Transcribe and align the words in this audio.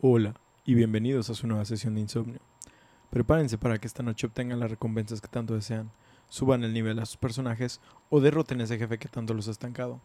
Hola 0.00 0.34
y 0.64 0.74
bienvenidos 0.74 1.28
a 1.28 1.34
su 1.34 1.48
nueva 1.48 1.64
sesión 1.64 1.96
de 1.96 2.00
insomnio. 2.00 2.38
Prepárense 3.10 3.58
para 3.58 3.78
que 3.78 3.88
esta 3.88 4.04
noche 4.04 4.28
obtengan 4.28 4.60
las 4.60 4.70
recompensas 4.70 5.20
que 5.20 5.26
tanto 5.26 5.54
desean, 5.54 5.90
suban 6.28 6.62
el 6.62 6.72
nivel 6.72 7.00
a 7.00 7.04
sus 7.04 7.16
personajes 7.16 7.80
o 8.08 8.20
derroten 8.20 8.60
a 8.60 8.64
ese 8.64 8.78
jefe 8.78 9.00
que 9.00 9.08
tanto 9.08 9.34
los 9.34 9.48
ha 9.48 9.50
estancado. 9.50 10.00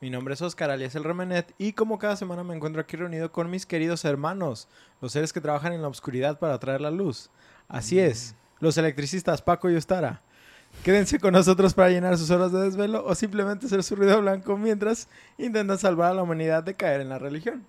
Mi 0.00 0.08
nombre 0.08 0.34
es 0.34 0.42
Oscar 0.42 0.70
alias 0.70 0.94
el 0.94 1.02
Remenet 1.02 1.52
y 1.58 1.72
como 1.72 1.98
cada 1.98 2.14
semana 2.14 2.44
me 2.44 2.54
encuentro 2.54 2.80
aquí 2.80 2.96
reunido 2.96 3.32
con 3.32 3.50
mis 3.50 3.66
queridos 3.66 4.04
hermanos, 4.04 4.68
los 5.00 5.10
seres 5.10 5.32
que 5.32 5.40
trabajan 5.40 5.72
en 5.72 5.82
la 5.82 5.88
oscuridad 5.88 6.38
para 6.38 6.60
traer 6.60 6.80
la 6.80 6.92
luz. 6.92 7.28
Así 7.66 7.98
es, 7.98 8.36
los 8.60 8.78
electricistas 8.78 9.42
Paco 9.42 9.68
y 9.68 9.74
Ostara. 9.74 10.22
Quédense 10.84 11.18
con 11.18 11.32
nosotros 11.32 11.74
para 11.74 11.90
llenar 11.90 12.18
sus 12.18 12.30
horas 12.30 12.52
de 12.52 12.60
desvelo 12.60 13.04
o 13.04 13.16
simplemente 13.16 13.66
ser 13.66 13.82
su 13.82 13.96
ruido 13.96 14.20
blanco 14.20 14.56
mientras 14.56 15.08
intentan 15.38 15.78
salvar 15.78 16.12
a 16.12 16.14
la 16.14 16.22
humanidad 16.22 16.62
de 16.62 16.76
caer 16.76 17.00
en 17.00 17.08
la 17.08 17.18
religión. 17.18 17.66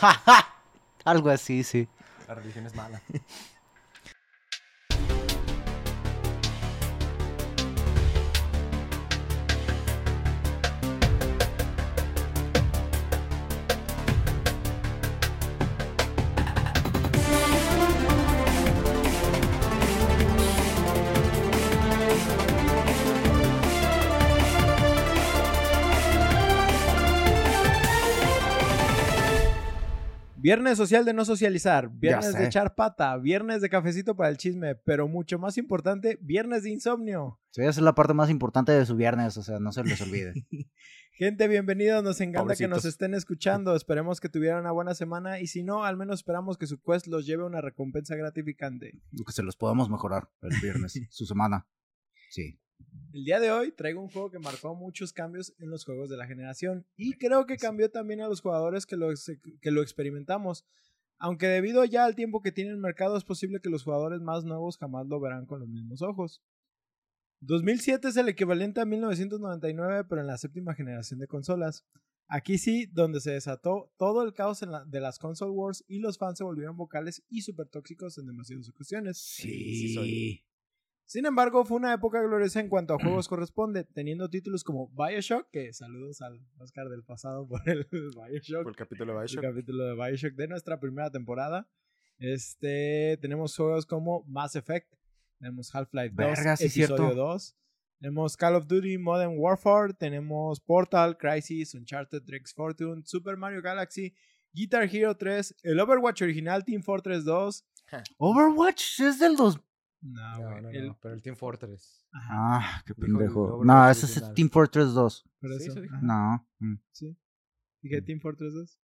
Algo 1.04 1.30
así, 1.30 1.62
sí. 1.64 1.88
La 2.28 2.34
religión 2.34 2.66
es 2.66 2.74
mala. 2.74 3.00
Viernes 30.42 30.78
social 30.78 31.04
de 31.04 31.12
no 31.12 31.26
socializar, 31.26 31.90
viernes 31.90 32.32
de 32.32 32.46
echar 32.46 32.74
pata, 32.74 33.14
viernes 33.18 33.60
de 33.60 33.68
cafecito 33.68 34.16
para 34.16 34.30
el 34.30 34.38
chisme, 34.38 34.74
pero 34.74 35.06
mucho 35.06 35.38
más 35.38 35.58
importante, 35.58 36.18
viernes 36.22 36.62
de 36.62 36.70
insomnio. 36.70 37.38
Sí, 37.50 37.60
esa 37.60 37.70
es 37.70 37.78
la 37.80 37.94
parte 37.94 38.14
más 38.14 38.30
importante 38.30 38.72
de 38.72 38.86
su 38.86 38.96
viernes, 38.96 39.36
o 39.36 39.42
sea, 39.42 39.58
no 39.58 39.70
se 39.70 39.84
les 39.84 40.00
olvide. 40.00 40.32
Gente, 41.12 41.46
bienvenidos, 41.46 42.02
nos 42.02 42.22
encanta 42.22 42.56
que 42.56 42.68
nos 42.68 42.86
estén 42.86 43.12
escuchando, 43.12 43.76
esperemos 43.76 44.18
que 44.18 44.30
tuvieran 44.30 44.60
una 44.60 44.72
buena 44.72 44.94
semana 44.94 45.40
y 45.40 45.46
si 45.46 45.62
no, 45.62 45.84
al 45.84 45.98
menos 45.98 46.20
esperamos 46.20 46.56
que 46.56 46.66
su 46.66 46.80
quest 46.80 47.06
los 47.08 47.26
lleve 47.26 47.42
a 47.42 47.46
una 47.46 47.60
recompensa 47.60 48.16
gratificante. 48.16 48.98
que 49.12 49.32
se 49.32 49.42
los 49.42 49.56
podamos 49.56 49.90
mejorar 49.90 50.30
el 50.40 50.58
viernes, 50.62 50.94
su 51.10 51.26
semana. 51.26 51.66
Sí. 52.30 52.58
El 53.12 53.24
día 53.24 53.40
de 53.40 53.50
hoy 53.50 53.72
traigo 53.72 54.00
un 54.00 54.08
juego 54.08 54.30
que 54.30 54.38
marcó 54.38 54.74
muchos 54.74 55.12
cambios 55.12 55.52
en 55.58 55.68
los 55.70 55.84
juegos 55.84 56.08
de 56.10 56.16
la 56.16 56.26
generación 56.26 56.86
y 56.96 57.14
creo 57.14 57.44
que 57.46 57.56
cambió 57.56 57.90
también 57.90 58.20
a 58.20 58.28
los 58.28 58.40
jugadores 58.40 58.86
que 58.86 58.96
lo, 58.96 59.08
que 59.60 59.70
lo 59.70 59.82
experimentamos. 59.82 60.64
Aunque 61.18 61.48
debido 61.48 61.84
ya 61.84 62.04
al 62.04 62.14
tiempo 62.14 62.40
que 62.40 62.52
tiene 62.52 62.70
el 62.70 62.78
mercado 62.78 63.16
es 63.16 63.24
posible 63.24 63.60
que 63.60 63.68
los 63.68 63.82
jugadores 63.82 64.20
más 64.20 64.44
nuevos 64.44 64.78
jamás 64.78 65.06
lo 65.06 65.20
verán 65.20 65.44
con 65.46 65.60
los 65.60 65.68
mismos 65.68 66.02
ojos. 66.02 66.40
2007 67.40 68.08
es 68.08 68.16
el 68.16 68.28
equivalente 68.28 68.80
a 68.80 68.84
1999 68.84 70.04
pero 70.08 70.20
en 70.20 70.26
la 70.26 70.38
séptima 70.38 70.74
generación 70.74 71.18
de 71.20 71.26
consolas. 71.26 71.84
Aquí 72.28 72.58
sí, 72.58 72.86
donde 72.86 73.20
se 73.20 73.32
desató 73.32 73.92
todo 73.98 74.22
el 74.22 74.32
caos 74.32 74.62
en 74.62 74.70
la- 74.70 74.84
de 74.84 75.00
las 75.00 75.18
console 75.18 75.50
wars 75.50 75.84
y 75.88 75.98
los 75.98 76.16
fans 76.16 76.38
se 76.38 76.44
volvieron 76.44 76.76
vocales 76.76 77.24
y 77.28 77.42
super 77.42 77.66
tóxicos 77.68 78.18
en 78.18 78.26
demasiadas 78.26 78.68
ocasiones. 78.68 79.18
sí 79.18 79.94
soy. 79.94 80.44
Sin 81.10 81.26
embargo, 81.26 81.64
fue 81.64 81.76
una 81.76 81.92
época 81.92 82.22
gloriosa 82.22 82.60
en 82.60 82.68
cuanto 82.68 82.94
a 82.94 82.98
juegos 83.02 83.26
corresponde, 83.26 83.82
teniendo 83.82 84.30
títulos 84.30 84.62
como 84.62 84.88
Bioshock, 84.90 85.50
que 85.50 85.72
saludos 85.72 86.22
al 86.22 86.40
Oscar 86.58 86.88
del 86.88 87.02
pasado 87.02 87.48
por 87.48 87.68
el 87.68 87.84
Bioshock, 87.90 88.62
Por 88.62 88.70
el 88.70 88.76
capítulo 88.76 89.12
de 89.14 89.18
el 89.18 89.24
Bioshock. 89.24 89.42
capítulo 89.42 89.84
de 89.86 89.94
Bioshock 89.94 90.34
de 90.34 90.46
nuestra 90.46 90.78
primera 90.78 91.10
temporada. 91.10 91.68
Este, 92.20 93.18
tenemos 93.20 93.56
juegos 93.56 93.86
como 93.86 94.22
Mass 94.28 94.54
Effect, 94.54 94.94
tenemos 95.40 95.74
Half-Life 95.74 96.14
2, 96.14 96.16
Verga, 96.16 96.56
sí, 96.56 96.66
episodio 96.66 96.96
cierto. 96.96 97.14
2, 97.16 97.56
tenemos 97.98 98.36
Call 98.36 98.54
of 98.54 98.68
Duty 98.68 98.96
Modern 98.98 99.34
Warfare, 99.36 99.92
tenemos 99.94 100.60
Portal, 100.60 101.18
Crisis, 101.18 101.74
Uncharted, 101.74 102.22
Drake's 102.22 102.54
Fortune, 102.54 103.02
Super 103.04 103.36
Mario 103.36 103.62
Galaxy, 103.62 104.14
Guitar 104.52 104.84
Hero 104.84 105.16
3, 105.16 105.56
el 105.64 105.80
Overwatch 105.80 106.22
original 106.22 106.64
Team 106.64 106.84
Fortress 106.84 107.24
2. 107.24 107.64
Overwatch 108.18 109.00
es 109.00 109.18
del 109.18 109.34
dos. 109.34 109.58
No, 110.02 110.38
No, 110.38 110.60
no, 110.62 110.70
el- 110.70 110.86
no, 110.88 110.98
pero 111.00 111.14
el 111.14 111.22
Team 111.22 111.36
Fortress. 111.36 112.06
ajá, 112.12 112.32
Ah, 112.32 112.82
qué 112.86 112.92
el 112.96 112.96
pendejo. 112.96 113.62
No, 113.64 113.90
ese 113.90 114.06
es 114.06 114.12
original. 114.12 114.34
Team 114.34 114.50
Fortress 114.50 114.94
2. 114.94 115.24
por 115.40 115.50
Sí, 115.50 115.56
eso. 115.56 115.72
eso 115.72 115.80
dijo. 115.82 115.94
ajá. 115.94 116.02
No. 116.06 116.48
mm, 116.58 116.74
Sí. 116.92 117.16
Dije 117.82 118.02
Team 118.02 118.20
Fortress 118.20 118.52
2. 118.54 118.78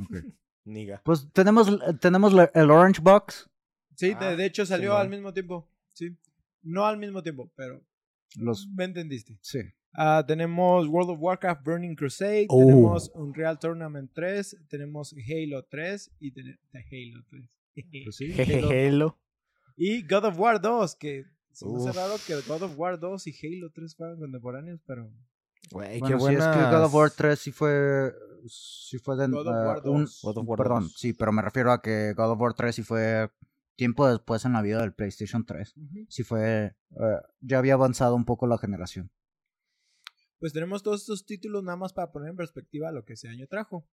ok. 0.00 0.10
Niga. 0.64 1.02
Pues 1.04 1.28
tenemos, 1.32 1.68
tenemos 2.00 2.32
la- 2.32 2.50
el 2.54 2.70
Orange 2.70 3.00
Box. 3.02 3.48
Sí, 3.96 4.08
de, 4.10 4.14
Ah, 4.20 4.36
de 4.36 4.44
hecho 4.46 4.64
salió 4.66 4.90
Simón. 4.90 5.00
al 5.02 5.08
mismo 5.10 5.32
tiempo. 5.32 5.68
Sí. 5.94 6.16
No 6.62 6.84
al 6.86 6.98
mismo 6.98 7.22
tiempo, 7.22 7.50
pero 7.56 7.82
Los. 8.36 8.68
me 8.68 8.84
entendiste. 8.84 9.38
Sí. 9.42 9.60
Ah, 9.92 10.22
tenemos 10.24 10.86
World 10.86 11.10
of 11.10 11.18
Warcraft 11.20 11.64
Burning 11.64 11.96
Crusade, 11.96 12.46
Oh. 12.50 12.60
tenemos 12.66 13.10
Unreal 13.14 13.58
Tournament 13.58 14.12
3, 14.14 14.56
tenemos 14.68 15.12
Halo 15.14 15.64
3 15.64 16.12
y 16.20 16.30
ten- 16.30 16.58
de 16.72 16.78
Halo 16.78 17.24
3. 17.28 17.50
Pues 18.04 18.16
sí. 18.16 18.26
Halo. 18.72 19.18
Y 19.82 20.02
God 20.06 20.26
of 20.26 20.38
War 20.38 20.60
2, 20.60 20.94
que 20.96 21.24
se 21.52 21.66
me 21.66 21.76
hace 21.78 21.92
raro 21.92 22.14
que 22.26 22.34
God 22.46 22.62
of 22.64 22.78
War 22.78 23.00
2 23.00 23.26
y 23.28 23.32
Halo 23.32 23.70
3 23.70 23.96
fueran 23.96 24.18
contemporáneos, 24.18 24.80
pero 24.86 25.10
Güey, 25.70 26.00
Bueno, 26.00 26.18
qué 26.18 26.20
sí, 26.24 26.34
es 26.34 26.38
buena. 26.38 26.52
que 26.52 26.76
God 26.76 26.84
of 26.84 26.94
War 26.94 27.10
3 27.10 27.38
sí 27.38 27.50
fue. 27.52 28.12
Sí 28.46 28.98
fue 28.98 29.16
de. 29.16 29.28
God 29.28 29.46
of 29.46 29.54
eh, 29.54 29.66
War 29.66 29.82
un- 29.88 30.04
2. 30.04 30.20
God 30.22 30.36
of 30.38 30.48
War 30.48 30.56
perdón, 30.58 30.82
2. 30.84 30.94
sí, 30.98 31.12
pero 31.14 31.32
me 31.32 31.40
refiero 31.42 31.72
a 31.72 31.80
que 31.80 32.12
God 32.14 32.32
of 32.32 32.40
War 32.40 32.52
3 32.54 32.74
sí 32.74 32.82
fue 32.82 33.30
tiempo 33.76 34.06
después 34.06 34.44
en 34.44 34.52
la 34.52 34.60
vida 34.62 34.80
del 34.80 34.92
PlayStation 34.92 35.44
3. 35.46 35.74
ujú. 35.76 36.06
Sí 36.08 36.24
fue. 36.24 36.74
eh, 36.90 37.20
ya 37.40 37.58
había 37.58 37.74
avanzado 37.74 38.14
un 38.16 38.24
poco 38.26 38.46
la 38.46 38.58
generación. 38.58 39.10
pues 40.38 40.52
tenemos 40.54 40.82
todos 40.82 41.00
estos 41.02 41.24
títulos 41.26 41.62
nada 41.62 41.76
más 41.76 41.92
para 41.92 42.10
poner 42.10 42.30
en 42.30 42.36
perspectiva 42.36 42.90
lo 42.92 43.04
que 43.04 43.12
ese 43.14 43.28
año 43.28 43.46
trajo. 43.46 43.86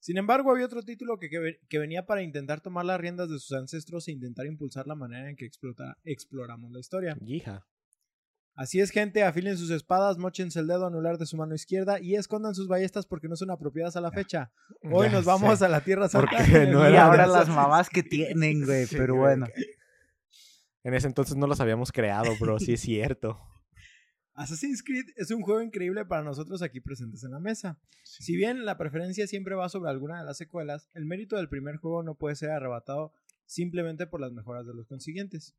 Sin 0.00 0.18
embargo, 0.18 0.50
había 0.52 0.66
otro 0.66 0.82
título 0.82 1.18
que, 1.18 1.28
que 1.28 1.38
ve- 1.38 1.60
que 1.68 1.78
venía 1.78 2.06
para 2.06 2.22
intentar 2.22 2.60
tomar 2.60 2.84
las 2.84 3.00
riendas 3.00 3.28
de 3.28 3.38
sus 3.38 3.52
ancestros 3.52 4.06
e 4.08 4.12
intentar 4.12 4.46
impulsar 4.46 4.86
la 4.86 4.94
manera 4.94 5.28
en 5.28 5.36
que 5.36 5.44
explota- 5.46 5.96
exploramos 6.04 6.70
la 6.70 6.78
historia. 6.80 7.16
Hija. 7.26 7.66
Así 8.54 8.80
es, 8.80 8.90
gente, 8.90 9.22
afilen 9.22 9.58
sus 9.58 9.70
espadas, 9.70 10.16
mochense 10.16 10.60
el 10.60 10.66
dedo 10.66 10.86
anular 10.86 11.18
de 11.18 11.26
su 11.26 11.36
mano 11.36 11.54
izquierda 11.54 12.00
y 12.00 12.14
escondan 12.14 12.54
sus 12.54 12.68
ballestas 12.68 13.04
porque 13.04 13.28
no 13.28 13.36
son 13.36 13.50
apropiadas 13.50 13.96
a 13.96 14.00
la 14.00 14.10
fecha. 14.12 14.50
Hoy 14.82 15.08
Ya 15.08 15.12
nos 15.12 15.24
vamos 15.26 15.58
sé. 15.58 15.64
a 15.66 15.68
la 15.68 15.80
Tierra 15.82 16.08
Santa. 16.08 16.38
No 16.70 16.88
y 16.88 16.96
ahora 16.96 17.26
las 17.26 17.42
esas- 17.44 17.54
mamás 17.54 17.90
que 17.90 18.02
tienen, 18.02 18.64
güey, 18.64 18.86
Sí, 18.86 18.96
pero 18.96 19.16
bueno. 19.16 19.46
En 20.84 20.94
ese 20.94 21.08
entonces 21.08 21.36
no 21.36 21.46
los 21.48 21.60
habíamos 21.60 21.90
creado, 21.90 22.30
bro. 22.40 22.58
Sí 22.60 22.74
es 22.74 22.80
cierto. 22.80 23.40
Assassin's 24.36 24.82
Creed 24.82 25.06
es 25.16 25.30
un 25.30 25.40
juego 25.40 25.62
increíble 25.62 26.04
para 26.04 26.22
nosotros 26.22 26.60
aquí 26.60 26.80
presentes 26.80 27.24
en 27.24 27.30
la 27.30 27.40
mesa. 27.40 27.80
Si 28.04 28.36
bien 28.36 28.66
la 28.66 28.76
preferencia 28.76 29.26
siempre 29.26 29.54
va 29.54 29.68
sobre 29.70 29.90
alguna 29.90 30.18
de 30.18 30.26
las 30.26 30.36
secuelas, 30.36 30.90
el 30.92 31.06
mérito 31.06 31.36
del 31.36 31.48
primer 31.48 31.76
juego 31.76 32.02
no 32.02 32.16
puede 32.16 32.36
ser 32.36 32.50
arrebatado 32.50 33.12
simplemente 33.46 34.06
por 34.06 34.20
las 34.20 34.32
mejoras 34.32 34.66
de 34.66 34.74
los 34.74 34.86
consiguientes. 34.86 35.56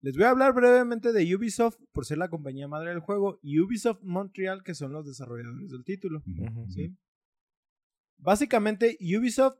Les 0.00 0.16
voy 0.16 0.24
a 0.24 0.30
hablar 0.30 0.52
brevemente 0.52 1.12
de 1.12 1.34
Ubisoft 1.34 1.78
por 1.92 2.04
ser 2.04 2.18
la 2.18 2.28
compañía 2.28 2.68
madre 2.68 2.90
del 2.90 3.00
juego 3.00 3.40
y 3.42 3.58
Ubisoft 3.58 4.02
Montreal 4.02 4.62
que 4.62 4.74
son 4.74 4.92
los 4.92 5.06
desarrolladores 5.06 5.70
del 5.70 5.84
título. 5.84 6.22
¿sí? 6.68 6.94
Básicamente, 8.18 8.98
Ubisoft 9.00 9.58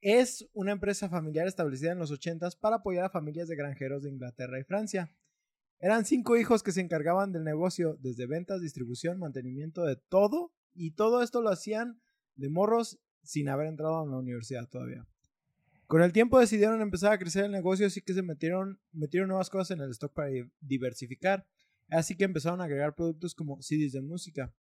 es 0.00 0.48
una 0.52 0.72
empresa 0.72 1.08
familiar 1.08 1.46
establecida 1.46 1.92
en 1.92 1.98
los 1.98 2.10
80s 2.10 2.58
para 2.58 2.76
apoyar 2.76 3.04
a 3.04 3.10
familias 3.10 3.48
de 3.48 3.56
granjeros 3.56 4.02
de 4.02 4.10
Inglaterra 4.10 4.58
y 4.58 4.64
Francia. 4.64 5.14
Eran 5.80 6.04
cinco 6.04 6.36
hijos 6.36 6.62
que 6.62 6.72
se 6.72 6.80
encargaban 6.80 7.32
del 7.32 7.44
negocio, 7.44 7.98
desde 8.00 8.26
ventas, 8.26 8.60
distribución, 8.62 9.18
mantenimiento 9.18 9.84
de 9.84 9.96
todo, 9.96 10.52
y 10.74 10.92
todo 10.92 11.22
esto 11.22 11.42
lo 11.42 11.50
hacían 11.50 12.00
de 12.36 12.48
morros 12.48 12.98
sin 13.22 13.48
haber 13.48 13.66
entrado 13.66 14.00
a 14.00 14.06
la 14.06 14.16
universidad 14.16 14.68
todavía. 14.68 15.06
Con 15.86 16.02
el 16.02 16.12
tiempo 16.12 16.38
decidieron 16.40 16.80
empezar 16.80 17.12
a 17.12 17.18
crecer 17.18 17.44
el 17.44 17.52
negocio, 17.52 17.86
así 17.86 18.00
que 18.00 18.14
se 18.14 18.22
metieron, 18.22 18.80
metieron 18.92 19.28
nuevas 19.28 19.50
cosas 19.50 19.72
en 19.72 19.82
el 19.82 19.90
stock 19.90 20.12
para 20.14 20.28
di- 20.28 20.50
diversificar. 20.60 21.46
Así 21.90 22.16
que 22.16 22.24
empezaron 22.24 22.60
a 22.60 22.64
agregar 22.64 22.94
productos 22.94 23.34
como 23.34 23.60
CDs 23.60 23.92
de 23.92 24.00
música. 24.00 24.54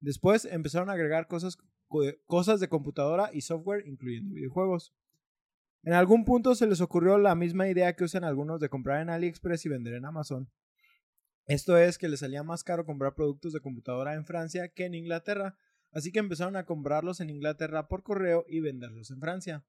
Después 0.00 0.46
empezaron 0.46 0.88
a 0.88 0.94
agregar 0.94 1.26
cosas, 1.26 1.58
co- 1.88 2.02
cosas 2.26 2.58
de 2.60 2.68
computadora 2.68 3.30
y 3.32 3.42
software, 3.42 3.86
incluyendo 3.86 4.34
videojuegos. 4.34 4.94
En 5.84 5.92
algún 5.92 6.24
punto 6.24 6.54
se 6.54 6.66
les 6.66 6.80
ocurrió 6.80 7.18
la 7.18 7.34
misma 7.34 7.68
idea 7.68 7.94
que 7.94 8.04
usan 8.04 8.24
algunos 8.24 8.58
de 8.60 8.68
comprar 8.70 9.02
en 9.02 9.10
AliExpress 9.10 9.66
y 9.66 9.68
vender 9.68 9.94
en 9.94 10.06
Amazon. 10.06 10.48
Esto 11.46 11.76
es 11.76 11.98
que 11.98 12.08
les 12.08 12.20
salía 12.20 12.42
más 12.42 12.64
caro 12.64 12.86
comprar 12.86 13.14
productos 13.14 13.52
de 13.52 13.60
computadora 13.60 14.14
en 14.14 14.24
Francia 14.24 14.68
que 14.68 14.84
en 14.84 14.94
Inglaterra, 14.94 15.56
así 15.90 16.12
que 16.12 16.18
empezaron 16.18 16.56
a 16.56 16.64
comprarlos 16.64 17.20
en 17.20 17.30
Inglaterra 17.30 17.88
por 17.88 18.02
correo 18.02 18.44
y 18.48 18.60
venderlos 18.60 19.10
en 19.10 19.20
Francia. 19.20 19.64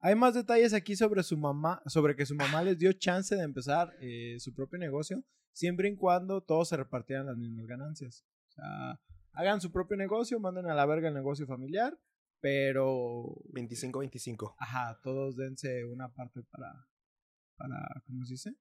Hay 0.00 0.14
más 0.14 0.34
detalles 0.34 0.74
aquí 0.74 0.94
sobre 0.94 1.22
su 1.24 1.36
mamá, 1.36 1.82
sobre 1.86 2.14
que 2.14 2.24
su 2.24 2.36
mamá 2.36 2.62
les 2.62 2.78
dio 2.78 2.92
chance 2.92 3.34
de 3.34 3.42
empezar 3.42 3.96
eh, 4.00 4.36
su 4.38 4.54
propio 4.54 4.78
negocio, 4.78 5.24
siempre 5.52 5.88
y 5.88 5.96
cuando 5.96 6.40
todos 6.40 6.68
se 6.68 6.76
repartieran 6.76 7.26
las 7.26 7.36
mismas 7.36 7.66
ganancias. 7.66 8.24
O 8.48 8.52
sea, 8.52 9.00
hagan 9.32 9.60
su 9.60 9.72
propio 9.72 9.96
negocio, 9.96 10.38
manden 10.38 10.66
a 10.66 10.74
la 10.74 10.86
verga 10.86 11.08
el 11.08 11.14
negocio 11.14 11.46
familiar 11.46 11.98
pero 12.40 13.36
25-25. 13.52 14.54
Ajá, 14.58 15.00
todos 15.02 15.36
dense 15.36 15.84
una 15.84 16.08
parte 16.12 16.42
para, 16.50 16.86
para 17.56 18.02
¿cómo 18.06 18.24
se 18.24 18.34
dice? 18.34 18.54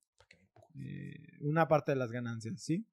Eh, 0.80 1.16
una 1.42 1.68
parte 1.68 1.92
de 1.92 1.98
las 1.98 2.12
ganancias, 2.12 2.62
¿sí? 2.62 2.86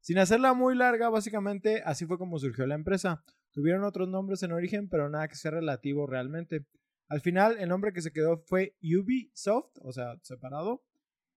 Sin 0.00 0.18
hacerla 0.18 0.54
muy 0.54 0.74
larga, 0.76 1.08
básicamente 1.10 1.82
así 1.84 2.06
fue 2.06 2.18
como 2.18 2.38
surgió 2.38 2.66
la 2.66 2.74
empresa. 2.74 3.24
Tuvieron 3.52 3.84
otros 3.84 4.08
nombres 4.08 4.42
en 4.42 4.52
origen, 4.52 4.88
pero 4.88 5.08
nada 5.08 5.28
que 5.28 5.34
sea 5.34 5.50
relativo 5.50 6.06
realmente. 6.06 6.64
Al 7.08 7.20
final, 7.20 7.56
el 7.58 7.68
nombre 7.68 7.92
que 7.92 8.02
se 8.02 8.12
quedó 8.12 8.38
fue 8.46 8.76
Ubisoft, 8.82 9.72
o 9.80 9.92
sea, 9.92 10.18
separado, 10.22 10.84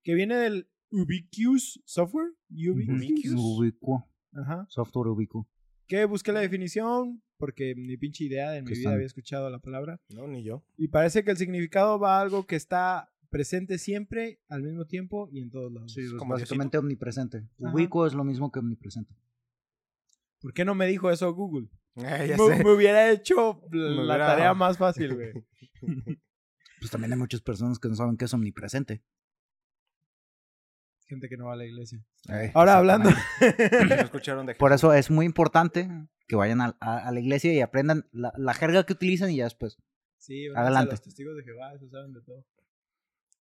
que 0.02 0.14
viene 0.14 0.36
del 0.36 0.68
Ubiquitous 0.90 1.82
Software. 1.84 2.32
Ubiquitous. 2.50 3.34
Ubicuo. 3.36 4.08
Ajá. 4.34 4.66
Software 4.68 5.08
ubicuo. 5.08 5.48
Que 5.86 6.04
busqué 6.04 6.32
la 6.32 6.40
definición 6.40 7.22
porque 7.36 7.74
ni 7.76 7.96
pinche 7.96 8.24
idea 8.24 8.50
de 8.50 8.62
mi 8.62 8.68
Que 8.68 8.72
vida 8.74 8.80
están- 8.82 8.94
había 8.94 9.06
escuchado 9.06 9.50
la 9.50 9.58
palabra. 9.58 10.00
No, 10.10 10.26
ni 10.28 10.44
yo. 10.44 10.64
Y 10.76 10.88
parece 10.88 11.24
que 11.24 11.32
el 11.32 11.36
significado 11.36 11.98
va 11.98 12.18
a 12.18 12.22
algo 12.22 12.46
que 12.46 12.56
está 12.56 13.11
presente 13.32 13.78
siempre, 13.78 14.38
al 14.48 14.62
mismo 14.62 14.84
tiempo 14.86 15.28
y 15.32 15.40
en 15.40 15.50
todos 15.50 15.72
lados. 15.72 15.92
Sí, 15.92 16.02
como 16.16 16.34
básicamente 16.34 16.78
omnipresente. 16.78 17.38
Ajá. 17.60 17.72
Ubicuo 17.74 18.06
es 18.06 18.14
lo 18.14 18.22
mismo 18.22 18.52
que 18.52 18.60
omnipresente. 18.60 19.12
¿Por 20.40 20.52
qué 20.54 20.64
no 20.64 20.76
me 20.76 20.86
dijo 20.86 21.10
eso 21.10 21.32
Google? 21.34 21.68
Eh, 21.96 22.26
ya 22.30 22.36
Me, 22.36 22.56
sé. 22.56 22.62
me 22.64 22.70
hubiera 22.70 23.10
hecho 23.10 23.60
la 23.72 24.02
hubiera- 24.04 24.26
tarea 24.26 24.54
más 24.54 24.78
fácil, 24.78 25.14
güey. 25.16 25.32
Pues 26.78 26.90
también 26.90 27.12
hay 27.12 27.18
muchas 27.18 27.40
personas 27.40 27.78
que 27.80 27.88
no 27.88 27.94
saben 27.96 28.16
qué 28.16 28.26
es 28.26 28.34
omnipresente. 28.34 29.02
Gente 31.06 31.28
que 31.28 31.36
no 31.36 31.46
va 31.46 31.54
a 31.54 31.56
la 31.56 31.64
iglesia. 31.66 32.02
Eh, 32.28 32.50
Ahora 32.54 32.76
hablando. 32.78 33.10
escucharon 34.00 34.46
de 34.46 34.54
Por 34.54 34.72
eso 34.72 34.92
es 34.94 35.10
muy 35.10 35.26
importante 35.26 35.88
que 36.26 36.36
vayan 36.36 36.60
a, 36.60 36.76
a- 36.80 37.08
a 37.08 37.12
la 37.12 37.20
iglesia 37.20 37.52
y 37.52 37.60
aprendan 37.60 38.06
la, 38.12 38.32
la 38.36 38.54
jerga 38.54 38.84
que 38.84 38.94
utilizan 38.94 39.30
y 39.30 39.36
ya 39.36 39.44
después. 39.44 39.78
Sí, 40.18 40.48
váyanse 40.48 40.60
Adelante. 40.60 40.90
a 40.90 40.92
los 40.92 41.02
testigos 41.02 41.36
de 41.36 41.42
Jehová, 41.42 41.74
eso 41.74 41.88
saben 41.90 42.12
de 42.14 42.22
todo. 42.22 42.44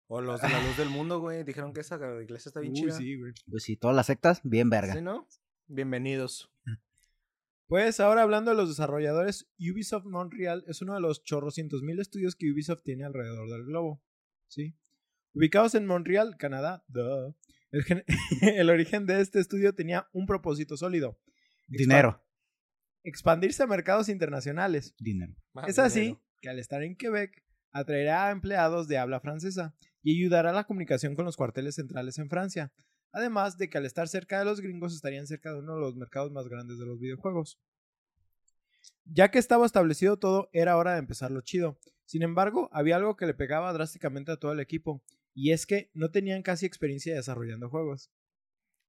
O 0.08 0.20
los 0.20 0.40
de 0.40 0.48
la 0.48 0.62
luz 0.62 0.76
del 0.76 0.88
mundo, 0.88 1.20
güey. 1.20 1.42
Dijeron 1.44 1.72
que 1.72 1.80
esa 1.80 1.96
iglesia 2.22 2.48
está 2.50 2.60
bien 2.60 2.72
Uy, 2.72 2.80
chida. 2.80 2.92
sí, 2.92 3.18
güey. 3.18 3.32
Pues 3.50 3.64
sí, 3.64 3.76
todas 3.76 3.96
las 3.96 4.06
sectas, 4.06 4.40
bien 4.44 4.70
verga. 4.70 4.94
¿Sí, 4.94 5.02
no? 5.02 5.26
Bienvenidos. 5.66 6.52
Pues 7.66 7.98
ahora 7.98 8.22
hablando 8.22 8.52
de 8.52 8.56
los 8.56 8.68
desarrolladores, 8.68 9.48
Ubisoft 9.58 10.04
Montreal 10.06 10.62
es 10.68 10.80
uno 10.82 10.94
de 10.94 11.00
los 11.00 11.24
chorrocientos 11.24 11.82
mil 11.82 11.98
estudios 11.98 12.36
que 12.36 12.50
Ubisoft 12.52 12.82
tiene 12.84 13.04
alrededor 13.04 13.50
del 13.50 13.64
globo. 13.64 14.00
¿Sí? 14.46 14.76
Ubicados 15.34 15.74
en 15.74 15.86
Montreal, 15.86 16.36
Canadá, 16.38 16.84
duh, 16.86 17.34
el, 17.72 17.82
gen- 17.82 18.04
el 18.56 18.70
origen 18.70 19.06
de 19.06 19.20
este 19.20 19.40
estudio 19.40 19.74
tenía 19.74 20.08
un 20.12 20.26
propósito 20.26 20.76
sólido. 20.76 21.18
Dinero. 21.66 22.24
Expandirse 23.02 23.64
a 23.64 23.66
mercados 23.66 24.08
internacionales. 24.08 24.94
Dinero. 25.00 25.34
Más 25.52 25.68
Es 25.68 25.80
así 25.80 26.16
que 26.40 26.48
al 26.48 26.60
estar 26.60 26.84
en 26.84 26.96
Quebec, 26.96 27.44
atraerá 27.72 28.28
a 28.28 28.30
empleados 28.30 28.86
de 28.86 28.98
habla 28.98 29.18
francesa 29.20 29.74
y 30.06 30.20
ayudará 30.20 30.50
a 30.50 30.52
la 30.52 30.62
comunicación 30.62 31.16
con 31.16 31.24
los 31.24 31.36
cuarteles 31.36 31.74
centrales 31.74 32.16
en 32.18 32.30
Francia. 32.30 32.72
Además 33.10 33.58
de 33.58 33.68
que 33.68 33.76
al 33.76 33.86
estar 33.86 34.06
cerca 34.06 34.38
de 34.38 34.44
los 34.44 34.60
gringos 34.60 34.94
estarían 34.94 35.26
cerca 35.26 35.52
de 35.52 35.58
uno 35.58 35.74
de 35.74 35.80
los 35.80 35.96
mercados 35.96 36.30
más 36.30 36.46
grandes 36.46 36.78
de 36.78 36.86
los 36.86 37.00
videojuegos. 37.00 37.58
Ya 39.04 39.32
que 39.32 39.40
estaba 39.40 39.66
establecido 39.66 40.16
todo, 40.16 40.48
era 40.52 40.76
hora 40.76 40.92
de 40.92 41.00
empezar 41.00 41.32
lo 41.32 41.40
chido. 41.40 41.76
Sin 42.04 42.22
embargo, 42.22 42.70
había 42.72 42.94
algo 42.94 43.16
que 43.16 43.26
le 43.26 43.34
pegaba 43.34 43.72
drásticamente 43.72 44.30
a 44.30 44.36
todo 44.36 44.52
el 44.52 44.60
equipo, 44.60 45.02
y 45.34 45.50
es 45.50 45.66
que 45.66 45.90
no 45.92 46.12
tenían 46.12 46.44
casi 46.44 46.66
experiencia 46.66 47.12
desarrollando 47.12 47.68
juegos. 47.68 48.12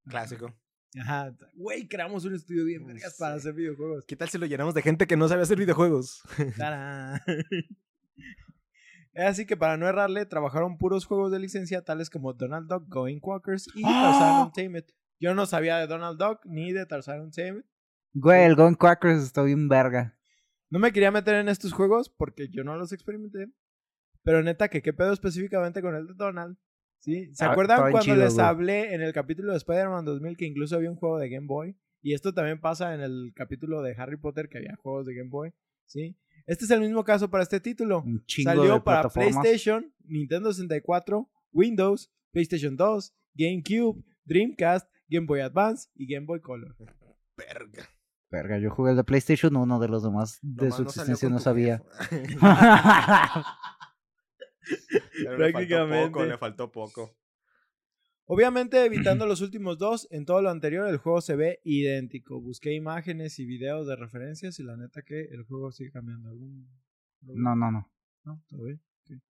Clásico. 0.08 0.56
Ajá, 1.00 1.36
güey, 1.56 1.88
creamos 1.88 2.26
un 2.26 2.36
estudio 2.36 2.64
bien 2.64 2.86
vergas 2.86 3.16
para 3.18 3.34
hacer 3.34 3.54
videojuegos. 3.54 4.06
¿Qué 4.06 4.16
tal 4.16 4.30
si 4.30 4.38
lo 4.38 4.46
llenamos 4.46 4.76
de 4.76 4.84
gente 4.84 5.08
que 5.08 5.18
no 5.18 5.28
sabe 5.28 5.42
hacer 5.42 5.58
videojuegos? 5.58 6.22
Es 9.18 9.26
así 9.26 9.46
que 9.48 9.58
para 9.58 9.78
no 9.78 9.88
errarle, 9.88 10.26
trabajaron 10.28 10.78
puros 10.78 11.06
juegos 11.06 11.32
de 11.32 11.40
licencia 11.40 11.84
tales 11.84 12.10
como 12.12 12.34
Donald 12.34 12.68
Duck 12.70 12.88
Going 12.88 13.20
Quackers 13.20 13.68
y 13.74 13.82
¡Ah! 13.84 14.12
Tarzan 14.14 14.46
Untamed. 14.68 14.86
Yo 15.20 15.34
no 15.34 15.48
sabía 15.48 15.78
de 15.80 15.88
Donald 15.88 16.20
Duck 16.20 16.42
ni 16.46 16.72
de 16.72 16.86
Tarzan 16.86 17.22
Untamed. 17.22 17.64
Güey, 18.14 18.44
el 18.46 18.56
Gone 18.56 18.76
Quackers 18.76 19.24
está 19.24 19.42
bien 19.42 19.68
verga. 19.68 20.16
No 20.70 20.78
me 20.80 20.92
quería 20.92 21.10
meter 21.12 21.36
en 21.36 21.50
estos 21.50 21.74
juegos 21.74 22.10
porque 22.10 22.50
yo 22.50 22.64
no 22.64 22.78
los 22.78 22.94
experimenté. 22.94 23.48
Pero 24.22 24.44
neta, 24.44 24.68
que 24.68 24.82
qué 24.84 24.94
pedo 24.94 25.14
específicamente 25.14 25.82
con 25.82 25.96
el 25.96 26.06
de 26.08 26.14
Donald. 26.16 26.58
¿Sí? 27.00 27.34
¿Se 27.34 27.46
Ah, 27.46 27.52
acuerdan 27.52 27.80
cuando 27.80 28.00
chido, 28.02 28.18
les 28.18 28.36
güey. 28.36 28.46
hablé 28.46 28.94
en 28.94 29.02
el 29.02 29.14
capítulo 29.14 29.52
de 29.52 29.58
Spider-Man 29.58 30.06
2000 30.06 30.38
que 30.38 30.46
incluso 30.46 30.76
había 30.76 30.92
un 30.92 30.96
juego 30.98 31.18
de 31.18 31.30
Game 31.30 31.48
Boy? 31.48 31.76
Y 32.04 32.14
esto 32.14 32.34
también 32.34 32.60
pasa 32.62 32.94
en 32.94 33.02
el 33.02 33.32
capítulo 33.36 33.82
de 33.82 33.96
Harry 33.98 34.18
Potter 34.18 34.48
que 34.50 34.60
había 34.60 34.76
juegos 34.76 35.06
de 35.08 35.16
Game 35.16 35.30
Boy. 35.30 35.54
¿Sí? 35.86 36.18
Este 36.48 36.64
es 36.64 36.72
el 36.72 36.80
mismo 36.80 37.04
caso 37.04 37.30
para 37.30 37.44
este 37.44 37.60
título. 37.60 38.02
Un 38.04 38.24
chingo 38.26 38.52
Salió 38.52 38.74
de 38.76 38.82
para. 38.82 39.10
PlayStation, 39.10 39.94
Nintendo 40.06 40.54
64, 40.54 41.30
Windows, 41.52 42.10
PlayStation 42.32 42.78
2, 42.78 43.14
GameCube, 43.36 44.02
Dreamcast, 44.24 44.90
Game 45.10 45.26
Boy 45.28 45.42
Advance 45.42 45.90
y 45.94 46.08
Game 46.08 46.26
Boy 46.26 46.40
Color. 46.40 46.74
Verga. 47.36 47.90
Verga, 48.32 48.58
yo 48.60 48.72
jugué 48.72 48.92
el 48.92 48.98
de 48.98 49.04
PlayStation 49.04 49.54
1, 49.56 49.80
de 49.80 49.88
los 49.90 50.04
demás 50.04 50.40
de 50.42 50.72
su 50.72 50.84
no 50.84 50.90
existencia 50.90 51.30
no 51.30 51.40
sabía. 51.40 51.84
Le 52.12 52.28
faltó 55.20 55.36
Prácticamente. 55.38 56.08
poco, 56.08 56.26
le 56.26 56.38
faltó 56.38 56.72
poco. 56.72 57.18
Obviamente, 58.30 58.84
evitando 58.86 59.26
los 59.26 59.40
últimos 59.42 59.78
dos, 59.78 60.08
en 60.12 60.26
todo 60.26 60.42
lo 60.42 60.50
anterior 60.50 60.88
el 60.88 60.98
juego 60.98 61.22
se 61.22 61.36
ve 61.38 61.62
idéntico. 61.64 62.42
Busqué 62.42 62.74
imágenes 62.74 63.40
y 63.40 63.46
videos 63.46 63.88
de 63.88 63.96
referencias 63.96 64.60
y 64.60 64.64
la 64.64 64.76
neta 64.76 65.02
que 65.02 65.22
el 65.32 65.44
juego 65.44 65.72
sigue 65.72 65.92
cambiando. 65.92 66.30
¿Algún 66.30 66.68
no, 67.22 67.56
no, 67.56 67.72
no. 67.72 67.90
¿No? 68.26 68.44
¿Todo 68.50 68.64
bien? 68.66 68.82
Ok. 69.04 69.22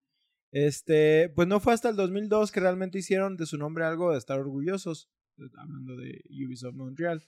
Este, 0.52 1.30
pues 1.36 1.48
no 1.48 1.60
fue 1.60 1.74
hasta 1.74 1.90
el 1.90 1.96
2002 1.96 2.52
que 2.52 2.60
realmente 2.60 2.98
hicieron 2.98 3.38
de 3.38 3.46
su 3.46 3.58
nombre 3.58 3.86
algo 3.86 4.12
de 4.12 4.18
estar 4.18 4.40
orgullosos. 4.40 5.10
eh, 5.38 5.44
Hablando 5.58 5.96
de 5.96 6.24
Ubisoft 6.46 6.76
Montreal. 6.76 7.24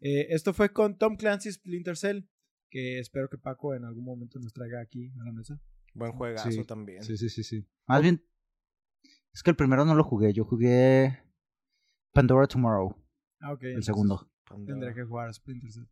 Eh, 0.00 0.26
esto 0.30 0.52
fue 0.52 0.72
con 0.72 0.98
Tom 0.98 1.16
Clancy's 1.16 1.54
Splinter 1.54 1.96
Cell, 1.96 2.24
que 2.70 2.98
espero 2.98 3.28
que 3.28 3.38
Paco 3.38 3.74
en 3.74 3.84
algún 3.84 4.04
momento 4.04 4.38
nos 4.38 4.52
traiga 4.52 4.80
aquí 4.80 5.10
a 5.20 5.24
la 5.24 5.32
mesa. 5.32 5.60
Buen 5.94 6.12
juegazo 6.12 6.50
Sí, 6.50 6.64
también. 6.64 7.02
Sí, 7.02 7.16
sí, 7.16 7.28
sí, 7.30 7.42
sí. 7.42 7.66
Más 7.86 8.02
bien, 8.02 8.22
es 9.32 9.42
que 9.42 9.50
el 9.50 9.56
primero 9.56 9.84
no 9.84 9.94
lo 9.94 10.04
jugué. 10.04 10.32
Yo 10.32 10.44
jugué 10.44 11.22
Pandora 12.12 12.46
Tomorrow, 12.46 12.94
Ah, 13.40 13.52
ok. 13.52 13.62
el 13.64 13.82
segundo. 13.82 14.30
Tendré 14.66 14.94
que 14.94 15.04
jugar 15.04 15.28
a 15.28 15.32
Splinter 15.32 15.70
Cell. 15.70 15.84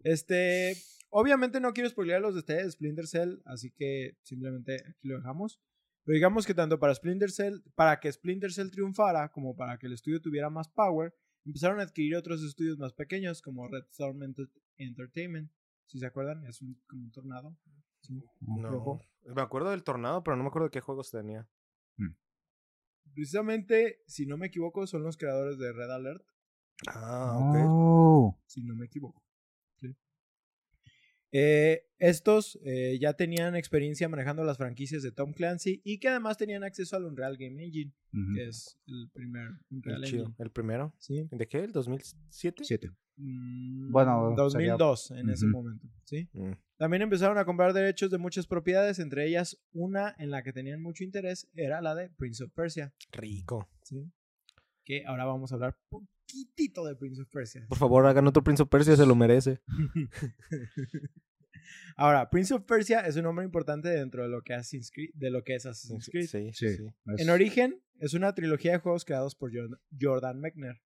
Este, 0.00 0.74
obviamente 1.10 1.60
no 1.60 1.72
quiero 1.72 1.88
spoilear 1.90 2.20
los 2.20 2.34
detalles 2.34 2.64
de 2.64 2.70
Splinter 2.72 3.06
Cell, 3.06 3.36
así 3.44 3.70
que 3.72 4.16
simplemente 4.22 4.76
aquí 4.88 5.08
lo 5.08 5.16
dejamos. 5.16 5.60
Pero 6.04 6.14
digamos 6.14 6.46
que 6.46 6.54
tanto 6.54 6.78
para 6.78 6.94
Splinter 6.94 7.30
Cell, 7.30 7.58
para 7.74 8.00
que 8.00 8.10
Splinter 8.10 8.50
Cell 8.52 8.70
triunfara, 8.70 9.30
como 9.30 9.54
para 9.56 9.78
que 9.78 9.86
el 9.86 9.92
estudio 9.92 10.22
tuviera 10.22 10.48
más 10.48 10.68
power, 10.70 11.14
empezaron 11.44 11.80
a 11.80 11.82
adquirir 11.82 12.16
otros 12.16 12.42
estudios 12.42 12.78
más 12.78 12.94
pequeños, 12.94 13.42
como 13.42 13.68
Red 13.68 13.84
Storm 13.90 14.22
Enter- 14.22 14.50
Entertainment. 14.78 15.50
Si 15.86 15.98
se 15.98 16.06
acuerdan, 16.06 16.46
es 16.46 16.62
un, 16.62 16.80
como 16.88 17.04
un 17.04 17.10
tornado. 17.12 17.56
Sí, 18.00 18.22
No. 18.40 18.70
rojo. 18.70 19.02
Me 19.34 19.42
acuerdo 19.42 19.70
del 19.70 19.82
tornado, 19.82 20.22
pero 20.22 20.36
no 20.36 20.44
me 20.44 20.48
acuerdo 20.48 20.68
de 20.68 20.70
qué 20.70 20.80
juegos 20.80 21.10
tenía. 21.10 21.46
Precisamente, 23.14 24.02
si 24.06 24.26
no 24.26 24.36
me 24.36 24.46
equivoco, 24.46 24.86
son 24.86 25.02
los 25.02 25.16
creadores 25.16 25.58
de 25.58 25.72
Red 25.72 25.90
Alert. 25.90 26.24
Ah, 26.86 27.36
ok. 27.38 27.56
Oh. 27.66 28.40
si 28.46 28.62
no 28.62 28.76
me 28.76 28.86
equivoco. 28.86 29.22
Sí. 29.80 29.96
Eh, 31.32 31.84
estos 31.98 32.58
eh, 32.62 32.96
ya 33.00 33.14
tenían 33.14 33.56
experiencia 33.56 34.08
manejando 34.08 34.44
las 34.44 34.56
franquicias 34.56 35.02
de 35.02 35.10
Tom 35.10 35.32
Clancy 35.32 35.80
y 35.84 35.98
que 35.98 36.08
además 36.08 36.38
tenían 36.38 36.62
acceso 36.62 36.96
al 36.96 37.04
Unreal 37.04 37.36
Game 37.36 37.62
Engine, 37.62 37.92
que 38.34 38.46
es 38.46 38.78
el 38.86 39.10
primer 39.12 39.48
Unreal 39.70 40.04
El 40.04 40.10
chido. 40.10 40.22
Engine. 40.24 40.36
¿El 40.38 40.50
primero? 40.50 40.94
¿sí? 40.98 41.28
¿De 41.30 41.48
qué? 41.48 41.58
¿El 41.64 41.72
2007? 41.72 42.64
Siete. 42.64 42.90
Mm, 43.16 43.77
Bueno, 43.90 44.34
2002 44.36 45.10
en 45.12 45.30
ese 45.30 45.46
momento. 45.46 45.86
¿sí? 46.04 46.28
Mm. 46.32 46.52
También 46.76 47.02
empezaron 47.02 47.38
a 47.38 47.44
comprar 47.44 47.72
derechos 47.72 48.10
de 48.10 48.18
muchas 48.18 48.46
propiedades, 48.46 48.98
entre 48.98 49.26
ellas 49.26 49.58
una 49.72 50.14
en 50.18 50.30
la 50.30 50.42
que 50.42 50.52
tenían 50.52 50.80
mucho 50.80 51.02
interés 51.04 51.48
era 51.54 51.80
la 51.80 51.94
de 51.94 52.08
Prince 52.10 52.44
of 52.44 52.52
Persia. 52.52 52.92
Rico. 53.12 53.68
¿sí? 53.82 54.10
Que 54.84 55.04
ahora 55.06 55.24
vamos 55.24 55.50
a 55.52 55.56
hablar 55.56 55.76
poquitito 55.88 56.84
de 56.84 56.94
Prince 56.96 57.22
of 57.22 57.28
Persia. 57.30 57.66
Por 57.68 57.78
favor, 57.78 58.06
hagan 58.06 58.26
otro 58.26 58.42
Prince 58.44 58.62
of 58.62 58.68
Persia, 58.68 58.96
se 58.96 59.06
lo 59.06 59.14
merece. 59.14 59.60
Ahora, 61.96 62.30
Prince 62.30 62.54
of 62.54 62.62
Persia 62.64 63.00
es 63.00 63.16
un 63.16 63.24
nombre 63.24 63.44
importante 63.44 63.88
dentro 63.88 64.22
de 64.22 64.28
lo 64.28 64.42
que, 64.42 64.54
Assassin's 64.54 64.90
Creed- 64.92 65.12
de 65.14 65.30
lo 65.30 65.42
que 65.42 65.56
es 65.56 65.66
Assassin's 65.66 66.08
Creed. 66.10 66.26
Sí, 66.26 66.50
Sí. 66.52 66.68
sí, 66.68 66.76
sí. 66.76 66.86
es- 67.14 67.20
En 67.20 67.30
origen, 67.30 67.82
es 67.98 68.14
una 68.14 68.34
trilogía 68.34 68.72
de 68.72 68.78
juegos 68.78 69.04
creados 69.04 69.34
por 69.34 69.50
Jor- 69.52 69.80
Jordan 70.00 70.40
Mechner. 70.40 70.80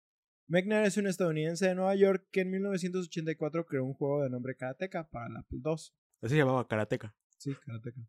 Mechner 0.52 0.84
es 0.86 0.98
un 0.98 1.08
estadounidense 1.08 1.68
de 1.68 1.76
Nueva 1.76 1.96
York 1.96 2.28
que 2.30 2.42
en 2.42 2.52
1984 2.52 3.66
creó 3.66 3.86
un 3.86 3.94
juego 3.94 4.22
de 4.22 4.30
nombre 4.30 4.56
Karateka 4.56 5.10
para 5.10 5.30
la 5.30 5.40
Apple 5.40 5.60
II. 5.64 5.72
Ese 6.22 6.30
se 6.30 6.36
llamaba 6.38 6.68
Karateka. 6.68 7.16
Sí, 7.38 7.54
Karateka. 7.66 8.02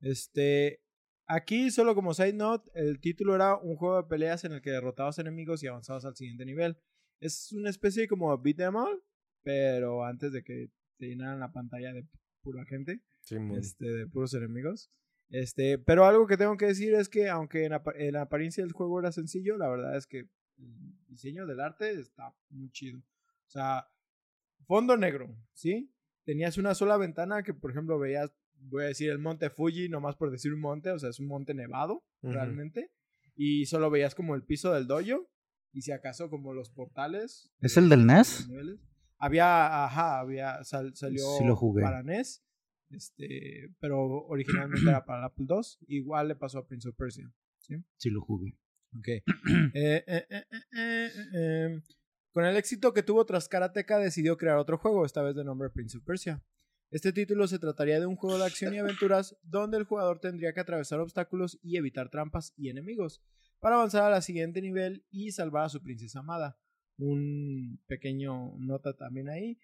Este, 0.00 0.82
aquí, 1.26 1.70
solo 1.70 1.94
como 1.94 2.12
side 2.14 2.32
note, 2.32 2.70
el 2.74 3.00
título 3.00 3.34
era 3.34 3.56
un 3.56 3.76
juego 3.76 4.02
de 4.02 4.08
peleas 4.08 4.44
en 4.44 4.52
el 4.52 4.62
que 4.62 4.70
derrotabas 4.70 5.18
enemigos 5.18 5.62
y 5.62 5.68
avanzabas 5.68 6.04
al 6.04 6.16
siguiente 6.16 6.44
nivel. 6.44 6.76
Es 7.20 7.52
una 7.52 7.70
especie 7.70 8.08
como 8.08 8.36
beat 8.38 8.58
'em 8.60 8.74
all, 8.76 9.02
pero 9.44 10.04
antes 10.04 10.32
de 10.32 10.42
que 10.42 10.70
te 10.98 11.06
llenaran 11.06 11.38
la 11.40 11.52
pantalla 11.52 11.92
de 11.92 12.04
pura 12.42 12.64
gente. 12.64 13.00
Simón. 13.22 13.58
este, 13.58 13.84
de 13.86 14.06
puros 14.08 14.32
enemigos. 14.34 14.90
Este, 15.28 15.78
pero 15.78 16.04
algo 16.04 16.26
que 16.26 16.36
tengo 16.36 16.56
que 16.56 16.66
decir 16.66 16.94
es 16.94 17.08
que 17.08 17.28
aunque 17.28 17.64
en, 17.64 17.74
apa- 17.74 17.92
en 17.94 18.16
apariencia 18.16 18.64
el 18.64 18.72
juego 18.72 18.98
era 18.98 19.12
sencillo, 19.12 19.56
la 19.56 19.68
verdad 19.68 19.96
es 19.96 20.06
que 20.06 20.24
el 20.60 21.06
diseño 21.08 21.46
del 21.46 21.60
arte 21.60 21.90
está 21.98 22.34
muy 22.50 22.70
chido. 22.70 22.98
O 22.98 23.50
sea, 23.50 23.88
fondo 24.66 24.96
negro, 24.96 25.34
¿sí? 25.52 25.92
Tenías 26.24 26.58
una 26.58 26.74
sola 26.74 26.96
ventana 26.96 27.42
que, 27.42 27.54
por 27.54 27.70
ejemplo, 27.70 27.98
veías, 27.98 28.30
voy 28.54 28.84
a 28.84 28.88
decir 28.88 29.10
el 29.10 29.18
monte 29.18 29.50
Fuji, 29.50 29.88
nomás 29.88 30.16
por 30.16 30.30
decir 30.30 30.52
un 30.52 30.60
monte, 30.60 30.90
o 30.90 30.98
sea, 30.98 31.10
es 31.10 31.18
un 31.18 31.26
monte 31.26 31.54
nevado, 31.54 32.04
realmente. 32.22 32.90
Y 33.34 33.66
solo 33.66 33.90
veías 33.90 34.14
como 34.14 34.34
el 34.34 34.42
piso 34.44 34.72
del 34.72 34.86
dojo, 34.86 35.28
y 35.72 35.82
si 35.82 35.92
acaso 35.92 36.28
como 36.30 36.52
los 36.52 36.68
portales. 36.70 37.50
¿Es 37.60 37.76
el 37.76 37.88
del 37.88 38.00
E 38.02 38.04
NES? 38.04 38.48
niveles. 38.48 38.80
Había, 39.18 39.84
ajá, 39.84 40.20
había, 40.20 40.62
sal- 40.64 40.94
salió 40.96 41.22
Sí 41.38 41.44
lo 41.44 41.56
jugué. 41.56 41.82
para 41.82 42.02
NES, 42.02 42.42
este, 42.90 43.72
pero 43.80 43.98
originalmente 44.26 44.80
era 44.90 45.04
para 45.04 45.20
el 45.20 45.24
Apple 45.26 45.46
II. 45.48 45.96
Igual 45.96 46.28
le 46.28 46.36
pasó 46.36 46.58
a 46.58 46.66
Prince 46.66 46.88
of 46.88 46.96
Persia. 46.96 47.30
Sí 47.58 48.10
lo 48.10 48.20
jugué. 48.20 48.56
Ok. 48.98 49.08
Eh, 49.74 50.04
eh, 50.06 50.26
eh, 50.72 51.10
eh, 51.34 51.80
Con 52.32 52.44
el 52.44 52.56
éxito 52.56 52.92
que 52.92 53.02
tuvo 53.02 53.24
tras 53.24 53.48
Karateka, 53.48 53.98
decidió 53.98 54.36
crear 54.36 54.56
otro 54.56 54.78
juego, 54.78 55.04
esta 55.04 55.22
vez 55.22 55.36
de 55.36 55.44
nombre 55.44 55.70
Prince 55.70 55.98
of 55.98 56.04
Persia. 56.04 56.42
Este 56.90 57.12
título 57.12 57.46
se 57.46 57.60
trataría 57.60 58.00
de 58.00 58.06
un 58.06 58.16
juego 58.16 58.38
de 58.38 58.46
acción 58.46 58.74
y 58.74 58.78
aventuras 58.78 59.36
donde 59.42 59.78
el 59.78 59.84
jugador 59.84 60.18
tendría 60.18 60.52
que 60.52 60.60
atravesar 60.60 60.98
obstáculos 60.98 61.58
y 61.62 61.76
evitar 61.76 62.10
trampas 62.10 62.52
y 62.56 62.68
enemigos 62.68 63.22
para 63.60 63.76
avanzar 63.76 64.02
a 64.02 64.10
la 64.10 64.22
siguiente 64.22 64.60
nivel 64.60 65.04
y 65.10 65.30
salvar 65.30 65.64
a 65.64 65.68
su 65.68 65.80
princesa 65.82 66.18
amada. 66.18 66.58
Un 66.98 67.80
pequeño 67.86 68.56
nota 68.58 68.96
también 68.96 69.28
ahí. 69.28 69.58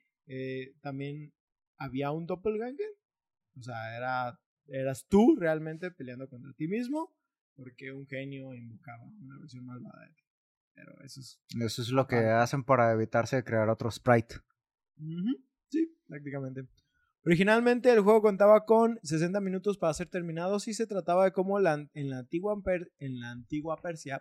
también 0.80 1.33
había 1.78 2.12
un 2.12 2.26
doppelganger. 2.26 2.95
O 3.59 3.62
sea, 3.62 3.97
era, 3.97 4.40
eras 4.68 5.06
tú 5.09 5.35
realmente 5.37 5.90
peleando 5.90 6.28
contra 6.28 6.52
ti 6.52 6.68
mismo 6.68 7.16
porque 7.56 7.92
un 7.92 8.06
genio 8.06 8.54
invocaba 8.54 9.02
una 9.20 9.38
versión 9.38 9.64
malvada 9.66 10.04
de 10.06 10.14
ti. 10.14 10.22
Pero 10.75 11.00
eso 11.02 11.20
es... 11.20 11.40
Eso 11.58 11.82
es 11.82 11.88
lo 11.90 12.06
que 12.06 12.16
Ah. 12.16 12.42
hacen 12.42 12.62
para 12.64 12.92
evitarse 12.92 13.36
de 13.36 13.44
crear 13.44 13.68
otro 13.70 13.90
sprite. 13.90 14.36
Sí, 15.70 15.96
prácticamente. 16.06 16.66
Originalmente 17.25 17.90
el 17.92 18.00
juego 18.00 18.22
contaba 18.22 18.64
con 18.64 19.00
60 19.02 19.40
minutos 19.40 19.78
para 19.78 19.92
ser 19.94 20.08
terminados 20.08 20.68
y 20.68 20.75
se 20.75 20.86
trataba 20.86 21.25
de 21.25 21.32
cómo 21.32 21.58
la- 21.58 21.88
en, 21.92 22.10
la 22.10 22.18
antigua 22.18 22.60
Per- 22.62 22.92
en 22.98 23.20
la 23.20 23.30
antigua 23.32 23.80
Persia 23.82 24.20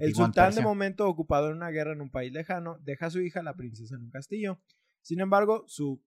el 0.00 0.14
sultán 0.14 0.54
de 0.54 0.60
momento 0.60 1.08
ocupado 1.08 1.48
en 1.48 1.56
una 1.56 1.70
guerra 1.70 1.94
en 1.94 2.02
un 2.02 2.10
país 2.10 2.30
lejano 2.32 2.78
deja 2.82 3.06
a 3.06 3.10
su 3.10 3.20
hija 3.22 3.42
la 3.42 3.56
princesa 3.56 3.94
en 3.94 4.02
un 4.02 4.10
castillo. 4.10 4.60
Sin 5.00 5.20
embargo, 5.20 5.64
su 5.66 6.04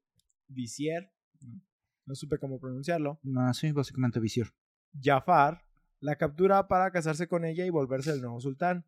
visier, 0.47 1.11
no, 1.41 1.59
no 2.05 2.13
supe 2.15 2.37
cómo 2.37 2.59
pronunciarlo, 2.59 3.19
Ah, 3.35 3.51
sí, 3.55 3.71
básicamente 3.71 4.19
Visir. 4.19 4.53
Jafar 5.01 5.62
la 6.03 6.17
captura 6.17 6.67
para 6.67 6.91
casarse 6.91 7.27
con 7.27 7.45
ella 7.45 7.65
y 7.65 7.69
volverse 7.69 8.11
el 8.11 8.21
nuevo 8.21 8.41
sultán. 8.41 8.85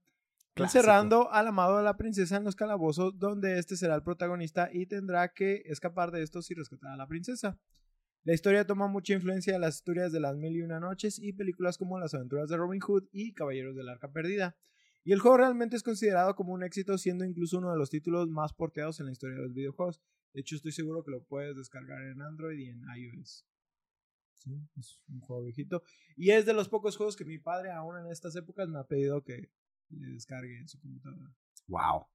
Clásico. 0.53 0.79
Encerrando 0.79 1.31
al 1.31 1.47
amado 1.47 1.77
de 1.77 1.83
la 1.83 1.95
princesa 1.95 2.35
en 2.35 2.43
los 2.43 2.57
calabozos, 2.57 3.17
donde 3.17 3.57
este 3.57 3.77
será 3.77 3.95
el 3.95 4.03
protagonista 4.03 4.69
y 4.71 4.85
tendrá 4.85 5.33
que 5.33 5.63
escapar 5.65 6.11
de 6.11 6.23
estos 6.23 6.51
y 6.51 6.55
rescatar 6.55 6.91
a 6.91 6.97
la 6.97 7.07
princesa. 7.07 7.57
La 8.25 8.33
historia 8.33 8.67
toma 8.67 8.87
mucha 8.87 9.13
influencia 9.13 9.53
de 9.53 9.59
las 9.59 9.75
historias 9.75 10.11
de 10.11 10.19
las 10.19 10.35
mil 10.35 10.57
y 10.57 10.61
una 10.61 10.81
noches 10.81 11.17
y 11.17 11.31
películas 11.31 11.77
como 11.77 11.99
Las 11.99 12.13
aventuras 12.13 12.49
de 12.49 12.57
Robin 12.57 12.81
Hood 12.81 13.05
y 13.13 13.33
Caballeros 13.33 13.75
del 13.77 13.87
Arca 13.87 14.11
Perdida. 14.11 14.57
Y 15.05 15.13
el 15.13 15.19
juego 15.19 15.37
realmente 15.37 15.77
es 15.77 15.83
considerado 15.83 16.35
como 16.35 16.51
un 16.51 16.63
éxito, 16.63 16.97
siendo 16.97 17.23
incluso 17.23 17.59
uno 17.59 17.71
de 17.71 17.77
los 17.77 17.89
títulos 17.89 18.27
más 18.27 18.51
porteados 18.51 18.99
en 18.99 19.05
la 19.05 19.13
historia 19.13 19.37
de 19.37 19.43
los 19.43 19.53
videojuegos. 19.53 20.01
De 20.33 20.41
hecho, 20.41 20.55
estoy 20.57 20.73
seguro 20.73 21.03
que 21.03 21.11
lo 21.11 21.23
puedes 21.23 21.55
descargar 21.55 22.01
en 22.01 22.21
Android 22.21 22.59
y 22.59 22.69
en 22.69 22.81
iOS. 22.97 23.45
Sí, 24.45 24.69
es 24.77 25.01
un 25.09 25.21
juego 25.21 25.41
viejito. 25.41 25.81
Y 26.15 26.29
es 26.29 26.45
de 26.45 26.53
los 26.53 26.69
pocos 26.69 26.95
juegos 26.95 27.15
que 27.15 27.25
mi 27.25 27.39
padre, 27.39 27.71
aún 27.71 27.97
en 27.97 28.11
estas 28.11 28.35
épocas, 28.35 28.69
me 28.69 28.79
ha 28.79 28.83
pedido 28.83 29.23
que 29.23 29.49
le 29.89 30.07
descargue 30.13 30.59
en 30.59 30.67
su 30.67 30.79
computadora. 30.79 31.33
Wow. 31.67 32.05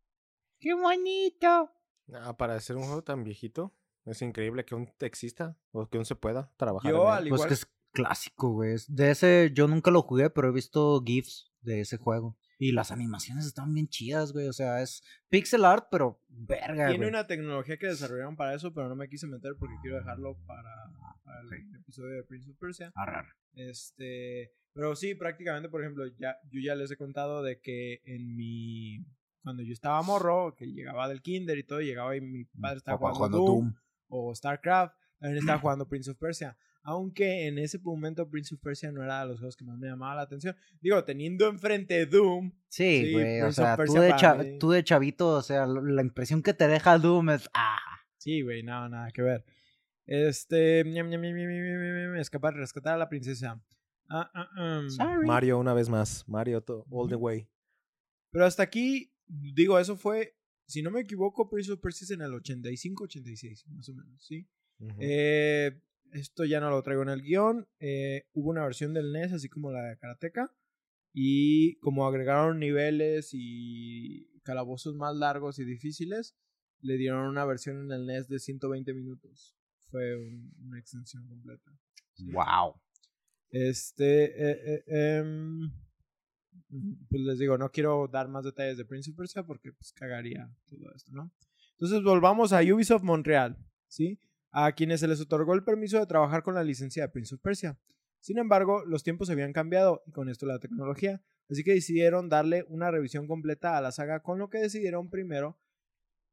¡Qué 0.60 0.74
bonito! 0.74 1.70
Ah, 2.14 2.36
para 2.36 2.54
hacer 2.54 2.76
un 2.76 2.84
juego 2.84 3.02
tan 3.02 3.24
viejito, 3.24 3.74
es 4.04 4.22
increíble 4.22 4.64
que 4.64 4.74
aún 4.74 4.88
exista 5.00 5.58
o 5.72 5.88
que 5.88 5.98
aún 5.98 6.04
se 6.04 6.14
pueda 6.14 6.52
trabajar. 6.56 6.92
Yo, 6.92 7.02
en 7.02 7.08
él. 7.08 7.12
al 7.12 7.28
Pues 7.28 7.38
igual 7.40 7.48
que 7.48 7.54
es 7.54 7.66
clásico, 7.92 8.52
güey. 8.52 8.76
De 8.86 9.10
ese 9.10 9.50
yo 9.52 9.66
nunca 9.66 9.90
lo 9.90 10.02
jugué, 10.02 10.30
pero 10.30 10.48
he 10.48 10.52
visto 10.52 11.02
GIFs 11.04 11.50
de 11.62 11.80
ese 11.80 11.96
juego. 11.96 12.38
Y 12.62 12.72
las 12.72 12.92
animaciones 12.92 13.46
están 13.46 13.72
bien 13.72 13.88
chidas, 13.88 14.34
güey. 14.34 14.46
O 14.46 14.52
sea, 14.52 14.82
es 14.82 15.02
pixel 15.30 15.64
art, 15.64 15.86
pero 15.90 16.20
verga, 16.28 16.88
Tiene 16.88 16.96
güey. 16.98 17.08
una 17.08 17.26
tecnología 17.26 17.78
que 17.78 17.86
desarrollaron 17.86 18.36
para 18.36 18.54
eso, 18.54 18.74
pero 18.74 18.86
no 18.90 18.96
me 18.96 19.08
quise 19.08 19.26
meter 19.26 19.54
porque 19.58 19.76
quiero 19.80 19.96
dejarlo 19.96 20.36
para, 20.46 20.70
para 21.24 21.40
el 21.40 21.74
episodio 21.74 22.16
de 22.16 22.22
Prince 22.24 22.50
of 22.50 22.58
Persia. 22.58 22.92
Arre, 22.94 23.16
arre. 23.16 23.32
Este, 23.54 24.52
pero 24.74 24.94
sí, 24.94 25.14
prácticamente, 25.14 25.70
por 25.70 25.80
ejemplo, 25.80 26.04
ya, 26.18 26.36
yo 26.50 26.60
ya 26.62 26.74
les 26.74 26.90
he 26.90 26.98
contado 26.98 27.42
de 27.42 27.60
que 27.60 28.02
en 28.04 28.36
mi, 28.36 29.06
cuando 29.42 29.62
yo 29.62 29.72
estaba 29.72 30.02
morro, 30.02 30.54
que 30.54 30.66
llegaba 30.66 31.08
del 31.08 31.22
kinder 31.22 31.56
y 31.56 31.64
todo, 31.64 31.80
llegaba 31.80 32.14
y 32.14 32.20
mi 32.20 32.44
padre 32.44 32.76
estaba 32.76 32.98
Papá 32.98 33.14
jugando, 33.14 33.38
jugando 33.38 33.52
Doom, 33.62 33.72
Doom. 33.72 33.80
o 34.08 34.34
StarCraft, 34.34 34.94
también 35.18 35.38
estaba 35.38 35.58
jugando 35.60 35.88
Prince 35.88 36.10
of 36.10 36.18
Persia. 36.18 36.58
Aunque 36.82 37.46
en 37.46 37.58
ese 37.58 37.78
momento 37.78 38.28
Prince 38.28 38.54
of 38.54 38.60
Persia 38.62 38.90
no 38.90 39.02
era 39.04 39.20
de 39.20 39.28
los 39.28 39.38
juegos 39.38 39.56
que 39.56 39.64
más 39.64 39.76
me 39.78 39.86
llamaba 39.88 40.14
la 40.14 40.22
atención. 40.22 40.56
Digo, 40.80 41.04
teniendo 41.04 41.46
enfrente 41.48 42.06
Doom, 42.06 42.52
Sí, 42.68 43.04
Sí, 43.06 43.12
güey. 43.12 43.40
o 43.40 43.44
Prince 43.44 43.46
of 43.48 43.54
sea, 43.66 43.72
tú 43.74 43.76
Persia 43.82 44.00
de, 44.00 44.08
para 44.10 44.20
cha- 44.20 44.34
mí. 44.36 44.58
tú 44.58 44.70
de 44.70 44.84
chavito, 44.84 45.28
o 45.28 45.42
sea, 45.42 45.66
la 45.66 46.02
impresión 46.02 46.42
que 46.42 46.54
te 46.54 46.66
deja 46.68 46.98
Doom 46.98 47.30
es. 47.30 47.50
¡Ah! 47.54 47.76
Sí, 48.16 48.42
güey, 48.42 48.62
nada, 48.62 48.88
nada 48.88 49.10
que 49.10 49.22
ver. 49.22 49.44
Este. 50.06 50.80
Escapar, 52.18 52.54
rescatar 52.54 52.94
a 52.94 52.98
la 52.98 53.08
princesa. 53.08 53.62
Ah, 54.08 54.30
ah, 54.34 54.80
um. 54.82 55.26
Mario 55.26 55.58
una 55.58 55.72
vez 55.74 55.88
más. 55.88 56.24
Mario 56.28 56.64
all 56.90 57.08
the 57.08 57.14
way. 57.16 57.48
Pero 58.32 58.44
hasta 58.44 58.62
aquí, 58.62 59.12
digo, 59.26 59.78
eso 59.78 59.96
fue, 59.96 60.36
si 60.66 60.82
no 60.82 60.90
me 60.90 61.00
equivoco, 61.00 61.48
Prince 61.48 61.72
of 61.72 61.80
Persia 61.80 62.04
es 62.04 62.10
en 62.12 62.22
el 62.22 62.32
85-86, 62.32 63.66
más 63.68 63.88
o 63.88 63.94
menos, 63.94 64.24
¿sí? 64.24 64.48
Eh, 64.98 65.80
esto 66.12 66.44
ya 66.44 66.60
no 66.60 66.70
lo 66.70 66.82
traigo 66.82 67.02
en 67.02 67.08
el 67.10 67.22
guion. 67.22 67.66
eh, 67.78 68.24
hubo 68.32 68.50
una 68.50 68.64
versión 68.64 68.92
del 68.94 69.12
NES, 69.12 69.32
así 69.32 69.48
como 69.48 69.70
la 69.72 69.82
de 69.82 69.96
Karateka. 69.98 70.54
Y 71.12 71.76
como 71.80 72.06
agregaron 72.06 72.58
niveles 72.60 73.30
y 73.32 74.28
calabozos 74.42 74.94
más 74.94 75.16
largos 75.16 75.58
y 75.58 75.64
difíciles, 75.64 76.36
le 76.80 76.96
dieron 76.96 77.26
una 77.28 77.44
versión 77.44 77.84
en 77.84 77.92
el 77.92 78.04
NES 78.08 78.28
de 78.28 78.38
120 78.38 78.94
minutos. 78.94 79.56
Fue 79.90 80.16
un- 80.16 80.52
una 80.66 80.78
extensión 80.78 81.26
completa. 81.28 81.70
¡Wow! 82.20 82.74
Este, 83.50 84.24
eh, 84.26 84.84
eh, 84.86 85.18
em, 85.18 85.72
pues 87.08 87.22
les 87.22 87.38
digo, 87.38 87.58
no 87.58 87.70
quiero 87.70 88.06
dar 88.06 88.28
más 88.28 88.44
detalles 88.44 88.76
de 88.76 88.84
Prince 88.84 89.10
of 89.10 89.16
Persia 89.16 89.42
porque 89.42 89.72
pues 89.72 89.92
cagaría 89.92 90.48
todo 90.68 90.92
esto, 90.94 91.12
¿no? 91.12 91.32
Entonces 91.72 92.02
volvamos 92.02 92.52
a 92.52 92.60
Ubisoft 92.60 93.02
Montreal, 93.02 93.56
¿sí? 93.88 94.20
A 94.50 94.72
quienes 94.72 95.00
se 95.00 95.08
les 95.08 95.20
otorgó 95.20 95.54
el 95.54 95.64
permiso 95.64 95.98
de 95.98 96.06
trabajar 96.06 96.42
con 96.42 96.54
la 96.54 96.64
licencia 96.64 97.04
de 97.04 97.08
Prince 97.08 97.34
of 97.34 97.40
Persia. 97.40 97.78
Sin 98.20 98.38
embargo, 98.38 98.84
los 98.84 99.02
tiempos 99.02 99.30
habían 99.30 99.52
cambiado 99.52 100.02
y 100.06 100.12
con 100.12 100.28
esto 100.28 100.46
la 100.46 100.58
tecnología, 100.58 101.22
así 101.48 101.64
que 101.64 101.72
decidieron 101.72 102.28
darle 102.28 102.64
una 102.68 102.90
revisión 102.90 103.26
completa 103.26 103.76
a 103.76 103.80
la 103.80 103.92
saga 103.92 104.20
con 104.20 104.38
lo 104.38 104.50
que 104.50 104.58
decidieron 104.58 105.08
primero 105.08 105.58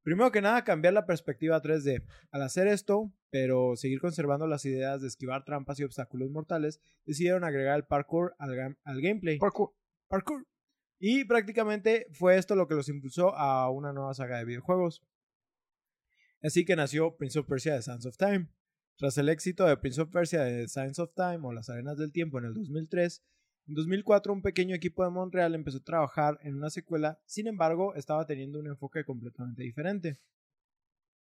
Primero 0.07 0.31
que 0.31 0.39
nada, 0.39 0.63
cambiar 0.63 0.93
la 0.93 1.05
perspectiva 1.05 1.61
3D. 1.61 2.01
Al 2.31 2.41
hacer 2.41 2.65
esto, 2.69 3.11
pero 3.29 3.75
seguir 3.75 3.99
conservando 3.99 4.47
las 4.47 4.63
ideas 4.63 5.01
de 5.01 5.07
esquivar 5.09 5.43
trampas 5.43 5.81
y 5.81 5.83
obstáculos 5.83 6.31
mortales, 6.31 6.79
decidieron 7.05 7.43
agregar 7.43 7.75
el 7.75 7.83
parkour 7.83 8.33
al, 8.39 8.77
al 8.85 9.01
gameplay. 9.01 9.37
Parkour. 9.37 9.73
Parkour. 10.07 10.47
Y 10.97 11.25
prácticamente 11.25 12.07
fue 12.13 12.37
esto 12.37 12.55
lo 12.55 12.69
que 12.69 12.75
los 12.75 12.87
impulsó 12.87 13.35
a 13.35 13.69
una 13.69 13.91
nueva 13.91 14.13
saga 14.13 14.37
de 14.37 14.45
videojuegos. 14.45 15.03
Así 16.41 16.65
que 16.65 16.75
nació 16.75 17.15
Prince 17.17 17.39
of 17.39 17.47
Persia 17.47 17.75
The 17.75 17.81
Sands 17.81 18.05
of 18.05 18.17
Time. 18.17 18.49
Tras 18.97 19.17
el 19.17 19.29
éxito 19.29 19.65
de 19.65 19.77
Prince 19.77 20.01
of 20.01 20.09
Persia 20.09 20.43
The 20.45 20.67
Sands 20.67 20.99
of 20.99 21.13
Time 21.15 21.39
o 21.43 21.53
Las 21.53 21.69
Arenas 21.69 21.97
del 21.97 22.11
Tiempo 22.11 22.39
en 22.39 22.45
el 22.45 22.53
2003, 22.53 23.23
en 23.67 23.73
2004 23.75 24.33
un 24.33 24.41
pequeño 24.41 24.75
equipo 24.75 25.03
de 25.03 25.09
Montreal 25.11 25.53
empezó 25.55 25.77
a 25.77 25.83
trabajar 25.83 26.39
en 26.41 26.55
una 26.55 26.69
secuela, 26.69 27.19
sin 27.25 27.47
embargo 27.47 27.93
estaba 27.95 28.25
teniendo 28.25 28.59
un 28.59 28.67
enfoque 28.67 29.03
completamente 29.05 29.61
diferente. 29.63 30.19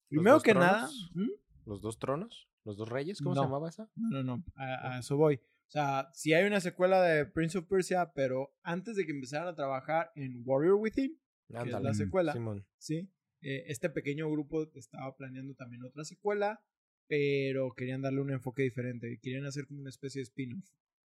Primero 0.08 0.40
que 0.40 0.50
tronos? 0.52 0.70
nada... 0.72 0.88
¿Mm? 1.14 1.30
¿Los 1.66 1.80
dos 1.80 1.98
tronos? 1.98 2.48
¿Los 2.64 2.76
dos 2.76 2.88
reyes? 2.88 3.18
¿Cómo 3.20 3.34
No. 3.34 3.42
se 3.42 3.46
llamaba 3.46 3.68
esa? 3.68 3.88
No, 3.94 4.22
no, 4.22 4.36
no, 4.36 4.44
a, 4.56 4.96
a 4.96 4.98
eso 5.00 5.16
voy. 5.16 5.36
O 5.36 5.70
sea, 5.72 6.08
si 6.12 6.32
hay 6.34 6.44
una 6.46 6.60
secuela 6.60 7.00
de 7.02 7.26
Prince 7.26 7.56
of 7.58 7.66
Persia, 7.66 8.10
pero 8.12 8.52
antes 8.62 8.96
de 8.96 9.06
que 9.06 9.12
empezaran 9.12 9.46
a 9.46 9.54
trabajar 9.54 10.10
en 10.16 10.42
Warrior 10.44 10.74
Within, 10.74 11.16
que 11.48 11.70
es 11.70 11.80
la 11.82 11.94
secuela, 11.94 12.32
Simón. 12.32 12.66
¿sí? 12.78 13.08
Eh, 13.42 13.64
este 13.68 13.88
pequeño 13.90 14.30
grupo 14.30 14.70
estaba 14.74 15.14
planeando 15.16 15.54
también 15.54 15.82
otra 15.84 16.04
secuela, 16.04 16.60
pero 17.06 17.72
querían 17.74 18.02
darle 18.02 18.20
un 18.20 18.30
enfoque 18.30 18.62
diferente. 18.62 19.18
Querían 19.22 19.46
hacer 19.46 19.66
como 19.66 19.80
una 19.80 19.90
especie 19.90 20.20
de 20.20 20.24
spin-off. 20.24 20.64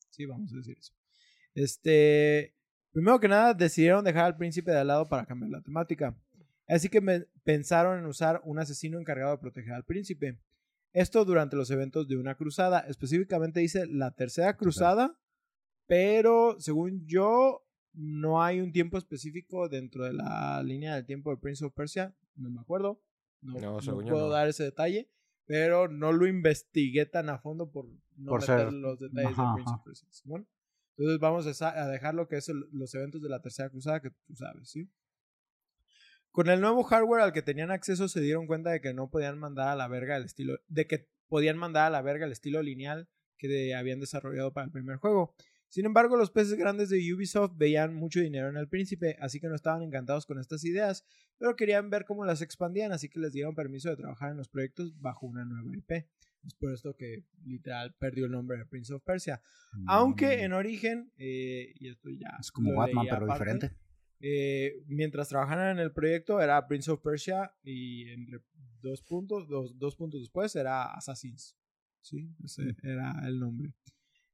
Sí, 0.10 0.26
vamos 0.26 0.54
a 0.54 0.58
decir 0.58 0.78
eso. 0.78 0.94
Este, 1.54 2.54
primero 2.92 3.20
que 3.20 3.28
nada, 3.28 3.54
decidieron 3.54 4.04
dejar 4.04 4.26
al 4.26 4.38
príncipe 4.38 4.72
de 4.72 4.78
al 4.80 4.88
lado 4.88 5.08
para 5.08 5.26
cambiar 5.26 5.52
la 5.52 5.62
temática. 5.62 6.16
Así 6.68 6.90
que 6.90 7.02
me- 7.02 7.26
pensaron 7.44 8.00
en 8.00 8.06
usar 8.06 8.42
un 8.44 8.60
asesino 8.60 9.00
encargado 9.00 9.32
de 9.32 9.38
proteger 9.42 9.74
al 9.74 9.86
príncipe. 9.86 10.38
Esto 10.94 11.24
durante 11.26 11.56
los 11.56 11.70
eventos 11.72 12.08
de 12.08 12.18
una 12.18 12.36
cruzada. 12.36 12.80
Específicamente 12.82 13.60
dice 13.60 13.86
la 13.88 14.12
tercera 14.12 14.56
cruzada, 14.58 15.18
pero 15.88 16.60
según 16.60 17.06
yo, 17.06 17.62
no 17.94 18.42
hay 18.44 18.60
un 18.62 18.72
tiempo 18.72 18.98
específico 18.98 19.70
dentro 19.70 20.04
de 20.04 20.14
la 20.14 20.62
línea 20.64 20.96
del 20.96 21.06
tiempo 21.06 21.32
de 21.32 21.38
Prince 21.38 21.64
of 21.66 21.74
Persia. 21.74 22.16
No 22.36 22.50
me 22.50 22.62
acuerdo. 22.62 23.02
No, 23.42 23.78
puedo 23.80 24.28
no. 24.28 24.30
dar 24.30 24.48
ese 24.48 24.64
detalle, 24.64 25.10
pero 25.46 25.88
no 25.88 26.12
lo 26.12 26.26
investigué 26.28 27.06
tan 27.06 27.30
a 27.30 27.38
fondo 27.40 27.70
por 27.72 27.86
no 28.18 28.30
Por 28.30 28.42
meter 28.42 28.60
ser- 28.60 28.74
los 28.74 29.00
detalles 29.00 29.32
Ajá, 29.32 29.44
de 29.50 29.54
Prince 29.56 29.70
ajá. 29.70 29.78
of 29.80 29.86
Persia. 29.86 30.08
¿Simón? 30.12 30.48
Entonces 30.98 31.20
vamos 31.20 31.62
a, 31.62 31.84
a 31.84 31.88
dejar 31.88 32.16
lo 32.16 32.28
que 32.28 32.38
es 32.38 32.50
el- 32.50 32.66
los 32.72 32.94
eventos 32.96 33.22
de 33.22 33.30
la 33.30 33.42
tercera 33.42 33.70
cruzada 33.70 34.02
que 34.02 34.12
tú 34.12 34.36
sabes, 34.36 34.70
¿sí? 34.70 34.90
Con 36.32 36.50
el 36.50 36.60
nuevo 36.60 36.84
hardware 36.84 37.22
al 37.22 37.34
que 37.34 37.42
tenían 37.42 37.72
acceso 37.72 38.08
se 38.08 38.20
dieron 38.22 38.48
cuenta 38.48 38.72
de 38.72 38.82
que 38.82 38.94
no 38.94 39.10
podían 39.10 39.38
mandar 39.38 39.70
a 39.70 39.76
la 39.76 39.88
verga 39.88 40.18
el 40.18 40.26
estilo, 40.26 40.58
de 40.68 40.86
que 40.88 41.08
podían 41.28 41.58
mandar 41.58 41.88
a 41.88 41.90
la 41.90 42.02
verga 42.02 42.26
el 42.26 42.32
estilo 42.32 42.62
lineal 42.62 43.08
que 43.38 43.48
de- 43.48 43.76
habían 43.76 44.00
desarrollado 44.00 44.52
para 44.54 44.66
el 44.66 44.72
primer 44.72 44.98
juego. 44.98 45.36
Sin 45.76 45.86
embargo, 45.86 46.16
los 46.16 46.32
peces 46.32 46.54
grandes 46.58 46.88
de 46.88 47.14
Ubisoft 47.14 47.58
veían 47.58 47.94
mucho 47.94 48.22
dinero 48.22 48.48
en 48.48 48.56
el 48.56 48.70
príncipe, 48.70 49.18
así 49.20 49.42
que 49.42 49.50
no 49.50 49.56
estaban 49.56 49.82
encantados 49.82 50.26
con 50.26 50.40
estas 50.40 50.64
ideas, 50.64 51.06
pero 51.38 51.58
querían 51.58 51.90
ver 51.90 52.06
cómo 52.06 52.24
las 52.24 52.42
expandían, 52.42 52.94
así 52.94 53.10
que 53.10 53.20
les 53.20 53.34
dieron 53.34 53.56
permiso 53.56 53.90
de 53.90 53.98
trabajar 53.98 54.32
en 54.32 54.38
los 54.38 54.48
proyectos 54.48 54.98
bajo 55.02 55.26
una 55.26 55.44
nueva 55.44 55.76
IP. 55.76 56.08
Es 56.46 56.54
por 56.58 56.72
esto 56.72 56.96
que 56.96 57.26
literal 57.44 57.94
perdió 58.00 58.24
el 58.24 58.32
nombre 58.32 58.58
de 58.58 58.66
Prince 58.66 58.94
of 58.94 59.04
Persia. 59.04 59.42
Aunque 59.86 60.44
en 60.44 60.54
origen, 60.54 61.12
eh, 61.18 61.74
y 61.76 61.90
esto 61.90 62.10
ya 62.10 62.30
Mm. 62.38 62.40
Es 62.40 62.52
como 62.54 62.74
Batman, 62.74 63.08
pero 63.10 63.26
aparte, 63.26 63.34
diferente. 63.54 63.78
eh, 64.22 64.82
mientras 64.88 65.28
trabajaban 65.28 65.72
en 65.78 65.80
el 65.80 65.92
proyecto 65.92 66.40
era 66.40 66.66
Prince 66.70 66.90
of 66.90 67.02
Persia 67.02 67.52
y 67.64 68.08
entre 68.12 68.40
dos 68.82 69.02
puntos, 69.02 69.50
dos, 69.50 69.78
dos 69.78 69.98
puntos 69.98 70.22
después 70.22 70.56
era 70.56 70.86
Assassins. 70.94 71.58
Sí, 72.00 72.34
ese 72.46 72.78
era 72.82 73.28
el 73.28 73.40
nombre. 73.40 73.74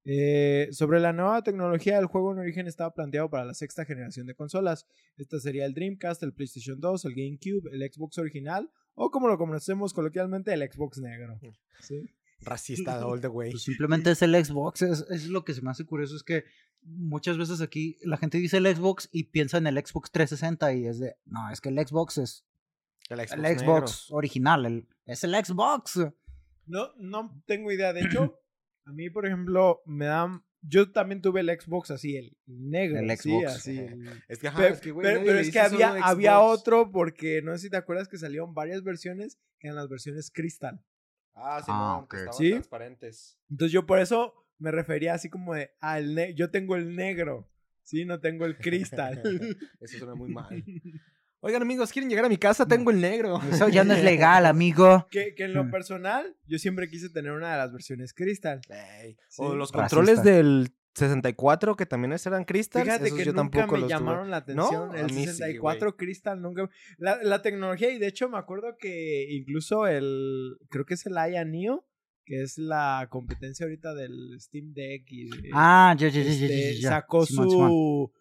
Eh, 0.03 0.67
sobre 0.71 0.99
la 0.99 1.13
nueva 1.13 1.43
tecnología, 1.43 1.99
el 1.99 2.07
juego 2.07 2.31
en 2.31 2.39
origen 2.39 2.67
estaba 2.67 2.93
planteado 2.93 3.29
para 3.29 3.45
la 3.45 3.53
sexta 3.53 3.85
generación 3.85 4.25
de 4.25 4.33
consolas. 4.35 4.87
Esta 5.17 5.39
sería 5.39 5.65
el 5.65 5.73
Dreamcast, 5.73 6.23
el 6.23 6.33
PlayStation 6.33 6.79
2, 6.79 7.05
el 7.05 7.13
GameCube, 7.15 7.69
el 7.71 7.91
Xbox 7.91 8.17
original 8.17 8.71
o 8.95 9.09
como 9.11 9.27
lo 9.27 9.37
conocemos 9.37 9.93
coloquialmente, 9.93 10.53
el 10.53 10.61
Xbox 10.69 10.97
negro. 10.99 11.39
¿sí? 11.81 12.01
Racista 12.41 13.05
all 13.05 13.21
the 13.21 13.27
way. 13.27 13.51
Pues 13.51 13.63
simplemente 13.63 14.11
es 14.11 14.21
el 14.23 14.33
Xbox. 14.43 14.81
Es, 14.81 15.05
es 15.09 15.27
lo 15.27 15.43
que 15.45 15.53
se 15.53 15.61
me 15.61 15.69
hace 15.69 15.85
curioso. 15.85 16.15
Es 16.15 16.23
que 16.23 16.43
muchas 16.81 17.37
veces 17.37 17.61
aquí 17.61 17.97
la 18.01 18.17
gente 18.17 18.39
dice 18.39 18.57
el 18.57 18.65
Xbox 18.75 19.07
y 19.11 19.25
piensa 19.25 19.59
en 19.59 19.67
el 19.67 19.75
Xbox 19.77 20.11
360 20.11 20.73
y 20.73 20.87
es 20.87 20.99
de. 20.99 21.15
No, 21.25 21.49
es 21.51 21.61
que 21.61 21.69
el 21.69 21.77
Xbox 21.79 22.17
es 22.17 22.43
El 23.09 23.19
Xbox. 23.19 23.33
el 23.33 23.59
Xbox 23.59 24.11
original. 24.11 24.65
el- 24.65 24.87
es 25.05 25.23
el 25.23 25.33
Xbox. 25.35 25.99
No, 26.65 26.89
no 26.97 27.43
tengo 27.45 27.71
idea. 27.71 27.93
De 27.93 28.01
hecho, 28.01 28.39
a 28.85 28.91
mí, 28.93 29.09
por 29.09 29.25
ejemplo, 29.25 29.81
me 29.85 30.05
dan. 30.05 30.43
Yo 30.63 30.91
también 30.91 31.21
tuve 31.21 31.39
el 31.41 31.49
Xbox 31.49 31.89
así, 31.89 32.15
el 32.17 32.37
negro. 32.45 32.99
El 32.99 33.09
sí, 33.17 33.29
Xbox. 33.31 33.45
así, 33.55 33.77
el- 33.79 34.09
Es 34.27 34.37
que, 34.39 34.47
ajá, 34.47 34.57
Pero, 34.59 34.73
es 34.75 34.81
que, 34.81 34.91
güey, 34.91 35.25
pero- 35.25 35.39
es 35.39 35.51
que 35.51 35.59
había, 35.59 35.89
había 36.03 36.39
otro, 36.39 36.91
porque 36.91 37.41
no 37.41 37.51
sé 37.53 37.63
si 37.63 37.69
te 37.71 37.77
acuerdas 37.77 38.07
que 38.07 38.17
salieron 38.17 38.53
varias 38.53 38.83
versiones, 38.83 39.39
que 39.59 39.67
eran 39.67 39.77
las 39.77 39.89
versiones 39.89 40.29
Crystal. 40.31 40.79
Ah, 41.33 41.59
sí, 41.65 41.71
Ah, 41.73 41.97
no, 42.01 42.07
que 42.07 42.17
estaban 42.17 42.37
¿Sí? 42.37 42.51
transparentes. 42.51 43.39
Entonces 43.49 43.71
yo 43.71 43.85
por 43.87 43.99
eso 43.99 44.33
me 44.59 44.69
refería 44.71 45.13
así 45.15 45.29
como 45.29 45.55
de, 45.55 45.71
ah, 45.79 45.97
el 45.97 46.13
ne- 46.13 46.35
yo 46.35 46.51
tengo 46.51 46.75
el 46.75 46.95
negro, 46.95 47.49
sí, 47.83 48.05
no 48.05 48.19
tengo 48.19 48.45
el 48.45 48.57
Crystal. 48.57 49.19
Eso 49.79 49.97
suena 49.97 50.13
muy 50.13 50.29
mal. 50.31 50.63
Oigan, 51.43 51.63
amigos, 51.63 51.91
¿quieren 51.91 52.07
llegar 52.09 52.25
a 52.25 52.29
mi 52.29 52.37
casa? 52.37 52.67
Tengo 52.67 52.91
el 52.91 53.01
negro. 53.01 53.39
Eso 53.51 53.67
ya 53.69 53.83
no 53.83 53.93
es 53.93 54.03
legal, 54.03 54.45
amigo. 54.45 55.07
que, 55.09 55.33
que 55.35 55.45
en 55.45 55.53
lo 55.53 55.69
personal, 55.71 56.35
yo 56.47 56.59
siempre 56.59 56.87
quise 56.89 57.09
tener 57.09 57.31
una 57.31 57.51
de 57.51 57.57
las 57.57 57.71
versiones 57.71 58.13
Crystal. 58.13 58.61
Ey, 58.69 59.17
Sí. 59.27 59.41
O 59.41 59.55
los 59.55 59.71
Racista. 59.71 59.95
controles 59.97 60.23
del 60.23 60.69
64 60.93 61.75
que 61.75 61.85
también 61.87 62.13
eran 62.13 62.43
cristales. 62.43 62.85
Fíjate 62.87 63.05
esos 63.07 63.17
que 63.17 63.25
yo 63.25 63.31
nunca 63.33 63.59
tampoco 63.61 63.73
me 63.75 63.81
los 63.81 63.89
tuve. 63.89 63.99
llamaron 63.99 64.29
la 64.29 64.37
atención. 64.37 64.89
No, 64.89 64.93
el 64.95 65.05
mí 65.05 65.21
sí, 65.25 65.27
64 65.31 65.95
Crystal 65.97 66.41
nunca. 66.41 66.69
La, 66.97 67.17
la 67.23 67.41
tecnología, 67.41 67.89
y 67.91 67.97
de 67.97 68.07
hecho 68.07 68.29
me 68.29 68.37
acuerdo 68.37 68.75
que 68.77 69.25
incluso 69.31 69.87
el. 69.87 70.57
Creo 70.69 70.85
que 70.85 70.93
es 70.93 71.05
el 71.07 71.17
Aya 71.17 71.43
Neo, 71.45 71.87
que 72.25 72.43
es 72.43 72.59
la 72.59 73.07
competencia 73.09 73.65
ahorita 73.65 73.95
del 73.95 74.37
Steam 74.39 74.73
Deck 74.73 75.05
y 75.07 75.29
de- 75.29 75.49
Ah, 75.53 75.95
ya, 75.97 76.09
ya, 76.09 76.21
ya, 76.21 76.29
ya, 76.33 76.45
este, 76.45 76.81
sacó 76.81 77.25
su, 77.25 78.11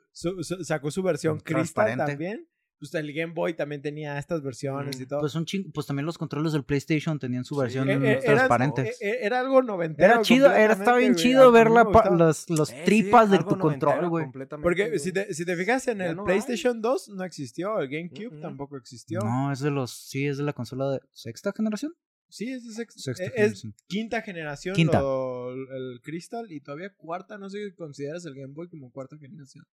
sacó 0.63 0.91
su 0.91 1.03
versión 1.03 1.39
Crystal 1.41 1.97
también. 1.99 2.47
Pues 2.81 2.95
el 2.95 3.13
Game 3.13 3.35
Boy 3.35 3.53
también 3.53 3.83
tenía 3.83 4.19
estas 4.19 4.43
versiones 4.43 4.99
Mm, 4.99 5.03
y 5.03 5.07
todo. 5.07 5.21
Pues 5.21 5.35
un 5.35 5.45
ching- 5.45 5.71
pues 5.71 5.87
también 5.87 6.07
los 6.07 6.17
controles 6.17 6.53
del 6.55 6.65
PlayStation 6.65 7.19
tenían 7.19 7.45
su 7.45 7.55
Sí. 7.55 7.61
versión 7.61 7.91
Eh, 7.91 7.93
eh, 7.95 8.21
era- 8.23 8.35
transparentes. 8.37 9.03
eh, 9.03 9.19
Era, 9.21 9.41
algo 9.41 9.61
noventero. 9.63 10.15
Era 10.15 10.23
chido, 10.23 10.51
era, 10.51 10.73
estaba 10.73 10.97
bien 10.97 11.15
chido 11.15 11.43
A 11.49 11.51
ver 11.51 11.71
la 11.71 11.85
los, 12.11 12.49
los 12.49 12.71
Eh, 12.71 12.77
sí, 12.79 12.85
tripas 12.87 13.31
de 13.31 13.39
tu 13.41 13.59
control, 13.59 14.09
güey. 14.09 14.27
Porque 14.63 14.99
si 14.99 15.13
te, 15.13 15.35
si 15.35 15.45
te 15.45 15.57
fijas 15.57 15.87
en 15.89 15.99
Ya 15.99 16.07
el 16.07 16.17
no 16.17 16.23
hay. 16.23 16.27
PlayStation 16.27 16.81
2 16.81 17.11
no 17.11 17.23
existió, 17.25 17.79
el 17.81 17.89
GameCube 17.91 18.31
Mm-mm. 18.39 18.41
tampoco 18.41 18.79
existió. 18.79 19.21
No, 19.21 19.53
es 19.53 19.61
de 19.61 19.71
los, 19.71 19.91
sí, 19.91 20.27
es 20.27 20.39
de 20.39 20.45
la 20.45 20.55
consola 20.55 20.91
de 20.91 21.01
sexta 21.13 21.53
generación. 21.53 21.95
Sí, 22.31 22.51
es, 22.51 22.65
de 22.67 22.73
sex- 22.73 22.95
Sexta 22.97 23.25
eh, 23.25 23.27
es 23.27 23.35
generación. 23.35 23.75
quinta 23.89 24.23
generación 24.23 24.75
Quinta. 24.75 25.01
lo- 25.03 25.53
el 25.53 26.01
Crystal 26.03 26.51
y 26.51 26.61
todavía 26.61 26.95
cuarta, 26.97 27.37
no 27.37 27.51
sé 27.51 27.63
si 27.67 27.75
consideras 27.75 28.25
el 28.25 28.35
Game 28.37 28.55
Boy 28.55 28.69
como 28.69 28.91
cuarta 28.91 29.19
generación. 29.19 29.67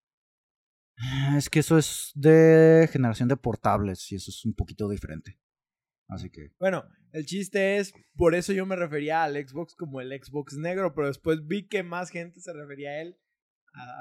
Es 1.36 1.50
que 1.50 1.60
eso 1.60 1.78
es 1.78 2.12
de 2.16 2.90
generación 2.92 3.30
de 3.30 3.38
portables 3.38 4.12
y 4.12 4.16
eso 4.16 4.32
es 4.32 4.46
un 4.46 4.54
poquito 4.54 4.90
diferente. 4.90 5.40
Así 6.08 6.30
que. 6.30 6.54
Bueno, 6.60 6.86
el 7.12 7.26
chiste 7.26 7.78
es, 7.78 7.94
por 8.16 8.34
eso 8.34 8.54
yo 8.54 8.66
me 8.66 8.76
refería 8.76 9.24
al 9.24 9.36
Xbox 9.36 9.76
como 9.76 10.02
el 10.02 10.12
Xbox 10.12 10.58
negro, 10.58 10.96
pero 10.96 11.08
después 11.08 11.46
vi 11.46 11.68
que 11.68 11.84
más 11.84 12.10
gente 12.10 12.40
se 12.40 12.54
refería 12.54 12.90
a 12.90 13.02
él 13.02 13.18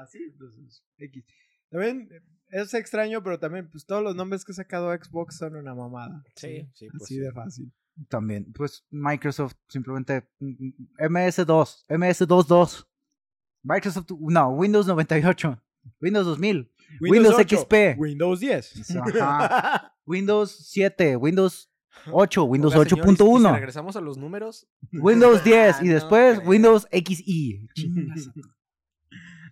así, 0.01 0.19
entonces, 0.23 0.83
X. 0.97 1.25
También 1.69 2.09
eh, 2.11 2.21
es 2.49 2.73
extraño, 2.73 3.23
pero 3.23 3.39
también 3.39 3.69
pues 3.69 3.85
todos 3.85 4.03
los 4.03 4.15
nombres 4.15 4.45
que 4.45 4.51
ha 4.51 4.55
sacado 4.55 4.93
Xbox 4.93 5.37
son 5.37 5.55
una 5.55 5.75
mamada. 5.75 6.23
Sí, 6.35 6.69
sí, 6.73 6.87
pues 6.89 7.03
así 7.03 7.15
sí. 7.15 7.19
de 7.19 7.31
fácil. 7.31 7.73
También, 8.09 8.51
pues 8.53 8.85
Microsoft 8.89 9.55
simplemente 9.67 10.29
mm, 10.39 10.71
MS2, 10.99 11.85
MS22. 11.89 12.87
Microsoft, 13.63 14.11
no, 14.19 14.49
Windows 14.51 14.87
98, 14.87 15.61
Windows 16.01 16.25
2000, 16.25 16.71
Windows 17.01 17.35
8, 17.37 17.57
XP. 17.57 17.95
Windows 17.97 18.39
10. 18.39 18.95
Ajá. 18.97 19.93
Windows 20.05 20.55
7, 20.69 21.15
Windows 21.17 21.69
8, 22.11 22.43
Windows 22.45 22.75
Oiga, 22.75 22.89
señor, 22.89 23.05
¿y 23.07 23.09
si- 23.09 23.13
y 23.13 23.17
si 23.17 23.23
8.1, 23.23 23.53
regresamos 23.55 23.95
a 23.95 24.01
los 24.01 24.17
números. 24.17 24.67
Windows 24.93 25.43
10 25.43 25.81
y 25.81 25.87
después. 25.89 26.39
Windows 26.45 26.87
XI. 26.91 27.67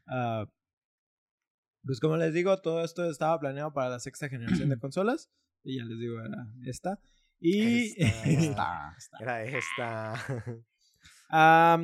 Ah, 0.07 0.45
pues 1.83 1.99
como 1.99 2.15
les 2.17 2.33
digo, 2.33 2.55
todo 2.61 2.83
esto 2.83 3.09
estaba 3.09 3.39
planeado 3.39 3.73
para 3.73 3.89
la 3.89 3.99
sexta 3.99 4.29
generación 4.29 4.69
de 4.69 4.77
consolas. 4.79 5.29
Y 5.63 5.77
ya 5.77 5.83
les 5.85 5.99
digo, 5.99 6.19
era 6.19 6.47
esta. 6.63 6.99
Y... 7.39 7.95
Esta. 8.01 8.95
Era 9.19 9.43
esta. 9.43 10.13
Ah, 11.29 11.77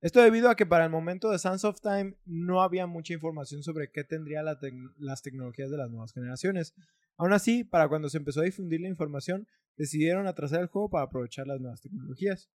Esto 0.00 0.22
debido 0.22 0.48
a 0.48 0.56
que 0.56 0.64
para 0.64 0.84
el 0.84 0.90
momento 0.90 1.30
de 1.30 1.38
Sands 1.38 1.64
of 1.64 1.80
Time 1.80 2.16
no 2.24 2.62
había 2.62 2.86
mucha 2.86 3.12
información 3.12 3.62
sobre 3.62 3.90
qué 3.90 4.02
tendría 4.02 4.42
la 4.42 4.58
tec- 4.58 4.94
las 4.96 5.22
tecnologías 5.22 5.70
de 5.70 5.76
las 5.76 5.90
nuevas 5.90 6.12
generaciones. 6.12 6.74
Aún 7.18 7.32
así, 7.34 7.64
para 7.64 7.88
cuando 7.88 8.08
se 8.08 8.16
empezó 8.16 8.40
a 8.40 8.44
difundir 8.44 8.80
la 8.80 8.88
información, 8.88 9.46
decidieron 9.76 10.26
atrasar 10.26 10.60
el 10.60 10.68
juego 10.68 10.88
para 10.88 11.04
aprovechar 11.04 11.46
las 11.46 11.60
nuevas 11.60 11.82
tecnologías. 11.82 12.50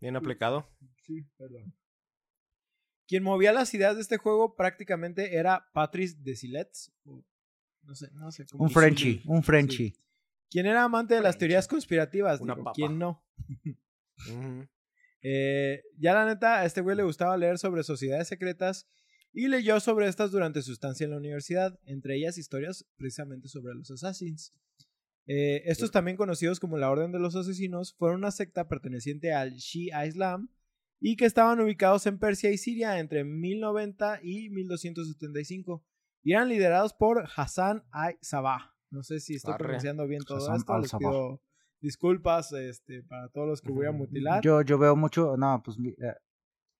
Bien 0.00 0.16
aplicado. 0.16 0.68
Sí, 1.02 1.22
perdón. 1.36 1.72
Quien 3.06 3.22
movía 3.22 3.52
las 3.52 3.72
ideas 3.74 3.94
de 3.94 4.02
este 4.02 4.16
juego 4.16 4.56
prácticamente 4.56 5.36
era 5.36 5.68
Patrice 5.72 6.16
Desilets. 6.18 6.92
No 7.84 7.94
sé, 7.94 8.10
no 8.12 8.32
sé 8.32 8.46
cómo 8.46 8.64
Un. 8.64 8.70
Frenchie, 8.70 9.22
un 9.26 9.42
Frenchie. 9.42 9.94
Quien 10.50 10.66
era 10.66 10.82
amante 10.82 11.14
de 11.14 11.20
las 11.20 11.38
teorías 11.38 11.68
conspirativas. 11.68 12.40
Una 12.40 12.54
digo, 12.54 12.64
papa. 12.64 12.74
¿Quién 12.74 12.98
no? 12.98 13.24
Eh, 15.22 15.82
ya 15.98 16.14
la 16.14 16.26
neta, 16.26 16.60
a 16.60 16.64
este 16.64 16.80
güey 16.80 16.96
le 16.96 17.04
gustaba 17.04 17.36
leer 17.36 17.58
sobre 17.58 17.84
sociedades 17.84 18.28
secretas 18.28 18.88
y 19.32 19.48
leyó 19.48 19.80
sobre 19.80 20.08
estas 20.08 20.30
durante 20.30 20.62
su 20.62 20.72
estancia 20.72 21.04
en 21.04 21.10
la 21.12 21.16
universidad, 21.16 21.78
entre 21.84 22.16
ellas 22.16 22.38
historias 22.38 22.84
precisamente 22.96 23.48
sobre 23.48 23.74
los 23.74 23.90
Assassins. 23.90 24.52
Eh, 25.26 25.62
estos 25.66 25.92
también 25.92 26.16
conocidos 26.16 26.58
como 26.58 26.76
la 26.76 26.90
Orden 26.90 27.12
de 27.12 27.20
los 27.20 27.36
Asesinos 27.36 27.94
fueron 27.94 28.18
una 28.18 28.32
secta 28.32 28.66
perteneciente 28.66 29.32
al 29.32 29.52
Shia 29.52 30.04
Islam 30.06 30.48
y 31.00 31.16
que 31.16 31.26
estaban 31.26 31.60
ubicados 31.60 32.06
en 32.06 32.18
Persia 32.18 32.50
y 32.50 32.58
Siria 32.58 32.98
entre 32.98 33.24
1090 33.24 34.20
y 34.22 34.50
1275 34.50 35.84
y 36.24 36.32
eran 36.32 36.48
liderados 36.48 36.92
por 36.92 37.28
Hassan 37.36 37.84
al-Sabah. 37.90 38.74
No 38.90 39.02
sé 39.02 39.20
si 39.20 39.36
estoy 39.36 39.54
Arre. 39.54 39.64
pronunciando 39.64 40.06
bien 40.06 40.22
todo 40.24 40.38
Hassan 40.38 40.56
esto, 40.56 40.78
les 40.78 40.92
pido 40.92 41.42
disculpas 41.82 42.52
este, 42.52 43.02
para 43.02 43.28
todos 43.28 43.46
los 43.48 43.60
que 43.60 43.70
voy 43.72 43.86
a 43.86 43.92
mutilar. 43.92 44.40
Yo, 44.42 44.62
yo 44.62 44.78
veo 44.78 44.96
mucho, 44.96 45.36
no, 45.36 45.62
pues 45.62 45.76
eh, 45.78 46.14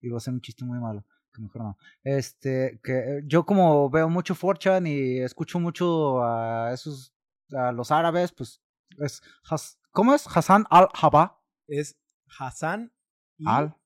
iba 0.00 0.16
a 0.16 0.20
ser 0.20 0.32
un 0.34 0.40
chiste 0.40 0.64
muy 0.64 0.78
malo, 0.78 1.04
que 1.34 1.42
mejor 1.42 1.62
no. 1.62 1.78
Este, 2.02 2.80
que 2.82 2.92
eh, 2.98 3.22
yo 3.26 3.44
como 3.44 3.90
veo 3.90 4.08
mucho 4.08 4.34
4chan 4.34 4.88
y 4.88 5.18
escucho 5.20 5.60
mucho 5.60 6.22
a 6.24 6.72
esos, 6.72 7.12
a 7.52 7.72
los 7.72 7.90
árabes, 7.90 8.32
pues 8.32 8.62
Es 8.98 9.20
Has- 9.50 9.78
¿Cómo 9.90 10.14
es? 10.14 10.26
Hassan 10.26 10.64
al-Jabá. 10.70 11.38
Es 11.66 11.98
Hassan 12.38 12.92
y, 13.36 13.44
Al. 13.46 13.76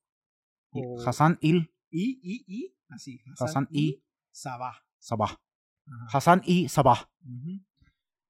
y 0.73 0.83
o- 0.85 1.01
Hassan 1.09 1.39
il 1.41 1.73
y, 1.91 2.21
y, 2.23 2.45
y, 2.47 2.77
así. 2.91 3.21
Hassan, 3.33 3.49
Hassan 3.49 3.69
y 3.71 4.03
Sabah. 4.31 4.85
Sabah. 4.99 5.41
Hassan 6.13 6.43
y 6.45 6.69
Sabah. 6.69 7.09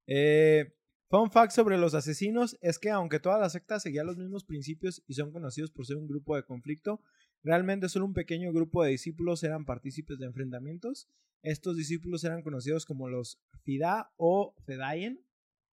Eh, 0.07 0.76
fun 1.09 1.31
fact 1.31 1.53
sobre 1.53 1.79
los 1.79 1.95
asesinos 1.95 2.57
es 2.61 2.79
que 2.79 2.91
aunque 2.91 3.21
toda 3.21 3.39
la 3.39 3.49
secta 3.51 3.81
seguía 3.81 4.05
los 4.05 4.17
mismos 4.17 4.45
principios 4.45 5.03
y 5.07 5.15
son 5.15 5.33
conocidos 5.33 5.71
por 5.71 5.87
ser 5.87 5.97
un 5.97 6.07
grupo 6.09 6.37
de 6.37 6.45
conflicto, 6.45 7.01
realmente 7.43 7.89
solo 7.89 8.07
un 8.07 8.15
pequeño 8.15 8.53
grupo 8.53 8.83
de 8.83 8.91
discípulos 8.91 9.43
eran 9.43 9.65
partícipes 9.65 10.19
de 10.19 10.27
enfrentamientos. 10.27 11.09
Estos 11.43 11.77
discípulos 11.77 12.25
eran 12.25 12.43
conocidos 12.43 12.87
como 12.87 13.09
los 13.09 13.41
Fida 13.63 14.13
o 14.17 14.55
Fedayen, 14.65 15.25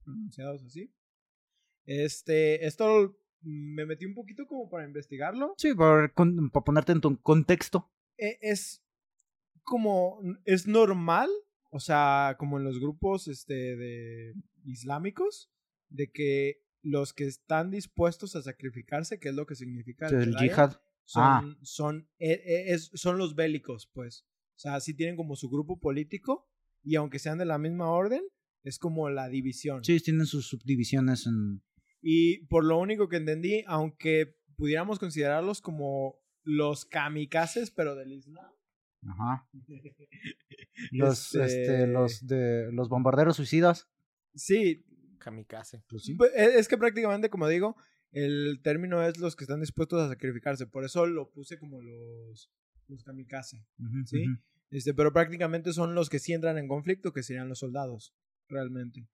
pronunciados 0.04 0.63
así. 0.63 0.93
Este, 1.86 2.65
esto 2.65 3.17
me 3.41 3.86
metí 3.86 4.06
un 4.06 4.13
poquito 4.13 4.48
como 4.48 4.69
para 4.69 4.86
investigarlo. 4.86 5.54
Sí, 5.58 5.74
para, 5.74 6.13
para 6.13 6.63
ponerte 6.63 6.91
en 6.91 7.02
tu 7.02 7.19
contexto. 7.22 7.89
E- 8.17 8.38
es 8.41 8.84
como 9.63 10.19
es 10.46 10.67
normal, 10.67 11.30
o 11.72 11.80
sea, 11.80 12.36
como 12.38 12.58
en 12.58 12.65
los 12.65 12.80
grupos 12.80 13.28
este 13.28 13.76
de 13.76 14.34
islámicos 14.65 15.52
de 15.89 16.12
que 16.12 16.62
los 16.82 17.13
que 17.13 17.26
están 17.26 17.71
dispuestos 17.71 18.36
a 18.36 18.41
sacrificarse, 18.41 19.19
que 19.19 19.30
es 19.30 19.36
lo 19.36 19.45
que 19.45 19.56
significa 19.56 20.08
el 20.08 20.26
Fedaya, 20.26 20.41
yihad. 20.41 20.71
son 21.06 21.23
Ah. 21.23 21.58
son 21.62 22.10
e- 22.19 22.32
e- 22.45 22.73
es- 22.73 22.91
son 22.93 23.17
los 23.17 23.36
bélicos, 23.36 23.89
pues. 23.93 24.26
O 24.56 24.60
sea, 24.60 24.80
sí 24.80 24.93
tienen 24.93 25.15
como 25.15 25.36
su 25.36 25.49
grupo 25.49 25.80
político 25.80 26.49
y 26.84 26.95
aunque 26.95 27.19
sean 27.19 27.38
de 27.38 27.45
la 27.45 27.58
misma 27.58 27.89
orden, 27.89 28.21
es 28.63 28.80
como 28.80 29.10
la 29.10 29.28
división. 29.30 29.84
Sí, 29.84 29.99
tienen 29.99 30.26
sus 30.26 30.47
subdivisiones 30.47 31.26
en. 31.28 31.63
Y 32.02 32.45
por 32.47 32.65
lo 32.65 32.78
único 32.80 33.08
que 33.08 33.17
entendí, 33.17 33.63
aunque 33.67 34.36
pudiéramos 34.58 34.99
considerarlos 34.99 35.62
como 35.62 36.15
los 36.43 36.86
kamikazes, 36.86 37.71
pero 37.71 37.95
del 37.95 38.12
Islam. 38.13 38.52
Ajá. 39.08 39.47
Los, 40.91 41.36
este... 41.36 41.45
Este- 41.45 41.88
los 41.88 42.26
de 42.28 42.71
los 42.71 42.89
bombarderos 42.89 43.36
suicidas. 43.38 43.89
Sí, 44.36 44.86
Kamikaze. 45.19 45.84
Pues 45.88 46.04
sí. 46.04 46.15
Pues, 46.15 46.32
e- 46.36 46.60
Es 46.60 46.67
que 46.67 46.78
prácticamente, 46.78 47.30
como 47.30 47.48
digo, 47.48 47.76
el 48.12 48.62
término 48.63 49.02
es 49.04 49.17
los 49.17 49.36
que 49.36 49.43
están 49.43 49.60
dispuestos 49.60 50.02
a 50.02 50.10
sacrificarse. 50.10 50.67
Por 50.67 50.84
eso 50.86 51.06
lo 51.06 51.32
puse 51.32 51.58
como 51.58 51.82
los, 51.82 52.52
los 52.88 53.04
kamikaze. 53.04 53.65
¿sí? 54.06 54.26
Este, 54.69 54.93
pero 54.93 55.13
prácticamente 55.13 55.74
son 55.74 55.96
los 55.96 56.10
que 56.10 56.19
sí 56.19 56.34
entran 56.34 56.58
en 56.58 56.67
conflicto, 56.67 57.13
que 57.13 57.24
serían 57.24 57.50
los 57.50 57.60
soldados, 57.60 58.15
realmente. 58.48 59.08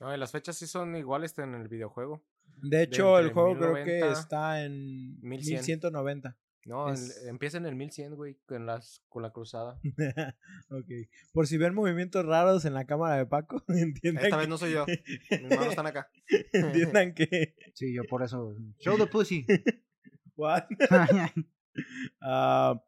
No, 0.00 0.14
y 0.14 0.18
las 0.18 0.32
fechas 0.32 0.56
sí 0.56 0.66
son 0.66 0.96
iguales 0.96 1.38
en 1.38 1.54
el 1.54 1.68
videojuego. 1.68 2.24
De 2.62 2.82
hecho, 2.82 3.18
el 3.18 3.30
juego 3.32 3.56
creo 3.56 3.74
que 3.84 4.00
1090, 4.00 4.20
está 4.20 4.64
en 4.64 5.20
1100. 5.20 5.60
1190. 5.60 6.36
No, 6.64 6.92
Es- 6.92 7.24
empieza 7.26 7.58
en 7.58 7.66
el 7.66 7.74
1100, 7.74 8.14
güey, 8.14 8.36
con, 8.46 8.66
las, 8.66 9.02
con 9.08 9.22
la 9.22 9.30
cruzada. 9.32 9.80
ok. 10.70 10.86
Por 11.32 11.46
si 11.46 11.58
ven 11.58 11.74
movimientos 11.74 12.24
raros 12.24 12.64
en 12.64 12.74
la 12.74 12.86
cámara 12.86 13.16
de 13.16 13.26
Paco, 13.26 13.64
entiendan, 13.68 14.24
Esta 14.24 14.36
que, 14.36 14.40
vez 14.40 14.48
no 14.48 14.58
soy 14.58 14.72
yo. 14.72 14.86
Mis 14.86 15.42
manos 15.50 15.66
están 15.68 15.86
acá. 15.86 16.08
entiendan 16.52 17.14
que... 17.14 17.54
Sí, 17.74 17.92
yo 17.94 18.04
por 18.04 18.22
eso. 18.22 18.54
Show 18.78 18.96
the 18.96 19.06
pussy. 19.06 19.44
What? 20.36 20.64
Ah, 22.20 22.82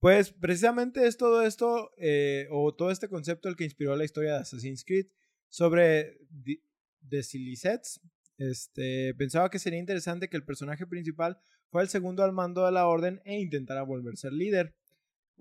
pues 0.00 0.32
precisamente 0.32 1.06
es 1.06 1.16
todo 1.16 1.42
esto, 1.46 1.92
eh, 1.98 2.48
o 2.50 2.74
todo 2.74 2.90
este 2.90 3.08
concepto 3.08 3.48
el 3.48 3.56
que 3.56 3.64
inspiró 3.64 3.94
la 3.94 4.04
historia 4.04 4.32
de 4.32 4.38
Assassin's 4.40 4.84
Creed 4.84 5.06
sobre 5.48 6.18
The 7.08 7.22
Silicets. 7.22 8.00
Este, 8.38 9.14
pensaba 9.14 9.50
que 9.50 9.60
sería 9.60 9.78
interesante 9.78 10.28
que 10.28 10.36
el 10.36 10.44
personaje 10.44 10.86
principal 10.86 11.38
fuera 11.72 11.82
el 11.82 11.88
segundo 11.88 12.22
al 12.22 12.32
mando 12.32 12.64
de 12.64 12.70
la 12.70 12.86
orden 12.86 13.20
e 13.24 13.40
intentara 13.40 13.82
volverse 13.82 14.28
el 14.28 14.36
líder. 14.38 14.76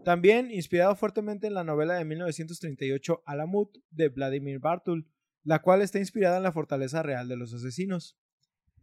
También 0.04 0.50
inspirado 0.50 0.96
fuertemente 0.96 1.46
en 1.46 1.54
la 1.54 1.64
novela 1.64 1.94
de 1.96 2.06
1938 2.06 3.22
Alamut 3.26 3.78
de 3.92 4.08
Vladimir 4.10 4.60
Bartul, 4.60 5.08
la 5.44 5.62
cual 5.62 5.82
está 5.82 6.00
inspirada 6.00 6.38
en 6.38 6.44
la 6.44 6.52
fortaleza 6.54 7.04
real 7.04 7.28
de 7.28 7.36
los 7.38 7.54
asesinos. 7.54 8.18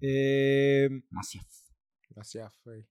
Eh, 0.00 0.88
Massive. 1.10 1.44
Hacia, 2.16 2.52
güey. 2.64 2.86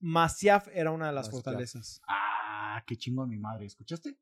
Masyaf 0.00 0.68
era 0.72 0.90
una 0.90 1.08
de 1.08 1.12
las 1.12 1.26
Masyaf. 1.26 1.42
fortalezas. 1.44 2.00
Ah, 2.08 2.82
qué 2.86 2.96
chingo 2.96 3.26
mi 3.26 3.36
madre. 3.38 3.66
¿Escuchaste? 3.66 4.16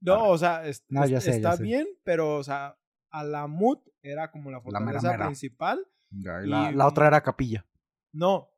No, 0.00 0.28
o 0.30 0.38
sea, 0.38 0.66
es- 0.66 0.84
No, 0.88 1.04
ya 1.06 1.18
es- 1.18 1.24
sé, 1.24 1.30
ya 1.32 1.36
está 1.36 1.56
sé. 1.56 1.62
bien, 1.64 1.86
pero, 2.04 2.36
o 2.36 2.44
sea, 2.44 2.78
Alamut 3.10 3.86
era 4.02 4.30
como 4.30 4.50
la 4.50 4.58
La 4.58 4.80
mera 4.80 5.00
fortaleza 5.00 5.10
mera. 5.10 5.26
principal. 5.26 5.86
La, 6.10 6.70
Y- 6.70 6.74
la 6.74 6.86
otra 6.86 7.06
era 7.08 7.20
capilla. 7.22 7.66
No, 8.12 8.48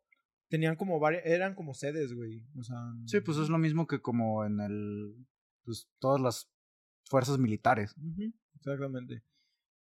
tenían 0.50 0.76
como 0.76 0.98
varias, 0.98 1.24
eran 1.24 1.54
como 1.54 1.72
sedes, 1.72 2.12
güey. 2.12 2.44
O 2.58 2.62
sea, 2.62 2.76
Sí, 3.06 3.20
pues 3.20 3.38
es 3.38 3.48
lo 3.48 3.56
mismo 3.56 3.86
que 3.86 4.02
como 4.02 4.44
en 4.44 4.60
el. 4.60 5.26
Pues 5.64 5.88
todas 5.98 6.20
las 6.20 6.50
fuerzas 7.04 7.38
militares. 7.38 7.94
Exactamente. 8.56 9.22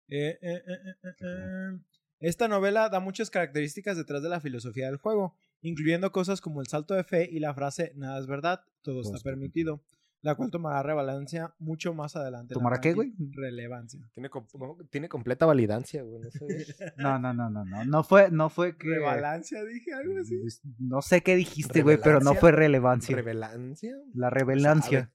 Eh, 0.08 0.38
eh, 0.40 0.40
eh, 0.42 0.62
eh, 0.66 0.94
eh, 1.04 1.12
eh. 1.20 1.80
Esta 2.20 2.48
novela 2.48 2.88
da 2.88 3.00
muchas 3.00 3.30
características 3.30 3.96
detrás 3.96 4.22
de 4.22 4.28
la 4.28 4.40
filosofía 4.40 4.86
del 4.86 4.98
juego, 4.98 5.36
incluyendo 5.62 6.12
cosas 6.12 6.40
como 6.40 6.60
el 6.60 6.66
salto 6.66 6.94
de 6.94 7.04
fe 7.04 7.28
y 7.30 7.40
la 7.40 7.54
frase 7.54 7.92
nada 7.96 8.18
es 8.20 8.26
verdad, 8.26 8.60
todo, 8.82 9.00
está 9.00 9.16
está 9.16 9.30
permitido, 9.30 9.82
la 10.22 10.34
cual 10.34 10.50
tomará 10.50 10.82
relevancia 10.82 11.54
mucho 11.58 11.94
más 11.94 12.14
adelante. 12.16 12.52
¿Tomará 12.54 12.80
qué, 12.80 12.92
güey? 12.92 13.14
Relevancia. 13.32 14.00
Tiene, 14.12 14.28
com- 14.28 14.46
tiene 14.90 15.08
completa 15.08 15.46
validancia, 15.46 16.02
güey. 16.02 16.20
No 16.22 16.30
sé. 16.30 16.40
No, 16.96 17.18
no, 17.18 17.32
no, 17.32 17.48
no, 17.50 17.64
no. 17.64 17.84
No 17.84 18.04
fue, 18.04 18.30
no 18.30 18.50
fue 18.50 18.76
que. 18.76 18.88
Revalancia, 18.88 19.64
dije 19.64 19.92
algo 19.94 20.18
así. 20.18 20.38
No 20.78 21.00
sé 21.02 21.22
qué 21.22 21.36
dijiste, 21.36 21.82
güey, 21.82 21.96
pero 21.96 22.14
no 22.14 22.32
¿Revelancia? 22.34 22.40
fue 22.40 22.52
relevancia. 22.52 23.16
¿Revelancia? 23.16 23.96
La 24.14 24.28
revelancia. 24.30 25.00
Sabe. 25.00 25.12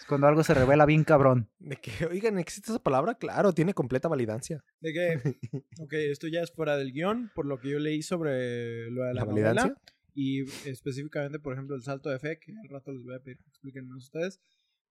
Es 0.00 0.06
cuando 0.08 0.26
algo 0.26 0.42
se 0.42 0.52
revela 0.54 0.84
bien 0.84 1.04
cabrón. 1.04 1.48
De 1.60 1.76
que, 1.76 2.06
oigan, 2.06 2.36
¿existe 2.40 2.72
esa 2.72 2.82
palabra? 2.82 3.14
Claro, 3.14 3.52
tiene 3.52 3.72
completa 3.72 4.08
validancia. 4.08 4.64
De 4.80 4.92
que, 4.92 5.38
ok, 5.80 5.92
esto 5.92 6.26
ya 6.26 6.40
es 6.40 6.52
fuera 6.52 6.76
del 6.76 6.92
guion, 6.92 7.30
por 7.36 7.46
lo 7.46 7.60
que 7.60 7.70
yo 7.70 7.78
leí 7.78 8.02
sobre 8.02 8.90
lo 8.90 9.04
de 9.04 9.14
la, 9.14 9.20
¿La 9.20 9.24
novela. 9.26 9.46
validancia? 9.52 9.82
Y 10.14 10.42
específicamente, 10.68 11.38
por 11.38 11.54
ejemplo, 11.54 11.74
el 11.76 11.82
salto 11.82 12.10
de 12.10 12.18
fe, 12.18 12.38
que 12.38 12.52
al 12.62 12.68
rato 12.68 12.92
les 12.92 13.02
voy 13.02 13.14
a 13.14 13.20
pedir 13.20 13.38
que 13.38 13.48
expliquen 13.48 13.86
más 13.88 14.04
ustedes. 14.04 14.40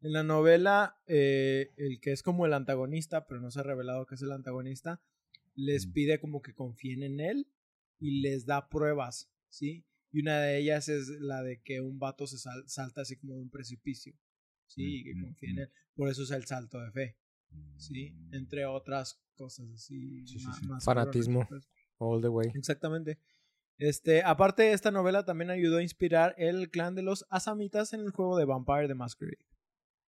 En 0.02 0.14
la 0.14 0.24
novela, 0.24 0.98
eh, 1.06 1.72
el 1.78 2.00
que 2.00 2.12
es 2.12 2.24
como 2.24 2.46
el 2.48 2.54
antagonista, 2.54 3.28
pero 3.28 3.40
no 3.40 3.52
se 3.52 3.60
ha 3.60 3.64
revelado 3.64 4.06
que 4.08 4.16
es 4.16 4.22
el 4.24 4.32
antagonista, 4.32 5.00
les 5.54 5.88
Mm. 5.88 5.92
pide 5.94 6.20
como 6.20 6.42
que 6.42 6.54
confíen 6.56 7.04
en 7.04 7.20
él 7.20 7.48
y 8.00 8.22
les 8.22 8.46
da 8.48 8.68
pruebas, 8.68 9.30
¿sí? 9.50 9.86
Y 10.12 10.22
una 10.22 10.40
de 10.42 10.58
ellas 10.58 10.90
es 10.90 11.08
la 11.20 11.44
de 11.44 11.62
que 11.62 11.82
un 11.82 12.00
vato 12.00 12.26
se 12.26 12.38
sal- 12.40 12.64
salta 12.68 13.02
así 13.02 13.16
como 13.18 13.36
de 13.36 13.42
un 13.44 13.50
precipicio, 13.52 14.16
¿sí? 14.66 15.02
Y 15.02 15.04
que 15.04 15.14
Mm, 15.14 15.18
mm, 15.20 15.24
confíe 15.24 15.50
en 15.50 15.56
mm. 15.56 15.60
él. 15.60 15.70
Por 15.96 16.10
eso 16.10 16.24
es 16.24 16.32
el 16.32 16.46
salto 16.46 16.80
de 16.82 16.92
fe, 16.92 17.18
¿sí? 17.78 18.16
Entre 18.32 18.66
otras 18.66 19.22
cosas 19.36 19.70
así. 19.70 20.26
Sí, 20.26 20.40
sí, 20.40 20.48
sí. 20.60 20.66
más 20.66 20.84
Fanatismo. 20.84 21.48
All 22.00 22.22
the 22.22 22.28
way. 22.30 22.50
Exactamente. 22.56 23.20
Este, 23.82 24.22
aparte, 24.22 24.74
esta 24.74 24.92
novela 24.92 25.26
también 25.26 25.50
ayudó 25.50 25.78
a 25.78 25.82
inspirar 25.82 26.36
el 26.38 26.70
clan 26.70 26.94
de 26.94 27.02
los 27.02 27.26
Asamitas 27.32 27.94
en 27.94 28.02
el 28.02 28.12
juego 28.12 28.38
de 28.38 28.46
Vampire 28.46 28.88
the 28.88 28.94
Masquerade. 28.94 29.44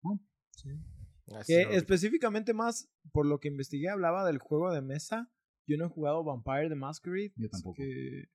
Oh. 0.04 0.20
Sí. 0.50 0.72
Así 1.38 1.54
Que 1.54 1.76
específicamente 1.78 2.54
más, 2.54 2.90
por 3.14 3.26
lo 3.26 3.40
que 3.40 3.48
investigué, 3.48 3.88
hablaba 3.88 4.26
del 4.26 4.40
juego 4.40 4.74
de 4.74 4.82
mesa. 4.82 5.32
Yo 5.68 5.78
no 5.78 5.86
he 5.86 5.90
jugado 5.90 6.22
Vampire 6.26 6.68
the 6.68 6.76
Masquerade. 6.76 7.32
Yo 7.38 7.50
tampoco. 7.50 7.76
que- 7.78 8.26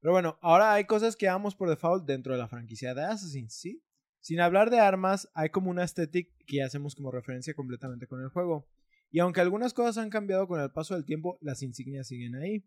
Pero 0.00 0.12
bueno, 0.12 0.38
ahora 0.40 0.72
hay 0.74 0.84
cosas 0.84 1.16
que 1.16 1.26
damos 1.26 1.56
por 1.56 1.68
default 1.68 2.04
dentro 2.06 2.34
de 2.34 2.38
la 2.38 2.46
franquicia 2.46 2.94
de 2.94 3.02
Assassin's, 3.02 3.54
¿sí? 3.54 3.82
Sin 4.20 4.38
hablar 4.38 4.70
de 4.70 4.78
armas, 4.78 5.28
hay 5.34 5.50
como 5.50 5.68
una 5.68 5.82
estética 5.82 6.32
que 6.46 6.62
hacemos 6.62 6.94
como 6.94 7.10
referencia 7.10 7.54
completamente 7.54 8.06
con 8.06 8.20
el 8.22 8.28
juego. 8.28 8.68
Y 9.10 9.18
aunque 9.18 9.40
algunas 9.40 9.74
cosas 9.74 9.98
han 9.98 10.10
cambiado 10.10 10.46
con 10.46 10.60
el 10.60 10.70
paso 10.70 10.94
del 10.94 11.04
tiempo, 11.04 11.38
las 11.40 11.60
insignias 11.64 12.06
siguen 12.06 12.36
ahí. 12.36 12.64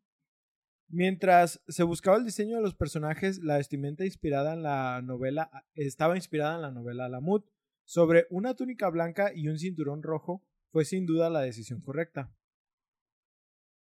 Mientras 0.88 1.62
se 1.68 1.84
buscaba 1.84 2.18
el 2.18 2.26
diseño 2.26 2.58
de 2.58 2.62
los 2.62 2.76
personajes, 2.76 3.40
la 3.40 3.58
vestimenta 3.58 4.06
inspirada 4.06 4.54
en 4.54 4.64
la 4.64 5.02
novela 5.02 5.50
estaba 5.74 6.16
inspirada 6.16 6.56
en 6.56 6.62
la 6.62 6.72
novela 6.72 7.06
Alamut. 7.06 7.46
Sobre 7.84 8.26
una 8.30 8.56
túnica 8.56 8.90
blanca 8.90 9.32
y 9.34 9.48
un 9.48 9.60
cinturón 9.60 10.02
rojo 10.02 10.44
fue 10.72 10.86
sin 10.86 11.06
duda 11.06 11.30
la 11.30 11.42
decisión 11.42 11.82
correcta. 11.82 12.34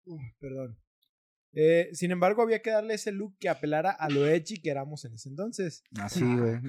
Uf, 0.05 0.21
perdón. 0.39 0.77
Eh, 1.53 1.89
sin 1.93 2.11
embargo, 2.11 2.41
había 2.41 2.61
que 2.61 2.69
darle 2.69 2.95
ese 2.95 3.13
look 3.13 3.37
que 3.39 3.47
apelara 3.47 3.91
a 3.91 4.09
lo 4.09 4.27
edgy 4.27 4.61
que 4.61 4.69
éramos 4.69 5.05
en 5.05 5.13
ese 5.13 5.29
entonces. 5.29 5.83
Así, 5.97 6.21
güey. 6.21 6.59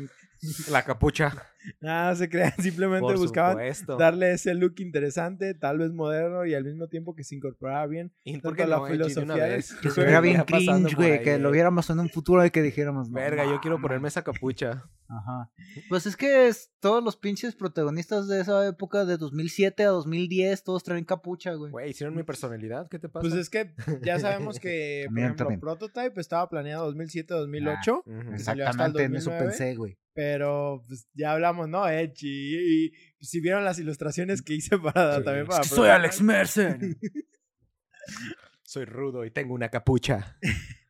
La 0.70 0.84
capucha. 0.84 1.50
Nada, 1.80 2.14
se 2.14 2.28
crean, 2.28 2.52
simplemente 2.58 3.00
Por 3.02 3.16
buscaban 3.18 3.52
supuesto. 3.52 3.96
darle 3.96 4.32
ese 4.32 4.54
look 4.54 4.74
interesante, 4.78 5.54
tal 5.54 5.78
vez 5.78 5.92
moderno 5.92 6.44
y 6.46 6.54
al 6.54 6.64
mismo 6.64 6.88
tiempo 6.88 7.14
que 7.14 7.24
se 7.24 7.34
incorporara 7.34 7.86
bien. 7.86 8.12
¿Y 8.24 8.32
por 8.40 8.56
tanto 8.56 8.62
qué 8.62 8.66
la 8.68 8.86
filosofía 8.86 9.46
vez? 9.46 9.74
que 9.82 9.90
Se 9.90 10.02
veía 10.04 10.20
bien 10.20 10.42
cringe, 10.44 10.94
güey, 10.94 11.22
que 11.22 11.38
lo 11.38 11.50
viéramos 11.50 11.88
en 11.90 12.00
un 12.00 12.08
futuro 12.10 12.44
y 12.44 12.50
que 12.50 12.62
dijéramos, 12.62 13.10
no 13.10 13.16
Verga, 13.16 13.44
yo 13.44 13.60
quiero 13.60 13.80
ponerme 13.80 14.08
esa 14.08 14.22
capucha. 14.22 14.84
Ajá. 15.08 15.50
Pues 15.88 16.04
es 16.06 16.16
que 16.16 16.48
es- 16.48 16.72
todos 16.80 17.02
los 17.02 17.16
pinches 17.16 17.54
protagonistas 17.54 18.26
de 18.28 18.40
esa 18.40 18.66
época, 18.66 19.04
de 19.04 19.16
2007 19.16 19.84
a 19.84 19.88
2010, 19.88 20.62
todos 20.64 20.82
traen 20.84 21.04
capucha, 21.04 21.52
güey. 21.54 21.70
Güey, 21.70 21.90
hicieron 21.90 22.14
mi 22.16 22.22
personalidad, 22.24 22.88
¿qué 22.88 22.98
te 22.98 23.08
pasa? 23.08 23.22
Pues 23.22 23.34
es 23.34 23.48
que 23.50 23.72
ya 24.02 24.18
sabemos 24.18 24.58
que, 24.60 25.06
por 25.08 25.18
ejemplo, 25.18 25.36
también. 25.36 25.60
Prototype 25.60 26.20
estaba 26.20 26.48
planeado 26.48 26.92
2007-2008, 26.92 28.02
Ujú. 28.04 28.30
que 28.32 28.38
salió 28.38 28.68
hasta 28.68 28.86
el 28.86 28.90
Exactamente, 28.92 29.02
en 29.04 29.16
eso 29.16 29.30
2009. 29.30 29.46
pensé, 29.46 29.74
güey. 29.76 29.98
Pero 30.16 30.82
pues, 30.88 31.06
ya 31.14 31.32
hablamos, 31.32 31.68
¿no? 31.68 31.86
Edge 31.88 32.22
y, 32.26 32.86
y- 32.86 32.92
y 33.18 33.24
si 33.26 33.40
vieron 33.40 33.64
las 33.64 33.78
ilustraciones 33.78 34.40
que 34.42 34.54
hice 34.54 34.78
para 34.78 35.18
Sí. 35.18 35.24
también 35.24 35.46
para 35.46 35.60
Es 35.60 35.68
que 35.68 35.74
soy. 35.76 35.88
Alex 35.90 36.20
Mercer. 36.22 36.78
Soy 38.62 38.84
rudo 38.84 39.24
y 39.24 39.30
tengo 39.30 39.54
una 39.54 39.68
capucha. 39.68 40.36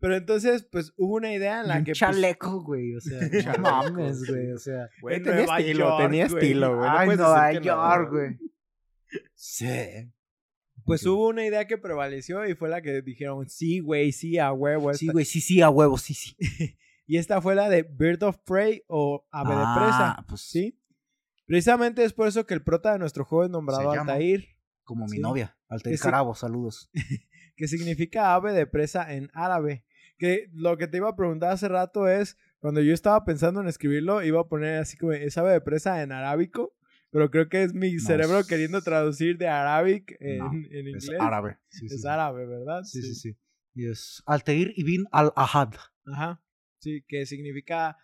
Pero 0.00 0.16
entonces, 0.16 0.64
pues 0.70 0.92
hubo 0.96 1.14
una 1.14 1.32
idea 1.32 1.62
en 1.62 1.68
la 1.68 1.78
un 1.78 1.84
que 1.84 1.92
pues, 1.92 1.98
chaleco, 1.98 2.62
güey. 2.62 2.94
O 2.94 3.00
sea, 3.00 3.20
no 3.32 3.40
Chaleco, 3.40 3.60
mames, 3.62 4.20
sí. 4.20 4.26
güey. 4.32 4.52
O 4.52 4.58
sea, 4.58 4.88
Güey, 5.00 5.16
En 5.16 5.22
tenía 5.22 5.38
Nueva 5.38 5.58
estilo, 5.60 5.78
York, 5.88 6.02
tenía 6.02 6.28
güey. 6.28 6.42
estilo, 6.44 6.76
güey. 6.76 6.90
No 6.90 6.98
ay, 6.98 7.06
Nueva 7.16 7.52
no, 7.52 7.60
York, 7.60 8.10
güey. 8.10 8.38
Sí. 9.34 10.12
pues 10.84 11.06
hubo 11.06 11.28
una 11.28 11.46
idea 11.46 11.66
que 11.66 11.78
prevaleció 11.78 12.46
y 12.46 12.54
fue 12.54 12.68
la 12.68 12.82
que 12.82 13.00
dijeron, 13.00 13.48
sí, 13.48 13.78
güey, 13.80 14.12
sí, 14.12 14.38
a 14.38 14.52
huevo. 14.52 14.92
Sí, 14.92 15.06
esta". 15.06 15.12
güey, 15.12 15.24
sí, 15.24 15.40
sí, 15.40 15.62
a 15.62 15.70
huevo, 15.70 15.96
sí, 15.96 16.12
sí. 16.14 16.36
Y 17.06 17.18
esta 17.18 17.40
fue 17.42 17.54
la 17.54 17.68
de 17.68 17.82
Bird 17.82 18.22
of 18.22 18.38
Prey 18.44 18.82
o 18.88 19.26
Ave 19.30 19.50
de 19.54 19.64
Presa, 19.76 20.12
Ah, 20.18 20.24
pues 20.26 20.40
¿sí? 20.40 20.80
Precisamente 21.46 22.04
es 22.04 22.12
por 22.14 22.26
eso 22.28 22.46
que 22.46 22.54
el 22.54 22.62
prota 22.62 22.92
de 22.92 22.98
nuestro 22.98 23.24
juego 23.24 23.44
es 23.44 23.50
nombrado 23.50 23.92
llama. 23.94 24.12
Altair, 24.12 24.48
Como 24.84 25.04
mi 25.06 25.16
Sí. 25.16 25.20
novia, 25.20 25.56
Altair. 25.68 25.98
Carabo, 25.98 26.34
saludos. 26.34 26.90
que 27.56 27.68
significa 27.68 28.34
ave 28.34 28.52
de 28.52 28.66
presa 28.66 29.12
en 29.14 29.30
árabe. 29.34 29.84
Que 30.18 30.48
lo 30.52 30.76
que 30.78 30.86
te 30.88 30.96
iba 30.98 31.08
a 31.08 31.16
preguntar 31.16 31.52
hace 31.52 31.68
rato 31.68 32.06
es, 32.08 32.36
cuando 32.58 32.80
yo 32.80 32.94
estaba 32.94 33.24
pensando 33.24 33.60
en 33.60 33.68
escribirlo, 33.68 34.22
iba 34.22 34.40
a 34.40 34.48
poner 34.48 34.78
así 34.78 34.96
como, 34.96 35.12
es 35.12 35.36
ave 35.38 35.52
de 35.52 35.60
presa 35.60 36.02
en 36.02 36.12
arábico, 36.12 36.74
pero 37.10 37.30
creo 37.30 37.48
que 37.48 37.62
es 37.62 37.74
mi 37.74 37.94
No, 37.94 38.00
cerebro 38.00 38.38
es- 38.40 38.46
queriendo 38.46 38.80
traducir 38.82 39.36
de 39.38 39.48
Arabic 39.48 40.16
en, 40.20 40.38
No, 40.38 40.52
en 40.52 40.88
Es 40.96 41.04
inglés. 41.04 41.20
árabe. 41.20 41.58
Sí, 41.68 41.88
sí, 41.88 41.94
Es 41.96 42.02
sí. 42.02 42.08
árabe, 42.08 42.46
¿verdad? 42.46 42.82
Sí, 42.84 43.02
sí, 43.02 43.14
sí. 43.14 43.36
Y 43.74 43.86
es 43.90 44.22
Altair 44.26 44.72
Ibn 44.76 45.06
al-Ahad. 45.12 45.74
Ajá. 46.06 46.40
Sí, 46.84 47.02
que 47.08 47.26
significa 47.26 47.96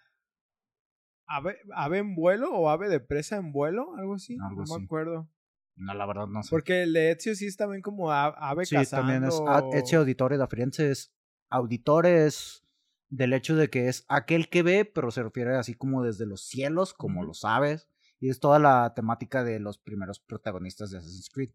ave, 1.27 1.59
ave 1.75 1.99
en 1.99 2.15
vuelo 2.15 2.51
o 2.53 2.69
ave 2.71 2.89
de 2.89 2.99
presa 3.01 3.37
en 3.37 3.53
vuelo, 3.53 3.95
algo 3.97 4.15
así. 4.15 4.37
Algo 4.43 4.65
no 4.65 4.79
me 4.79 4.85
acuerdo. 4.85 5.29
No, 5.77 5.95
la 5.95 6.05
verdad 6.07 6.27
no 6.27 6.43
sé. 6.43 6.51
Porque 6.51 6.83
el 6.83 6.93
de 6.93 7.13
Ezio 7.13 7.35
sí 7.35 7.47
es 7.47 7.57
también 7.57 7.81
como 7.83 8.11
ave 8.13 8.65
Sí, 8.67 8.75
cazando. 8.75 9.07
también 9.13 9.25
es 9.31 9.41
Ezio 9.83 10.01
Auditore 10.01 10.37
da 10.37 10.47
Firenze. 10.49 10.91
Es 10.91 11.15
auditore 11.49 12.27
es 12.27 12.65
del 13.09 13.33
hecho 13.33 13.57
de 13.57 13.71
que 13.71 13.89
es 13.89 14.05
aquel 14.09 14.49
que 14.49 14.63
ve, 14.63 14.85
pero 14.85 15.11
se 15.11 15.23
refiere 15.23 15.57
así 15.57 15.75
como 15.75 16.03
desde 16.05 16.27
los 16.27 16.43
cielos, 16.43 16.93
como 16.95 17.21
Ujú. 17.21 17.29
lo 17.29 17.35
sabes. 17.35 17.89
Y 18.19 18.29
es 18.29 18.41
toda 18.41 18.59
la 18.59 18.93
temática 18.95 19.43
de 19.45 19.59
los 19.61 19.79
primeros 19.79 20.21
protagonistas 20.21 20.91
de 20.91 20.99
Assassin's 20.99 21.31
Creed. 21.31 21.51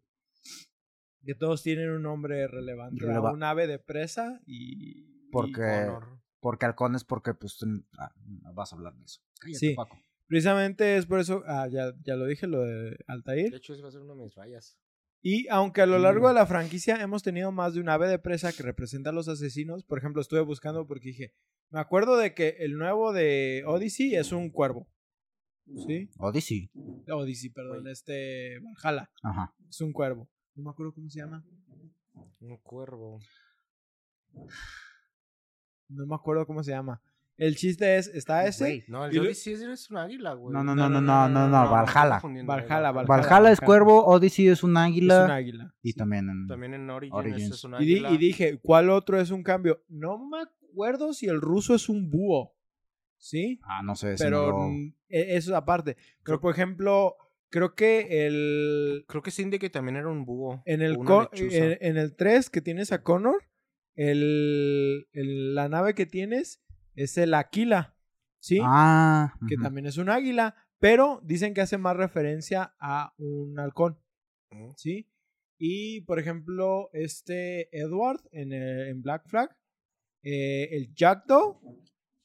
Que 1.24 1.34
todos 1.34 1.62
tienen 1.62 1.90
un 1.90 2.02
nombre 2.02 2.46
relevante. 2.48 3.04
Releva- 3.04 3.32
un 3.32 3.42
ave 3.42 3.66
de 3.66 3.78
presa 3.78 4.40
y... 4.46 5.28
Porque- 5.30 5.60
y- 5.60 5.88
Honor. 5.88 6.20
Porque 6.40 6.66
halcones, 6.66 7.04
porque 7.04 7.34
pues 7.34 7.56
tú- 7.56 7.84
ah, 7.98 8.12
vas 8.54 8.72
a 8.72 8.76
hablar 8.76 8.94
de 8.96 9.04
eso. 9.04 9.20
Cállate, 9.40 9.58
Sí. 9.58 9.74
Paco. 9.74 9.98
Precisamente 10.28 10.96
es 10.96 11.06
por 11.06 11.20
eso, 11.20 11.42
ah, 11.46 11.68
ya, 11.68 11.92
ya 12.04 12.16
lo 12.16 12.26
dije, 12.26 12.46
lo 12.46 12.60
de 12.62 12.96
Altair. 13.06 13.50
De 13.50 13.58
hecho, 13.58 13.72
ese 13.74 13.82
va 13.82 13.88
a 13.88 13.92
ser 13.92 14.00
una 14.02 14.14
de 14.14 14.22
mis 14.24 14.34
rayas. 14.34 14.76
Y 15.22 15.48
aunque 15.48 15.82
a 15.82 15.86
lo 15.86 15.98
largo 15.98 16.28
de 16.28 16.34
la 16.34 16.46
franquicia 16.46 17.00
hemos 17.00 17.22
tenido 17.22 17.50
más 17.52 17.74
de 17.74 17.80
un 17.80 17.88
ave 17.88 18.08
de 18.08 18.18
presa 18.18 18.52
que 18.52 18.62
representa 18.62 19.10
a 19.10 19.12
los 19.12 19.28
asesinos, 19.28 19.84
por 19.84 19.98
ejemplo, 19.98 20.20
estuve 20.20 20.40
buscando 20.40 20.86
porque 20.86 21.08
dije, 21.08 21.34
me 21.70 21.80
acuerdo 21.80 22.16
de 22.16 22.34
que 22.34 22.56
el 22.60 22.76
nuevo 22.76 23.12
de 23.12 23.64
Odyssey 23.66 24.14
es 24.14 24.30
un 24.32 24.50
cuervo. 24.50 24.88
¿Sí? 25.86 26.08
Odyssey. 26.18 26.70
Odyssey, 27.08 27.50
perdón, 27.50 27.88
este 27.88 28.60
Valhalla, 28.60 29.10
Ajá. 29.22 29.52
es 29.68 29.80
un 29.80 29.92
cuervo. 29.92 30.28
No 30.54 30.62
me 30.64 30.70
acuerdo 30.70 30.92
cómo 30.94 31.08
se 31.10 31.18
llama. 31.20 31.44
Un 32.40 32.56
cuervo. 32.58 33.18
No 35.88 36.06
me 36.06 36.14
acuerdo 36.14 36.46
cómo 36.46 36.62
se 36.62 36.70
llama. 36.72 37.00
El 37.38 37.54
chiste 37.56 37.98
es, 37.98 38.08
está 38.08 38.46
ese. 38.46 38.64
Güey. 38.64 38.84
No, 38.88 39.04
el 39.04 39.26
es, 39.26 39.46
es 39.46 39.90
un 39.90 39.98
águila, 39.98 40.32
güey. 40.32 40.54
No, 40.54 40.64
no, 40.64 40.74
no, 40.74 40.88
no, 40.88 41.02
no, 41.02 41.28
no, 41.28 41.48
no, 41.48 41.70
Valhalla. 41.70 42.20
Valhalla, 42.22 42.92
Valhalla. 42.92 43.02
Valhalla 43.06 43.50
es 43.52 43.60
cuervo, 43.60 44.06
Odyssey 44.06 44.48
es 44.48 44.62
un 44.62 44.70
Es 44.72 44.82
águila. 44.84 45.24
un 45.26 45.30
águila. 45.30 45.74
Y 45.82 45.92
también 45.92 46.30
en... 46.30 46.46
También 46.46 46.72
en 46.72 46.88
Origins, 46.88 47.14
Origins. 47.18 47.54
es 47.54 47.64
un 47.64 47.74
Y, 47.74 47.84
di- 47.84 47.92
águila. 47.96 48.10
y 48.12 48.16
dije, 48.16 48.58
¿cuál 48.62 48.88
otro 48.88 49.20
es 49.20 49.30
un 49.30 49.42
cambio? 49.42 49.82
No 49.88 50.18
me 50.18 50.38
acuerdo 50.40 51.12
si 51.12 51.26
el 51.26 51.40
ruso 51.42 51.74
es 51.74 51.90
un 51.90 52.10
búho. 52.10 52.54
¿Sí? 53.18 53.60
Ah, 53.64 53.82
no 53.82 53.94
sé. 53.96 54.14
Pero 54.18 54.48
no 54.52 54.68
mm, 54.70 54.94
e- 55.10 55.36
eso 55.36 55.50
es 55.50 55.56
aparte. 55.56 55.94
Pero 55.94 56.22
Creo- 56.22 56.40
por 56.40 56.54
ejemplo, 56.54 57.16
creo 57.50 57.74
que 57.74 58.26
el 58.26 59.04
Creo 59.08 59.22
que 59.22 59.30
Syndicate 59.30 59.70
también 59.70 59.96
era 59.96 60.08
un 60.08 60.24
búho. 60.24 60.62
en 60.64 60.80
el 60.80 60.96
en, 61.32 61.78
en 61.82 61.96
el 61.98 62.16
3 62.16 62.48
que 62.50 62.62
tienes 62.62 62.92
a 62.92 63.02
Connor, 63.02 63.42
el, 63.96 65.08
el- 65.12 65.54
la 65.54 65.68
nave 65.68 65.94
que 65.94 66.06
tienes 66.06 66.62
es 66.94 67.18
el 67.18 67.34
Aquila. 67.34 67.94
¿Sí? 68.38 68.60
Ah. 68.62 69.34
que 69.48 69.56
también 69.56 69.86
es 69.86 69.96
un 69.96 70.08
águila, 70.08 70.54
pero 70.78 71.20
dicen 71.24 71.52
que 71.52 71.62
hace 71.62 71.78
más 71.78 71.96
referencia 71.96 72.76
a 72.78 73.12
un 73.18 73.58
halcón. 73.58 73.98
Mm. 74.52 74.70
¿Sí? 74.76 75.10
Y 75.58 76.02
por 76.02 76.20
ejemplo, 76.20 76.88
este 76.92 77.76
Edward 77.76 78.20
en, 78.30 78.52
eh, 78.52 78.90
en 78.90 79.02
Black 79.02 79.26
Flag, 79.26 79.56
eh, 80.22 80.68
el 80.70 80.94
Jackdaw 80.94 81.60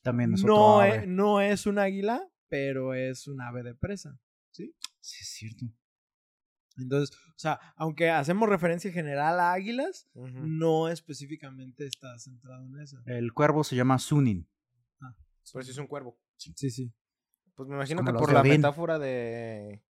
También 0.04 0.34
es 0.34 0.44
no, 0.44 0.76
otro 0.76 0.84
es, 0.86 1.08
no 1.08 1.42
es 1.42 1.66
un 1.66 1.80
águila, 1.80 2.30
pero 2.50 2.94
es 2.94 3.28
un 3.28 3.42
ave 3.42 3.64
de 3.64 3.74
presa. 3.74 4.20
Sí, 4.52 4.76
es 5.00 5.28
cierto. 5.28 5.66
Entonces, 6.78 7.16
o 7.16 7.38
sea, 7.40 7.60
aunque 7.76 8.10
hacemos 8.10 8.48
referencia 8.48 8.92
general 8.92 9.40
a 9.40 9.54
águilas, 9.54 10.08
no 10.14 10.88
específicamente 10.90 11.86
está 11.86 12.18
centrado 12.20 12.66
en 12.66 12.80
eso. 12.80 12.98
El 13.06 13.34
cuervo 13.34 13.64
se 13.64 13.76
llama 13.76 14.00
Sunin. 14.00 14.48
Pero 15.54 15.64
sí 15.64 15.72
es 15.72 15.78
un 15.78 15.88
cuervo. 15.88 16.18
Sí, 16.38 16.70
sí. 16.70 16.94
Pues 17.56 17.68
me 17.68 17.76
imagino 17.76 18.00
Como 18.00 18.14
que 18.14 18.20
por 18.20 18.34
la 18.34 18.42
Odín. 18.42 18.52
metáfora 18.54 19.00
de, 19.00 19.84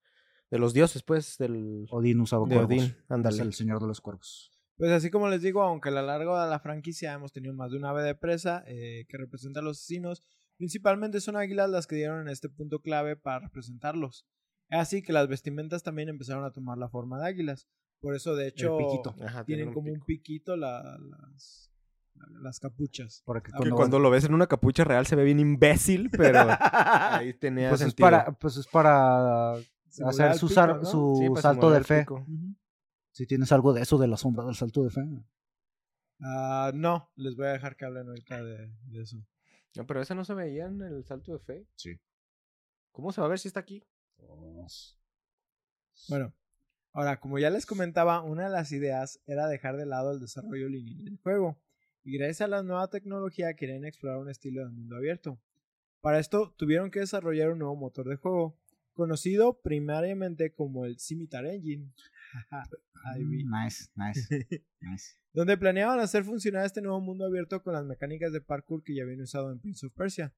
de 0.50 0.60
los 0.60 0.74
dioses, 0.74 1.04
pues, 1.04 1.38
del... 1.38 1.86
Odín 1.92 2.20
usaba 2.20 2.48
De 2.48 2.56
cuervos. 2.56 2.72
Odín, 2.72 2.98
ándale. 3.10 3.36
Es 3.36 3.42
el 3.42 3.54
señor 3.54 3.80
de 3.80 3.88
los 3.88 4.02
cuervos. 4.02 4.52
Pues 4.78 4.92
así 4.92 5.12
como 5.12 5.28
les 5.30 5.44
digo, 5.44 5.62
aunque 5.62 5.90
a 5.90 5.92
lo 5.92 6.02
largo 6.02 6.42
de 6.42 6.50
la 6.50 6.60
franquicia 6.60 7.14
hemos 7.14 7.32
tenido 7.32 7.54
más 7.54 7.72
de 7.72 7.78
un 7.78 7.86
ave 7.86 8.02
de 8.02 8.16
presa 8.16 8.64
eh, 8.66 9.06
que 9.08 9.18
representa 9.18 9.60
a 9.60 9.64
los 9.64 9.78
asesinos, 9.78 10.24
principalmente 10.58 11.22
son 11.22 11.36
águilas 11.38 11.70
las 11.70 11.86
que 11.86 11.96
dieron 11.96 12.22
en 12.22 12.30
este 12.30 12.50
punto 12.50 12.80
clave 12.82 13.16
para 13.16 13.40
representarlos. 13.40 14.26
Así 14.72 15.04
que 15.04 15.14
las 15.14 15.28
vestimentas 15.28 15.84
también 15.84 16.10
empezaron 16.10 16.44
a 16.46 16.52
tomar 16.52 16.78
la 16.78 16.90
forma 16.90 17.20
de 17.20 17.28
águilas. 17.28 17.68
Por 18.00 18.16
eso, 18.16 18.36
de 18.36 18.48
hecho, 18.48 18.78
piquito. 18.78 19.14
Ajá, 19.24 19.44
tienen 19.46 19.68
un 19.68 19.74
como 19.76 19.92
un 19.92 20.00
piquito 20.02 20.56
la- 20.56 20.98
las, 20.98 21.72
las 22.42 22.60
capuchas. 22.60 23.22
Porque 23.26 23.52
Ah, 23.54 23.58
Que 23.58 23.58
cuando, 23.60 23.76
cuando 23.76 24.00
lo 24.00 24.10
ves 24.10 24.24
en 24.24 24.34
una 24.34 24.48
capucha 24.48 24.84
real 24.84 25.06
se 25.06 25.16
ve 25.16 25.24
bien 25.24 25.40
imbécil, 25.40 26.10
pero 26.10 26.40
ahí 27.30 27.34
tenía 27.36 27.70
pues, 27.70 27.82
es 27.82 27.88
sentido. 27.90 28.06
para, 28.10 28.32
pues 28.32 28.58
es 28.58 28.68
para 28.68 29.54
hacer 29.54 30.34
su, 30.36 30.48
pico, 30.48 30.54
sal- 30.56 30.78
¿no? 30.82 30.86
su 30.86 31.16
Sí, 31.20 31.30
para 31.30 31.42
salto 31.42 31.70
de 31.70 31.84
fe. 31.84 32.06
Si 33.12 33.28
tienes 33.28 33.52
algo 33.52 33.74
de 33.74 33.82
eso 33.82 33.98
de 33.98 34.08
la 34.08 34.18
sombra 34.18 34.46
del 34.46 34.56
salto 34.56 34.84
de 34.84 34.90
fe. 34.90 35.02
Ah, 36.22 36.72
no, 36.74 37.12
les 37.16 37.36
voy 37.36 37.48
a 37.48 37.52
dejar 37.54 37.76
que 37.76 37.86
hablen 37.86 38.08
ahorita 38.08 38.44
de, 38.44 38.72
de 38.86 39.02
eso. 39.02 39.18
No, 39.76 39.86
pero 39.86 40.02
ese 40.02 40.16
no 40.16 40.24
se 40.24 40.34
veía 40.34 40.66
en 40.66 40.82
el 40.82 41.04
salto 41.06 41.34
de 41.34 41.40
fe. 41.40 41.68
Sí. 41.76 42.00
¿Cómo 42.92 43.12
se 43.12 43.22
va 43.22 43.28
a 43.28 43.30
ver 43.30 43.40
si 43.40 43.48
está 43.48 43.60
aquí? 43.62 43.84
Bueno, 46.10 46.34
ahora, 46.94 47.20
como 47.20 47.40
ya 47.40 47.50
les 47.50 47.66
comentaba, 47.66 48.22
una 48.22 48.46
de 48.46 48.50
las 48.50 48.72
ideas 48.72 49.22
era 49.26 49.48
dejar 49.48 49.78
de 49.78 49.86
lado 49.86 50.12
el 50.12 50.20
desarrollo 50.20 50.68
lineal 50.70 51.04
del 51.06 51.18
juego. 51.18 51.60
Y 52.04 52.18
gracias 52.18 52.42
a 52.42 52.48
la 52.48 52.64
nueva 52.64 52.90
tecnología 52.90 53.56
querían 53.56 53.86
explorar 53.86 54.18
un 54.18 54.30
estilo 54.30 54.64
de 54.64 54.72
mundo 54.72 54.96
abierto. 54.96 55.40
Para 56.02 56.20
esto 56.20 56.54
tuvieron 56.58 56.90
que 56.90 57.00
desarrollar 57.00 57.52
un 57.52 57.60
nuevo 57.60 57.76
motor 57.76 58.08
de 58.10 58.16
juego, 58.16 58.58
conocido 58.94 59.62
primariamente 59.62 60.52
como 60.52 60.86
el 60.86 61.00
Scimitar 61.00 61.46
Engine. 61.46 61.94
Vi. 63.18 63.46
Nice, 63.46 63.90
nice, 63.96 64.22
nice. 64.82 65.16
donde 65.34 65.58
planeaban 65.58 66.00
hacer 66.00 66.24
funcionar 66.24 66.66
este 66.66 66.82
nuevo 66.82 67.02
mundo 67.02 67.26
abierto 67.26 67.62
con 67.62 67.74
las 67.74 67.86
mecánicas 67.86 68.32
de 68.32 68.42
parkour 68.42 68.84
que 68.84 68.96
ya 68.96 69.04
habían 69.04 69.22
usado 69.22 69.52
en 69.52 69.60
Prince 69.60 69.86
of 69.86 69.94
Persia. 69.94 70.34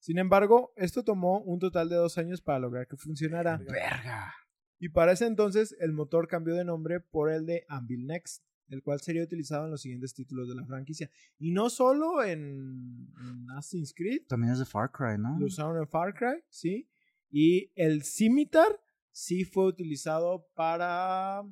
Sin 0.00 0.18
embargo, 0.18 0.72
esto 0.76 1.02
tomó 1.04 1.40
un 1.42 1.58
total 1.58 1.88
de 1.88 1.96
dos 1.96 2.18
años 2.18 2.40
para 2.40 2.58
lograr 2.60 2.86
que 2.86 2.96
funcionara. 2.96 3.58
Verga. 3.58 4.32
Y 4.78 4.90
para 4.90 5.12
ese 5.12 5.26
entonces, 5.26 5.76
el 5.80 5.92
motor 5.92 6.28
cambió 6.28 6.54
de 6.54 6.64
nombre 6.64 7.00
por 7.00 7.30
el 7.32 7.46
de 7.46 7.64
Anvil 7.68 8.06
Next, 8.06 8.44
el 8.68 8.82
cual 8.82 9.00
sería 9.00 9.24
utilizado 9.24 9.64
en 9.64 9.72
los 9.72 9.80
siguientes 9.80 10.14
títulos 10.14 10.48
de 10.48 10.54
la 10.54 10.64
franquicia. 10.64 11.10
Y 11.38 11.50
no 11.50 11.68
solo 11.68 12.22
en, 12.22 13.08
en 13.20 13.50
Assassin's 13.56 13.92
Creed, 13.94 14.22
También 14.28 14.52
es 14.52 14.60
de 14.60 14.66
Far 14.66 14.92
Cry, 14.92 15.18
¿no? 15.18 15.36
lo 15.38 15.46
usaron 15.46 15.76
en 15.78 15.88
Far 15.88 16.14
Cry, 16.14 16.42
sí. 16.48 16.88
Y 17.30 17.72
el 17.74 18.02
Scimitar 18.04 18.80
sí 19.10 19.44
fue 19.44 19.66
utilizado 19.66 20.46
para 20.54 21.42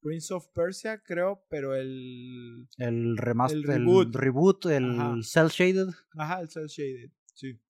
Prince 0.00 0.34
of 0.34 0.48
Persia, 0.48 1.00
creo, 1.04 1.44
pero 1.48 1.76
el... 1.76 2.66
El 2.78 3.16
remaster, 3.16 3.58
El 3.58 3.64
el 3.64 3.68
reboot. 3.78 4.16
reboot, 4.16 4.66
el 4.66 4.90
Ajá. 5.00 5.14
cel 5.22 5.48
shaded. 5.48 5.88
Ajá, 6.16 6.40
el 6.40 6.48
cel 6.50 6.66
shaded, 6.66 7.10
sí. 7.34 7.60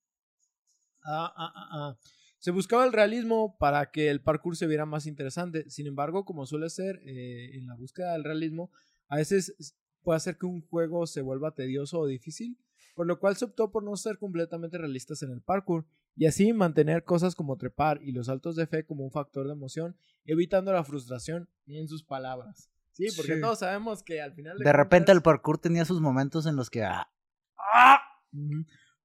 Ah, 1.05 1.33
ah, 1.37 1.53
ah, 1.55 1.69
ah. 1.73 1.97
Se 2.39 2.51
buscaba 2.51 2.85
el 2.85 2.93
realismo 2.93 3.57
para 3.59 3.91
que 3.91 4.11
el 4.11 4.21
parkour 4.21 4.57
se 4.57 4.67
viera 4.67 4.85
más 4.85 5.07
interesante. 5.07 5.69
Sin 5.71 5.87
embargo, 5.87 6.25
como 6.25 6.45
suele 6.47 6.71
ser 6.71 7.01
eh, 7.05 7.57
en 7.57 7.67
la 7.67 7.75
búsqueda 7.77 8.13
del 8.13 8.25
realismo, 8.25 8.71
a 9.09 9.17
veces 9.17 9.77
puede 10.03 10.17
hacer 10.17 10.37
que 10.39 10.47
un 10.47 10.61
juego 10.63 11.07
se 11.07 11.23
vuelva 11.23 11.55
tedioso 11.55 12.01
o 12.01 12.07
difícil, 12.07 12.59
por 12.97 13.07
lo 13.07 13.21
cual 13.21 13.37
se 13.37 13.45
optó 13.45 13.71
por 13.71 13.85
no 13.85 13.97
ser 13.97 14.19
completamente 14.19 14.77
realistas 14.77 15.23
en 15.23 15.31
el 15.31 15.41
parkour 15.41 15.87
y 16.17 16.27
así 16.27 16.53
mantener 16.53 17.05
cosas 17.05 17.37
como 17.37 17.57
trepar 17.57 18.01
y 18.03 18.11
los 18.13 18.27
saltos 18.27 18.57
de 18.57 18.67
fe 18.67 18.85
como 18.85 19.05
un 19.05 19.13
factor 19.13 19.47
de 19.47 19.53
emoción, 19.53 19.97
evitando 20.25 20.73
la 20.73 20.83
frustración 20.85 21.49
en 21.67 21.87
sus 21.89 22.03
palabras. 22.03 22.69
Sí, 22.91 23.07
porque 23.17 23.37
Sí. 23.37 23.41
todos 23.41 23.61
sabemos 23.61 24.03
que 24.03 24.21
al 24.21 24.35
final 24.35 24.59
De 24.59 24.73
repente 24.73 25.13
el 25.13 25.23
parkour 25.23 25.59
tenía 25.59 25.85
sus 25.85 26.01
momentos 26.01 26.45
en 26.47 26.57
los 26.57 26.69
que... 26.69 26.83
ah. 26.83 27.09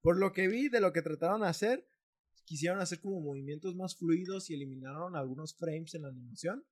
Por 0.08 0.16
lo 0.18 0.32
que 0.32 0.48
vi 0.48 0.70
de 0.70 0.80
lo 0.80 0.94
que 0.94 1.02
trataron 1.02 1.42
de 1.42 1.48
hacer, 1.48 1.86
quisieron 2.46 2.80
hacer 2.80 2.98
como 2.98 3.20
movimientos 3.20 3.76
más 3.76 3.94
fluidos 3.94 4.48
y 4.48 4.54
eliminaron 4.54 5.14
algunos 5.14 5.54
frames 5.54 5.94
en 5.94 6.00
la 6.00 6.08
animación 6.08 6.64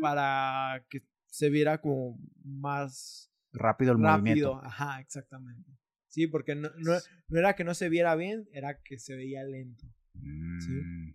para 0.00 0.86
que 0.88 1.02
se 1.26 1.50
viera 1.50 1.80
como 1.80 2.20
más 2.44 3.32
rápido 3.50 3.94
el 3.94 4.00
rápido. 4.00 4.20
movimiento. 4.54 4.60
Ajá, 4.64 5.00
exactamente. 5.00 5.72
Sí, 6.06 6.28
porque 6.28 6.54
no, 6.54 6.70
no, 6.76 6.92
no 7.26 7.38
era 7.40 7.56
que 7.56 7.64
no 7.64 7.74
se 7.74 7.88
viera 7.88 8.14
bien, 8.14 8.48
era 8.52 8.80
que 8.80 9.00
se 9.00 9.16
veía 9.16 9.42
lento. 9.42 9.84
Mm, 10.14 11.14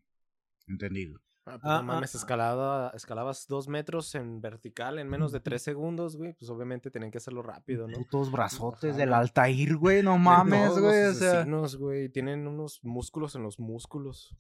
Entendido. 0.67 1.21
Ah, 1.45 1.60
pues 1.60 1.62
Ah, 1.65 1.77
no 1.77 1.84
mames, 1.84 2.15
ah, 2.15 2.17
ah. 2.17 2.21
escalada, 2.21 2.91
escalabas 2.95 3.47
dos 3.47 3.67
metros 3.67 4.15
en 4.15 4.39
vertical 4.39 4.97
en 4.99 5.10
menos 5.10 5.32
de 5.32 5.41
tres 5.41 5.62
segundos, 5.62 6.15
güey. 6.15 6.34
Pues 6.34 6.49
obviamente 6.49 6.89
tenían 6.89 7.12
que 7.12 7.17
hacerlo 7.17 7.41
rápido, 7.41 7.88
¿no? 7.88 7.97
Putos 7.97 8.32
brazotes 8.32 8.91
Ajá, 8.91 8.97
del. 8.99 9.13
Altair, 9.13 9.75
güey, 9.75 10.01
no 10.03 10.17
mames, 10.17 10.71
güey. 10.71 11.01
O 11.03 11.08
Los 11.08 11.17
sea, 11.17 11.32
asesinos, 11.32 11.75
güey. 11.75 12.10
Tienen 12.10 12.47
unos 12.47 12.79
músculos 12.84 13.36
en 13.36 13.43
los 13.43 13.60
músculos. 13.60 14.34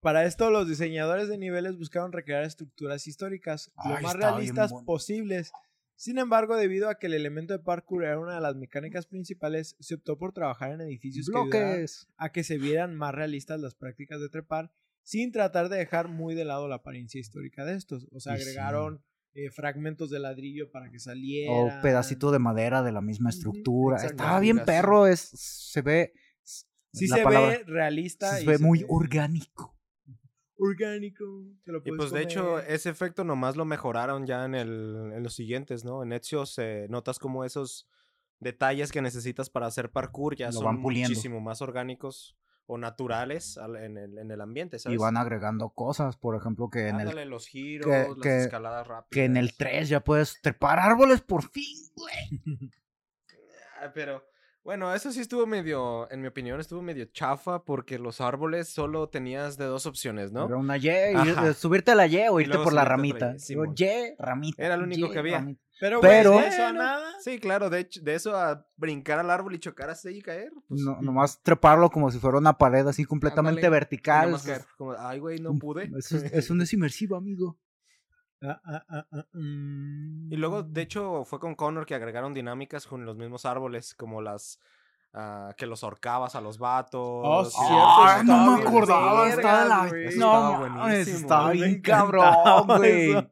Para 0.00 0.24
esto, 0.24 0.50
los 0.50 0.66
diseñadores 0.68 1.28
de 1.28 1.36
niveles 1.36 1.76
buscaron 1.76 2.12
recrear 2.12 2.44
estructuras 2.44 3.06
históricas 3.06 3.70
lo 3.84 4.00
más 4.00 4.14
realistas 4.14 4.70
bueno. 4.70 4.86
posibles. 4.86 5.52
Sin 5.94 6.16
embargo, 6.16 6.56
debido 6.56 6.88
a 6.88 6.94
que 6.94 7.08
el 7.08 7.12
elemento 7.12 7.52
de 7.52 7.58
parkour 7.58 8.04
era 8.04 8.18
una 8.18 8.36
de 8.36 8.40
las 8.40 8.56
mecánicas 8.56 9.04
principales, 9.04 9.76
se 9.80 9.96
optó 9.96 10.16
por 10.16 10.32
trabajar 10.32 10.72
en 10.72 10.80
edificios 10.80 11.28
que 11.28 11.36
ayudaran 11.36 11.70
bloques. 11.72 12.08
a 12.16 12.30
que 12.32 12.42
se 12.44 12.56
vieran 12.56 12.94
más 12.96 13.14
realistas 13.14 13.60
las 13.60 13.74
prácticas 13.74 14.18
de 14.22 14.30
trepar, 14.30 14.72
sin 15.02 15.32
tratar 15.32 15.68
de 15.68 15.78
dejar 15.78 16.08
muy 16.08 16.34
de 16.34 16.44
lado 16.44 16.68
la 16.68 16.76
apariencia 16.76 17.20
histórica 17.20 17.64
de 17.64 17.74
estos. 17.76 18.06
O 18.12 18.20
sea, 18.20 18.36
sí. 18.36 18.42
agregaron 18.42 19.02
eh, 19.32 19.50
fragmentos 19.50 20.10
de 20.10 20.18
ladrillo 20.20 20.70
para 20.70 20.90
que 20.90 20.96
O 20.96 21.00
salieran. 21.00 21.82
pedacito 21.82 22.30
de 22.30 22.38
madera 22.38 22.82
de 22.82 22.92
la 22.92 23.00
misma 23.00 23.30
estructura. 23.30 23.96
Estaba 24.04 24.40
bien 24.40 24.64
perro, 24.64 25.06
es, 25.06 25.20
se 25.20 25.82
ve... 25.82 26.12
Sí 26.92 27.06
se 27.06 27.22
palabra, 27.22 27.50
ve 27.58 27.64
realista. 27.66 28.34
se 28.36 28.42
y 28.42 28.46
ve 28.46 28.58
se 28.58 28.64
muy 28.64 28.80
ve 28.80 28.86
orgánico. 28.88 29.76
orgánico. 30.56 31.24
te 31.64 31.70
lo 31.72 31.82
Y 31.84 31.92
pues 31.92 32.10
de 32.10 32.22
hecho, 32.22 32.58
ese 32.60 32.90
efecto 32.90 33.22
nomás 33.24 33.56
lo 33.56 33.64
mejoraron 33.64 34.26
ya 34.26 34.44
en, 34.44 34.54
el, 34.56 35.12
en 35.14 35.22
los 35.22 35.34
siguientes, 35.34 35.84
¿no? 35.84 36.02
En 36.02 36.12
Ezio 36.12 36.46
se 36.46 36.88
notas 36.88 37.18
como 37.20 37.44
esos 37.44 37.88
detalles 38.40 38.90
que 38.90 39.02
necesitas 39.02 39.50
para 39.50 39.66
hacer 39.66 39.90
parkour 39.92 40.34
ya 40.34 40.46
Lo 40.46 40.52
son 40.54 40.64
van 40.64 40.82
puliendo. 40.82 41.10
muchísimo 41.10 41.40
más 41.40 41.62
orgánicos 41.62 42.36
o 42.72 42.78
naturales 42.78 43.58
al- 43.58 43.74
en 43.76 43.96
el, 43.98 44.16
en 44.18 44.30
el 44.30 44.40
ambiente, 44.40 44.78
¿sabes? 44.78 44.94
Y 44.96 44.98
van 45.02 45.16
agregando 45.16 45.70
cosas, 45.70 46.16
por 46.16 46.36
ejemplo, 46.36 46.70
que 46.70 46.86
en 46.88 47.00
el 47.00 47.28
los 47.28 47.48
giros, 47.48 47.86
que- 47.86 48.08
las 48.08 48.18
que- 48.22 48.40
escaladas 48.44 48.86
rápidas. 48.86 49.08
que 49.10 49.24
en 49.24 49.36
el 49.36 49.56
3 49.56 49.88
ya 49.88 50.00
puedes 50.04 50.40
trepar 50.40 50.78
árboles 50.78 51.20
por 51.20 51.42
fin, 51.50 51.76
güey. 51.96 52.70
Ah, 53.82 53.90
Pero, 53.94 54.22
bueno, 54.62 54.94
eso 54.94 55.10
sí 55.10 55.20
estuvo 55.20 55.46
medio, 55.46 56.10
en 56.12 56.20
mi 56.20 56.28
opinión, 56.28 56.60
estuvo 56.60 56.82
medio 56.82 57.06
chafa 57.06 57.64
porque 57.64 57.98
los 57.98 58.20
árboles 58.20 58.68
solo 58.68 59.08
tenías 59.08 59.56
de 59.56 59.64
dos 59.64 59.86
opciones, 59.86 60.32
¿no? 60.32 60.46
Era 60.46 60.56
una 60.56 60.76
Y, 60.76 61.54
subirte 61.54 61.92
a 61.92 61.94
la 61.94 62.06
Y 62.06 62.18
o 62.28 62.40
irte 62.40 62.58
por 62.58 62.72
la 62.72 62.84
ramita. 62.84 63.34
Y, 63.48 63.54
ramita. 64.18 64.62
Era 64.64 64.76
lo 64.76 64.84
único 64.84 65.06
Y, 65.06 65.10
que 65.10 65.18
había. 65.18 65.38
ramita. 65.38 65.62
Pero, 65.80 66.00
pero- 66.00 66.32
güey, 66.32 66.42
de 66.44 66.48
eso 66.50 66.66
a 66.66 66.72
nada. 66.72 67.12
Sí, 67.20 67.38
claro, 67.38 67.70
de, 67.70 67.80
hecho, 67.80 68.00
de 68.02 68.14
eso 68.14 68.36
a 68.36 68.66
brincar 68.76 69.18
al 69.18 69.30
árbol 69.30 69.54
y 69.54 69.58
chocar 69.58 69.90
así 69.90 70.10
y 70.10 70.22
caer. 70.22 70.52
Pues, 70.68 70.80
No, 70.82 71.00
nomás 71.00 71.40
treparlo 71.42 71.90
como 71.90 72.10
si 72.10 72.18
fuera 72.18 72.38
una 72.38 72.56
pared 72.58 72.86
así 72.86 73.04
completamente 73.04 73.60
Ándale, 73.60 73.70
vertical. 73.70 74.36
caer, 74.44 74.64
como, 74.76 74.94
ay, 74.98 75.18
güey, 75.18 75.38
no 75.40 75.54
pude. 75.58 75.90
Eso, 75.98 76.16
es- 76.18 76.32
eso 76.32 76.54
no 76.54 76.62
es 76.62 76.72
inmersivo, 76.72 77.16
amigo. 77.16 77.58
Ah, 78.42 78.60
ah, 78.64 78.84
ah, 78.88 79.06
ah, 79.12 79.26
mm. 79.34 80.32
Y 80.32 80.36
luego, 80.36 80.62
de 80.62 80.80
hecho, 80.82 81.24
fue 81.26 81.38
con 81.38 81.54
Connor 81.54 81.84
que 81.84 81.94
agregaron 81.94 82.32
dinámicas 82.32 82.86
con 82.86 83.04
los 83.04 83.16
mismos 83.18 83.44
árboles, 83.44 83.94
como 83.94 84.22
las 84.22 84.58
ah, 85.12 85.52
que 85.58 85.66
los 85.66 85.84
ahorcabas 85.84 86.34
a 86.36 86.40
los 86.40 86.56
vatos. 86.58 87.00
Oh, 87.02 87.44
cierto, 87.44 87.74
Ay, 87.74 88.24
no 88.24 88.32
estaba 88.32 88.56
me 88.56 88.62
acordaba. 88.62 89.28
Estaba 89.28 89.64
la... 89.66 89.88
güey. 89.88 90.04
No, 90.04 90.08
Estaba 90.08 90.58
buenísimo, 90.58 91.16
estaba 91.18 91.50
bien 91.50 91.82
cabrón, 91.82 92.66
güey. 92.78 93.30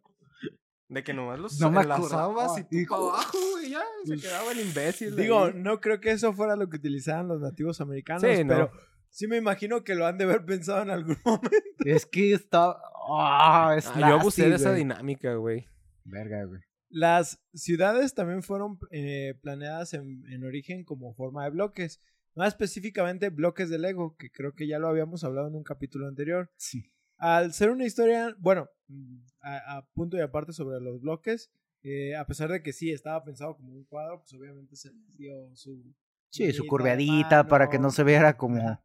De 0.89 1.05
que 1.05 1.13
nomás 1.13 1.39
los 1.39 1.61
No 1.61 1.69
enlazabas 1.81 2.59
y 2.59 2.65
tú 2.65 2.77
hijo. 2.77 2.95
para 2.97 3.21
abajo, 3.23 3.39
güey, 3.53 3.71
ya, 3.71 3.83
se 4.05 4.09
Pues, 4.09 4.23
quedaba 4.23 4.53
el 4.53 4.61
imbécil. 4.61 5.17
Digo, 5.17 5.45
ahí. 5.45 5.53
no 5.55 5.81
creo 5.81 6.01
que 6.01 6.11
eso 6.13 6.33
fuera 6.33 6.57
lo 6.57 6.69
que 6.71 6.77
utilizaban 6.79 7.29
los 7.29 7.41
nativos 7.41 7.81
americanos, 7.83 8.23
Sí, 8.23 8.43
no. 8.45 8.49
pero 8.55 8.73
sí 9.11 9.27
me 9.27 9.37
imagino 9.37 9.85
que 9.85 9.95
lo 9.95 10.07
han 10.07 10.17
de 10.19 10.25
haber 10.25 10.45
pensado 10.47 10.83
en 10.83 10.91
algún 10.91 11.17
momento. 11.25 11.53
Es 11.85 12.07
que 12.07 12.33
está... 12.33 12.77
Ah, 13.11 13.75
es 13.77 13.87
Ah, 13.89 14.01
yo 14.01 14.07
abusé 14.19 14.49
de 14.49 14.57
esa 14.57 14.73
dinámica, 14.73 15.35
güey. 15.35 15.67
Verga, 16.05 16.45
güey. 16.45 16.61
Las 16.91 17.43
ciudades 17.53 18.15
también 18.15 18.43
fueron 18.43 18.79
eh, 18.91 19.35
planeadas 19.43 19.93
en, 19.93 20.25
en 20.33 20.45
origen 20.45 20.85
como 20.85 21.13
forma 21.15 21.45
de 21.45 21.51
bloques, 21.51 22.01
más 22.35 22.49
específicamente 22.49 23.29
bloques 23.29 23.69
de 23.69 23.79
Lego, 23.79 24.17
que 24.17 24.31
creo 24.31 24.55
que 24.55 24.67
ya 24.67 24.79
lo 24.79 24.89
habíamos 24.89 25.23
hablado 25.23 25.49
en 25.49 25.55
un 25.55 25.65
capítulo 25.65 26.07
anterior. 26.09 26.51
Sí. 26.57 26.91
Al 27.19 27.53
ser 27.53 27.71
una 27.71 27.85
historia, 27.85 28.35
bueno, 28.39 28.69
mm, 28.87 29.19
a, 29.41 29.77
a 29.79 29.87
punto 29.89 30.17
y 30.17 30.21
aparte 30.21 30.53
sobre 30.53 30.81
los 30.81 31.01
bloques, 31.01 31.51
eh, 31.83 32.17
a 32.17 32.27
pesar 32.27 32.51
de 32.51 32.63
que 32.63 32.73
sí 32.73 32.91
estaba 32.91 33.25
pensado 33.25 33.57
como 33.57 33.73
un 33.73 33.85
cuadro, 33.85 34.21
pues 34.21 34.33
obviamente 34.35 34.77
se 34.77 34.93
les 34.93 35.17
dio 35.17 35.55
su... 35.55 35.95
Sí, 36.31 36.53
su 36.53 36.67
curveadita 36.67 37.49
para 37.49 37.71
que 37.71 37.79
no 37.79 37.91
se 37.91 38.05
viera 38.05 38.37
como... 38.37 38.83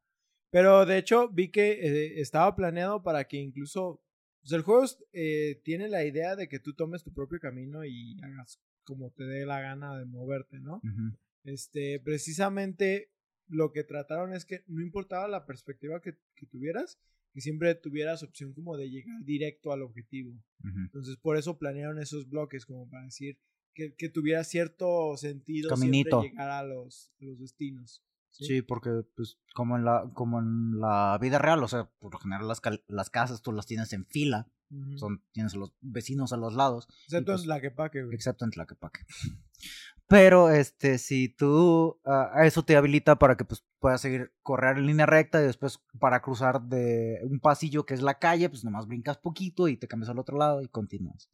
Pero 0.49 0.85
de 0.85 0.99
hecho 0.99 1.29
vi 1.29 1.49
que 1.49 1.71
eh, 1.71 2.21
estaba 2.21 2.55
planeado 2.55 3.03
para 3.03 3.25
que 3.25 3.37
incluso... 3.37 4.01
Pues 4.41 4.51
el 4.51 4.61
juego 4.61 4.85
eh, 5.13 5.61
tiene 5.63 5.87
la 5.87 6.03
idea 6.03 6.35
de 6.35 6.49
que 6.49 6.59
tú 6.59 6.73
tomes 6.73 7.03
tu 7.03 7.13
propio 7.13 7.39
camino 7.39 7.85
y 7.85 8.17
hagas 8.21 8.61
como 8.83 9.09
te 9.11 9.23
dé 9.23 9.45
la 9.45 9.61
gana 9.61 9.97
de 9.97 10.03
moverte, 10.05 10.59
¿no? 10.59 10.81
Ujú. 10.83 11.17
Este, 11.45 12.01
precisamente 12.01 13.09
lo 13.47 13.71
que 13.71 13.85
trataron 13.85 14.33
es 14.33 14.43
que 14.43 14.63
no 14.67 14.81
importaba 14.81 15.29
la 15.29 15.45
perspectiva 15.45 16.01
que, 16.01 16.17
que 16.35 16.45
tuvieras, 16.45 16.99
que 17.33 17.41
siempre 17.41 17.73
tuvieras 17.75 18.23
opción 18.23 18.53
como 18.53 18.77
de 18.77 18.89
llegar 18.89 19.23
directo 19.23 19.71
al 19.71 19.81
objetivo. 19.81 20.33
Entonces, 20.63 21.17
por 21.17 21.37
eso 21.37 21.57
planearon 21.57 21.99
esos 21.99 22.29
bloques, 22.29 22.65
como 22.65 22.89
para 22.89 23.03
decir 23.05 23.37
que, 23.73 23.95
que 23.95 24.07
tuviera 24.09 24.43
cierto 24.43 25.17
sentido 25.17 25.69
Caminito. 25.69 26.21
siempre 26.21 26.29
llegar 26.29 26.51
a 26.51 26.63
los, 26.63 27.11
a 27.19 27.25
los 27.25 27.39
destinos. 27.39 28.03
¿sí? 28.29 28.45
Sí, 28.45 28.61
porque 28.61 28.89
pues 29.15 29.39
como 29.53 29.77
en 29.77 29.85
la 29.85 30.09
como 30.13 30.39
en 30.39 30.79
la 30.79 31.17
vida 31.19 31.39
real, 31.39 31.63
o 31.63 31.67
sea, 31.67 31.89
por 31.99 32.13
lo 32.13 32.19
general 32.19 32.47
las, 32.47 32.61
las 32.87 33.09
casas 33.09 33.41
tú 33.41 33.51
las 33.51 33.65
tienes 33.65 33.91
en 33.93 34.05
fila, 34.05 34.47
son 34.95 35.23
tienes 35.33 35.53
a 35.53 35.57
los 35.57 35.73
vecinos 35.81 36.33
a 36.33 36.37
los 36.37 36.55
lados, 36.55 36.87
Excepto 37.05 37.33
pues, 37.33 37.41
en 37.41 37.45
Tlaquepaque, 37.45 38.03
güey. 38.03 38.15
excepto 38.15 38.45
en 38.45 38.51
Tlaquepaque. 38.51 39.01
Pero 40.07 40.51
este 40.51 40.97
si 40.97 41.29
tú 41.29 41.99
ah, 42.05 42.43
eso 42.45 42.63
te 42.63 42.75
habilita 42.75 43.17
para 43.17 43.37
que 43.37 43.45
pues 43.45 43.63
puedas 43.79 44.01
seguir 44.01 44.31
correr 44.41 44.77
en 44.77 44.85
línea 44.85 45.05
recta 45.05 45.41
y 45.41 45.45
después 45.45 45.79
para 45.99 46.21
cruzar 46.21 46.61
de 46.61 47.19
un 47.23 47.39
pasillo 47.39 47.85
que 47.85 47.93
es 47.93 48.01
la 48.01 48.19
calle, 48.19 48.49
pues 48.49 48.63
nomás 48.63 48.87
brincas 48.87 49.17
poquito 49.17 49.67
y 49.67 49.77
te 49.77 49.87
cambias 49.87 50.09
al 50.09 50.19
otro 50.19 50.37
lado 50.37 50.61
y 50.61 50.67
continúas. 50.67 51.29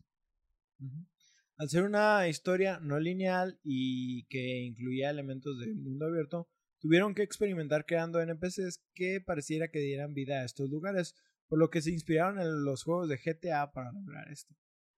Al 1.58 1.70
ser 1.70 1.84
una 1.84 2.28
historia 2.28 2.80
no 2.80 3.00
lineal 3.00 3.60
y 3.64 4.26
que 4.28 4.60
incluía 4.62 5.10
elementos 5.10 5.60
de 5.60 5.74
mundo 5.74 6.06
abierto, 6.06 6.48
tuvieron 6.80 7.14
que 7.14 7.24
experimentar 7.24 7.86
creando 7.86 8.22
NPCs 8.22 8.82
que 8.94 9.20
pareciera 9.20 9.70
que 9.70 9.80
dieran 9.80 10.14
vida 10.14 10.40
a 10.40 10.46
estos 10.46 10.70
lugares, 10.70 11.16
por 11.48 11.60
lo 11.60 11.70
que 11.70 11.82
se 11.82 11.92
inspiraron 11.92 12.40
en 12.40 12.64
los 12.64 12.84
juegos 12.84 13.10
de 13.10 13.18
GTA 13.18 13.72
para 13.72 13.92
lograr 13.92 14.32
esto. 14.32 14.56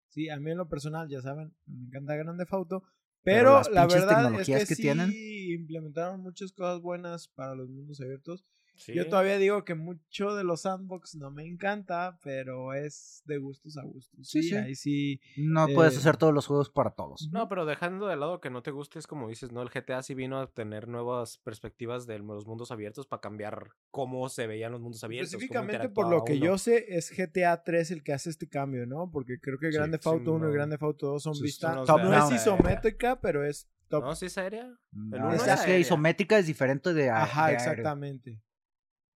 Sí, 0.09 0.29
a 0.29 0.39
mí 0.39 0.51
en 0.51 0.57
lo 0.57 0.69
personal, 0.69 1.09
ya 1.09 1.21
saben, 1.21 1.55
me 1.65 1.87
encanta 1.87 2.15
Grande 2.15 2.45
Auto, 2.51 2.83
Pero 3.23 3.61
la 3.71 3.85
verdad 3.87 4.39
es 4.39 4.47
que, 4.47 4.53
que 4.53 4.75
sí 4.75 4.81
tienen. 4.81 5.11
implementaron 5.13 6.21
muchas 6.21 6.51
cosas 6.51 6.81
buenas 6.81 7.27
para 7.27 7.55
los 7.55 7.69
mundos 7.69 8.01
abiertos 8.01 8.45
Yo 8.87 9.07
todavía 9.09 9.37
digo 9.37 9.63
que 9.65 9.75
mucho 9.75 10.35
de 10.35 10.43
los 10.43 10.61
sandbox 10.61 11.15
no 11.15 11.31
me 11.31 11.45
encanta, 11.45 12.17
pero 12.23 12.73
es 12.73 13.21
de 13.25 13.37
gustos 13.37 13.77
a 13.77 13.83
gustos. 13.83 14.27
Sí, 14.27 14.41
Sí, 14.43 14.49
sí. 14.49 14.55
ahí 14.55 14.75
sí. 14.75 15.21
No 15.37 15.67
puedes 15.73 15.95
Eh, 15.95 15.97
hacer 15.99 16.17
todos 16.17 16.33
los 16.33 16.47
juegos 16.47 16.69
para 16.69 16.91
todos. 16.91 17.29
No, 17.31 17.47
pero 17.47 17.65
dejando 17.65 18.07
de 18.07 18.15
lado 18.15 18.39
que 18.41 18.49
no 18.49 18.61
te 18.63 18.71
guste, 18.71 18.99
es 18.99 19.07
como 19.07 19.29
dices, 19.29 19.51
¿no? 19.51 19.61
El 19.61 19.69
GTA 19.69 20.01
sí 20.03 20.13
vino 20.15 20.39
a 20.39 20.47
tener 20.47 20.87
nuevas 20.87 21.37
perspectivas 21.39 22.07
de 22.07 22.19
los 22.19 22.45
mundos 22.47 22.71
abiertos 22.71 23.07
para 23.07 23.21
cambiar 23.21 23.69
cómo 23.91 24.27
se 24.29 24.47
veían 24.47 24.71
los 24.71 24.81
mundos 24.81 25.03
abiertos. 25.03 25.33
Específicamente 25.33 25.89
por 25.89 26.09
lo 26.09 26.23
que 26.23 26.33
uno. 26.33 26.45
yo 26.45 26.57
sé, 26.57 26.85
es 26.97 27.11
GTA 27.11 27.63
3 27.63 27.91
el 27.91 28.03
que 28.03 28.13
hace 28.13 28.29
este 28.29 28.47
cambio, 28.47 28.85
¿no? 28.85 29.09
Porque 29.11 29.39
creo 29.39 29.57
que 29.59 29.71
Sí, 29.71 29.77
Grande 29.77 29.99
Auto 30.03 30.33
1 30.33 30.49
y. 30.49 30.53
Grande 30.53 30.77
Auto 30.79 31.07
2 31.07 31.23
son 31.23 31.35
Sí, 31.35 31.43
vistas. 31.43 31.75
No 31.87 32.13
es 32.27 32.31
isométrica, 32.31 33.19
pero 33.21 33.45
es 33.45 33.67
top. 33.89 34.03
¿No? 34.05 34.15
¿Sí 34.15 34.27
es 34.27 34.37
aérea? 34.37 34.67
No, 34.91 35.17
uno 35.17 35.33
es, 35.33 35.41
es 35.41 35.45
que 35.45 35.51
aérea. 35.51 35.77
isométrica 35.79 36.37
es 36.39 36.47
diferente 36.47 36.93
de 36.93 37.09
a- 37.09 37.23
Ajá, 37.23 37.47
de 37.47 37.53
exactamente. 37.55 38.41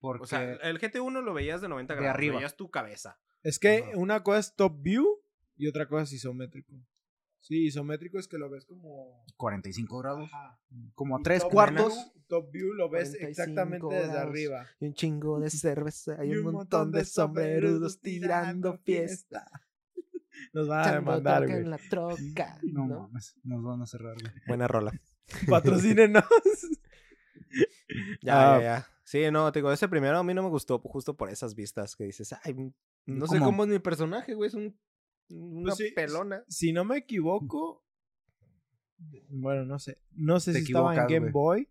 Porque 0.04 0.24
O 0.24 0.28
sea, 0.28 0.44
el 0.56 0.80
GT1 0.82 1.22
lo 1.24 1.34
veías 1.34 1.62
de 1.62 1.70
90 1.70 1.94
De 1.96 2.02
grados, 2.02 2.16
arriba. 2.16 2.36
veías 2.36 2.58
tu 2.58 2.70
cabeza. 2.70 3.20
Es 3.42 3.58
que 3.58 3.78
Ajá. 3.88 3.92
una 3.98 4.22
cosa 4.22 4.40
es 4.40 4.54
top 4.54 4.82
view 4.82 5.06
y 5.56 5.68
otra 5.70 5.88
cosa 5.88 6.04
es 6.04 6.12
isométrico. 6.12 6.74
Sí, 7.40 7.68
isométrico 7.68 8.20
es 8.20 8.28
que 8.28 8.38
lo 8.38 8.50
ves 8.50 8.66
como. 8.66 9.24
45 9.38 9.98
grados, 10.00 10.30
Ajá. 10.34 10.60
como 10.94 11.16
a 11.16 11.20
Y 11.20 11.24
tres 11.24 11.42
top 11.44 11.52
cuartos. 11.54 11.94
view- 11.94 12.24
top 12.28 12.52
view 12.52 12.74
lo 12.74 12.90
ves 12.90 13.12
45 13.18 13.30
exactamente 13.30 13.96
desde 13.96 14.18
arriba. 14.18 14.66
Y 14.82 14.88
un 14.88 14.94
chingo 14.94 15.40
de 15.40 15.50
cerveza 15.50 16.24
Y 16.26 16.36
un 16.36 16.52
montón 16.54 16.92
de 16.92 17.06
sombrerudos 17.06 18.00
tirando 18.02 18.78
fiesta. 18.80 19.50
Nos 20.54 20.68
van 20.68 20.88
a 20.90 20.94
demandar, 20.96 21.48
güey. 21.48 21.64
la 21.64 21.78
troca. 21.90 22.60
No, 22.74 22.86
mames, 22.88 23.36
nos 23.44 23.64
van 23.64 23.82
a 23.82 23.86
cerrar, 23.86 24.16
güey. 24.20 24.34
Buena 24.48 24.68
rola. 24.68 24.92
Patrocínenos. 25.50 26.24
Ya, 28.22 28.56
Ah. 28.56 28.60
ya, 28.60 28.64
ya. 28.64 28.88
Sí, 29.04 29.30
no, 29.32 29.52
te 29.52 29.60
digo, 29.60 29.72
ese 29.72 29.88
primero 29.90 30.18
a 30.18 30.24
mí 30.24 30.34
no 30.34 30.44
me 30.44 30.50
gustó 30.50 30.80
justo 30.80 31.16
por 31.16 31.30
esas 31.30 31.56
vistas 31.56 31.96
que 31.96 32.06
dices, 32.06 32.34
ay, 32.44 32.54
no 33.06 33.28
sé 33.28 33.40
¿Cómo? 33.40 33.64
es 33.64 33.70
mi 33.70 33.80
personaje, 33.80 34.34
güey, 34.34 34.48
es 34.48 34.54
un, 34.54 34.78
una 35.30 35.64
Pues 35.74 35.78
sí, 35.78 35.92
pelona. 35.94 36.44
si 36.48 36.72
no 36.74 36.86
me 36.86 36.98
equivoco. 36.98 37.84
Bueno, 39.30 39.66
no 39.66 39.80
sé. 39.80 40.00
No 40.12 40.40
sé 40.40 40.54
Te 40.54 40.60
si 40.60 40.66
estaba 40.68 40.96
en 40.96 41.08
Game. 41.08 41.32
Boy. 41.32 41.68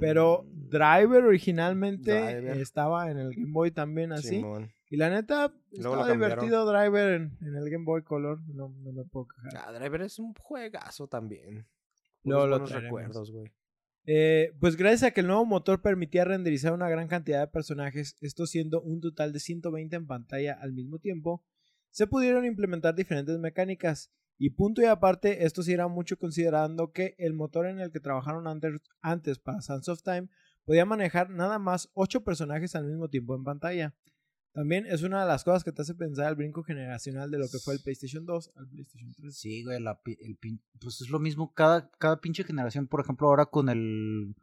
Pero 0.00 0.44
Mm, 0.44 0.68
Driver 0.70 1.24
originalmente 1.24 2.10
Driver. 2.12 2.56
estaba 2.58 3.10
en 3.10 3.18
el 3.18 3.34
Game 3.34 3.52
Boy 3.52 3.70
también 3.70 4.12
así. 4.12 4.36
Simón. 4.36 4.72
Y 4.88 4.96
la 4.96 5.10
neta, 5.10 5.52
Luego 5.72 5.96
estaba 5.96 6.12
divertido 6.12 6.64
Driver 6.66 7.12
en, 7.14 7.36
en 7.42 7.56
el 7.56 7.68
Game 7.68 7.84
Boy 7.84 8.02
Color. 8.02 8.40
No, 8.48 8.70
no 8.70 8.92
me 8.92 9.04
puedo 9.04 9.26
quejar. 9.28 9.68
Ah, 9.68 9.72
Driver 9.78 10.02
es 10.02 10.18
un 10.18 10.32
juegazo 10.34 11.06
también. 11.08 11.66
Puros 12.22 12.48
lo 12.48 12.64
recuerdos, 12.66 13.30
güey. 13.30 13.52
Eh, 14.06 14.52
pues 14.60 14.76
gracias 14.76 15.04
a 15.04 15.10
que 15.12 15.20
el 15.20 15.26
nuevo 15.26 15.46
motor 15.46 15.80
permitía 15.80 16.24
renderizar 16.24 16.72
una 16.72 16.90
gran 16.90 17.08
cantidad 17.08 17.40
de 17.40 17.46
personajes, 17.46 18.16
esto 18.20 18.46
siendo 18.46 18.82
un 18.82 19.00
total 19.00 19.32
de 19.32 19.40
120 19.40 19.96
en 19.96 20.06
pantalla 20.06 20.58
al 20.60 20.72
mismo 20.72 20.98
tiempo, 20.98 21.42
se 21.90 22.06
pudieron 22.06 22.44
implementar 22.44 22.94
diferentes 22.94 23.38
mecánicas. 23.38 24.10
Y 24.36 24.50
punto 24.50 24.82
y 24.82 24.86
aparte, 24.86 25.44
esto 25.46 25.62
sí 25.62 25.72
era 25.72 25.86
mucho 25.86 26.18
considerando 26.18 26.90
que 26.90 27.14
el 27.18 27.34
motor 27.34 27.66
en 27.66 27.80
el 27.80 27.92
que 27.92 28.00
trabajaron 28.00 28.48
antes, 28.48 28.72
antes 29.00 29.38
para 29.38 29.62
Sands 29.62 29.88
of 29.88 30.02
Time 30.02 30.28
podía 30.64 30.84
manejar 30.84 31.30
nada 31.30 31.58
más 31.58 31.90
8 31.94 32.24
personajes 32.24 32.74
al 32.74 32.84
mismo 32.84 33.08
tiempo 33.08 33.36
en 33.36 33.44
pantalla. 33.44 33.94
También 34.54 34.86
es 34.86 35.02
una 35.02 35.22
de 35.22 35.28
las 35.28 35.42
cosas 35.42 35.64
que 35.64 35.72
te 35.72 35.82
hace 35.82 35.96
pensar 35.96 36.28
el 36.28 36.36
brinco 36.36 36.62
generacional 36.62 37.28
de 37.28 37.38
lo 37.38 37.48
que 37.48 37.58
fue 37.58 37.74
el 37.74 37.80
PlayStation 37.80 38.24
2 38.24 38.52
al 38.54 38.68
PlayStation 38.68 39.12
3. 39.12 39.36
Sí, 39.36 39.64
güey, 39.64 39.80
la 39.82 40.00
el 40.06 40.38
pin- 40.38 40.60
pues 40.80 41.00
es 41.00 41.10
lo 41.10 41.18
mismo 41.18 41.52
cada, 41.52 41.90
cada 41.98 42.20
pinche 42.20 42.44
generación, 42.44 42.86
por 42.86 43.00
ejemplo, 43.00 43.26
ahora 43.26 43.46
con 43.46 43.68
el, 43.68 44.36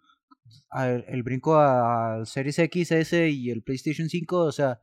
el, 1.07 1.23
brinco 1.23 1.57
al 1.57 2.27
Series 2.27 2.59
X, 2.59 2.91
S 2.91 3.29
y 3.29 3.51
el 3.51 3.63
PlayStation 3.63 4.09
5, 4.09 4.37
o 4.37 4.51
sea, 4.51 4.81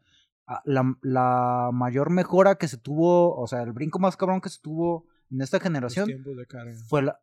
la, 0.65 0.97
la 1.03 1.71
mayor 1.75 2.09
mejora 2.09 2.57
que 2.57 2.67
se 2.67 2.79
tuvo, 2.79 3.37
o 3.37 3.47
sea, 3.47 3.63
el 3.63 3.73
brinco 3.73 3.99
más 3.99 4.17
cabrón 4.17 4.41
que 4.41 4.49
se 4.49 4.63
tuvo 4.63 5.07
en 5.31 5.43
esta 5.43 5.61
generación 5.61 6.07
tiempos 6.07 6.39
de 6.39 6.47
carga. 6.47 6.73
fue 6.89 7.03
la... 7.03 7.21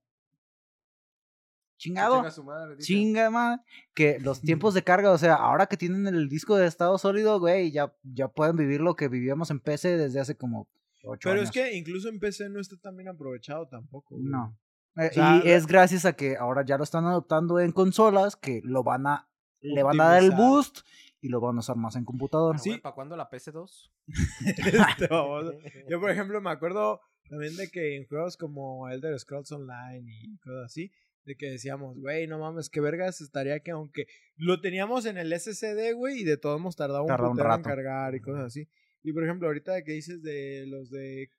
Chingado. 1.77 2.17
Chinga 2.17 2.31
su 2.31 2.43
madre. 2.43 2.77
Chinga. 2.77 3.63
Que 3.93 4.19
los 4.19 4.41
tiempos 4.41 4.73
de 4.73 4.83
carga, 4.83 5.11
o 5.11 5.17
sea, 5.17 5.35
ahora 5.35 5.67
que 5.67 5.77
tienen 5.77 6.07
el 6.07 6.29
disco 6.29 6.55
de 6.55 6.67
estado 6.67 6.97
sólido, 6.97 7.39
güey, 7.39 7.71
ya, 7.71 7.93
ya 8.03 8.27
pueden 8.27 8.55
vivir 8.55 8.81
lo 8.81 8.95
que 8.95 9.07
vivíamos 9.07 9.51
en 9.51 9.59
PC 9.59 9.97
desde 9.97 10.19
hace 10.19 10.35
como 10.35 10.67
ocho 11.03 11.29
Pero 11.29 11.39
años. 11.41 11.45
es 11.45 11.51
que 11.51 11.75
incluso 11.75 12.09
en 12.09 12.19
PC 12.19 12.49
no 12.49 12.59
está 12.59 12.77
tan 12.77 12.95
bien 12.95 13.09
aprovechado 13.09 13.67
tampoco. 13.67 14.15
güey. 14.15 14.27
No. 14.27 14.57
Eh, 14.97 15.09
sea, 15.13 15.41
y 15.43 15.49
es 15.49 15.67
gracias 15.67 16.05
a 16.05 16.13
que 16.13 16.37
ahora 16.37 16.63
ya 16.65 16.77
lo 16.77 16.83
están 16.83 17.05
adoptando 17.05 17.59
en 17.59 17.71
consolas, 17.73 18.37
que 18.37 18.61
lo 18.63 18.83
van 18.83 19.07
a, 19.07 19.27
le 19.59 19.83
van 19.83 19.99
a 19.99 20.05
dar 20.05 20.23
el 20.23 20.31
boost 20.31 20.79
y 21.19 21.27
lo 21.27 21.41
van 21.41 21.57
a 21.57 21.59
usar 21.59 21.75
más 21.75 21.95
en 21.97 22.05
computador. 22.05 22.59
Sí. 22.59 22.77
¿Para 22.77 22.95
cuándo 22.95 23.17
la 23.17 23.29
PS2? 23.29 23.89
Este. 24.45 25.09
Yo, 25.89 25.99
por 25.99 26.09
ejemplo, 26.11 26.39
me 26.39 26.51
acuerdo 26.51 27.01
también 27.29 27.55
de 27.57 27.69
que 27.69 27.97
en 27.97 28.07
juegos 28.07 28.37
como 28.37 28.87
Elder 28.89 29.19
Scrolls 29.19 29.51
Online 29.51 30.05
y 30.07 30.37
cosas 30.37 30.65
así, 30.65 30.91
de 31.25 31.35
que 31.35 31.49
decíamos, 31.49 31.97
güey, 31.99 32.27
no 32.27 32.39
mames, 32.39 32.69
qué 32.69 32.79
vergas 32.79 33.19
estaría 33.21 33.59
que 33.59 33.71
aunque 33.71 34.05
lo 34.35 34.61
teníamos 34.61 35.05
en 35.05 35.17
el 35.17 35.33
SSD, 35.33 35.93
güey, 35.95 36.21
y 36.21 36.23
de 36.23 36.37
todos 36.37 36.59
modos 36.61 36.75
tardaba 36.75 37.01
un, 37.01 37.07
Tardaba 37.07 37.29
un 37.29 37.35
putero 37.35 37.49
en 37.49 37.57
rato. 37.57 37.69
cargar 37.69 38.15
y 38.15 38.21
cosas 38.21 38.45
así. 38.45 38.67
Y 39.03 39.11
por 39.13 39.23
ejemplo, 39.23 39.47
ahorita 39.47 39.73
de 39.73 39.83
que 39.83 39.91
dices 39.93 40.21
de 40.21 40.65
los 40.67 40.89
de 40.91 41.29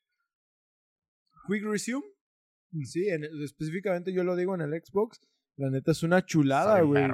Quick 1.48 1.62
Resume, 1.64 2.04
sí, 2.84 3.08
en 3.08 3.24
el- 3.24 3.42
específicamente 3.44 4.12
yo 4.12 4.24
lo 4.24 4.34
digo 4.36 4.54
en 4.54 4.60
el 4.62 4.70
Xbox, 4.82 5.20
la 5.56 5.70
neta 5.70 5.92
es 5.92 6.02
una 6.02 6.24
chulada, 6.24 6.80
güey. 6.82 7.04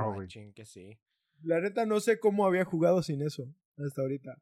que 0.54 0.64
sí. 0.64 0.98
La 1.42 1.60
neta 1.60 1.86
no 1.86 2.00
sé 2.00 2.18
cómo 2.18 2.46
había 2.46 2.64
jugado 2.64 3.02
sin 3.02 3.20
eso 3.22 3.44
hasta 3.76 4.00
ahorita. 4.02 4.36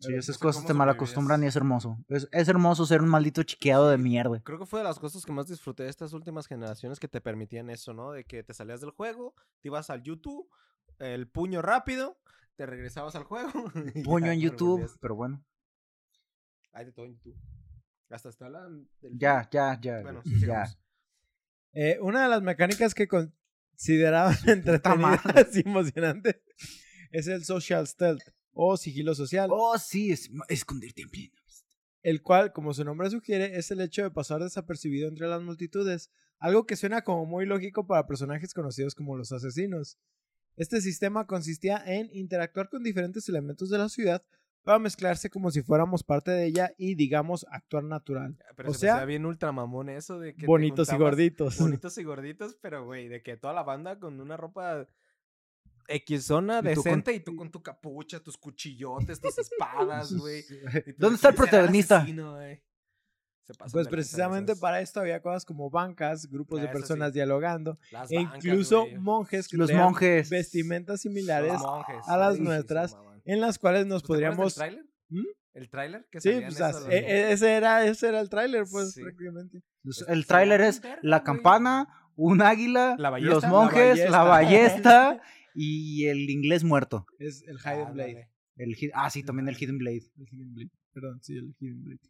Sí, 0.00 0.14
esas 0.14 0.28
no 0.28 0.32
sé 0.34 0.40
cosas 0.40 0.66
te 0.66 0.72
malacostumbran 0.72 1.44
y 1.44 1.46
es 1.46 1.56
hermoso. 1.56 1.98
Es, 2.08 2.26
es 2.32 2.48
hermoso 2.48 2.86
ser 2.86 3.02
un 3.02 3.08
maldito 3.10 3.42
chiqueado 3.42 3.90
de 3.90 3.98
mierda. 3.98 4.40
Creo 4.42 4.58
que 4.58 4.64
fue 4.64 4.80
de 4.80 4.84
las 4.84 4.98
cosas 4.98 5.26
que 5.26 5.32
más 5.32 5.46
disfruté 5.46 5.82
de 5.82 5.90
estas 5.90 6.14
últimas 6.14 6.46
generaciones 6.46 6.98
que 6.98 7.06
te 7.06 7.20
permitían 7.20 7.68
eso, 7.68 7.92
¿no? 7.92 8.12
De 8.12 8.24
que 8.24 8.42
te 8.42 8.54
salías 8.54 8.80
del 8.80 8.90
juego, 8.90 9.34
te 9.60 9.68
ibas 9.68 9.90
al 9.90 10.02
YouTube, 10.02 10.48
el 10.98 11.28
puño 11.28 11.60
rápido, 11.60 12.18
te 12.56 12.64
regresabas 12.64 13.14
al 13.14 13.24
juego. 13.24 13.50
Puño 14.04 14.26
ya, 14.26 14.32
en 14.32 14.40
YouTube, 14.40 14.80
volvías. 14.80 14.98
pero 15.00 15.14
bueno. 15.16 15.44
Hay 16.72 16.86
de 16.86 16.92
todo 16.92 17.04
en 17.04 17.12
YouTube. 17.16 17.36
Hasta 18.08 18.30
está 18.30 18.48
la 18.48 18.64
del 18.64 18.88
Ya, 19.18 19.48
ya, 19.50 19.78
ya. 19.80 20.00
Bueno, 20.02 20.22
sí, 20.24 20.32
ya. 20.32 20.38
sigamos. 20.38 20.78
Eh, 21.72 21.98
una 22.00 22.22
de 22.22 22.28
las 22.28 22.42
mecánicas 22.42 22.94
que 22.94 23.06
consideraban 23.06 24.36
entretenidas 24.46 25.54
y 25.56 25.60
emocionantes 25.68 26.40
es 27.10 27.26
el 27.26 27.44
social 27.44 27.86
stealth 27.86 28.22
o 28.52 28.76
sigilo 28.76 29.14
social, 29.14 29.48
Oh, 29.52 29.78
sí, 29.78 30.12
es, 30.12 30.30
esconderte 30.48 31.02
en 31.02 31.10
pleno. 31.10 31.34
el 32.02 32.22
cual, 32.22 32.52
como 32.52 32.72
su 32.72 32.84
nombre 32.84 33.10
sugiere, 33.10 33.56
es 33.58 33.70
el 33.70 33.80
hecho 33.80 34.02
de 34.02 34.10
pasar 34.10 34.42
desapercibido 34.42 35.08
entre 35.08 35.28
las 35.28 35.42
multitudes, 35.42 36.10
algo 36.38 36.66
que 36.66 36.76
suena 36.76 37.02
como 37.02 37.26
muy 37.26 37.44
lógico 37.46 37.86
para 37.86 38.06
personajes 38.06 38.54
conocidos 38.54 38.94
como 38.94 39.16
los 39.16 39.32
asesinos. 39.32 39.98
Este 40.56 40.80
sistema 40.80 41.26
consistía 41.26 41.82
en 41.86 42.08
interactuar 42.12 42.68
con 42.68 42.82
diferentes 42.82 43.28
elementos 43.28 43.68
de 43.70 43.78
la 43.78 43.88
ciudad 43.88 44.22
para 44.62 44.78
mezclarse 44.78 45.30
como 45.30 45.50
si 45.50 45.62
fuéramos 45.62 46.02
parte 46.02 46.30
de 46.32 46.46
ella 46.46 46.72
y, 46.76 46.94
digamos, 46.94 47.46
actuar 47.50 47.84
natural. 47.84 48.36
Pero 48.56 48.70
o 48.70 48.74
se 48.74 48.80
sea, 48.80 49.04
bien 49.06 49.24
ultramamón 49.24 49.88
eso 49.88 50.18
de 50.18 50.34
que. 50.34 50.46
Bonitos 50.46 50.92
y 50.92 50.96
gorditos. 50.96 51.58
Bonitos 51.58 51.96
y 51.98 52.04
gorditos, 52.04 52.58
pero 52.60 52.84
güey, 52.84 53.08
de 53.08 53.22
que 53.22 53.36
toda 53.36 53.54
la 53.54 53.62
banda 53.62 53.98
con 53.98 54.20
una 54.20 54.36
ropa 54.36 54.86
X 55.90 56.24
zona 56.24 56.58
Y 56.60 56.74
tú 56.74 56.82
con- 56.82 56.84
decente 56.84 57.12
y 57.14 57.20
tú 57.20 57.36
con 57.36 57.50
tu 57.50 57.62
capucha, 57.62 58.20
tus 58.20 58.36
cuchillotes, 58.38 59.20
tus 59.20 59.38
espadas, 59.38 60.12
güey. 60.16 60.42
¿Dónde 60.96 61.10
de 61.10 61.14
está 61.16 61.28
el 61.30 61.34
protagonista? 61.34 61.98
asesino. 61.98 62.38
Se 63.42 63.54
Pues 63.72 63.88
precisamente 63.88 64.54
para 64.54 64.80
esto 64.80 65.00
había 65.00 65.20
cosas 65.20 65.44
como 65.44 65.70
bancas, 65.70 66.28
grupos 66.30 66.60
de 66.60 66.68
sí. 66.68 66.72
personas 66.72 67.12
dialogando, 67.12 67.78
Las 67.90 68.10
e 68.12 68.16
bancas, 68.16 68.36
incluso 68.44 68.86
monjes 68.98 69.48
que 69.48 69.56
Los 69.56 69.66
traían 69.66 69.86
monjes. 69.86 70.30
vestimentas 70.30 71.00
similares 71.00 71.54
monjes, 71.54 71.96
a 72.06 72.16
las 72.16 72.36
sí, 72.36 72.42
nuestras, 72.42 72.96
en 73.24 73.40
las 73.40 73.58
cuales 73.58 73.86
nos 73.86 74.02
¿Pues 74.02 74.02
te 74.02 74.06
podríamos... 74.08 74.54
tráiler? 74.54 74.84
¿Mm? 75.08 75.24
¿El 75.54 75.68
tráiler? 75.68 76.06
que 76.12 76.20
Sí, 76.20 76.30
pues 76.40 76.60
esos 76.60 76.86
e- 76.88 76.98
e- 76.98 77.32
ese 77.32 77.52
era, 77.54 77.84
ese 77.84 78.08
era 78.08 78.20
el 78.20 78.30
tráiler, 78.30 78.66
pues, 78.70 78.92
Sí. 78.92 79.02
prácticamente. 79.02 79.62
Pues, 79.82 80.02
Es- 80.02 80.08
El 80.08 80.26
tráiler 80.26 80.60
es 80.60 80.80
la 81.02 81.24
campana, 81.24 81.88
un 82.14 82.42
águila, 82.42 82.94
La 82.98 83.10
ballesta, 83.10 83.34
los 83.34 83.44
monjes, 83.46 83.98
la 84.10 84.22
ballesta. 84.22 84.28
ballesta 84.28 85.22
y 85.54 86.06
el 86.06 86.28
inglés 86.30 86.64
muerto. 86.64 87.06
Es 87.18 87.42
el 87.46 87.58
Hidden 87.58 87.86
Ah, 87.88 87.90
Blade. 87.92 88.12
dale. 88.14 88.30
El, 88.56 88.76
ah, 88.94 89.10
sí, 89.10 89.22
también 89.22 89.48
el 89.48 89.56
Hidden 89.56 89.78
Blade. 89.78 90.02
El 90.18 90.28
Hidden 90.30 90.54
Blade. 90.54 90.70
Perdón, 90.92 91.20
sí, 91.22 91.36
el 91.36 91.54
Hidden 91.58 91.82
Blade. 91.84 92.00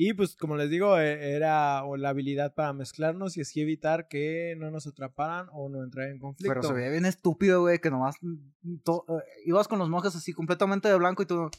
Y 0.00 0.14
pues, 0.14 0.36
como 0.36 0.56
les 0.56 0.70
digo, 0.70 0.96
e- 0.98 1.34
era 1.34 1.84
o 1.84 1.96
la 1.96 2.10
habilidad 2.10 2.54
para 2.54 2.72
mezclarnos 2.72 3.36
y 3.36 3.40
así 3.40 3.60
evitar 3.60 4.06
que 4.06 4.54
no 4.56 4.70
nos 4.70 4.86
atraparan 4.86 5.48
o 5.52 5.68
no 5.68 5.82
entrar 5.82 6.08
en 6.08 6.18
conflicto. 6.20 6.52
Pero 6.54 6.62
se 6.68 6.72
veía 6.72 6.90
bien 6.90 7.04
estúpido, 7.04 7.62
güey, 7.62 7.80
que 7.80 7.90
nomás 7.90 8.14
mm, 8.20 8.76
to- 8.84 9.04
eh, 9.08 9.22
ibas 9.46 9.66
con 9.66 9.78
los 9.80 9.88
monjes 9.88 10.14
así 10.14 10.32
completamente 10.32 10.88
de 10.88 10.96
blanco 10.96 11.22
y 11.22 11.26
tú... 11.26 11.50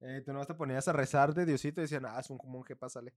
Eh, 0.00 0.22
tú 0.24 0.32
nomás 0.32 0.46
te 0.46 0.54
ponías 0.54 0.86
a 0.86 0.92
rezar 0.92 1.34
de 1.34 1.46
Diosito 1.46 1.80
y 1.80 1.84
decían, 1.84 2.04
ah, 2.06 2.20
es 2.20 2.28
un 2.30 2.38
monje, 2.44 2.76
pásale. 2.76 3.12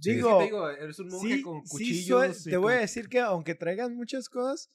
Sí, 0.00 0.14
Digo, 0.14 0.30
sí 0.32 0.38
te 0.38 0.44
digo, 0.44 0.68
eres 0.70 0.98
un 0.98 1.08
monje 1.08 1.36
sí, 1.36 1.42
con 1.42 1.62
sí 1.64 1.68
cuchillos. 1.70 2.36
soy- 2.38 2.50
te 2.52 2.56
voy 2.56 2.74
a 2.74 2.78
decir 2.78 3.08
que 3.08 3.20
aunque 3.20 3.54
traigan 3.54 3.96
muchas 3.96 4.28
cosas, 4.28 4.70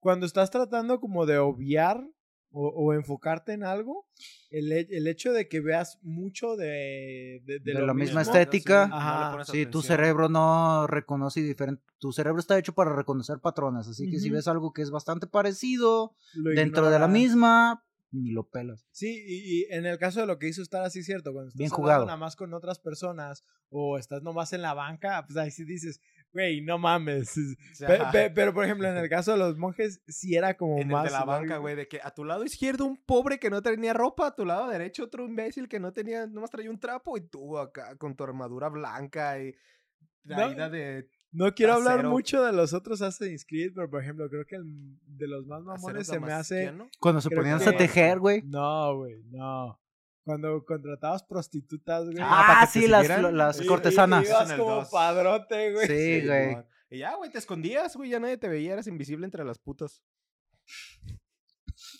cuando 0.00 0.26
estás 0.26 0.50
tratando 0.50 0.98
como 1.00 1.26
de 1.26 1.38
obviar 1.38 2.04
o, 2.52 2.68
o 2.68 2.92
enfocarte 2.94 3.52
en 3.52 3.62
algo, 3.62 4.06
el, 4.50 4.72
el 4.72 5.06
hecho 5.06 5.32
de 5.32 5.48
que 5.48 5.60
veas 5.60 5.98
mucho 6.02 6.56
de, 6.56 7.40
de, 7.44 7.60
de 7.60 7.74
De 7.74 7.74
lo 7.74 7.86
la 7.86 7.94
misma 7.94 8.22
mismo, 8.22 8.34
estética. 8.34 8.86
no 8.88 8.96
le 8.96 8.96
Ajá, 8.96 9.30
pones 9.30 9.48
Sí, 9.48 9.66
tu 9.66 9.82
cerebro 9.82 10.28
no 10.28 10.86
reconoce 10.88 11.42
diferente. 11.42 11.82
Tu 11.98 12.12
cerebro 12.12 12.40
está 12.40 12.58
hecho 12.58 12.74
para 12.74 12.94
reconocer 12.94 13.38
patrones. 13.38 13.86
Así 13.86 14.10
que 14.10 14.18
si 14.18 14.28
Ujú. 14.28 14.36
ves 14.36 14.48
algo 14.48 14.72
que 14.72 14.82
es 14.82 14.90
bastante 14.90 15.26
parecido 15.26 16.14
lo 16.34 16.50
dentro 16.50 16.90
de 16.90 16.98
la 16.98 17.06
misma, 17.06 17.84
ni 18.12 18.30
lo 18.30 18.48
pelas. 18.48 18.86
Sí, 18.90 19.22
y, 19.24 19.60
y 19.60 19.66
en 19.70 19.86
el 19.86 19.98
caso 19.98 20.20
de 20.20 20.26
lo 20.26 20.38
que 20.38 20.48
hizo 20.48 20.62
estar 20.62 20.82
así 20.82 21.02
cierto, 21.04 21.32
cuando 21.32 21.48
estás 21.50 21.60
Bien 21.60 21.70
jugado. 21.70 22.06
nada 22.06 22.16
más 22.16 22.34
con 22.34 22.52
otras 22.54 22.80
personas 22.80 23.44
o 23.68 23.98
estás 23.98 24.22
nomás 24.22 24.52
en 24.52 24.62
la 24.62 24.74
banca, 24.74 25.24
pues 25.26 25.36
ahí 25.36 25.50
sí 25.52 25.64
dices, 25.64 26.00
güey, 26.32 26.60
no 26.60 26.78
mames. 26.78 27.34
sea, 27.74 28.10
pero 28.34 28.52
por 28.54 28.64
ejemplo, 28.64 28.88
en 28.88 28.96
el 28.96 29.08
caso 29.10 29.32
de 29.32 29.38
los 29.38 29.56
monjes, 29.56 30.00
sí 30.08 30.34
era 30.36 30.54
como 30.56 30.76
En 30.76 30.82
el 30.82 30.86
más. 30.88 31.04
de 31.04 31.10
la 31.10 31.24
banca, 31.24 31.56
güey, 31.58 31.76
de 31.76 31.88
que 31.88 32.00
a 32.02 32.12
tu 32.12 32.24
lado 32.24 32.44
izquierdo 32.44 32.86
un 32.86 32.96
pobre 33.04 33.38
que 33.38 33.50
no 33.50 33.62
tenía 33.62 33.92
ropa, 33.92 34.28
a 34.28 34.34
tu 34.34 34.44
lado 34.44 34.68
derecho 34.68 35.04
otro 35.04 35.24
imbécil 35.26 35.68
que 35.68 35.80
no 35.80 35.92
tenía, 35.92 36.26
nomás 36.26 36.50
traía 36.50 36.70
un 36.70 36.78
trapo 36.80 37.16
y 37.16 37.22
tú 37.28 37.58
acá 37.58 37.96
con 37.96 38.14
tu 38.14 38.24
armadura 38.24 38.68
blanca 38.68 39.40
y 39.42 39.54
traída 40.24 40.68
de 40.68 41.08
No 41.32 41.52
quiero 41.54 41.74
hablar 41.74 42.06
mucho 42.06 42.42
de 42.44 42.52
los 42.52 42.72
otros 42.72 43.00
Assassin's 43.02 43.44
Creed, 43.46 43.72
pero 43.74 43.88
por 43.90 44.02
ejemplo, 44.02 44.28
creo 44.28 44.44
que 44.46 44.56
el 44.56 44.64
de 45.06 45.26
los 45.28 45.46
más 45.46 45.62
mamones 45.62 46.06
se 46.06 46.20
me 46.20 46.32
hace. 46.32 46.72
Cuando 47.00 47.20
se 47.20 47.30
ponían 47.30 47.58
que- 47.58 47.68
a 47.68 47.76
tejer, 47.76 48.18
güey. 48.18 48.42
No, 48.42 48.96
güey, 48.96 49.22
no. 49.30 49.80
Cuando 50.30 50.64
contratabas 50.64 51.24
prostitutas, 51.24 52.04
güey. 52.04 52.18
Ah, 52.20 52.44
¿para 52.46 52.60
Ah, 52.62 52.66
sí, 52.66 52.86
las, 52.86 53.08
las 53.32 53.60
Y- 53.60 53.64
y- 53.64 53.66
cortesanas. 53.66 54.24
y 54.24 54.28
ibas 54.28 54.52
como 54.52 54.88
padrote, 54.88 55.72
güey. 55.72 55.86
Sí, 55.88 56.24
güey. 56.24 56.56
Y 56.88 56.98
ya, 56.98 57.16
güey, 57.16 57.32
te 57.32 57.38
escondías, 57.38 57.96
güey, 57.96 58.10
ya 58.10 58.20
nadie 58.20 58.36
te 58.36 58.48
veía, 58.48 58.74
eras 58.74 58.86
invisible 58.86 59.24
entre 59.24 59.44
las 59.44 59.58
putas. 59.58 60.04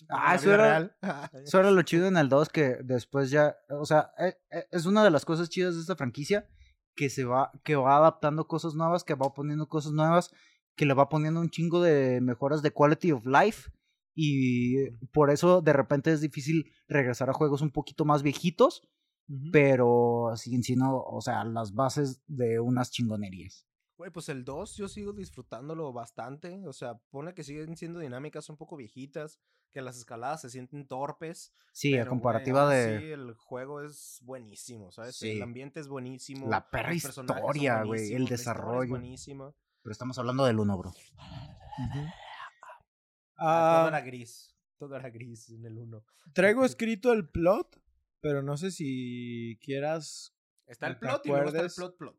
Ah, 0.09 0.35
eso 0.35 0.53
era-. 0.53 0.95
Eso 1.45 1.59
era 1.59 1.71
lo 1.71 1.81
chido 1.81 2.07
en 2.07 2.15
el 2.15 2.29
2 2.29 2.47
que 2.47 2.77
después 2.83 3.31
ya, 3.31 3.57
o 3.69 3.85
sea, 3.85 4.13
e- 4.17 4.37
e- 4.49 4.67
es 4.71 4.85
una 4.85 5.03
de 5.03 5.11
las 5.11 5.25
cosas 5.25 5.49
chidas 5.49 5.75
de 5.75 5.81
esta 5.81 5.97
franquicia 5.97 6.47
que 6.95 7.09
se 7.09 7.25
va, 7.25 7.51
que 7.63 7.75
va 7.75 7.97
adaptando 7.97 8.47
cosas 8.47 8.75
nuevas, 8.75 9.03
que 9.03 9.15
va 9.15 9.33
poniendo 9.33 9.67
cosas 9.67 9.91
nuevas, 9.91 10.31
que 10.77 10.85
le 10.85 10.93
va 10.93 11.09
poniendo 11.09 11.41
un 11.41 11.49
chingo 11.49 11.81
de 11.81 12.21
mejoras 12.21 12.61
de 12.61 12.71
quality 12.71 13.11
of 13.11 13.25
life 13.25 13.71
y 14.15 14.89
por 15.13 15.29
eso 15.31 15.61
de 15.61 15.73
repente 15.73 16.11
es 16.11 16.21
difícil 16.21 16.71
regresar 16.87 17.29
a 17.29 17.33
juegos 17.33 17.61
un 17.61 17.71
poquito 17.71 18.05
más 18.05 18.23
viejitos, 18.23 18.87
Ujú. 19.29 19.49
pero 19.51 20.31
siguen 20.35 20.63
siendo, 20.63 21.03
o 21.03 21.21
sea, 21.21 21.43
las 21.45 21.73
bases 21.73 22.21
de 22.27 22.59
unas 22.59 22.91
chingonerías. 22.91 23.65
Güey, 23.97 24.09
pues 24.11 24.29
el 24.29 24.43
2 24.43 24.77
yo 24.77 24.87
sigo 24.87 25.13
disfrutándolo 25.13 25.93
bastante. 25.93 26.65
O 26.67 26.73
sea, 26.73 26.97
pone 27.11 27.33
que 27.35 27.43
siguen 27.43 27.77
siendo 27.77 27.99
dinámicas 27.99 28.49
un 28.49 28.57
poco 28.57 28.75
viejitas, 28.75 29.39
que 29.71 29.81
las 29.83 29.95
escaladas 29.95 30.41
se 30.41 30.49
sienten 30.49 30.87
torpes. 30.87 31.53
Sí, 31.71 31.93
a 31.93 31.97
güey, 31.97 32.09
comparativa 32.09 32.63
aún 32.63 32.71
de 32.71 32.95
así, 32.97 33.05
el 33.11 33.33
juego 33.35 33.81
es 33.81 34.19
buenísimo, 34.23 34.91
¿sabes? 34.91 35.15
Sí. 35.17 35.29
El 35.31 35.43
ambiente 35.43 35.79
es 35.79 35.87
buenísimo. 35.87 36.49
La 36.49 36.67
perra 36.69 36.95
historia, 36.95 37.83
güey, 37.83 38.01
el 38.01 38.23
historia 38.23 38.23
es 38.23 38.29
desarrollo. 38.39 38.89
buenísima. 38.89 39.53
pero 39.83 39.91
estamos 39.91 40.17
hablando 40.17 40.45
del 40.45 40.59
1, 40.59 40.77
bro. 40.77 40.89
Ujú. 40.89 41.99
Ah, 43.43 43.77
todo 43.77 43.85
Ah, 43.85 43.87
era 43.89 44.01
gris. 44.01 44.55
Todo 44.77 44.95
era 44.95 45.09
gris 45.09 45.49
en 45.49 45.65
el 45.65 45.77
1. 45.77 46.03
traigo 46.33 46.63
escrito 46.65 47.11
el 47.13 47.27
plot, 47.27 47.81
pero 48.19 48.41
no 48.41 48.57
sé 48.57 48.71
si 48.71 49.57
quieras. 49.61 50.33
Está 50.67 50.87
el 50.87 50.93
¿Te 50.93 50.99
plot 50.99 51.25
y 51.25 51.29
luego 51.29 51.45
está 51.45 51.59
el 51.59 51.65
acuerdes? 51.65 51.75
plot 51.75 51.97
plot. 51.97 52.17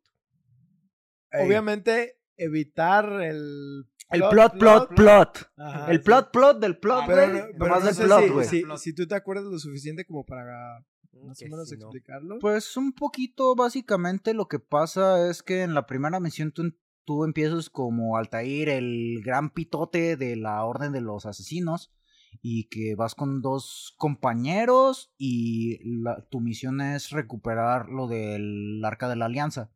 Ey. 1.30 1.46
Obviamente, 1.46 2.18
evitar 2.36 3.20
el. 3.22 3.86
El 4.10 4.20
plot, 4.28 4.58
plot, 4.58 4.94
plot. 4.94 5.50
Ajá, 5.56 5.90
El 5.90 5.96
sí. 5.98 6.04
plot, 6.04 6.30
plot 6.32 6.60
del 6.60 6.76
plot, 6.78 7.00
Ah, 7.02 7.06
Pero, 7.06 7.30
güey. 7.32 7.40
no- 7.40 7.48
pero 7.58 7.74
no 7.78 7.80
del 7.80 7.94
sé 7.94 8.04
plot, 8.04 8.22
si- 8.24 8.28
güey. 8.28 8.46
si, 8.46 8.62
Plot. 8.62 8.78
si 8.78 8.94
tú 8.94 9.06
te 9.06 9.14
acuerdas 9.14 9.44
lo 9.46 9.58
suficiente 9.58 10.04
como 10.04 10.26
para 10.26 10.84
más 11.24 11.38
Que 11.38 11.46
o 11.46 11.48
menos 11.48 11.68
si 11.70 11.76
no. 11.78 11.86
explicarlo. 11.86 12.38
Pues 12.38 12.76
un 12.76 12.92
poquito, 12.92 13.54
básicamente 13.56 14.34
lo 14.34 14.48
que 14.48 14.58
pasa 14.58 15.30
es 15.30 15.42
que 15.42 15.62
en 15.62 15.72
la 15.72 15.86
primera 15.86 16.20
misión 16.20 16.52
tú, 16.52 16.74
tú 17.04 17.24
empiezas 17.24 17.70
como 17.70 18.16
Altair, 18.16 18.68
el 18.68 19.20
gran 19.24 19.50
pitote 19.50 20.16
de 20.16 20.36
la 20.36 20.64
Orden 20.64 20.92
de 20.92 21.00
los 21.00 21.26
Asesinos, 21.26 21.92
y 22.40 22.64
que 22.68 22.94
vas 22.94 23.14
con 23.14 23.42
dos 23.42 23.94
compañeros 23.98 25.12
y 25.18 25.78
la- 26.02 26.24
tu 26.30 26.40
misión 26.40 26.80
es 26.80 27.10
recuperar 27.10 27.88
lo 27.90 28.08
del 28.08 28.82
Arca 28.84 29.08
de 29.08 29.16
la 29.16 29.26
Alianza. 29.26 29.70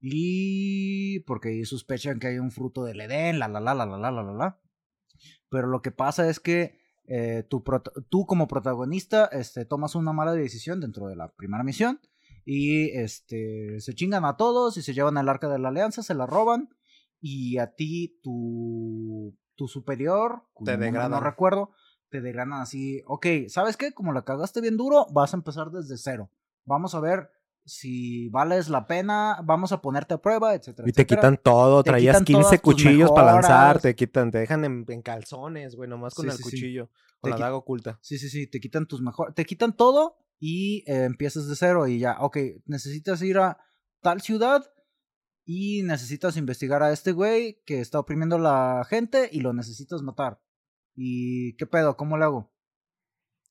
Y 0.00 1.20
porque 1.20 1.64
sospechan 1.64 2.18
que 2.18 2.28
hay 2.28 2.38
un 2.38 2.50
fruto 2.50 2.84
del 2.84 3.00
Edén, 3.00 3.38
la 3.38 3.48
la 3.48 3.60
la 3.60 3.74
la 3.74 3.86
la 3.86 3.98
la 3.98 4.10
la 4.10 4.32
la. 4.32 4.60
Pero 5.48 5.68
lo 5.68 5.80
que 5.82 5.92
pasa 5.92 6.28
es 6.28 6.40
que 6.40 6.78
eh, 7.06 7.44
tú 7.48 8.26
como 8.26 8.48
protagonista 8.48 9.26
este, 9.26 9.64
tomas 9.66 9.94
una 9.94 10.12
mala 10.12 10.32
decisión 10.32 10.80
dentro 10.80 11.06
de 11.06 11.16
la 11.16 11.28
primera 11.32 11.62
misión 11.62 12.00
y 12.44 12.90
este 12.98 13.80
se 13.80 13.94
chingan 13.94 14.24
a 14.24 14.36
todos 14.36 14.76
y 14.76 14.82
se 14.82 14.94
llevan 14.94 15.16
el 15.18 15.28
arca 15.28 15.48
de 15.48 15.58
la 15.58 15.68
alianza, 15.68 16.02
se 16.02 16.14
la 16.14 16.26
roban 16.26 16.68
y 17.20 17.58
a 17.58 17.74
ti 17.74 18.18
tu, 18.22 19.34
tu 19.54 19.66
superior, 19.68 20.44
Te 20.64 20.72
nombre 20.72 20.90
no 20.90 20.92
degradan. 20.92 21.22
recuerdo, 21.24 21.70
te 22.10 22.20
degradan 22.20 22.52
así, 22.60 23.02
ok, 23.06 23.26
¿sabes 23.48 23.76
qué? 23.76 23.92
Como 23.92 24.12
la 24.12 24.24
cagaste 24.24 24.60
bien 24.60 24.76
duro, 24.76 25.06
vas 25.12 25.32
a 25.32 25.36
empezar 25.38 25.70
desde 25.70 25.96
cero. 25.96 26.30
Vamos 26.64 26.94
a 26.94 27.00
ver 27.00 27.30
si 27.66 28.28
vales 28.28 28.68
la 28.68 28.86
pena, 28.86 29.40
vamos 29.42 29.72
a 29.72 29.80
ponerte 29.80 30.12
a 30.14 30.18
prueba, 30.18 30.54
etcétera. 30.54 30.86
Y 30.86 30.92
te 30.92 31.02
etcétera. 31.02 31.20
quitan 31.20 31.40
todo, 31.42 31.82
Te 31.82 31.90
traías 31.90 32.16
quitan 32.18 32.24
15 32.26 32.42
todas 32.42 32.52
tus 32.52 32.60
cuchillos 32.60 33.10
para 33.12 33.32
lanzar, 33.32 33.80
te 33.80 33.94
quitan, 33.94 34.30
te 34.30 34.38
dejan 34.38 34.64
en, 34.66 34.84
en 34.88 35.00
calzones, 35.02 35.74
güey, 35.76 35.88
nomás 35.88 36.14
con 36.14 36.26
Sí, 36.26 36.30
el 36.30 36.36
sí, 36.36 36.42
sí. 36.42 36.50
cuchillo, 36.50 36.86
Te 36.86 37.20
con 37.22 37.30
la 37.30 37.38
daga 37.38 37.56
oculta. 37.56 37.98
Sí, 38.02 38.18
sí, 38.18 38.28
sí, 38.28 38.46
te 38.46 38.60
quitan 38.60 38.86
tus 38.86 39.00
mejores, 39.00 39.34
te 39.34 39.46
quitan 39.46 39.74
todo 39.74 40.18
y 40.46 40.84
eh, 40.86 41.04
empiezas 41.04 41.48
de 41.48 41.56
cero 41.56 41.86
y 41.86 41.98
ya, 41.98 42.18
ok, 42.20 42.36
necesitas 42.66 43.22
ir 43.22 43.38
a 43.38 43.56
tal 44.02 44.20
ciudad 44.20 44.62
y 45.46 45.82
necesitas 45.84 46.36
investigar 46.36 46.82
a 46.82 46.92
este 46.92 47.12
güey 47.12 47.62
que 47.64 47.80
está 47.80 47.98
oprimiendo 47.98 48.36
a 48.36 48.40
la 48.40 48.84
gente 48.86 49.30
y 49.32 49.40
lo 49.40 49.54
necesitas 49.54 50.02
matar. 50.02 50.38
¿Y 50.94 51.56
qué 51.56 51.64
pedo? 51.66 51.96
¿Cómo 51.96 52.18
le 52.18 52.24
hago? 52.24 52.52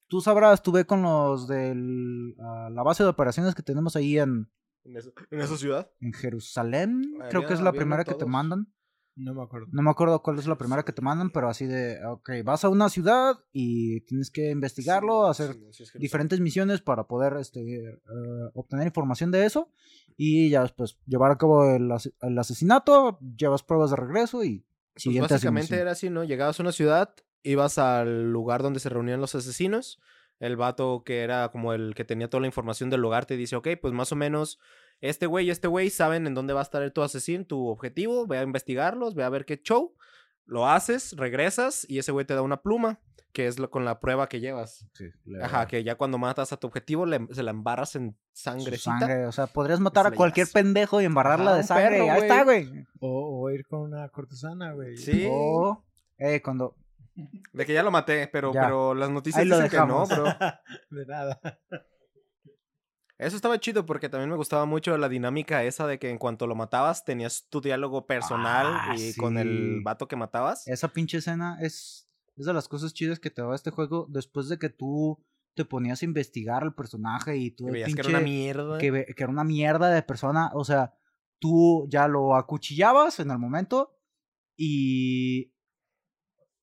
Tú 0.07 0.21
sabrás, 0.21 0.61
tú 0.61 0.71
ve 0.71 0.85
con 0.85 1.01
los 1.01 1.47
de 1.47 1.73
la 1.75 2.83
base 2.83 3.01
de 3.01 3.09
operaciones 3.09 3.55
que 3.55 3.63
tenemos 3.63 3.95
ahí 3.95 4.19
en, 4.19 4.51
¿En, 4.83 4.95
eso- 4.97 5.13
en 5.31 5.41
esa 5.41 5.57
ciudad? 5.57 5.89
en 5.99 6.13
Jerusalén. 6.13 7.01
Creo 7.31 7.47
que 7.47 7.53
es 7.55 7.61
la 7.61 7.71
primera 7.71 8.03
que 8.03 8.13
te 8.13 8.25
mandan. 8.27 8.71
No 9.15 9.33
me 9.35 9.43
acuerdo. 9.43 9.67
No 9.71 9.83
me 9.83 9.91
acuerdo 9.91 10.21
cuál 10.23 10.39
es 10.39 10.47
la 10.47 10.57
primera 10.57 10.83
que 10.83 10.91
te 10.91 11.01
mandan, 11.03 11.29
pero 11.29 11.47
así 11.47 11.65
de, 11.67 12.03
ok, 12.05 12.31
vas 12.43 12.63
a 12.65 12.69
una 12.69 12.89
ciudad 12.89 13.35
y 13.51 14.01
tienes 14.01 14.31
que 14.31 14.49
investigarlo, 14.49 15.27
hacer 15.27 15.55
diferentes 15.95 16.39
misiones 16.39 16.81
para 16.81 17.03
poder 17.05 17.33
este, 17.39 17.61
eh, 17.61 17.99
obtener 18.55 18.87
información 18.87 19.29
de 19.29 19.45
eso 19.45 19.69
y 20.17 20.49
ya 20.49 20.63
después 20.63 20.97
llevar 21.05 21.31
a 21.31 21.37
cabo 21.37 21.63
el, 21.75 21.91
ase- 21.91 22.13
el 22.21 22.37
asesinato, 22.39 23.19
llevas 23.37 23.61
pruebas 23.61 23.91
de 23.91 23.97
regreso 23.97 24.43
y 24.43 24.59
Pues 24.93 25.03
siguiente 25.03 25.33
básicamente 25.35 25.65
asignación. 25.75 25.81
era 25.81 25.91
así, 25.91 26.09
¿no? 26.09 26.23
Llegabas 26.23 26.59
a 26.59 26.63
una 26.63 26.71
ciudad, 26.71 27.13
ibas 27.43 27.77
al 27.77 28.31
lugar 28.31 28.63
donde 28.63 28.79
se 28.79 28.89
reunían 28.89 29.21
los 29.21 29.35
asesinos. 29.35 29.99
El 30.39 30.57
vato 30.57 31.03
que 31.05 31.21
era 31.21 31.49
como 31.51 31.73
el 31.73 31.93
que 31.95 32.03
tenía 32.03 32.29
toda 32.29 32.41
la 32.41 32.47
información 32.47 32.89
del 32.89 32.99
lugar 33.01 33.25
te 33.27 33.37
dice, 33.37 33.55
ok, 33.55 33.67
pues 33.79 33.93
más 33.93 34.11
o 34.11 34.15
menos 34.15 34.59
este 35.09 35.25
güey 35.27 35.47
y 35.47 35.49
este 35.51 35.67
güey 35.67 35.89
saben 35.89 36.27
en 36.27 36.33
dónde 36.33 36.53
va 36.53 36.61
a 36.61 36.63
estar 36.63 36.89
tu 36.91 37.01
asesino, 37.01 37.45
tu 37.45 37.67
objetivo, 37.67 38.25
ve 38.25 38.37
a 38.37 38.43
investigarlos, 38.43 39.15
ve 39.15 39.23
a 39.23 39.29
ver 39.29 39.45
qué 39.45 39.61
show. 39.61 39.93
Lo 40.45 40.67
haces, 40.69 41.15
regresas 41.17 41.85
y 41.89 41.99
ese 41.99 42.11
güey 42.11 42.25
te 42.25 42.33
da 42.35 42.41
una 42.41 42.61
pluma, 42.61 42.99
que 43.31 43.47
es 43.47 43.59
lo, 43.59 43.69
con 43.69 43.83
la 43.85 43.99
prueba 43.99 44.27
que 44.29 44.39
llevas. 44.39 44.85
Sí, 44.93 45.05
Ajá, 45.41 45.67
que 45.67 45.83
ya 45.83 45.95
cuando 45.95 46.17
matas 46.17 46.53
a 46.53 46.57
tu 46.57 46.67
objetivo 46.67 47.05
le- 47.05 47.27
se 47.31 47.43
la 47.43 47.51
embarras 47.51 47.95
en 47.95 48.17
sangrecita. 48.33 48.99
sangre, 48.99 49.25
o 49.25 49.31
sea, 49.31 49.47
podrías 49.47 49.79
matar 49.79 50.07
a 50.07 50.11
cualquier 50.11 50.45
llevas. 50.47 50.53
pendejo 50.53 51.01
y 51.01 51.05
embarrarla 51.05 51.51
Ajá, 51.51 51.57
de 51.57 51.63
sangre. 51.63 51.89
perro, 51.89 52.05
y 52.05 52.09
ahí 52.09 52.21
está, 52.21 52.43
güey. 52.43 52.69
O, 52.99 53.41
o 53.43 53.49
ir 53.51 53.65
con 53.67 53.81
una 53.81 54.07
cortesana, 54.09 54.73
güey. 54.73 54.97
Sí. 54.97 55.27
O, 55.29 55.83
eh, 56.17 56.41
cuando 56.41 56.75
De 57.53 57.65
que 57.65 57.73
ya 57.73 57.83
lo 57.83 57.91
maté, 57.91 58.27
pero, 58.27 58.53
Ya. 58.53 58.61
pero 58.63 58.93
las 58.95 59.09
noticias 59.09 59.41
Ahí 59.43 59.47
lo 59.47 59.55
dicen 59.59 59.71
que 59.71 59.77
no, 59.87 60.05
bro. 60.05 60.23
De 60.91 61.05
nada. 61.05 61.39
Eso 63.25 63.35
estaba 63.35 63.59
chido 63.59 63.85
porque 63.85 64.09
también 64.09 64.29
me 64.29 64.35
gustaba 64.35 64.65
mucho 64.65 64.97
la 64.97 65.09
dinámica 65.09 65.63
esa 65.63 65.87
de 65.87 65.97
que 65.99 66.09
en 66.09 66.17
cuanto 66.17 66.47
lo 66.47 66.55
matabas 66.55 67.03
tenías 67.05 67.47
tu 67.49 67.61
diálogo 67.61 68.05
personal 68.05 68.67
Ah, 68.69 68.95
y 68.97 69.13
con 69.15 69.37
el 69.37 69.81
vato 69.83 70.07
que 70.07 70.15
matabas. 70.15 70.67
esa 70.67 70.87
pinche 70.89 71.17
escena 71.19 71.57
es, 71.61 72.07
es 72.35 72.45
de 72.45 72.53
las 72.53 72.67
cosas 72.67 72.93
chidas 72.93 73.19
que 73.19 73.29
te 73.29 73.41
da 73.41 73.53
este 73.55 73.71
juego 73.71 74.07
después 74.09 74.49
de 74.49 74.57
que 74.59 74.69
tú 74.69 75.23
te 75.55 75.65
ponías 75.65 76.01
a 76.01 76.05
investigar 76.05 76.63
al 76.63 76.73
personaje 76.73 77.37
y 77.37 77.51
tú 77.51 77.65
veías 77.67 77.93
que 77.93 78.01
era 78.01 78.09
una 78.09 78.19
mierda. 78.21 78.77
que, 78.79 79.05
era 79.15 79.27
una 79.29 79.43
mierda 79.43 79.89
de 79.89 80.01
persona. 80.01 80.49
O 80.55 80.63
sea, 80.65 80.93
tú 81.39 81.87
ya 81.89 82.07
lo 82.07 82.35
acuchillabas 82.35 83.19
en 83.19 83.29
el 83.31 83.37
momento 83.37 83.95
y 84.57 85.53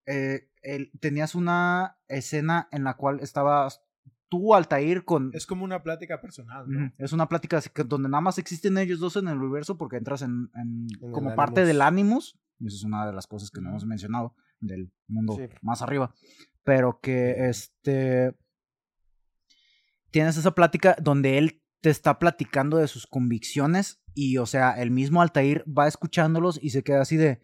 eh, 0.07 0.49
el- 0.63 0.91
tenías 1.01 1.35
una 1.35 1.99
escena 2.09 2.69
en 2.73 2.85
la 2.85 2.97
cual 2.97 3.21
estabas 3.21 3.83
tú, 4.31 4.55
Altair, 4.55 5.05
con... 5.05 5.31
Es 5.35 5.45
como 5.45 5.65
una 5.65 5.83
plática 5.83 6.21
personal, 6.21 6.65
¿no? 6.67 6.93
Es 6.97 7.13
una 7.13 7.29
plática 7.29 7.61
donde 7.87 8.09
nada 8.09 8.23
más 8.23 8.39
existen 8.39 8.79
ellos 8.79 8.99
dos 9.01 9.17
en 9.17 9.29
el 9.29 9.37
universo 9.37 9.77
porque 9.77 9.97
entras 9.97 10.23
en, 10.23 10.49
en- 10.55 10.87
En 11.01 11.05
el 11.09 11.11
como 11.13 11.35
parte 11.35 11.65
del 11.67 11.83
Animus. 11.83 12.35
Animus 12.35 12.39
Y 12.61 12.67
eso 12.69 12.77
es 12.77 12.85
una 12.85 13.07
de 13.07 13.13
las 13.13 13.27
cosas 13.27 13.51
que 13.51 13.61
no 13.61 13.69
hemos 13.71 13.85
mencionado 13.85 14.35
del 14.61 14.91
mundo 15.09 15.35
Sí. 15.37 15.43
más 15.63 15.83
arriba. 15.83 16.15
Pero 16.65 17.01
que 17.01 17.49
este. 17.49 18.35
Tienes 20.11 20.37
esa 20.37 20.55
plática 20.55 20.97
donde 21.01 21.39
él 21.39 21.63
te 21.81 21.91
está 21.91 22.19
platicando 22.19 22.77
de 22.79 22.89
sus 22.89 23.07
convicciones. 23.07 24.03
Y, 24.15 24.39
o 24.39 24.47
sea, 24.47 24.73
el 24.73 24.91
mismo 24.91 25.23
Altair 25.23 25.65
va 25.67 25.87
escuchándolos 25.89 26.59
y 26.63 26.71
se 26.71 26.83
queda 26.83 27.03
así 27.03 27.17
de. 27.17 27.41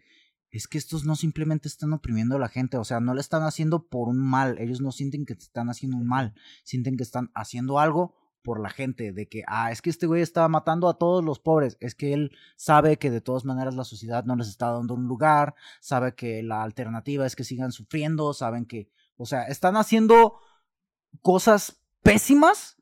Es 0.51 0.67
que 0.67 0.77
estos 0.77 1.05
no 1.05 1.15
simplemente 1.15 1.67
están 1.67 1.93
oprimiendo 1.93 2.35
a 2.35 2.39
la 2.39 2.49
gente, 2.49 2.77
o 2.77 2.83
sea, 2.83 2.99
no 2.99 3.13
le 3.13 3.21
están 3.21 3.43
haciendo 3.43 3.87
por 3.87 4.07
un 4.07 4.17
mal, 4.17 4.57
ellos 4.59 4.81
no 4.81 4.91
sienten 4.91 5.25
que 5.25 5.35
te 5.35 5.43
están 5.43 5.69
haciendo 5.69 5.97
un 5.97 6.07
mal, 6.07 6.33
sienten 6.63 6.97
que 6.97 7.03
están 7.03 7.31
haciendo 7.35 7.79
algo 7.79 8.15
por 8.47 8.61
la 8.61 8.69
gente, 8.69 9.11
de 9.11 9.27
que, 9.27 9.43
ah, 9.45 9.73
es 9.73 9.81
que 9.81 9.89
este 9.89 10.07
güey 10.07 10.21
estaba 10.21 10.47
matando 10.47 10.87
a 10.87 10.97
todos 10.97 11.21
los 11.21 11.37
pobres, 11.37 11.75
es 11.81 11.95
que 11.95 12.13
él 12.13 12.31
sabe 12.55 12.97
que 12.97 13.11
de 13.11 13.19
todas 13.19 13.43
maneras 13.43 13.75
la 13.75 13.83
sociedad 13.83 14.23
no 14.23 14.37
les 14.37 14.47
está 14.47 14.71
dando 14.71 14.93
un 14.93 15.05
lugar, 15.05 15.53
sabe 15.81 16.15
que 16.15 16.41
la 16.43 16.63
alternativa 16.63 17.25
es 17.25 17.35
que 17.35 17.43
sigan 17.43 17.73
sufriendo, 17.73 18.33
saben 18.33 18.65
que, 18.65 18.89
o 19.17 19.25
sea, 19.25 19.43
están 19.43 19.75
haciendo 19.75 20.39
cosas 21.21 21.81
pésimas, 22.03 22.76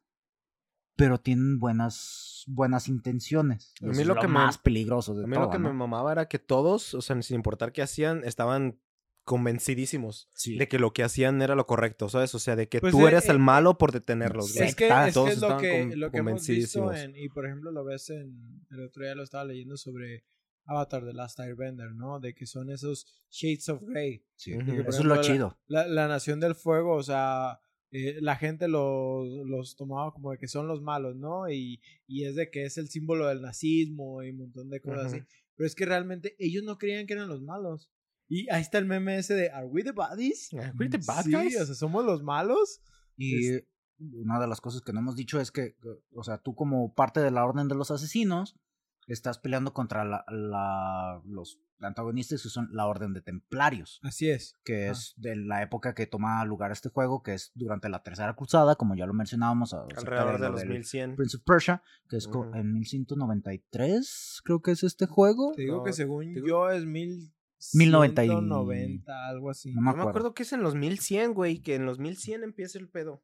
pero 0.96 1.20
tienen 1.20 1.60
buenas, 1.60 2.44
buenas 2.48 2.88
intenciones. 2.88 3.74
A 3.82 3.86
mí 3.86 3.92
Eso 3.92 4.02
es 4.02 4.08
lo 4.08 4.16
que 4.16 4.28
me- 4.28 4.34
más 4.34 4.58
peligroso 4.58 5.14
de 5.16 5.24
A 5.24 5.28
mí 5.28 5.34
todo, 5.34 5.46
lo 5.46 5.50
que 5.52 5.60
¿no? 5.60 5.68
me 5.70 5.74
mamaba 5.74 6.12
era 6.12 6.28
que 6.28 6.40
todos, 6.40 6.94
o 6.94 7.02
sea, 7.02 7.22
sin 7.22 7.36
importar 7.36 7.72
qué 7.72 7.82
hacían, 7.82 8.24
estaban 8.24 8.80
convencidísimos 9.24 10.30
Sí. 10.34 10.56
de 10.58 10.68
que 10.68 10.80
lo 10.80 10.94
que 10.94 11.04
hacían 11.04 11.42
era 11.42 11.56
lo 11.56 11.66
correcto, 11.66 12.10
¿sabes? 12.10 12.34
O 12.36 12.40
sea, 12.40 12.56
de 12.56 12.70
que 12.70 12.80
Pues, 12.80 12.92
tú 12.92 13.06
eh, 13.06 13.10
eres 13.12 13.28
el 13.30 13.38
eh, 13.38 13.40
malo 13.40 13.78
por 13.78 13.92
detenerlos, 13.92 14.52
sí. 14.52 14.60
Es 14.64 14.76
que, 14.76 14.88
es, 14.88 14.94
que 15.08 15.12
todos 15.12 15.32
es 15.32 15.42
lo 15.42 15.58
que, 15.58 15.88
con- 15.90 16.00
lo 16.00 16.12
que 16.12 16.18
hemos 16.18 16.48
visto 16.48 16.80
convencidísimos. 16.80 16.98
en, 16.98 17.16
y 17.16 17.30
por 17.30 17.46
ejemplo 17.46 17.72
lo 17.72 17.84
ves 17.84 18.10
en, 18.12 18.66
el 18.70 18.82
otro 18.86 19.04
día 19.04 19.16
lo 19.16 19.24
estaba 19.24 19.44
leyendo 19.46 19.78
sobre 19.78 20.24
Avatar 20.66 21.04
The 21.06 21.14
Last 21.14 21.40
Airbender, 21.40 21.94
¿no? 21.94 22.20
De 22.20 22.34
que 22.34 22.46
son 22.46 22.70
esos 22.70 23.06
shades 23.30 23.68
of 23.70 23.82
grey. 23.84 24.26
Sí. 24.36 24.52
De 24.52 24.82
Eso 24.88 25.00
es 25.00 25.06
lo 25.06 25.22
chido. 25.22 25.58
La, 25.68 25.88
la 25.88 26.08
Nación 26.08 26.40
del 26.40 26.56
Fuego, 26.56 26.96
o 26.96 27.04
sea, 27.04 27.60
eh, 27.98 28.18
la 28.20 28.36
gente 28.36 28.68
los, 28.68 29.26
los 29.48 29.78
tomaba 29.78 30.12
como 30.12 30.32
de 30.32 30.38
que 30.38 30.50
son 30.50 30.68
los 30.68 30.82
malos, 30.82 31.16
¿no? 31.16 31.50
Y, 31.50 31.80
y 32.08 32.26
es 32.26 32.36
de 32.36 32.52
que 32.52 32.66
es 32.66 32.78
el 32.78 32.90
símbolo 32.90 33.28
del 33.28 33.42
nazismo 33.42 34.22
y 34.22 34.32
un 34.32 34.40
montón 34.40 34.70
de 34.70 34.82
cosas 34.82 35.06
así. 35.06 35.18
Ujú. 35.20 35.28
Pero 35.56 35.68
es 35.68 35.76
que 35.76 35.86
realmente 35.86 36.36
ellos 36.38 36.66
no 36.66 36.78
creían 36.78 37.08
que 37.08 37.14
eran 37.14 37.30
los 37.30 37.42
malos. 37.42 37.90
Y 38.28 38.50
ahí 38.50 38.62
está 38.62 38.80
el 38.80 38.86
meme 38.86 39.18
ese 39.18 39.34
de 39.34 39.50
¿Are 39.50 39.68
we 39.68 39.82
the 39.82 39.94
baddies? 39.94 40.54
Are 40.56 40.74
we 40.78 40.90
the 40.90 41.00
bad 41.08 41.24
sí, 41.24 41.32
guys? 41.32 41.56
o 41.62 41.66
sea, 41.66 41.74
somos 41.74 42.04
los 42.04 42.22
malos. 42.22 42.82
Y 43.16 43.62
una 43.98 44.42
de 44.42 44.48
las 44.48 44.60
cosas 44.60 44.82
que 44.82 44.92
no 44.92 45.00
hemos 45.00 45.16
dicho 45.16 45.40
es 45.40 45.52
que, 45.52 45.78
o 46.14 46.24
sea, 46.26 46.40
tú 46.40 46.54
como 46.54 46.94
parte 46.94 47.22
de 47.22 47.32
la 47.32 47.46
orden 47.46 47.70
de 47.70 47.76
los 47.76 47.92
asesinos, 47.92 48.60
estás 49.08 49.38
peleando 49.40 49.74
contra 49.74 50.04
la, 50.06 50.26
la- 50.30 51.22
los 51.26 51.60
antagonistas 51.82 52.42
que 52.42 52.50
son 52.50 52.70
la 52.72 52.88
orden 52.88 53.14
de 53.14 53.22
templarios, 53.22 54.00
Así 54.02 54.30
es. 54.30 54.56
que 54.64 54.88
Ah. 54.88 54.92
es 54.92 55.14
de 55.18 55.36
la 55.36 55.62
época 55.62 55.94
que 55.94 56.08
toma 56.08 56.44
lugar 56.46 56.72
este 56.72 56.90
juego, 56.90 57.22
que 57.22 57.34
es 57.34 57.52
durante 57.54 57.90
la 57.90 58.02
tercera 58.02 58.34
cruzada, 58.36 58.76
como 58.76 58.96
ya 58.96 59.06
lo 59.06 59.14
mencionábamos. 59.14 59.74
Alrededor 59.74 60.40
de 60.40 60.46
lo 60.48 60.52
los 60.54 60.62
del 60.62 60.70
1100. 60.70 61.16
Prince 61.18 61.38
of 61.38 61.44
Persia, 61.44 61.84
que 62.10 62.18
es 62.18 62.28
co- 62.28 62.40
Ujú. 62.40 62.56
en 62.56 62.72
1193, 62.74 64.42
creo 64.44 64.62
que 64.62 64.72
es 64.72 64.84
este 64.84 65.06
juego. 65.06 65.52
Te 65.56 65.64
digo 65.64 65.78
No, 65.78 65.84
que 65.84 65.94
según 65.94 66.34
digo- 66.34 66.48
yo 66.48 66.70
es 66.70 66.86
mil 66.86 67.34
1090 67.74 68.24
y- 68.24 68.28
190, 68.30 69.28
algo 69.28 69.50
así. 69.50 69.74
No 69.74 69.82
me 69.82 69.82
Yo 69.82 69.82
me 69.84 69.90
acuerdo. 69.92 70.10
acuerdo 70.10 70.34
que 70.34 70.44
es 70.44 70.54
en 70.54 70.62
los 70.62 70.76
1100, 70.76 71.34
güey, 71.34 71.60
que 71.60 71.76
en 71.76 71.86
los 71.86 72.00
1100 72.00 72.44
empieza 72.44 72.78
el 72.80 72.88
pedo. 72.90 73.24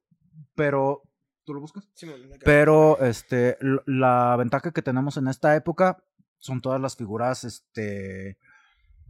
Pero, 0.55 1.03
¿tú 1.45 1.53
lo 1.53 1.59
buscas? 1.61 1.87
Sí, 1.93 2.07
Pero 2.43 2.99
este, 2.99 3.57
la 3.85 4.35
ventaja 4.37 4.71
que 4.71 4.81
tenemos 4.81 5.17
en 5.17 5.27
esta 5.27 5.55
época 5.55 6.03
son 6.37 6.61
todas 6.61 6.79
las 6.81 6.95
figuras, 6.95 7.43
este, 7.43 8.37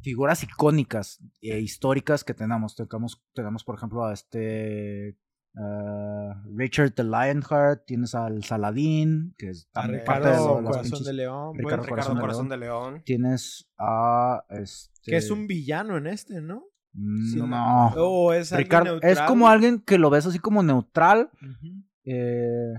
figuras 0.02 0.44
icónicas 0.44 1.20
e 1.42 1.60
históricas 1.60 2.24
que 2.24 2.34
tenemos. 2.34 2.76
Tenemos, 2.76 3.24
tenemos 3.34 3.64
por 3.64 3.76
ejemplo, 3.76 4.06
a 4.06 4.14
este 4.14 5.18
ah, 5.58 6.44
Richard 6.56 6.92
the 6.92 7.04
Lionheart, 7.04 7.86
tienes 7.86 8.16
al 8.16 8.44
Saladín, 8.44 9.34
que 9.38 9.50
es 9.50 9.68
A 9.74 9.82
también 9.82 10.00
Ricardo 10.02 10.24
parte 10.24 10.30
de 10.30 10.36
Corazón 10.44 10.64
las 10.64 10.72
Corazón 10.74 10.92
pinches- 11.00 11.06
de 11.06 11.14
León, 11.14 11.54
Ricardo 11.58 11.84
Ricardo 11.84 11.90
Corazón 11.90 12.16
de 12.16 12.22
Corazón 12.22 12.50
León. 12.50 12.60
de 12.60 12.66
León. 12.66 13.04
Tienes 13.06 13.70
a 13.78 14.44
este. 14.50 15.12
que 15.12 15.18
es 15.18 15.30
un 15.32 15.48
villano 15.48 15.98
en 15.98 16.08
este, 16.08 16.42
¿no? 16.42 16.64
mm, 16.94 17.26
sí, 17.32 17.42
no. 17.42 17.88
O 17.96 18.34
es 18.34 18.52
Ricardo, 18.52 19.00
como 19.28 19.48
alguien 19.48 19.80
que 19.80 19.98
lo 19.98 20.10
ves 20.10 20.26
así 20.26 20.40
como 20.40 20.62
neutral, 20.64 21.30
Ujú. 21.42 21.84
Eh, 22.06 22.74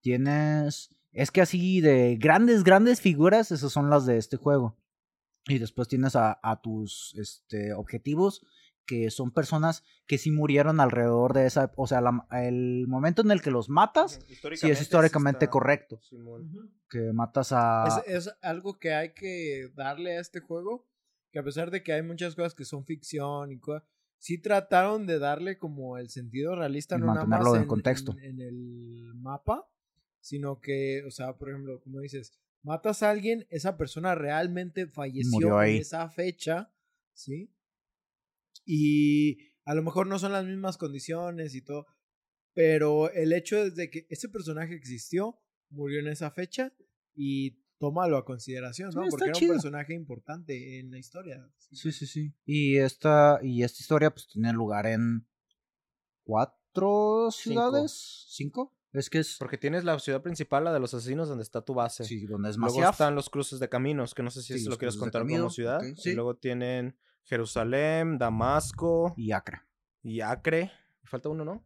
tienes. 0.00 0.90
Es 1.12 1.30
que 1.30 1.40
así 1.40 1.80
de 1.80 2.16
grandes, 2.16 2.62
grandes 2.62 3.00
figuras, 3.00 3.50
esas 3.50 3.72
son 3.72 3.88
las 3.90 4.04
de 4.06 4.18
este 4.18 4.36
juego. 4.36 4.76
Y 5.46 5.58
después 5.58 5.88
tienes 5.88 6.16
a, 6.16 6.38
a 6.42 6.60
tus 6.60 7.14
este, 7.16 7.72
objetivos, 7.72 8.44
que 8.84 9.10
son 9.10 9.30
personas 9.32 9.82
que 10.06 10.18
sí 10.18 10.30
murieron 10.30 10.80
alrededor 10.80 11.32
de 11.32 11.46
esa. 11.46 11.72
O 11.76 11.86
sea, 11.86 12.00
la- 12.00 12.26
el 12.32 12.86
momento 12.88 13.22
en 13.22 13.30
el 13.30 13.40
que 13.40 13.50
los 13.50 13.68
matas, 13.70 14.20
sí 14.56 14.68
es 14.70 14.80
históricamente 14.82 15.46
está- 15.46 15.50
correcto. 15.52 16.00
Simón. 16.02 16.72
Que 16.90 17.12
matas 17.12 17.52
a. 17.52 18.02
Es, 18.06 18.26
es 18.26 18.34
algo 18.42 18.78
que 18.78 18.92
hay 18.94 19.12
que 19.14 19.70
darle 19.74 20.18
a 20.18 20.20
este 20.20 20.40
juego, 20.40 20.86
que 21.32 21.38
a 21.38 21.42
pesar 21.44 21.70
de 21.70 21.82
que 21.82 21.92
hay 21.92 22.02
muchas 22.02 22.34
cosas 22.34 22.54
que 22.54 22.64
son 22.64 22.84
ficción 22.84 23.50
y 23.52 23.58
cosas, 23.58 23.82
sí 24.18 24.38
trataron 24.40 25.06
de 25.06 25.18
darle 25.18 25.58
como 25.58 25.98
el 25.98 26.08
sentido 26.10 26.54
realista, 26.56 26.96
Y 26.96 27.00
no 27.00 27.06
nada 27.06 27.24
más 27.26 27.54
en 27.54 27.62
en, 27.62 27.66
contexto. 27.68 28.12
en- 28.18 28.24
en 28.24 28.40
el 28.40 29.14
mapa, 29.14 29.68
sino 30.20 30.60
que, 30.60 31.04
o 31.06 31.10
sea, 31.10 31.36
por 31.36 31.50
ejemplo, 31.50 31.80
como 31.80 32.00
dices, 32.00 32.32
matas 32.62 33.02
a 33.02 33.10
alguien, 33.10 33.46
esa 33.50 33.76
persona 33.76 34.14
realmente 34.14 34.86
falleció 34.88 35.62
en 35.62 35.76
esa 35.80 36.08
fecha, 36.10 36.72
¿sí? 37.12 37.52
Y 38.64 39.38
a 39.64 39.74
lo 39.74 39.82
mejor 39.82 40.06
no 40.06 40.18
son 40.18 40.32
las 40.32 40.44
mismas 40.44 40.76
condiciones 40.78 41.54
y 41.54 41.62
todo, 41.62 41.86
pero 42.54 43.10
el 43.12 43.32
hecho 43.32 43.58
es 43.58 43.74
de 43.76 43.90
que 43.90 44.06
ese 44.10 44.28
personaje 44.28 44.74
existió, 44.74 45.38
murió 45.70 46.00
en 46.00 46.08
esa 46.08 46.30
fecha 46.30 46.72
y 47.14 47.62
tómalo 47.78 48.16
a 48.16 48.24
consideración, 48.24 48.90
¿no? 48.94 49.02
Sí, 49.04 49.08
Porque 49.10 49.24
era 49.26 49.32
chido. 49.34 49.52
un 49.52 49.56
personaje 49.58 49.94
importante 49.94 50.78
en 50.80 50.90
la 50.90 50.98
historia. 50.98 51.48
Sí, 51.70 51.92
sí, 51.92 52.06
sí. 52.06 52.34
Y 52.44 52.76
esta, 52.78 53.38
y 53.42 53.62
esta 53.62 53.78
historia, 53.80 54.10
pues, 54.10 54.26
tiene 54.28 54.52
lugar 54.52 54.86
en. 54.86 55.26
¿Cuatro 56.24 57.30
ciudades? 57.30 58.24
¿Cinco? 58.28 58.74
Es 58.92 59.10
que 59.10 59.18
es. 59.18 59.36
Porque 59.38 59.58
tienes 59.58 59.84
la 59.84 59.98
ciudad 59.98 60.22
principal, 60.22 60.64
la 60.64 60.72
de 60.72 60.80
los 60.80 60.92
asesinos, 60.94 61.28
donde 61.28 61.42
está 61.42 61.62
tu 61.62 61.74
base. 61.74 62.04
Sí, 62.04 62.26
donde 62.26 62.50
es 62.50 62.56
Luego 62.56 62.74
Masyaf. 62.76 62.94
están 62.94 63.14
los 63.14 63.30
cruces 63.30 63.60
de 63.60 63.68
caminos, 63.68 64.14
que 64.14 64.22
no 64.22 64.30
sé 64.30 64.42
si 64.42 64.54
Sí, 64.54 64.60
eso 64.60 64.70
lo 64.70 64.78
quieres 64.78 64.96
contar 64.96 65.22
como 65.26 65.50
ciudad. 65.50 65.80
sí. 65.96 66.10
Y 66.10 66.14
luego 66.14 66.36
tienen 66.36 66.98
Jerusalén, 67.24 68.18
Damasco 68.18 69.14
Y 69.16 69.32
Acre. 69.32 69.60
y 70.02 70.20
Acre. 70.20 70.70
Falta 71.04 71.28
uno, 71.28 71.44
¿no? 71.44 71.64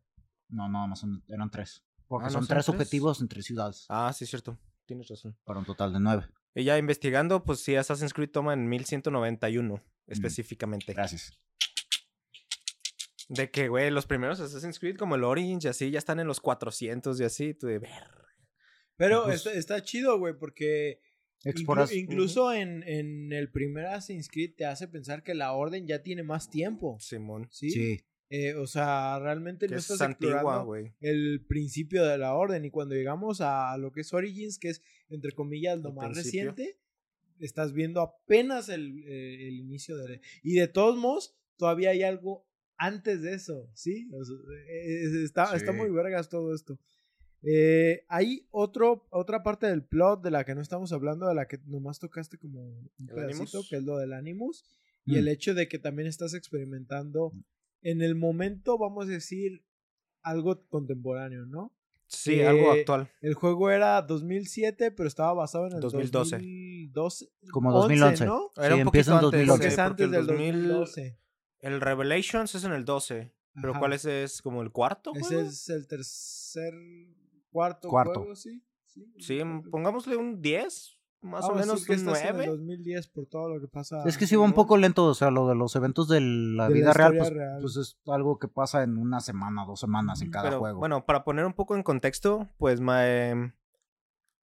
No, 0.48 0.68
no, 0.68 0.86
no 0.88 0.96
son, 0.96 1.22
eran 1.28 1.50
tres. 1.50 1.82
Porque 2.06 2.24
Ah, 2.26 2.28
¿no 2.28 2.32
son 2.32 2.42
son 2.42 2.48
tres 2.48 2.66
tres? 2.66 2.74
objetivos 2.74 3.20
en 3.20 3.28
tres 3.28 3.44
ciudades. 3.46 3.86
Ah, 3.88 4.12
sí, 4.12 4.24
es 4.24 4.30
cierto. 4.30 4.58
Tienes 4.90 5.06
razón. 5.06 5.36
Para 5.44 5.60
un 5.60 5.64
total 5.64 5.92
de 5.92 6.00
nueve. 6.00 6.24
Y 6.52 6.64
ya 6.64 6.76
investigando, 6.76 7.44
pues 7.44 7.60
sí, 7.60 7.76
Assassin's 7.76 8.12
Creed 8.12 8.30
toma 8.30 8.54
en 8.54 8.68
1191, 8.68 9.80
específicamente. 10.08 10.92
Gracias. 10.94 11.38
De 13.28 13.52
que, 13.52 13.68
güey, 13.68 13.88
los 13.92 14.06
primeros 14.06 14.40
Assassin's 14.40 14.80
Creed, 14.80 14.96
como 14.96 15.14
el 15.14 15.22
Origins 15.22 15.64
y 15.64 15.68
así, 15.68 15.92
ya 15.92 15.98
están 16.00 16.18
en 16.18 16.26
los 16.26 16.40
400 16.40 17.20
y 17.20 17.24
así. 17.24 17.54
Tú 17.54 17.68
de 17.68 17.78
ver. 17.78 17.90
Pero 18.96 19.22
Pues- 19.26 19.36
está, 19.36 19.52
está 19.52 19.82
chido, 19.84 20.18
güey, 20.18 20.34
porque 20.36 21.00
inclu- 21.44 21.92
incluso 21.96 22.52
en, 22.52 22.82
en 22.82 23.32
el 23.32 23.48
primer 23.52 23.86
Assassin's 23.86 24.28
Creed 24.28 24.54
te 24.56 24.66
hace 24.66 24.88
pensar 24.88 25.22
que 25.22 25.34
la 25.34 25.52
orden 25.52 25.86
ya 25.86 26.02
tiene 26.02 26.24
más 26.24 26.50
tiempo, 26.50 26.98
Simón. 26.98 27.46
¿sí? 27.52 27.70
Sí. 27.70 28.00
Eh, 28.32 28.54
o 28.54 28.66
sea, 28.68 29.18
realmente 29.18 29.66
Que 29.66 29.72
no 29.72 29.78
es 29.78 29.90
estás 29.90 30.00
antigua, 30.02 30.36
explorando 30.36 30.94
el 31.00 31.44
principio 31.48 32.04
de 32.06 32.16
la 32.16 32.34
orden 32.34 32.64
y 32.64 32.70
cuando 32.70 32.94
llegamos 32.94 33.40
a 33.40 33.76
lo 33.76 33.90
que 33.90 34.02
es 34.02 34.12
Origins, 34.14 34.58
que 34.58 34.68
es 34.68 34.82
entre 35.08 35.32
comillas 35.32 35.80
lo 35.80 35.88
El 35.88 35.94
más 35.96 36.12
principio. 36.12 36.50
reciente, 36.52 36.78
estás 37.40 37.72
viendo 37.72 38.00
apenas 38.00 38.68
el, 38.68 39.02
eh, 39.04 39.48
el 39.48 39.54
inicio 39.58 39.96
de... 39.96 40.20
Y 40.44 40.54
de 40.54 40.68
todos 40.68 40.96
modos, 40.96 41.34
todavía 41.56 41.90
hay 41.90 42.02
algo 42.04 42.46
antes 42.76 43.20
de 43.22 43.34
eso, 43.34 43.68
¿sí? 43.74 44.08
O 44.12 44.24
sea, 44.24 44.36
eh, 44.68 45.04
eh, 45.04 45.24
está, 45.24 45.54
está 45.56 45.72
muy 45.72 45.90
vergas 45.90 46.28
todo 46.28 46.54
esto. 46.54 46.78
Eh, 47.42 48.04
hay 48.08 48.46
otro, 48.50 49.06
otra 49.10 49.42
parte 49.42 49.66
del 49.66 49.82
plot 49.82 50.22
de 50.22 50.30
la 50.30 50.44
que 50.44 50.54
no 50.54 50.60
estamos 50.60 50.92
hablando, 50.92 51.26
de 51.26 51.34
la 51.34 51.48
que 51.48 51.58
nomás 51.66 51.98
tocaste 51.98 52.38
como 52.38 52.62
un 52.62 52.90
¿El 53.00 53.06
pedacito, 53.08 53.58
Animus? 53.58 53.68
que 53.68 53.76
es 53.76 53.82
lo 53.82 53.96
del 53.98 54.12
Animus, 54.12 54.64
y 55.04 55.12
Mm. 55.14 55.16
el 55.16 55.28
hecho 55.28 55.54
de 55.54 55.66
que 55.66 55.78
también 55.78 56.06
estás 56.06 56.34
experimentando 56.34 57.32
en 57.82 58.02
el 58.02 58.14
momento, 58.14 58.78
vamos 58.78 59.06
a 59.06 59.10
decir, 59.10 59.64
algo 60.22 60.66
contemporáneo, 60.68 61.46
¿no? 61.46 61.72
Sí, 62.06 62.42
algo 62.42 62.74
Eh, 62.74 62.80
actual. 62.80 63.08
El 63.20 63.34
juego 63.34 63.70
era 63.70 64.02
200007, 64.02 64.90
pero 64.90 65.06
estaba 65.08 65.32
basado 65.32 65.66
en 65.68 65.74
el 65.74 65.80
2012. 65.80 66.36
2012. 66.36 67.30
Como 67.52 67.70
11, 67.70 67.80
2011. 67.94 68.26
¿no? 68.26 68.50
Era 68.56 68.74
un 68.74 68.80
empieza 68.80 69.12
poquito 69.12 69.36
en 69.36 69.42
antes, 69.42 69.46
2011. 69.46 69.52
Porque 69.52 69.66
es 69.68 69.74
porque 69.74 69.80
antes 69.82 70.04
el 70.06 70.10
del 70.12 70.26
2000 70.26 70.52
2012. 70.68 71.18
El 71.60 71.80
Revelations 71.80 72.54
es 72.54 72.64
en 72.64 72.72
el 72.72 72.84
12. 72.84 73.32
Pero 73.54 73.70
Ajá. 73.70 73.78
¿cuál 73.80 73.92
es? 73.92 74.04
¿Es 74.04 74.42
como 74.42 74.62
el 74.62 74.70
cuarto? 74.72 75.12
Ese 75.14 75.24
juego? 75.34 75.42
es 75.48 75.68
el 75.68 75.86
tercer, 75.86 76.72
cuarto, 77.50 77.88
Cuarto. 77.88 78.14
juego, 78.20 78.34
sí. 78.36 78.62
Sí, 78.86 79.06
Sí, 79.18 79.40
pongámosle 79.70 80.16
un 80.16 80.40
10. 80.42 80.98
Más 81.22 81.44
Ah, 81.44 81.48
o 81.48 81.54
menos 81.54 81.80
sí, 81.80 81.86
que 81.86 81.92
un 81.92 81.98
estás 81.98 82.20
en 82.22 82.26
el 82.28 82.34
9. 82.36 82.46
2010 82.52 83.08
por 83.08 83.26
todo 83.26 83.48
lo 83.48 83.60
que 83.60 83.68
pasa. 83.68 84.02
Es 84.06 84.16
que 84.18 84.26
sí 84.26 84.36
va 84.36 84.44
un 84.44 84.52
poco 84.52 84.76
lento, 84.76 85.04
o 85.06 85.14
sea, 85.14 85.30
lo 85.30 85.48
de 85.48 85.54
los 85.54 85.74
eventos 85.76 86.08
de 86.08 86.20
la 86.20 86.64
De 86.64 86.70
la 86.70 86.74
vida 86.74 86.92
real, 86.92 87.16
pues, 87.16 87.30
real. 87.30 87.58
pues 87.60 87.76
es 87.76 87.98
algo 88.06 88.38
que 88.38 88.48
pasa 88.48 88.82
en 88.82 88.96
una 88.96 89.20
semana, 89.20 89.64
dos 89.66 89.80
semanas 89.80 90.22
en 90.22 90.30
cada 90.30 90.48
Pero 90.48 90.58
juego. 90.60 90.78
bueno, 90.78 91.04
para 91.06 91.24
poner 91.24 91.44
un 91.44 91.52
poco 91.52 91.74
en 91.76 91.82
contexto, 91.82 92.48
pues 92.58 92.80
em, 92.80 93.52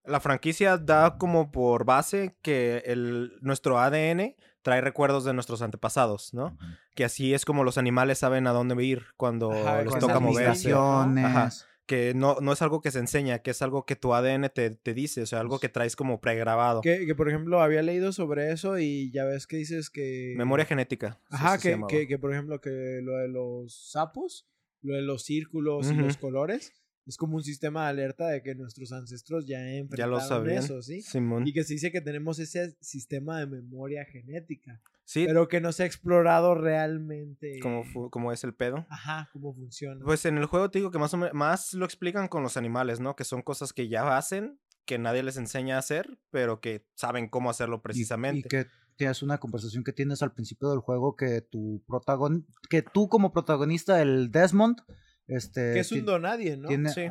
la 0.06 0.20
franquicia 0.20 0.78
da 0.78 1.18
como 1.18 1.52
por 1.52 1.84
base 1.84 2.38
que 2.42 2.84
el, 2.86 3.34
nuestro 3.42 3.80
ADN 3.80 4.36
trae 4.62 4.82
recuerdos 4.82 5.24
de 5.26 5.34
nuestros 5.34 5.62
antepasados, 5.62 6.34
¿no? 6.34 6.58
Que 6.96 7.06
así 7.06 7.34
es 7.34 7.46
como 7.46 7.64
los 7.64 7.78
animales 7.78 8.20
saben 8.20 8.48
a 8.48 8.52
dónde 8.52 8.82
ir 8.86 9.06
cuando 9.18 9.52
Ajá, 9.52 9.82
les 9.84 9.98
toca 10.00 10.20
moverse. 10.20 10.74
Ajá. 10.74 11.50
Que 11.88 12.14
no, 12.14 12.38
no 12.42 12.54
es 12.54 12.62
algo 12.62 12.82
que 12.82 12.92
se 12.92 13.00
enseña, 13.00 13.40
que 13.40 13.52
es 13.52 13.62
algo 13.62 13.86
que 13.86 13.96
tu 13.96 14.14
ADN 14.14 14.50
te, 14.54 14.70
te 14.70 14.94
dice, 14.94 15.22
o 15.22 15.26
sea, 15.26 15.40
algo 15.40 15.60
que 15.60 15.70
traes 15.70 15.96
como 15.96 16.22
pregrabado. 16.22 16.82
Que, 16.82 17.06
que, 17.06 17.16
por 17.16 17.30
ejemplo, 17.30 17.62
había 17.62 17.82
leído 17.82 18.12
sobre 18.12 18.52
eso 18.52 18.78
y 18.78 19.10
ya 19.12 19.26
ves 19.26 19.48
que 19.48 19.58
dices 19.58 19.90
que. 19.90 20.36
Memoria 20.38 20.66
genética. 20.66 21.20
Ajá, 21.30 21.58
que, 21.58 21.80
que, 21.88 22.08
que, 22.08 22.20
por 22.20 22.34
ejemplo, 22.34 22.62
que 22.62 23.00
lo 23.02 23.18
de 23.18 23.30
los 23.30 23.74
sapos, 23.90 24.48
lo 24.82 24.96
de 24.96 25.02
los 25.02 25.24
círculos 25.24 25.90
y 25.90 25.96
los 25.96 26.18
colores, 26.18 26.74
es 27.08 27.16
como 27.16 27.38
un 27.38 27.44
sistema 27.44 27.84
de 27.84 27.90
alerta 27.90 28.28
de 28.28 28.42
que 28.44 28.54
nuestros 28.54 28.92
ancestros 28.92 29.48
ya 29.48 29.60
ya 29.60 29.76
enfrentaron 29.76 30.12
lo 30.12 30.20
sabían. 30.20 30.58
eso, 30.58 30.82
¿sí? 30.82 31.02
Simón. 31.02 31.48
Y 31.48 31.54
que 31.54 31.64
se 31.64 31.74
dice 31.74 31.92
que 31.92 32.02
tenemos 32.02 32.38
ese 32.40 32.76
sistema 32.82 33.40
de 33.40 33.48
memoria 33.48 34.04
genética, 34.06 34.82
Sí, 35.10 35.26
pero 35.26 35.48
que 35.48 35.62
no 35.62 35.72
se 35.72 35.84
ha 35.84 35.86
explorado 35.86 36.54
realmente. 36.54 37.60
como, 37.62 37.86
fu- 37.86 38.10
como 38.10 38.34
es 38.34 38.44
el 38.44 38.54
pedo. 38.54 38.86
Ajá, 38.90 39.30
cómo 39.32 39.54
funciona. 39.54 40.04
Pues 40.04 40.26
en 40.26 40.38
el 40.38 40.46
juego 40.48 40.70
te 40.70 40.80
digo 40.80 40.92
que 40.92 41.00
más 41.00 41.14
o 41.14 41.18
menos 41.18 41.34
más 41.34 41.74
lo 41.74 41.86
explican 41.86 42.28
con 42.28 42.44
los 42.44 42.58
animales, 42.58 43.00
¿no? 43.00 43.16
Que 43.16 43.24
son 43.24 43.42
cosas 43.42 43.72
que 43.72 43.88
ya 43.88 44.18
hacen, 44.18 44.60
que 44.86 44.98
nadie 44.98 45.24
les 45.24 45.38
enseña 45.38 45.78
a 45.78 45.80
hacer, 45.80 46.20
pero 46.30 46.60
que 46.60 46.86
saben 46.94 47.30
cómo 47.30 47.50
hacerlo 47.50 47.82
precisamente. 47.82 48.40
Y, 48.48 48.50
que 48.50 48.66
tienes 48.98 49.22
una 49.24 49.38
conversación 49.38 49.84
que 49.86 49.94
tienes 49.94 50.22
al 50.22 50.34
principio 50.34 50.70
del 50.72 50.80
juego 50.80 51.16
que 51.16 51.40
tu 51.42 51.84
protagon 51.88 52.46
que 52.70 52.82
tú 52.82 53.08
como 53.08 53.32
protagonista, 53.32 54.02
el 54.02 54.30
Desmond, 54.32 54.82
este 55.28 55.74
que 55.74 55.80
es 55.80 55.92
un 55.94 56.04
donadie, 56.06 56.58
¿no? 56.58 56.68
tiene 56.68 56.90
Sí. 56.90 57.06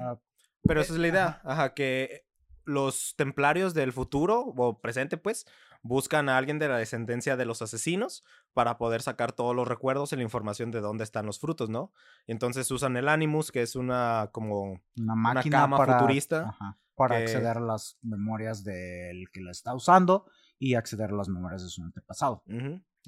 Pero 0.62 0.80
esa 0.82 0.92
es 0.92 0.98
la 0.98 1.06
Eh, 1.06 1.10
idea, 1.10 1.40
ajá, 1.44 1.72
que 1.74 2.26
los 2.64 3.14
templarios 3.16 3.72
del 3.72 3.92
futuro 3.92 4.40
o 4.40 4.80
presente, 4.80 5.16
pues, 5.16 5.46
buscan 5.86 6.28
a 6.28 6.36
alguien 6.36 6.58
de 6.58 6.68
la 6.68 6.76
descendencia 6.78 7.36
de 7.36 7.44
los 7.46 7.62
asesinos 7.62 8.24
para 8.52 8.78
poder 8.78 9.02
sacar 9.02 9.32
todos 9.32 9.54
los 9.54 9.66
recuerdos 9.68 10.12
y 10.12 10.16
la 10.16 10.22
información 10.22 10.70
de 10.70 10.80
dónde 10.80 11.04
están 11.04 11.26
los 11.26 11.38
frutos, 11.38 11.68
¿no? 11.70 11.92
Y 12.26 12.32
entonces 12.32 12.70
usan 12.70 12.96
el 12.96 13.08
Animus, 13.08 13.52
que 13.52 13.62
es 13.62 13.76
una 13.76 14.30
como 14.32 14.80
una 14.96 15.14
máquina 15.14 15.62
cama 15.62 15.76
para, 15.76 15.98
futurista 15.98 16.48
ajá, 16.48 16.78
para 16.94 17.18
que- 17.18 17.22
acceder 17.24 17.56
a 17.58 17.60
las 17.60 17.98
memorias 18.02 18.64
del 18.64 19.30
que 19.32 19.40
la 19.40 19.50
está 19.50 19.74
usando 19.74 20.26
y 20.58 20.74
acceder 20.74 21.10
a 21.10 21.14
las 21.16 21.28
memorias 21.28 21.62
de 21.62 21.68
su 21.68 21.82
antepasado. 21.82 22.42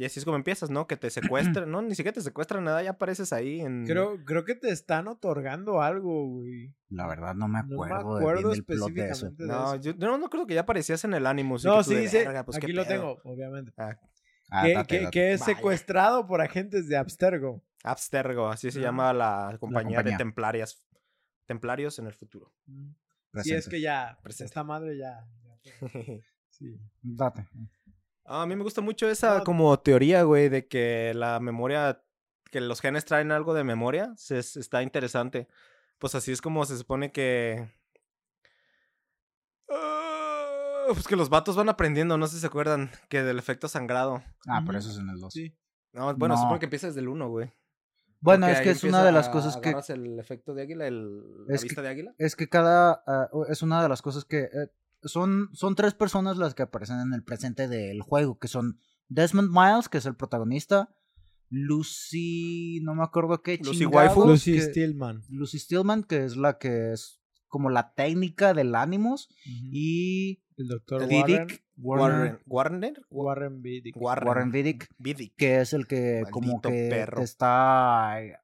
Y 0.01 0.05
así 0.05 0.21
es 0.21 0.25
como 0.25 0.37
empiezas, 0.37 0.71
¿no? 0.71 0.87
Que 0.87 0.97
te 0.97 1.11
secuestran, 1.61 1.71
¿no? 1.71 1.83
Ni 1.83 1.95
siquiera 1.97 2.15
te 2.15 2.21
secuestran 2.23 2.63
nada, 2.65 2.83
ya 2.83 2.91
apareces 2.91 3.33
ahí 3.33 3.61
en... 3.61 3.85
Creo, 3.85 4.25
creo 4.25 4.45
que 4.45 4.55
te 4.55 4.71
están 4.71 5.09
otorgando 5.09 5.83
algo, 5.83 6.27
güey. 6.29 6.75
La 6.89 7.07
verdad 7.09 7.35
no 7.35 7.49
me 7.49 7.59
No 7.63 7.67
me 7.67 7.75
acuerdo, 7.75 8.15
de 8.15 8.21
acuerdo 8.21 8.41
bien 8.49 8.53
del 8.53 8.65
plot 8.65 8.93
de 8.93 9.09
eso. 9.11 9.27
específicamente 9.27 9.43
de 9.43 9.49
No, 9.49 9.75
eso. 9.75 9.83
yo 9.83 9.95
no, 10.07 10.17
no 10.19 10.31
creo 10.31 10.47
que 10.47 10.55
ya 10.55 10.61
aparecías 10.61 11.05
en 11.05 11.15
el 11.15 11.27
Animus. 11.27 11.65
No, 11.65 11.83
sí 11.83 11.95
"Verga, 12.13 12.45
pues, 12.45 12.57
aquí 12.57 12.73
lo 12.73 12.85
pedo". 12.85 12.93
tengo, 12.95 13.21
obviamente. 13.25 13.73
Ah, 13.77 13.99
Ah, 14.51 14.63
que, 14.65 14.73
date, 14.73 14.87
que- 14.99 15.03
date. 15.05 15.11
que 15.11 15.33
es 15.35 15.41
Vaya. 15.41 15.55
secuestrado 15.57 16.27
por 16.27 16.41
agentes 16.41 16.89
de 16.89 16.97
Abstergo. 16.97 17.63
Abstergo, 17.85 18.49
así 18.49 18.71
se 18.71 18.79
Ajá. 18.79 18.89
llama 18.89 19.13
la 19.13 19.57
compañía, 19.61 19.97
compañía. 19.99 20.17
de 20.17 20.17
templarias. 20.25 20.83
Templarios 21.45 21.99
en 21.99 22.07
el 22.07 22.15
futuro. 22.15 22.53
Mm. 22.67 22.93
Sí, 23.43 23.53
es 23.53 23.69
que 23.69 23.81
ya, 23.81 24.19
Presente. 24.23 24.47
esta 24.47 24.65
madre 24.65 24.97
ya. 24.97 25.27
ya- 25.43 25.63
sí. 26.49 26.79
Date. 27.03 27.47
A 28.31 28.47
mí 28.47 28.55
me 28.57 28.63
gusta 28.63 28.81
mucho 28.83 29.09
esa 29.09 29.43
como 29.43 29.79
teoría, 29.81 30.23
güey, 30.23 30.49
de 30.49 30.67
que 30.69 31.13
la 31.15 31.41
memoria, 31.41 32.03
que 32.51 32.61
los 32.61 32.81
genes 32.81 33.05
traen 33.05 33.33
algo 33.33 33.55
de 33.55 33.65
memoria, 33.65 34.13
se, 34.17 34.39
está 34.39 34.83
interesante. 34.83 35.49
Pues 35.99 36.15
así 36.15 36.31
es 36.33 36.43
como 36.43 36.65
se 36.67 36.77
supone 36.77 37.11
que... 37.11 37.69
Ah, 39.71 40.87
pues 40.93 41.07
que 41.07 41.17
los 41.17 41.29
vatos 41.29 41.57
van 41.57 41.69
aprendiendo, 41.69 42.17
no 42.17 42.27
sé 42.27 42.37
si 42.37 42.41
se 42.41 42.47
acuerdan, 42.47 42.91
que 43.09 43.23
del 43.23 43.39
efecto 43.39 43.69
sangrado. 43.69 44.23
Ah, 44.47 44.63
pero 44.67 44.79
eso 44.79 44.91
es 44.91 44.99
en 44.99 45.09
el 45.11 45.19
2. 45.21 45.33
Sí. 45.33 45.57
No, 45.93 46.15
bueno, 46.17 46.35
se 46.37 46.41
No. 46.41 46.45
supone 46.45 46.61
que 46.61 46.67
empieza 46.67 46.87
desde 46.89 47.01
el 47.01 47.09
1, 47.09 47.29
güey. 47.29 47.53
Bueno, 48.21 48.47
Porque 48.47 48.59
es 48.59 48.65
que 48.65 48.71
es 48.71 48.85
una 48.85 49.05
de 49.05 49.13
las 49.13 49.29
cosas 49.29 49.57
que 49.59 49.75
el 49.93 50.19
efecto 50.19 50.53
de 50.53 50.63
águila, 50.63 50.87
el, 50.87 51.47
la 51.47 51.55
Es 51.55 51.61
que- 51.63 51.69
vista 51.69 51.83
de 51.83 51.89
águila. 51.89 52.15
es 52.19 52.35
que 52.37 52.49
cada 52.49 53.03
es 53.49 53.63
una 53.63 53.81
de 53.83 53.89
las 53.89 54.03
cosas 54.03 54.25
que 54.25 54.41
eh, 54.45 54.69
son 55.09 55.49
son 55.53 55.75
tres 55.75 55.95
personas 55.95 56.37
las 56.37 56.55
que 56.55 56.63
aparecen 56.63 57.01
en 57.01 57.13
el 57.15 57.23
presente 57.25 57.67
del 57.69 58.01
juego, 58.03 58.39
que 58.39 58.49
son 58.49 58.79
Desmond 59.09 59.51
Miles, 59.51 59.89
que 59.89 59.99
es 59.99 60.07
el 60.07 60.15
protagonista, 60.17 60.91
Lucy, 61.51 62.81
no 62.83 62.95
me 62.95 63.03
acuerdo 63.03 63.43
qué, 63.43 63.59
Lucy 63.63 63.87
Waifu. 63.87 64.27
Lucy 64.27 64.53
que- 64.53 64.61
Stillman. 64.63 65.23
Lucy 65.31 65.59
Stillman, 65.59 66.03
que 66.05 66.25
es 66.25 66.37
la 66.37 66.59
que 66.59 66.93
es 66.93 67.21
como 67.47 67.71
la 67.71 67.95
técnica 67.95 68.53
del 68.53 68.75
Animus 68.75 69.29
y 69.45 70.43
el 70.59 70.69
doctor 70.69 71.07
Vidic 71.09 71.65
Warren. 71.79 72.41
Warner, 72.41 72.41
Warner. 72.47 73.03
Warren 73.11 73.63
Vidic. 73.63 73.97
Warren. 73.97 74.29
Warren 74.29 74.51
Vidic, 74.51 74.89
Vidic. 74.99 75.35
que 75.37 75.61
es 75.61 75.73
el 75.73 75.87
que 75.87 76.25
como 76.31 76.49
Maldito 76.49 76.69
que 76.69 76.89
perro. 76.91 77.17
te 77.19 77.23
está 77.25 78.23
eh, 78.23 78.35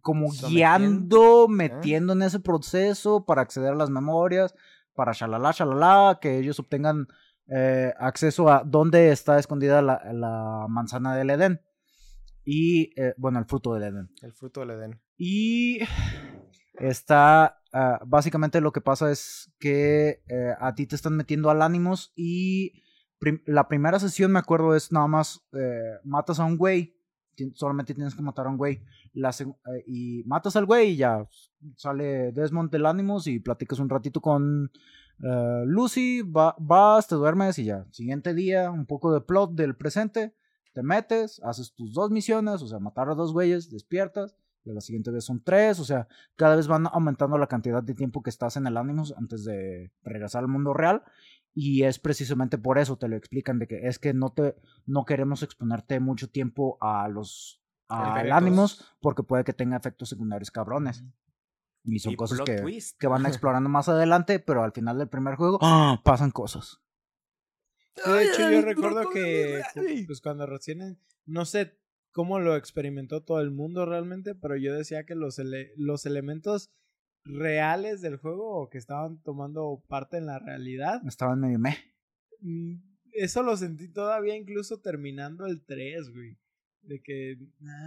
como 0.00 0.32
Sometiendo. 0.32 0.48
guiando, 0.54 1.48
metiendo 1.48 2.12
en 2.14 2.22
ese 2.22 2.40
proceso 2.40 3.24
para 3.26 3.42
acceder 3.42 3.72
a 3.72 3.76
las 3.76 3.90
memorias, 3.90 4.54
para 4.94 5.12
shalala, 5.12 5.52
shalala, 5.52 6.18
que 6.20 6.38
ellos 6.38 6.58
obtengan 6.58 7.06
eh, 7.48 7.92
acceso 7.98 8.48
a 8.50 8.62
dónde 8.64 9.10
está 9.10 9.38
escondida 9.38 9.82
la, 9.82 10.02
la 10.12 10.66
manzana 10.68 11.16
del 11.16 11.30
Edén. 11.30 11.60
Y, 12.44 12.92
eh, 13.00 13.14
bueno, 13.16 13.38
el 13.38 13.44
fruto 13.44 13.74
del 13.74 13.84
Edén. 13.84 14.10
El 14.22 14.32
fruto 14.32 14.60
del 14.60 14.70
Edén. 14.70 15.00
Y 15.16 15.80
está, 16.74 17.60
ah, 17.72 18.00
básicamente 18.06 18.60
lo 18.60 18.72
que 18.72 18.80
pasa 18.80 19.10
es 19.10 19.52
que 19.58 20.22
eh, 20.28 20.54
a 20.58 20.74
ti 20.74 20.86
te 20.86 20.96
están 20.96 21.16
metiendo 21.16 21.50
al 21.50 21.62
ánimos 21.62 22.12
y 22.16 22.82
prim- 23.18 23.42
la 23.46 23.68
primera 23.68 23.98
sesión, 24.00 24.32
me 24.32 24.38
acuerdo, 24.38 24.74
es 24.74 24.90
nada 24.90 25.06
más 25.06 25.46
matas 26.04 26.40
a 26.40 26.44
un 26.44 26.56
güey, 26.56 26.96
solamente 27.54 27.94
tienes 27.94 28.14
que 28.14 28.22
matar 28.22 28.46
a 28.46 28.50
un 28.50 28.56
güey, 28.56 28.82
eh, 29.14 29.84
y 29.86 30.22
matas 30.24 30.56
al 30.56 30.66
güey 30.66 30.90
y 30.90 30.96
ya 30.96 31.26
sale 31.76 32.32
Desmond 32.32 32.70
del 32.70 32.86
ánimos 32.86 33.26
y 33.26 33.38
platicas 33.40 33.78
un 33.78 33.88
ratito 33.88 34.20
con 34.20 34.70
eh, 35.22 35.62
Lucy, 35.66 36.22
va- 36.22 36.56
vas, 36.58 37.06
te 37.08 37.14
duermes 37.14 37.58
y 37.58 37.64
ya, 37.64 37.86
siguiente 37.90 38.32
día, 38.34 38.70
un 38.70 38.86
poco 38.86 39.12
de 39.12 39.20
plot 39.20 39.52
del 39.52 39.76
presente. 39.76 40.34
Te 40.72 40.82
metes, 40.84 41.40
haces 41.44 41.74
tus 41.74 41.92
dos 41.94 42.10
misiones, 42.10 42.62
o 42.62 42.66
sea, 42.68 42.78
matar 42.78 43.08
a 43.10 43.14
dos 43.14 43.32
güeyes, 43.32 43.70
despiertas, 43.70 44.36
y 44.64 44.72
la 44.72 44.80
siguiente 44.80 45.10
vez 45.10 45.24
son 45.24 45.42
tres, 45.42 45.80
o 45.80 45.84
sea, 45.84 46.06
cada 46.36 46.54
vez 46.54 46.68
van 46.68 46.86
aumentando 46.86 47.36
la 47.38 47.48
cantidad 47.48 47.82
de 47.82 47.94
tiempo 47.94 48.22
que 48.22 48.30
estás 48.30 48.56
en 48.56 48.66
el 48.66 48.76
Animus 48.76 49.12
antes 49.16 49.44
de 49.44 49.90
regresar 50.04 50.42
al 50.42 50.48
mundo 50.48 50.72
real. 50.72 51.02
Y 51.54 51.82
es 51.82 51.98
precisamente 51.98 52.58
por 52.58 52.78
eso 52.78 52.96
te 52.96 53.08
lo 53.08 53.16
explican 53.16 53.58
de 53.58 53.66
que 53.66 53.86
es 53.88 53.98
que 53.98 54.14
no 54.14 54.32
te 54.32 54.54
no 54.86 55.04
queremos 55.04 55.42
exponerte 55.42 55.98
mucho 56.00 56.28
tiempo 56.30 56.78
a 56.80 57.08
los 57.08 57.56
Efectos. 57.92 58.32
Animus 58.32 58.84
porque 59.00 59.24
puede 59.24 59.42
que 59.42 59.52
tenga 59.52 59.76
efectos 59.76 60.08
secundarios 60.08 60.50
cabrones. 60.52 61.02
Y 61.82 61.98
son 61.98 62.12
Y 62.12 62.16
cosas 62.16 62.40
que, 62.42 62.56
twist. 62.56 62.96
que 63.00 63.08
van 63.08 63.24
explorando 63.26 63.68
más 63.68 63.88
adelante, 63.88 64.38
pero 64.38 64.62
al 64.62 64.70
final 64.72 64.98
del 64.98 65.08
primer 65.08 65.34
juego 65.34 65.58
¡ah! 65.60 66.00
pasan 66.04 66.30
cosas. 66.30 66.78
De 68.06 68.24
hecho, 68.24 68.48
yo 68.50 68.62
recuerdo 68.62 69.10
que 69.10 69.60
¿cómo 69.74 69.86
cu- 69.86 69.92
me- 69.92 70.04
pues 70.06 70.20
cuando 70.20 70.46
recién, 70.46 71.00
no 71.26 71.44
sé 71.44 71.78
cómo 72.12 72.38
lo 72.38 72.54
experimentó 72.56 73.22
todo 73.24 73.40
el 73.40 73.50
mundo 73.50 73.84
realmente, 73.86 74.34
pero 74.34 74.56
yo 74.56 74.72
decía 74.74 75.04
que 75.04 75.14
los, 75.16 75.38
ele- 75.38 75.72
los 75.76 76.06
elementos 76.06 76.70
reales 77.24 78.00
del 78.00 78.16
juego 78.16 78.62
o 78.62 78.68
que 78.70 78.78
estaban 78.78 79.20
tomando 79.22 79.82
parte 79.88 80.16
en 80.16 80.26
la 80.26 80.38
realidad, 80.38 81.00
Estaban 81.06 81.40
medio 81.40 81.58
meh. 81.58 81.76
mm, 82.40 82.74
eso 83.12 83.42
lo 83.42 83.56
sentí 83.56 83.88
todavía 83.92 84.36
incluso 84.36 84.80
terminando 84.80 85.46
el 85.46 85.64
3, 85.64 86.10
güey. 86.12 86.38
De 86.82 87.02
que 87.02 87.36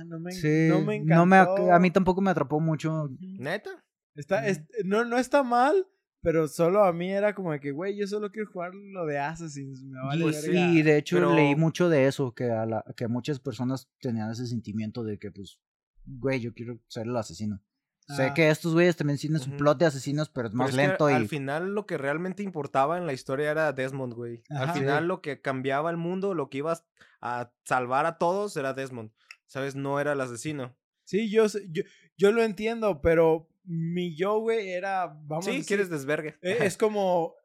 no, 0.05 0.19
me, 0.19 0.31
Sí, 0.33 0.67
no 0.69 0.81
me 0.81 0.95
encantó. 0.97 1.15
no 1.15 1.25
me 1.25 1.37
ac- 1.37 1.75
a 1.75 1.79
mí 1.79 1.89
tampoco 1.89 2.21
me 2.21 2.29
atrapó 2.29 2.59
mucho. 2.59 3.09
¿Neta? 3.19 3.83
Está, 4.15 4.45
es- 4.47 4.61
no, 4.85 5.03
no 5.03 5.17
está 5.17 5.41
mal, 5.41 5.87
pero 6.21 6.47
solo 6.47 6.83
a 6.83 6.93
mí 6.93 7.09
era 7.11 7.33
como 7.33 7.51
de 7.51 7.59
que, 7.59 7.71
güey, 7.71 7.97
yo 7.97 8.05
solo 8.05 8.31
quiero 8.31 8.51
jugar 8.51 8.75
lo 8.75 9.07
de 9.07 9.17
Assassins. 9.17 9.83
Me 9.83 9.99
vale 9.99 10.21
Pues 10.23 10.45
verga. 10.45 10.69
y 10.71 10.83
de 10.83 10.97
hecho 10.97 11.15
pero- 11.17 11.33
leí 11.33 11.55
mucho 11.55 11.89
de 11.89 12.05
eso, 12.05 12.33
que 12.35 12.51
a, 12.51 12.67
la, 12.67 12.85
que 12.95 13.07
muchas 13.07 13.39
personas 13.39 13.89
tenían 13.99 14.29
ese 14.29 14.45
sentimiento 14.45 15.03
de 15.03 15.17
que, 15.17 15.31
pues, 15.31 15.59
güey, 16.05 16.39
yo 16.39 16.53
quiero 16.53 16.79
ser 16.87 17.07
el 17.07 17.17
asesino. 17.17 17.59
Sé 18.07 18.23
Ah. 18.23 18.33
que 18.33 18.49
estos 18.49 18.73
güeyes 18.73 18.95
también 18.97 19.17
tienen 19.17 19.39
su 19.39 19.51
plot 19.55 19.77
de 19.77 19.85
asesinos, 19.85 20.29
pero 20.29 20.47
es 20.47 20.51
Pero 20.51 20.57
más 20.57 20.69
es 20.71 20.75
que 20.75 20.87
lento 20.87 21.05
Al 21.07 21.23
y... 21.23 21.27
final 21.27 21.73
lo 21.73 21.85
que 21.85 21.97
realmente 21.97 22.43
importaba 22.43 22.97
en 22.97 23.05
la 23.05 23.13
historia 23.13 23.49
era 23.51 23.71
Desmond, 23.73 24.13
güey. 24.13 24.43
Al 24.49 24.71
final 24.73 25.07
lo 25.07 25.21
que 25.21 25.41
cambiaba 25.41 25.89
el 25.89 25.97
mundo, 25.97 26.33
lo 26.33 26.49
que 26.49 26.57
iba 26.59 26.77
a 27.21 27.51
salvar 27.63 28.05
a 28.05 28.17
todos 28.17 28.57
era 28.57 28.73
Desmond. 28.73 29.11
¿Sabes? 29.45 29.75
No 29.75 29.99
era 29.99 30.13
el 30.13 30.21
asesino. 30.21 30.75
Sí, 31.05 31.29
yo, 31.29 31.47
sé- 31.47 31.67
yo, 31.69 31.83
yo 32.17 32.31
lo 32.31 32.43
entiendo, 32.43 33.01
pero 33.01 33.47
mi 33.63 34.15
yo, 34.15 34.39
güey, 34.39 34.69
era, 34.71 35.07
vamos 35.07 35.45
a 35.47 35.51
sí, 35.51 35.57
decir, 35.57 35.67
quieres 35.67 35.89
desvergue. 35.89 36.35
eh, 36.41 36.57
es 36.61 36.75
como, 36.75 37.35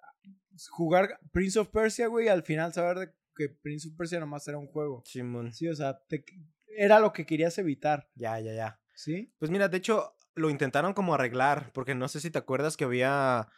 jugar 0.70 1.18
Prince 1.32 1.58
of 1.58 1.68
Persia, 1.68 2.06
güey, 2.08 2.26
y 2.26 2.28
al 2.28 2.42
final 2.42 2.72
saber 2.72 2.98
de 2.98 3.12
que 3.36 3.48
Prince 3.48 3.88
of 3.88 3.94
Persia 3.96 4.18
nomás 4.20 4.46
era 4.48 4.58
un 4.58 4.66
juego. 4.66 5.02
Simón. 5.06 5.52
Sí, 5.52 5.68
o 5.68 5.74
sea, 5.74 5.98
te- 6.08 6.24
era 6.76 6.98
lo 7.00 7.12
que 7.12 7.26
querías 7.26 7.56
evitar, 7.58 8.08
Ya, 8.14 8.38
ya, 8.40 8.52
ya. 8.54 8.80
¿sí? 8.94 9.32
Pues 9.38 9.50
mira, 9.50 9.68
de 9.68 9.76
hecho, 9.78 10.14
lo 10.38 10.50
intentaron 10.50 10.94
como 10.94 11.14
arreglar, 11.14 11.70
porque 11.74 11.94
no 11.94 12.08
sé 12.08 12.20
si 12.20 12.30
te 12.30 12.38
acuerdas 12.38 12.76
que 12.76 12.84
había 12.84 13.48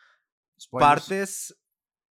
Spoilers. 0.60 0.88
partes 0.90 1.56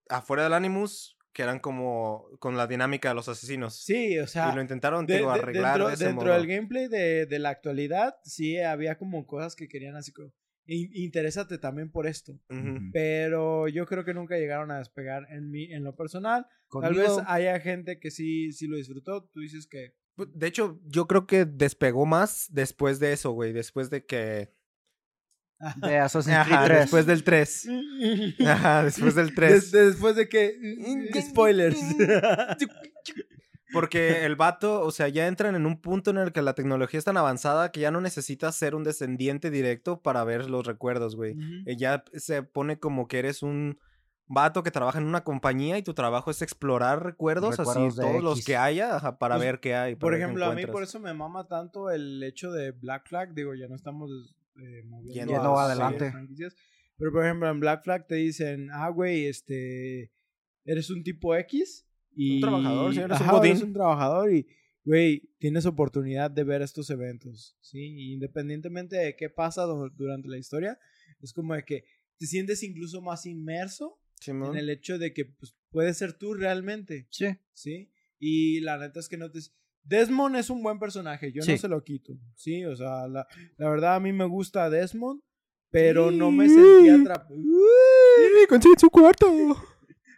afuera 0.09 0.43
del 0.43 0.53
Animus 0.53 1.15
que 1.33 1.43
eran 1.43 1.59
como 1.59 2.25
con 2.39 2.57
la 2.57 2.65
dinámica 2.67 3.09
de 3.09 3.15
los 3.15 3.29
asesinos. 3.29 3.83
Sí, 3.83 4.17
o 4.19 4.25
sea, 4.27 4.51
y 4.51 4.55
lo 4.55 4.61
intentaron 4.61 5.05
de- 5.05 5.17
digo, 5.17 5.31
de- 5.31 5.39
arreglar 5.39 5.73
dentro, 5.73 5.87
de 5.87 5.93
ese 5.93 6.05
dentro 6.05 6.25
modo. 6.25 6.33
del 6.37 6.47
gameplay 6.47 6.87
de, 6.87 7.25
de 7.27 7.39
la 7.39 7.49
actualidad, 7.49 8.15
sí 8.23 8.59
había 8.59 8.97
como 8.97 9.25
cosas 9.27 9.55
que 9.55 9.67
querían 9.67 9.95
así 9.95 10.11
como, 10.11 10.33
"In- 10.65 10.89
interésate 10.95 11.59
también 11.59 11.91
por 11.91 12.07
esto. 12.07 12.33
Ujú. 12.49 12.59
Ujú. 12.59 12.79
Pero 12.91 13.67
yo 13.67 13.85
creo 13.85 14.03
que 14.03 14.13
nunca 14.15 14.37
llegaron 14.37 14.71
a 14.71 14.79
despegar 14.79 15.27
en 15.29 15.51
mi, 15.51 15.71
en 15.71 15.83
lo 15.83 15.95
personal. 15.95 16.45
Tal 16.45 16.51
Conmigo- 16.67 17.17
vez 17.17 17.25
haya 17.27 17.59
gente 17.59 17.99
que 17.99 18.09
sí, 18.11 18.51
sí 18.51 18.67
lo 18.67 18.75
disfrutó. 18.77 19.23
Tú 19.31 19.39
dices 19.41 19.67
que 19.67 19.93
Pues, 20.15 20.27
De 20.33 20.47
hecho, 20.47 20.81
yo 20.85 21.07
creo 21.07 21.25
que 21.27 21.45
despegó 21.45 22.05
más 22.05 22.47
después 22.51 22.99
de 22.99 23.13
eso, 23.13 23.31
güey. 23.31 23.53
Después 23.53 23.89
de 23.89 24.03
que. 24.05 24.51
De 25.77 25.97
Assassin's 25.97 26.37
Creed 26.45 26.55
Ajá, 26.55 26.65
3. 26.65 26.79
después 26.81 27.05
del 27.05 27.23
3. 27.23 27.67
Ajá, 28.47 28.83
después 28.83 29.15
del 29.15 29.33
3. 29.35 29.51
Des- 29.51 29.71
después 29.71 30.15
de 30.15 30.29
que. 30.29 30.55
Spoilers. 31.21 31.77
Porque 33.71 34.25
el 34.25 34.35
vato, 34.35 34.81
o 34.81 34.89
sea, 34.91 35.09
ya 35.09 35.27
entran 35.27 35.53
en 35.53 35.67
un 35.67 35.79
punto 35.79 36.09
en 36.09 36.17
el 36.17 36.31
que 36.31 36.41
la 36.41 36.55
tecnología 36.55 36.97
es 36.97 37.05
tan 37.05 37.17
avanzada 37.17 37.71
que 37.71 37.79
ya 37.81 37.91
no 37.91 38.01
necesitas 38.01 38.55
ser 38.55 38.73
un 38.73 38.83
descendiente 38.83 39.51
directo 39.51 40.01
para 40.01 40.23
ver 40.23 40.49
los 40.49 40.65
recuerdos, 40.65 41.15
güey. 41.15 41.35
Eh, 41.67 41.75
Ya 41.77 42.03
se 42.13 42.41
pone 42.41 42.79
como 42.79 43.07
que 43.07 43.19
eres 43.19 43.43
un 43.43 43.77
vato 44.25 44.63
que 44.63 44.71
trabaja 44.71 44.97
en 44.97 45.05
una 45.05 45.23
compañía 45.23 45.77
y 45.77 45.83
tu 45.83 45.93
trabajo 45.93 46.31
es 46.31 46.41
explorar 46.41 47.03
recuerdos, 47.03 47.57
Recuerdos 47.57 47.87
así 47.91 47.99
todos 48.01 48.23
los 48.23 48.43
que 48.43 48.57
haya 48.57 48.95
ajá, 48.95 49.19
para 49.19 49.35
Pues, 49.35 49.45
ver 49.45 49.59
qué 49.59 49.75
hay. 49.75 49.95
Por 49.95 50.15
ejemplo, 50.15 50.45
a 50.45 50.53
mí 50.55 50.65
por 50.65 50.81
eso 50.81 50.99
me 50.99 51.13
mama 51.13 51.47
tanto 51.47 51.91
el 51.91 52.23
hecho 52.23 52.51
de 52.51 52.71
Black 52.71 53.07
Flag. 53.07 53.35
Digo, 53.35 53.53
ya 53.53 53.67
no 53.67 53.75
estamos 53.75 54.09
eh, 54.61 54.83
moviendo 54.85 55.33
Yendo 55.33 55.57
a 55.57 55.65
adelante. 55.65 56.11
franquicias. 56.11 56.55
Pero 56.97 57.11
por 57.11 57.23
ejemplo, 57.25 57.49
en 57.49 57.59
Black 57.59 57.83
Flag 57.83 58.07
te 58.07 58.15
dicen, 58.15 58.69
ah, 58.71 58.89
güey, 58.89 59.25
este. 59.25 60.11
Eres 60.65 60.89
un 60.89 61.03
tipo 61.03 61.35
X. 61.35 61.85
Y, 62.15 62.41
trabajador, 62.41 62.93
sí, 62.93 62.99
eres 62.99 63.21
un 63.21 63.27
Ajá, 63.27 63.45
eres 63.47 63.61
un 63.61 63.73
trabajador 63.73 64.33
y, 64.33 64.45
güey, 64.83 65.29
tienes 65.37 65.65
oportunidad 65.65 66.29
de 66.29 66.43
ver 66.43 66.61
estos 66.61 66.89
eventos. 66.89 67.55
Sí, 67.61 68.11
independientemente 68.13 68.97
de 68.97 69.15
qué 69.15 69.29
pasa 69.29 69.63
du- 69.63 69.89
durante 69.95 70.27
la 70.27 70.37
historia, 70.37 70.77
es 71.21 71.31
como 71.31 71.53
de 71.55 71.63
que 71.63 71.85
te 72.17 72.25
sientes 72.25 72.61
incluso 72.63 73.01
más 73.01 73.25
inmerso 73.25 74.01
Simón. 74.19 74.51
en 74.51 74.57
el 74.57 74.69
hecho 74.69 74.97
de 74.97 75.13
que 75.13 75.25
pues, 75.25 75.55
puedes 75.69 75.97
ser 75.97 76.13
tú 76.17 76.33
realmente. 76.33 77.07
Sí. 77.09 77.27
¿sí? 77.53 77.89
Y 78.19 78.59
la 78.61 78.77
neta 78.77 78.99
es 78.99 79.07
que 79.07 79.15
no 79.17 79.31
te... 79.31 79.39
Desmond 79.83 80.35
es 80.35 80.49
un 80.49 80.61
buen 80.61 80.77
personaje, 80.79 81.31
yo 81.31 81.41
Sí. 81.41 81.51
no 81.53 81.57
se 81.57 81.67
lo 81.67 81.83
quito, 81.83 82.13
¿sí? 82.35 82.63
O 82.65 82.75
sea, 82.75 83.07
la, 83.07 83.27
la 83.57 83.69
verdad 83.69 83.95
a 83.95 83.99
mí 83.99 84.11
me 84.13 84.25
gusta 84.25 84.69
Desmond, 84.69 85.21
pero 85.71 86.11
no 86.11 86.31
me 86.31 86.47
sentí 86.49 86.89
atrapado. 86.89 87.35
consigue 88.47 88.75
su 88.79 88.89
cuarto! 88.89 89.25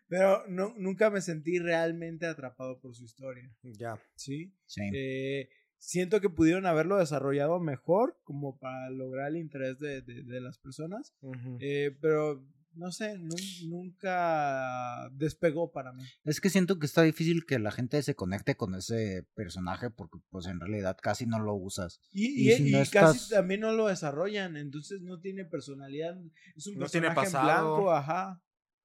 Pero 0.07 0.43
no, 0.49 0.73
nunca 0.77 1.09
me 1.09 1.21
sentí 1.21 1.57
realmente 1.57 2.25
atrapado 2.25 2.81
por 2.81 2.93
su 2.93 3.05
historia, 3.05 3.49
Ya. 3.63 3.97
¿sí? 4.15 4.53
Sí. 4.65 4.81
Eh, 4.93 5.47
siento 5.77 6.19
que 6.19 6.29
pudieron 6.29 6.65
haberlo 6.65 6.97
desarrollado 6.97 7.61
mejor 7.61 8.19
como 8.25 8.59
para 8.59 8.89
lograr 8.89 9.29
el 9.29 9.37
interés 9.37 9.79
de, 9.79 10.01
de- 10.01 10.23
de 10.23 10.41
las 10.41 10.57
personas, 10.57 11.15
eh, 11.61 11.95
pero 12.01 12.43
no 12.73 12.91
sé, 12.91 13.17
nu- 13.17 13.35
nunca 13.69 15.09
despegó 15.13 15.71
para 15.71 15.93
mí. 15.93 16.03
Es 16.23 16.39
que 16.41 16.49
siento 16.49 16.79
que 16.79 16.85
está 16.85 17.01
difícil 17.03 17.45
que 17.45 17.59
la 17.59 17.71
gente 17.71 18.01
se 18.03 18.15
conecte 18.15 18.55
con 18.55 18.75
ese 18.75 19.25
personaje 19.35 19.89
porque 19.89 20.19
pues 20.29 20.45
en 20.47 20.59
realidad 20.59 20.97
casi 21.01 21.25
no 21.25 21.39
lo 21.39 21.53
usas. 21.53 21.99
Y, 22.11 22.47
Y 22.47 22.51
y- 22.51 22.55
si 22.55 22.67
y 22.69 22.71
no 22.71 22.77
casi 22.79 23.17
estás- 23.17 23.29
también 23.29 23.61
no 23.61 23.71
lo 23.73 23.87
desarrollan, 23.87 24.57
entonces 24.57 25.01
no 25.01 25.19
tiene 25.19 25.45
personalidad. 25.45 26.15
Es 26.55 26.67
un 26.67 26.77
No 26.77 26.87
tiene 26.87 27.07
personaje 27.07 27.27
en 27.27 27.33
pasado. 27.33 27.75
blanco, 27.75 27.91
ajá. 27.93 28.41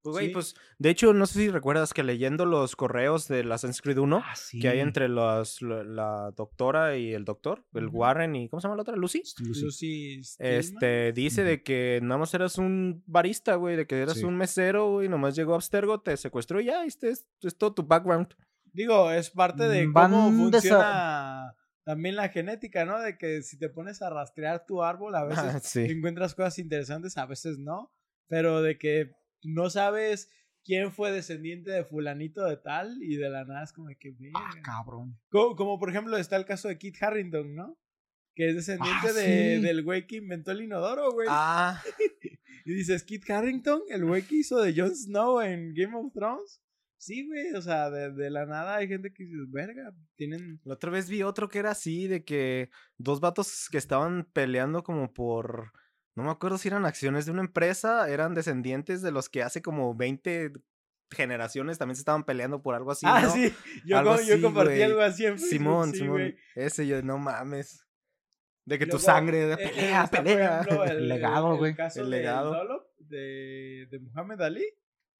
Pues, 0.07 0.15
güey, 0.15 0.27
Sí. 0.29 0.33
pues, 0.33 0.55
de 0.79 0.91
hecho, 0.91 1.13
no 1.13 1.27
sé 1.27 1.41
si 1.41 1.51
recuerdas 1.51 1.93
que 1.93 2.05
leyendo 2.05 2.47
los 2.47 2.77
correos 2.77 3.27
de 3.27 3.41
Assassin's 3.41 3.83
Creed 3.83 3.99
1, 3.99 4.23
Ah, 4.25 4.37
sí. 4.37 4.61
que 4.61 4.69
hay 4.69 4.79
entre 4.79 5.09
los, 5.09 5.61
la, 5.63 5.83
la 5.83 6.31
doctora 6.37 6.97
y 6.97 7.13
el 7.13 7.25
doctor, 7.25 7.65
el 7.75 7.87
Ujú. 7.89 7.99
Warren 7.99 8.37
y, 8.37 8.49
¿cómo 8.49 8.61
se 8.61 8.67
llama 8.69 8.77
la 8.77 8.83
otra? 8.83 8.95
Lucy. 8.95 9.23
Lucy. 9.41 9.65
Lucy. 9.65 10.21
Este, 10.39 11.13
dice 11.13 11.41
Ujú. 11.41 11.49
de 11.51 11.63
que 11.65 11.99
nada 12.03 12.19
más 12.19 12.33
eras 12.35 12.57
un 12.59 13.03
barista, 13.07 13.57
güey, 13.57 13.75
de 13.77 13.87
que 13.87 14.01
eras 14.01 14.19
Sí. 14.19 14.25
un 14.25 14.37
mesero, 14.37 14.91
güey, 14.93 15.09
nomás 15.09 15.35
llegó 15.35 15.55
Abstergo, 15.55 16.01
te 16.01 16.17
secuestró 16.17 16.61
y 16.61 16.67
ya, 16.67 16.85
este 16.85 17.11
es, 17.11 17.27
es 17.43 17.59
todo 17.59 17.75
tu 17.75 17.83
background. 17.83 18.29
Digo, 18.73 19.11
es 19.11 19.31
parte 19.31 19.67
de 19.69 19.87
Mm, 19.89 19.93
cómo 19.93 20.31
van 20.31 20.51
desa- 20.53 20.61
funciona 20.61 21.55
también 21.85 22.17
la 22.17 22.29
genética, 22.29 22.85
¿no? 22.85 23.01
De 23.01 23.17
que 23.17 23.43
si 23.43 23.59
te 23.59 23.69
pones 23.69 24.03
a 24.03 24.11
rastrear 24.11 24.65
tu 24.67 24.83
árbol, 24.83 25.15
a 25.15 25.25
veces 25.25 25.45
Ah, 25.45 25.61
sí. 25.63 25.81
encuentras 25.89 26.35
cosas 26.35 26.59
interesantes, 26.59 27.17
a 27.17 27.27
veces 27.27 27.59
no. 27.59 27.93
Pero 28.29 28.61
de 28.61 28.77
que 28.77 29.13
no 29.55 29.71
sabes 29.71 30.31
quién 30.65 30.91
fue 30.93 31.13
descendiente 31.13 31.71
de 31.71 31.85
fulanito 31.85 32.45
de 32.45 32.57
tal 32.57 33.01
y 33.03 33.17
de 33.17 33.29
la 33.31 33.45
nada 33.45 33.63
es 33.65 33.73
como 33.73 33.89
de 33.89 33.97
que... 33.97 34.15
Ah, 34.35 34.51
verga. 34.53 34.63
cabrón. 34.63 35.19
Como, 35.31 35.55
como, 35.57 35.79
por 35.79 35.91
ejemplo 35.91 36.17
está 36.17 36.37
el 36.37 36.45
caso 36.45 36.69
de 36.69 36.79
Kit 36.79 36.97
Harrington, 37.01 37.55
¿no? 37.55 37.79
Que 38.35 38.49
es 38.51 38.57
descendiente 38.57 39.09
Ah, 39.09 39.13
de- 39.13 39.57
sí. 39.57 39.63
del 39.63 39.83
güey 39.85 40.07
que 40.07 40.17
inventó 40.17 40.51
el 40.51 40.63
inodoro, 40.63 41.11
güey. 41.13 41.29
Ah, 41.31 41.81
Y 42.65 42.75
dices, 42.75 43.05
Kit 43.05 43.31
Harrington, 43.31 43.81
el 43.91 44.05
güey 44.05 44.23
que 44.23 44.37
hizo 44.37 44.61
de 44.61 44.75
Jon 44.77 44.95
Snow 44.95 45.41
en 45.41 45.73
Game 45.73 45.97
of 45.97 46.13
Thrones. 46.13 46.61
Sí, 46.99 47.25
güey, 47.29 47.53
o 47.55 47.63
sea, 47.63 47.91
de, 47.91 48.11
de 48.13 48.29
la 48.31 48.45
nada 48.47 48.77
hay 48.77 48.89
gente 48.89 49.13
que 49.13 49.23
dice, 49.25 49.37
verga, 49.51 49.95
tienen... 50.17 50.61
la 50.65 50.75
otra 50.75 50.91
vez 50.91 51.09
vi 51.09 51.23
otro 51.23 51.49
que 51.49 51.61
era 51.61 51.71
así, 51.71 52.09
de 52.09 52.25
que 52.25 52.71
dos 52.99 53.21
vatos 53.21 53.69
que 53.71 53.79
estaban 53.79 54.25
peleando 54.33 54.83
como 54.83 55.13
por, 55.13 55.71
no 56.17 56.25
me 56.25 56.31
acuerdo 56.31 56.59
si 56.59 56.69
eran 56.69 56.85
acciones 56.87 57.27
de 57.27 57.33
una 57.33 57.43
empresa, 57.43 58.09
eran 58.11 58.35
descendientes 58.35 59.03
de 59.03 59.13
los 59.13 59.29
que 59.29 59.43
hace 59.43 59.63
como 59.63 59.95
20 59.95 60.53
generaciones 61.11 61.79
también 61.79 61.95
se 61.97 62.01
estaban 62.01 62.25
peleando 62.25 62.63
por 62.63 62.75
algo 62.75 62.91
así. 62.91 63.07
ah, 63.09 63.23
¿no? 63.23 63.31
sí, 63.33 63.55
yo, 63.87 63.99
Algo 63.99 64.17
yo 64.23 64.35
así, 64.35 64.43
compartí 64.43 64.83
algo 64.83 65.01
así 65.03 65.25
en 65.27 65.35
Facebook, 65.39 65.51
Simón, 65.51 65.93
sí, 65.93 65.99
Simón. 65.99 66.37
Ese 66.57 66.87
yo, 66.87 67.01
no 67.03 67.19
mames. 67.19 67.87
De 68.65 68.79
que 68.81 68.87
tu 68.87 68.99
sangre, 68.99 69.47
de 69.47 69.53
eh, 69.55 69.57
pelea, 69.57 70.07
pelea. 70.09 70.61
ejemplo, 70.63 70.85
el, 70.87 70.91
El 70.97 71.09
legado, 71.09 71.53
el 71.53 71.59
güey. 71.59 71.75
caso 71.77 72.01
El 72.01 72.11
del 72.11 72.19
legado. 72.23 72.91
De, 72.99 73.87
de 73.89 73.99
Muhammad 74.01 74.43
Ali. 74.43 74.65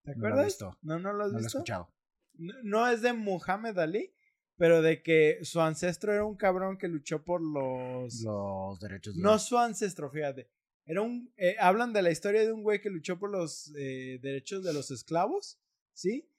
¿Te 0.03 0.11
No 0.11 0.17
acuerdas? 0.17 0.47
visto. 0.47 0.77
No, 0.83 0.99
no 0.99 1.13
lo 1.13 1.25
has 1.25 1.31
No 1.33 1.39
lo 1.39 1.39
he 1.39 1.43
visto. 1.45 1.59
escuchado. 1.59 1.93
no, 2.35 2.55
no 2.65 2.89
es 2.89 3.03
de 3.03 3.13
Muhammad 3.13 3.79
Ali, 3.79 4.13
pero 4.57 4.83
de 4.83 5.01
que 5.03 5.39
su 5.43 5.61
ancestro 5.61 6.13
era 6.13 6.25
un 6.25 6.37
cabrón 6.37 6.77
que 6.79 6.89
luchó 6.89 7.23
por 7.23 7.41
los... 7.41 8.21
Los 8.23 8.81
derechos 8.81 9.15
de 9.15 9.23
No 9.23 9.39
su 9.39 9.57
ancestro, 9.59 10.11
fíjate. 10.11 10.51
Era 10.87 11.03
un... 11.03 11.33
eh, 11.37 11.57
hablan 11.59 11.93
de 11.93 12.03
la 12.03 12.11
historia 12.11 12.43
de 12.43 12.53
un 12.53 12.63
güey 12.63 12.81
que 12.81 12.91
luchó 12.91 13.19
por 13.19 13.31
los 13.31 13.73
eh, 13.77 14.19
derechos 14.23 14.63
de 14.65 14.73
los 14.73 14.91
esclavos, 14.91 15.59
¿sí? 15.93 16.31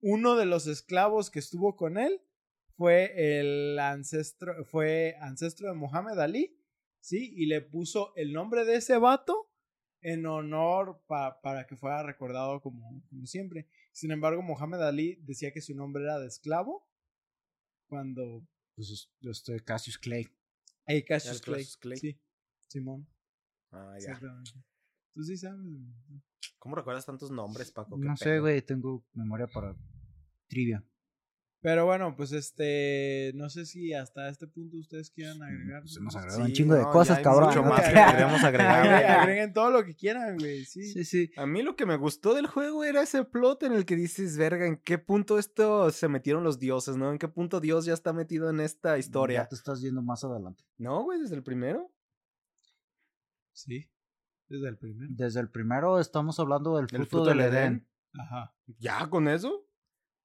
Uno 0.00 0.36
de 0.36 0.46
los 0.46 0.66
esclavos 0.66 1.30
que 1.30 1.38
estuvo 1.38 1.76
con 1.76 1.98
él 1.98 2.20
fue 2.76 3.12
el 3.38 3.78
ancestro, 3.78 4.64
fue 4.64 5.16
ancestro 5.20 5.68
de 5.68 5.74
Muhammad 5.74 6.18
Ali, 6.20 6.58
¿sí? 7.00 7.34
Y 7.36 7.44
le 7.46 7.60
puso 7.60 8.14
el 8.16 8.32
nombre 8.32 8.64
de 8.64 8.76
ese 8.76 8.96
vato 8.96 9.50
en 10.00 10.24
honor 10.24 11.02
pa- 11.06 11.42
para 11.42 11.66
que 11.66 11.76
fuera 11.76 12.02
recordado 12.02 12.62
como, 12.62 13.02
como 13.10 13.26
siempre. 13.26 13.68
Sin 13.92 14.10
embargo, 14.12 14.40
Muhammad 14.40 14.82
Ali 14.88 15.16
decía 15.20 15.52
que 15.52 15.60
su 15.60 15.74
nombre 15.74 16.04
era 16.04 16.18
de 16.18 16.26
esclavo 16.28 16.88
cuando... 17.86 18.46
Pues, 18.76 19.10
este 19.20 19.60
Cassius 19.60 19.98
Clay. 19.98 20.26
Hey, 20.86 21.04
Cassius 21.04 21.36
El 21.36 21.40
Clay. 21.42 21.56
Cassius 21.60 21.76
Clay. 21.76 21.98
Sí, 21.98 22.18
Simón. 22.66 23.06
Ah, 23.72 23.92
ya. 23.92 24.12
Exactamente. 24.12 24.50
Tú 25.14 25.22
sí 25.22 25.36
sabes. 25.36 25.60
¿Cómo 26.58 26.76
recuerdas 26.76 27.06
tantos 27.06 27.30
nombres, 27.30 27.72
Paco? 27.72 27.96
No 27.98 28.16
sé, 28.16 28.38
güey, 28.38 28.62
tengo 28.62 29.04
memoria 29.14 29.46
para 29.46 29.74
trivia. 30.48 30.84
Pero 31.62 31.84
bueno, 31.84 32.16
pues 32.16 32.32
este. 32.32 33.32
No 33.34 33.50
sé 33.50 33.66
si 33.66 33.92
hasta 33.92 34.30
este 34.30 34.46
punto 34.46 34.78
ustedes 34.78 35.10
quieran 35.10 35.42
agregar. 35.42 35.82
Pues 35.82 35.98
un 36.38 36.52
chingo 36.52 36.74
de 36.74 36.82
no, 36.82 36.90
cosas, 36.90 37.18
hay 37.18 37.24
cabrón. 37.24 37.48
mucho 37.48 37.62
más 37.64 37.82
que 37.82 37.92
queremos 37.92 38.42
agregar. 38.42 39.04
Agreguen, 39.20 39.52
todo 39.52 39.70
lo 39.70 39.84
que 39.84 39.94
quieran, 39.94 40.38
güey. 40.38 40.64
Sí. 40.64 40.84
Sí, 40.84 41.04
sí. 41.04 41.30
A 41.36 41.44
mí 41.44 41.62
lo 41.62 41.76
que 41.76 41.84
me 41.84 41.96
gustó 41.96 42.34
del 42.34 42.46
juego 42.46 42.82
era 42.82 43.02
ese 43.02 43.24
plot 43.24 43.64
en 43.64 43.74
el 43.74 43.84
que 43.84 43.94
dices, 43.94 44.38
verga, 44.38 44.66
¿en 44.66 44.78
qué 44.78 44.96
punto 44.96 45.38
esto 45.38 45.90
se 45.90 46.08
metieron 46.08 46.44
los 46.44 46.58
dioses, 46.58 46.96
no? 46.96 47.12
¿En 47.12 47.18
qué 47.18 47.28
punto 47.28 47.60
Dios 47.60 47.84
ya 47.84 47.92
está 47.92 48.14
metido 48.14 48.48
en 48.48 48.60
esta 48.60 48.96
historia? 48.96 49.42
Ya 49.42 49.48
te 49.48 49.56
estás 49.56 49.82
yendo 49.82 50.00
más 50.00 50.24
adelante. 50.24 50.64
No, 50.78 51.04
güey, 51.04 51.20
desde 51.20 51.36
el 51.36 51.42
primero. 51.42 51.90
Sí. 53.52 53.90
Desde 54.48 54.68
el 54.68 54.78
primero. 54.78 55.12
Desde 55.14 55.40
el 55.40 55.48
primero 55.50 56.00
estamos 56.00 56.38
hablando 56.40 56.76
del 56.76 56.86
¿Del 56.86 57.06
fruto, 57.06 57.10
fruto 57.24 57.28
del 57.30 57.38
del 57.38 57.46
Edén. 57.48 57.62
Edén? 57.62 57.88
Ajá. 58.20 58.54
¿Ya 58.78 59.08
con 59.08 59.28
eso? 59.28 59.66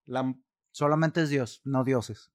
La... 0.05 0.34
Solamente 0.71 1.21
es 1.21 1.30
Dios, 1.30 1.61
no 1.63 1.84
dioses. 1.84 2.32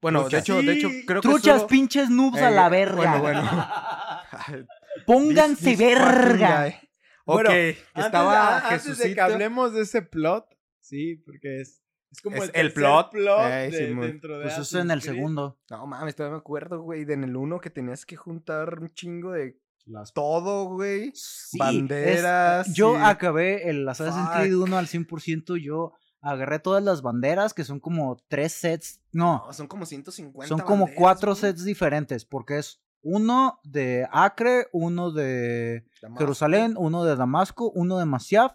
Bueno, 0.00 0.28
de 0.28 0.38
hecho, 0.38 0.62
de 0.62 0.72
hecho, 0.74 0.88
creo 1.06 1.20
que 1.20 1.28
Truchas, 1.28 1.56
solo- 1.56 1.66
pinches 1.68 2.08
noobs 2.08 2.38
a 2.38 2.50
Eh, 2.50 2.54
la 2.54 2.68
verga. 2.68 3.18
Bueno, 3.18 3.42
bueno. 3.42 4.68
Pónganse 5.06 5.70
This- 5.70 5.78
this 5.78 5.88
fucking 5.98 6.12
verga. 6.12 6.80
Bueno, 7.26 7.50
ok, 7.50 7.54
Antes, 7.56 7.84
estaba 7.94 8.58
a- 8.58 8.68
antes 8.70 8.98
de 8.98 9.14
que 9.14 9.20
hablemos 9.20 9.72
de 9.74 9.82
ese 9.82 10.02
plot, 10.02 10.46
sí, 10.80 11.16
porque 11.26 11.60
es, 11.62 11.82
es 12.10 12.20
como 12.20 12.36
Es 12.36 12.50
el, 12.54 12.72
plot. 12.72 13.10
plot 13.10 13.42
de- 13.70 13.94
dentro 13.94 14.38
de 14.38 14.42
Pues 14.44 14.54
eso 14.54 14.62
es 14.62 14.68
Assassin's 14.68 14.84
en 14.84 14.90
el 14.90 15.00
Creed. 15.02 15.14
segundo. 15.14 15.58
No 15.70 15.86
mames, 15.86 16.16
todavía 16.16 16.34
me 16.36 16.40
acuerdo, 16.40 16.80
güey, 16.82 17.04
de 17.04 17.14
en 17.14 17.24
el 17.24 17.36
uno 17.36 17.60
que 17.60 17.70
tenías 17.70 18.04
que 18.06 18.16
juntar 18.16 18.78
un 18.80 18.92
chingo 18.94 19.32
de 19.32 19.58
Las 19.86 20.12
todo, 20.12 20.66
güey. 20.66 21.12
Sí, 21.14 21.58
Banderas 21.58 22.68
es- 22.68 22.74
yo 22.74 22.96
acabé 22.96 23.68
el 23.70 23.88
Assassin's 23.88 24.28
Creed 24.36 24.52
Fuck. 24.52 24.62
1 24.64 24.78
al 24.78 24.86
100%. 24.86 25.56
Yo 25.56 25.92
agarré 26.20 26.58
todas 26.58 26.82
las 26.82 27.00
banderas, 27.00 27.54
que 27.54 27.64
son 27.64 27.80
como 27.80 28.16
tres 28.28 28.52
sets. 28.52 29.00
No, 29.12 29.44
No, 29.46 29.52
son 29.52 29.66
como 29.66 29.86
150 29.86 30.48
son 30.48 30.60
como 30.60 30.80
banderas, 30.84 30.98
cuatro 30.98 31.30
güey. 31.32 31.40
sets 31.40 31.64
diferentes. 31.64 32.24
Porque 32.26 32.58
es 32.58 32.82
uno 33.02 33.60
de 33.64 34.06
Acre, 34.12 34.66
uno 34.72 35.10
de 35.10 35.86
Damasco. 36.02 36.18
Jerusalén, 36.18 36.74
uno 36.76 37.04
de 37.04 37.16
Damasco, 37.16 37.70
uno 37.70 37.98
de 37.98 38.04
Masyaf. 38.04 38.52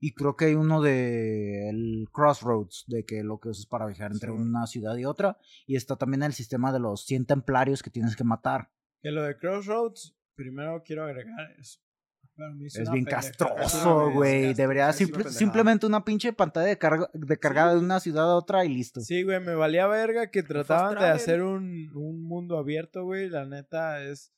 Y 0.00 0.12
creo 0.14 0.36
que 0.36 0.44
hay 0.46 0.54
uno 0.54 0.80
de 0.80 1.68
el 1.70 2.08
Crossroads, 2.12 2.84
de 2.86 3.04
que 3.04 3.24
lo 3.24 3.40
que 3.40 3.48
usas 3.48 3.66
para 3.66 3.86
viajar 3.86 4.12
entre 4.12 4.30
Sí. 4.30 4.36
una 4.36 4.66
ciudad 4.66 4.96
y 4.96 5.04
otra. 5.04 5.38
Y 5.66 5.76
está 5.76 5.96
también 5.96 6.22
el 6.22 6.32
sistema 6.32 6.72
de 6.72 6.78
los 6.80 7.04
100 7.04 7.26
templarios 7.26 7.82
que 7.82 7.90
tienes 7.90 8.14
que 8.14 8.24
matar. 8.24 8.70
Que 9.02 9.10
lo 9.10 9.22
de 9.24 9.36
Crossroads, 9.36 10.16
primero 10.36 10.82
quiero 10.84 11.04
agregar 11.04 11.50
Es 11.58 11.80
bien. 12.36 12.68
Es 12.72 12.88
una 12.88 13.04
castroso, 13.10 14.12
güey. 14.12 14.54
Debería 14.54 14.92
simple- 14.92 15.28
simplemente 15.30 15.86
una 15.86 16.04
pinche 16.04 16.32
pantalla 16.32 16.68
de, 16.68 16.78
carga, 16.78 17.10
de 17.12 17.36
cargada 17.36 17.74
de 17.74 17.80
una 17.80 17.98
ciudad 17.98 18.30
a 18.30 18.36
otra 18.36 18.64
y 18.64 18.68
listo. 18.68 19.00
Sí, 19.00 19.24
güey, 19.24 19.40
me 19.40 19.56
valía 19.56 19.88
verga 19.88 20.30
que 20.30 20.44
trataban 20.44 20.96
de 20.98 21.06
hacer 21.06 21.42
un, 21.42 21.90
un 21.96 22.22
mundo 22.22 22.56
abierto, 22.56 23.02
güey. 23.04 23.28
La 23.28 23.44
neta 23.46 24.00
es... 24.04 24.32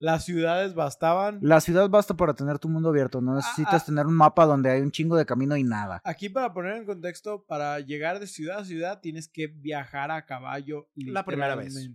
Las 0.00 0.24
ciudades 0.24 0.74
bastaban. 0.74 1.38
La 1.42 1.60
ciudad 1.60 1.88
basta 1.90 2.14
para 2.16 2.32
tener 2.34 2.58
tu 2.58 2.68
mundo 2.70 2.88
abierto. 2.88 3.20
No 3.20 3.36
necesitas 3.36 3.82
ah. 3.82 3.86
tener 3.86 4.06
un 4.06 4.14
mapa 4.14 4.46
donde 4.46 4.70
hay 4.70 4.80
un 4.80 4.90
chingo 4.90 5.14
de 5.16 5.26
camino 5.26 5.56
y 5.58 5.62
nada. 5.62 6.00
Aquí 6.04 6.30
para 6.30 6.52
poner 6.54 6.76
en 6.76 6.86
contexto, 6.86 7.44
para 7.44 7.78
llegar 7.80 8.18
de 8.18 8.26
ciudad 8.26 8.60
a 8.60 8.64
ciudad 8.64 9.00
tienes 9.00 9.28
que 9.28 9.46
viajar 9.46 10.10
a 10.10 10.24
caballo. 10.24 10.88
La 10.96 11.24
primera 11.24 11.54
vez. 11.54 11.76
Eh, 11.76 11.94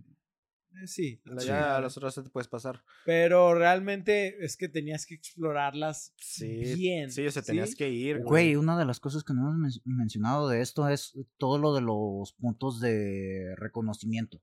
Sí, 0.84 1.22
La- 1.24 1.40
sí. 1.40 1.46
Ya 1.48 1.80
las 1.80 1.96
otras 1.96 2.14
te 2.14 2.22
puedes 2.28 2.48
pasar. 2.48 2.82
Pero 3.06 3.54
realmente 3.54 4.44
es 4.44 4.58
que 4.58 4.68
tenías 4.68 5.06
que 5.06 5.14
explorarlas 5.14 6.12
Sí. 6.18 6.74
bien. 6.74 7.10
Sí, 7.10 7.26
o 7.26 7.30
sea, 7.30 7.40
tenías 7.42 7.70
¿sí? 7.70 7.76
que 7.76 7.88
ir. 7.88 8.22
Güey, 8.22 8.56
una 8.56 8.78
de 8.78 8.84
las 8.84 9.00
cosas 9.00 9.24
que 9.24 9.32
no 9.32 9.48
hemos 9.48 9.56
men- 9.56 9.96
mencionado 9.96 10.48
de 10.48 10.60
esto 10.60 10.86
es 10.88 11.14
todo 11.38 11.58
lo 11.58 11.74
de 11.74 11.80
los 11.80 12.34
puntos 12.34 12.78
de 12.80 13.54
reconocimiento. 13.56 14.42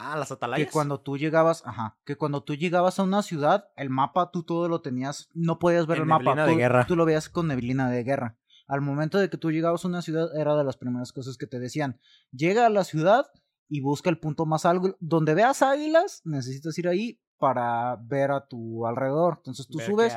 Ah, 0.00 0.16
las 0.16 0.28
Que 0.28 0.34
atalayas. 0.34 0.70
cuando 0.70 1.00
tú 1.00 1.18
llegabas, 1.18 1.62
ajá, 1.66 1.98
que 2.04 2.14
cuando 2.16 2.44
tú 2.44 2.54
llegabas 2.54 2.98
a 3.00 3.02
una 3.02 3.20
ciudad, 3.22 3.68
el 3.76 3.90
mapa 3.90 4.30
tú 4.30 4.44
todo 4.44 4.68
lo 4.68 4.80
tenías, 4.80 5.28
no 5.34 5.58
podías 5.58 5.86
ver 5.88 5.96
En 5.98 6.02
el 6.04 6.08
mapa, 6.08 6.22
neblina 6.22 6.46
de 6.46 6.52
tú, 6.52 6.58
guerra. 6.58 6.86
tú 6.86 6.94
lo 6.96 7.04
veías 7.04 7.28
con 7.28 7.48
neblina 7.48 7.90
de 7.90 8.04
guerra. 8.04 8.36
Al 8.68 8.80
momento 8.80 9.18
de 9.18 9.28
que 9.28 9.38
tú 9.38 9.50
llegabas 9.50 9.84
a 9.84 9.88
una 9.88 10.00
ciudad, 10.02 10.28
era 10.36 10.54
de 10.56 10.62
las 10.62 10.76
primeras 10.76 11.12
cosas 11.12 11.36
que 11.36 11.46
te 11.48 11.58
decían, 11.58 11.98
llega 12.30 12.64
a 12.66 12.68
la 12.70 12.84
ciudad 12.84 13.26
y 13.68 13.80
busca 13.80 14.08
el 14.08 14.18
punto 14.20 14.46
más 14.46 14.64
alto, 14.64 14.96
donde 15.00 15.34
veas 15.34 15.62
águilas, 15.62 16.22
necesitas 16.24 16.78
ir 16.78 16.86
ahí 16.86 17.20
para 17.38 17.96
ver 18.00 18.30
a 18.30 18.46
tu 18.46 18.86
alrededor. 18.86 19.34
Entonces 19.38 19.66
tú 19.66 19.78
Ver 19.78 19.86
subes, 19.88 20.16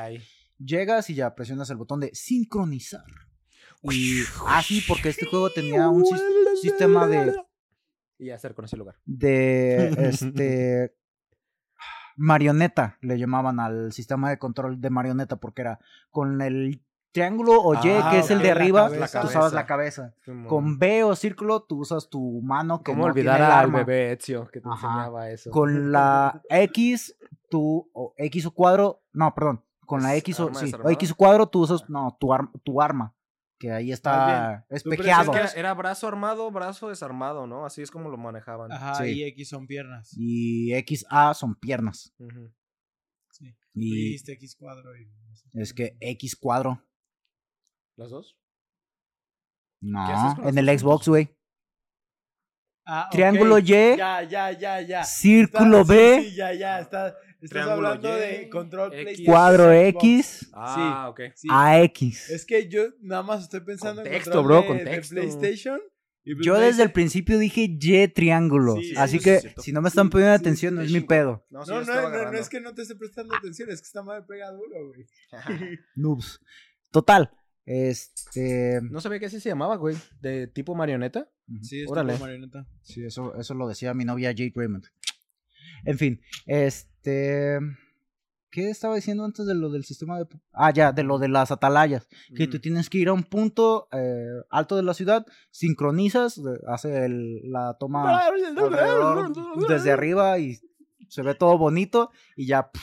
llegas 0.58 1.10
y 1.10 1.14
ya 1.14 1.34
presionas 1.34 1.68
el 1.70 1.76
botón 1.76 1.98
de 2.00 2.10
sincronizar. 2.14 3.04
Y 3.82 4.20
así, 4.46 4.80
porque 4.86 5.08
este 5.08 5.26
juego 5.26 5.50
tenía 5.50 5.88
un 5.88 6.04
sis- 6.04 6.22
sistema 6.60 7.08
de 7.08 7.34
Y 8.22 8.26
ya 8.26 8.38
se 8.38 8.48
reconoció 8.48 8.76
el 8.76 8.80
lugar. 8.80 8.96
de 9.04 9.88
este 9.98 10.94
marioneta, 12.16 12.98
le 13.00 13.18
llamaban 13.18 13.58
al 13.60 13.92
sistema 13.92 14.30
de 14.30 14.38
control 14.38 14.80
de 14.80 14.90
marioneta, 14.90 15.36
porque 15.36 15.62
era 15.62 15.80
con 16.10 16.40
el 16.40 16.82
triángulo 17.10 17.60
o 17.60 17.74
Y, 17.74 17.78
Ah, 17.84 18.08
que 18.10 18.18
es 18.20 18.30
el 18.30 18.40
de 18.40 18.50
arriba, 18.52 18.84
cabeza. 18.88 19.20
tú 19.22 19.26
usabas 19.26 19.52
la 19.52 19.66
cabeza. 19.66 20.14
Con 20.46 20.78
B 20.78 21.04
o 21.04 21.16
círculo, 21.16 21.62
tú 21.62 21.80
usas 21.80 22.08
tu 22.08 22.40
mano 22.42 22.82
que 22.82 22.92
¿Cómo 22.92 23.04
no 23.06 23.10
olvidar 23.10 23.36
tiene 23.38 23.46
el 23.46 23.52
al 23.52 23.58
arma. 23.64 23.78
bebé 23.78 24.12
Ezio 24.12 24.46
que 24.48 24.60
te 24.60 24.68
Ajá. 24.68 24.86
enseñaba 24.88 25.30
eso? 25.30 25.50
Con 25.50 25.90
la 25.92 26.42
X, 26.48 27.16
tú, 27.50 27.90
o 27.92 28.14
X 28.16 28.46
o 28.46 28.50
cuadro, 28.52 29.02
no, 29.12 29.34
perdón, 29.34 29.64
con 29.86 30.02
la 30.02 30.12
¿Es 30.14 30.20
X 30.20 30.40
o, 30.40 30.54
sí? 30.54 30.72
X 30.92 31.10
o 31.10 31.14
cuadro, 31.16 31.48
tú 31.48 31.60
usas, 31.62 31.88
no, 31.90 32.16
tu, 32.20 32.32
ar- 32.32 32.48
tu 32.62 32.80
arma, 32.80 33.14
que 33.62 33.70
ahí 33.70 33.92
está 33.92 34.66
espejeado. 34.70 35.32
Es 35.36 35.52
que 35.54 35.60
era, 35.60 35.72
brazo 35.74 36.08
armado, 36.08 36.50
brazo 36.50 36.88
desarmado, 36.88 37.46
¿no? 37.46 37.64
Así 37.64 37.80
es 37.80 37.92
como 37.92 38.08
lo 38.10 38.16
manejaban. 38.16 38.72
Ajá, 38.72 38.96
Sí. 38.96 39.10
y 39.12 39.22
X 39.24 39.50
son 39.50 39.68
piernas. 39.68 40.10
Y 40.16 40.72
XA 40.84 41.32
son 41.34 41.54
piernas. 41.54 42.12
Sí. 43.30 43.54
Y 43.74 43.94
Dijiste 44.06 44.32
X 44.32 44.56
cuadro 44.56 44.96
y... 44.96 45.08
es 45.54 45.72
que 45.72 45.96
X 46.00 46.34
cuadro. 46.34 46.84
¿Las 47.96 48.10
dos? 48.10 48.36
No, 49.80 50.36
en 50.48 50.58
el 50.58 50.78
Xbox, 50.78 51.06
güey. 51.08 51.28
Ah. 52.84 53.08
Triángulo 53.12 53.58
Y, 53.58 53.62
Ya, 53.96 54.22
ya, 54.24 54.50
ya, 54.50 54.80
ya. 54.80 55.04
círculo 55.04 55.82
Está- 55.82 55.92
B, 55.94 56.20
Sí, 56.22 56.30
sí, 56.30 56.36
ya, 56.36 56.52
ya. 56.52 56.80
Está, 56.80 57.14
estás 57.46 57.62
Triángulo 57.64 57.88
hablando 57.88 58.16
Y, 58.16 58.20
de 58.20 58.48
control 58.48 58.92
X. 58.92 59.02
PlayStation, 59.02 59.26
cuadro. 59.34 59.72
X, 59.72 60.50
Ah, 60.52 61.08
ok. 61.10 61.20
Sí. 61.34 61.48
AX. 61.50 62.30
Es 62.30 62.44
que 62.46 62.68
yo 62.68 62.84
nada 63.00 63.22
más 63.22 63.42
estoy 63.42 63.60
pensando 63.60 64.02
Contexto, 64.02 64.38
en 64.40 64.44
bro, 64.46 64.56
control 64.66 64.78
de- 64.78 64.84
de 64.84 64.90
contexto. 64.90 65.14
PlayStation. 65.16 65.80
y 66.24 66.34
pues 66.36 66.46
Yo 66.46 66.58
desde 66.58 66.84
el 66.84 66.92
principio 66.92 67.36
dije 67.38 67.62
Y 67.62 68.08
triángulo. 68.08 68.76
Sí, 68.76 68.84
sí, 68.90 68.94
así 68.96 69.18
sí, 69.18 69.24
que 69.24 69.54
si 69.60 69.72
no 69.72 69.82
me 69.82 69.88
están 69.88 70.08
poniendo 70.08 70.34
sí, 70.36 70.38
sí, 70.38 70.42
atención, 70.42 70.74
no 70.76 70.80
sí, 70.82 70.86
es 70.86 70.92
mi 70.92 71.00
pedo. 71.00 71.44
No, 71.50 71.64
No, 71.64 71.82
no, 71.84 72.08
no, 72.10 72.38
es 72.38 72.48
que 72.48 72.60
no 72.60 72.74
te 72.74 72.82
esté 72.82 72.94
prestando 72.94 73.34
atención, 73.34 73.68
es 73.70 73.80
que 73.80 73.86
esta 73.86 74.02
madre 74.04 74.22
pega 74.28 74.50
duro, 74.52 74.88
güey. 74.88 75.06
Noobs. 75.96 76.40
Total. 76.92 77.30
Este. 77.64 78.80
No 78.90 79.00
sabía 79.00 79.18
que 79.18 79.26
así 79.26 79.40
se 79.40 79.48
llamaba, 79.48 79.76
güey. 79.76 79.96
De 80.20 80.46
tipo 80.46 80.74
marioneta. 80.74 81.28
Sí, 81.62 81.82
es 81.82 81.90
Órale. 81.90 82.12
tipo 82.14 82.24
marioneta. 82.24 82.66
Sí, 82.82 83.04
eso, 83.04 83.34
eso 83.36 83.54
lo 83.54 83.68
decía 83.68 83.92
mi 83.94 84.04
novia 84.04 84.30
Jade 84.30 84.52
Raymond. 84.54 84.86
En 85.84 85.98
fin, 85.98 86.20
este. 86.46 87.58
¿Qué 88.50 88.68
estaba 88.68 88.96
diciendo 88.96 89.24
antes 89.24 89.46
de 89.46 89.54
lo 89.54 89.70
del 89.70 89.82
sistema 89.82 90.18
de... 90.18 90.26
Ah, 90.52 90.70
ya, 90.70 90.92
de 90.92 91.04
lo 91.04 91.18
de 91.18 91.28
las 91.28 91.50
atalayas. 91.50 92.06
Que 92.36 92.46
tú 92.46 92.58
tienes 92.60 92.90
que 92.90 92.98
ir 92.98 93.08
a 93.08 93.14
un 93.14 93.22
punto 93.22 93.88
eh, 93.92 94.26
alto 94.50 94.76
de 94.76 94.82
la 94.82 94.92
ciudad, 94.92 95.24
sincronizas, 95.50 96.36
eh, 96.36 96.42
hace 96.68 97.06
el- 97.06 97.50
la 97.50 97.78
toma 97.80 98.02
desde 99.68 99.90
arriba 99.92 100.38
y 100.38 100.58
se 101.08 101.22
ve 101.22 101.34
todo 101.34 101.56
bonito 101.56 102.10
y 102.36 102.46
ya 102.46 102.70
pff, 102.70 102.80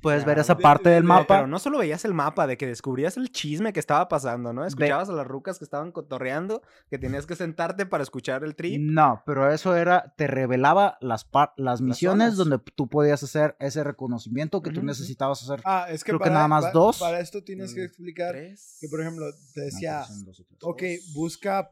puedes 0.00 0.24
ver 0.24 0.38
esa 0.38 0.56
parte 0.58 0.88
de- 0.88 0.94
del 0.96 1.02
de- 1.04 1.08
mapa. 1.08 1.36
Pero 1.36 1.46
no 1.46 1.58
solo 1.58 1.78
veías 1.78 2.04
el 2.04 2.14
mapa, 2.14 2.46
de 2.46 2.56
que 2.56 2.66
descubrías 2.66 3.16
el 3.16 3.30
chisme 3.30 3.72
que 3.72 3.80
estaba 3.80 4.08
pasando, 4.08 4.52
¿no? 4.52 4.64
Escuchabas 4.66 5.08
a 5.08 5.12
las 5.12 5.26
rucas 5.26 5.58
que 5.58 5.64
estaban 5.64 5.92
cotorreando, 5.92 6.62
que 6.88 6.98
tenías 6.98 7.26
que 7.26 7.36
sentarte 7.36 7.86
para 7.86 8.02
escuchar 8.02 8.42
el 8.44 8.54
trip. 8.54 8.80
No, 8.80 9.22
pero 9.26 9.52
eso 9.52 9.76
era, 9.76 10.14
te 10.16 10.26
revelaba 10.26 10.96
las, 11.00 11.24
par- 11.24 11.52
las 11.56 11.80
misiones 11.80 12.36
donde 12.36 12.58
tú 12.74 12.88
podías 12.88 13.22
hacer 13.22 13.56
ese 13.60 13.84
reconocimiento 13.84 14.62
que 14.62 14.70
tú 14.70 14.82
necesitas 14.82 15.42
hacer. 15.42 15.60
Ah, 15.64 15.86
es 15.90 16.02
que 16.04 16.10
Creo 16.10 16.18
que 16.18 16.24
para, 16.24 16.34
nada 16.34 16.48
más 16.48 16.64
pa- 16.66 16.70
dos. 16.72 16.98
Para 16.98 17.20
esto 17.20 17.42
tienes 17.44 17.74
que 17.74 17.80
Mm, 17.82 17.84
explicar 17.84 18.32
Tres. 18.32 18.78
que, 18.80 18.88
por 18.88 19.00
ejemplo, 19.00 19.26
te 19.54 19.60
decía, 19.62 19.92
No, 20.00 20.06
pues 20.06 20.08
son 20.16 20.24
dos 20.24 20.40
o 20.40 20.44
tres. 20.44 20.58
ok, 20.62 20.82
busca, 21.14 21.70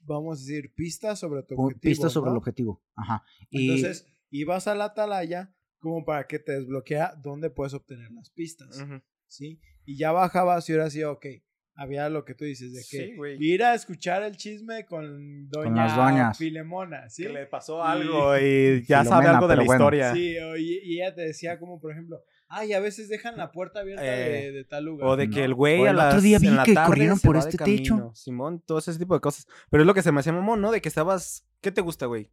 vamos 0.00 0.38
a 0.38 0.40
decir, 0.40 0.74
pistas 0.74 1.18
sobre 1.18 1.42
tu 1.42 1.54
objetivo. 1.54 1.80
Pistas 1.80 2.12
sobre 2.12 2.28
el 2.28 2.34
¿no? 2.34 2.38
objetivo. 2.38 2.82
Ajá. 2.96 3.22
Y 3.50 3.70
Entonces, 3.70 4.06
ibas 4.30 4.66
a 4.68 4.74
la 4.74 4.86
atalaya 4.86 5.54
como 5.84 6.04
para 6.04 6.26
que 6.26 6.38
te 6.40 6.52
desbloquea 6.52 7.14
dónde 7.22 7.50
puedes 7.50 7.74
obtener 7.74 8.10
las 8.10 8.30
pistas. 8.30 8.84
¿sí? 9.28 9.60
Y 9.84 9.96
ya 9.98 10.10
bajabas 10.12 10.68
y 10.68 10.72
ahora 10.72 10.90
sí, 10.90 11.04
ok, 11.04 11.26
había 11.74 12.08
lo 12.08 12.24
que 12.24 12.34
tú 12.34 12.44
dices 12.44 12.72
de 12.72 12.80
que 12.88 13.06
Sí, 13.14 13.44
ir 13.44 13.62
a 13.62 13.74
escuchar 13.74 14.22
el 14.22 14.36
chisme 14.36 14.86
con 14.86 15.48
doña 15.50 15.86
las 15.86 15.96
doñas. 15.96 16.38
Filemona, 16.38 17.08
¿sí? 17.10 17.24
Que 17.24 17.28
le 17.30 17.46
pasó 17.46 17.82
algo 17.84 18.36
y 18.38 18.82
ya 18.86 19.00
Filomena, 19.02 19.04
sabe 19.04 19.26
algo 19.28 19.48
de 19.48 19.56
la 19.56 19.62
bueno. 19.64 19.84
historia. 19.84 20.14
Sí, 20.14 20.38
o- 20.38 20.56
y, 20.56 20.78
y 20.84 21.00
ella 21.02 21.14
te 21.14 21.22
decía 21.22 21.58
como, 21.58 21.80
por 21.80 21.92
ejemplo, 21.92 22.22
ay, 22.48 22.72
a 22.74 22.80
veces 22.80 23.08
dejan 23.08 23.36
la 23.36 23.50
puerta 23.50 23.80
abierta 23.80 24.04
Eh, 24.06 24.30
de, 24.46 24.52
de 24.52 24.64
tal 24.64 24.84
lugar. 24.84 25.08
O 25.08 25.16
de 25.16 25.26
¿no? 25.26 25.34
que 25.34 25.44
el 25.44 25.54
güey 25.54 25.80
O 25.80 25.86
a 25.86 25.90
el 25.90 25.96
otro 25.96 26.08
las- 26.14 26.22
día 26.22 26.38
vi 26.38 26.46
en 26.46 26.56
la 26.56 26.64
que 26.64 26.74
tarde 26.74 26.88
corrieron 26.88 27.18
por 27.20 27.36
este 27.36 27.58
techo. 27.58 27.94
camino, 27.96 28.14
Simón, 28.14 28.60
todo 28.64 28.78
ese 28.78 28.96
tipo 28.96 29.14
de 29.14 29.20
cosas. 29.20 29.46
Pero 29.68 29.82
es 29.82 29.86
lo 29.86 29.94
que 29.94 30.02
se 30.02 30.12
me 30.12 30.20
hacía 30.20 30.32
mamón, 30.32 30.60
¿no? 30.60 30.70
De 30.70 30.80
que 30.80 30.88
estabas, 30.88 31.44
¿qué 31.60 31.72
te 31.72 31.80
gusta, 31.80 32.06
güey? 32.06 32.30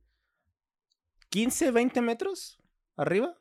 ¿15, 1.31 1.71
20 1.73 2.01
metros 2.01 2.59
arriba? 2.95 3.35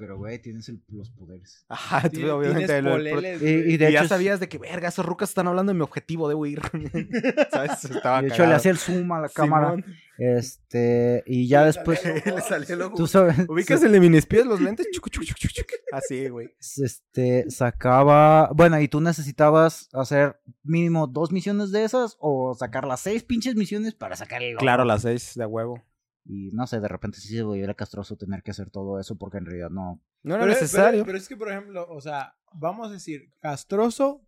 Pero, 0.00 0.16
güey, 0.16 0.38
tienes 0.40 0.68
el- 0.68 0.80
los 0.90 1.10
poderes. 1.10 1.64
Ajá, 1.68 2.08
tú, 2.08 2.20
obviamente. 2.30 2.66
tienes 2.66 2.70
el- 2.70 2.86
el- 2.86 3.10
poleles, 3.14 3.42
Y- 3.42 3.46
y 3.46 3.74
y 3.74 3.76
de 3.78 3.90
ya 3.92 3.98
hecho, 4.00 4.08
sabías 4.08 4.38
de 4.38 4.48
que, 4.48 4.56
verga, 4.56 4.88
esos 4.88 5.04
rucas 5.04 5.28
están 5.30 5.48
hablando 5.48 5.72
de 5.72 5.76
mi 5.76 5.82
objetivo, 5.82 6.28
debo 6.28 6.46
ir. 6.46 6.60
¿Sabes? 7.52 7.84
Estaba 7.84 8.22
de 8.22 8.28
hecho 8.28 8.46
le 8.46 8.54
hacía 8.54 8.70
el 8.70 8.78
zoom 8.78 9.10
a 9.10 9.20
la 9.22 9.28
cámara. 9.28 9.70
Simón. 9.74 9.84
Este, 10.16 11.22
y 11.26 11.48
ya 11.48 11.60
Le 11.60 11.66
después, 11.66 12.00
Le 12.26 12.40
salió 12.42 12.74
el 12.76 12.82
ojo. 12.82 12.96
tú 12.96 13.06
sabes, 13.08 13.36
Ubicas 13.48 13.82
el 13.82 13.90
de 13.92 14.00
minispies, 14.00 14.46
los 14.46 14.60
lentes. 14.60 14.86
Chucu, 14.92 15.08
chucu, 15.10 15.26
chucu, 15.26 15.48
chucu. 15.48 15.74
Así, 15.92 16.28
güey. 16.28 16.48
este, 16.60 17.50
sacaba, 17.50 18.50
bueno, 18.54 18.80
y 18.80 18.86
tú 18.88 19.00
necesitabas 19.00 19.88
hacer 19.92 20.40
mínimo 20.62 21.06
dos 21.08 21.32
misiones 21.32 21.72
de 21.72 21.82
esas 21.84 22.16
o 22.20 22.54
sacar 22.54 22.86
las 22.86 23.00
seis 23.00 23.24
pinches 23.24 23.56
misiones 23.56 23.94
para 23.94 24.14
sacar 24.16 24.42
el. 24.42 24.56
Claro, 24.58 24.84
las 24.84 25.02
seis 25.02 25.32
de 25.34 25.44
huevo. 25.46 25.82
Y 26.30 26.50
no 26.52 26.66
sé, 26.66 26.78
de 26.78 26.88
repente 26.88 27.18
sí 27.20 27.28
se 27.34 27.42
volviera 27.42 27.72
castroso 27.72 28.16
tener 28.16 28.42
que 28.42 28.50
hacer 28.50 28.68
todo 28.70 29.00
eso 29.00 29.16
porque 29.16 29.38
en 29.38 29.46
realidad 29.46 29.70
no. 29.70 30.02
No 30.22 30.34
era 30.34 30.44
Pero, 30.44 30.52
pero- 30.52 30.60
necesario. 30.60 31.04
Pero, 31.06 31.16
es 31.18 31.26
que, 31.26 31.36
por 31.38 31.50
ejemplo, 31.50 31.86
o 31.88 32.00
sea, 32.02 32.34
vamos 32.52 32.88
a 32.90 32.92
decir, 32.92 33.32
castroso, 33.40 34.22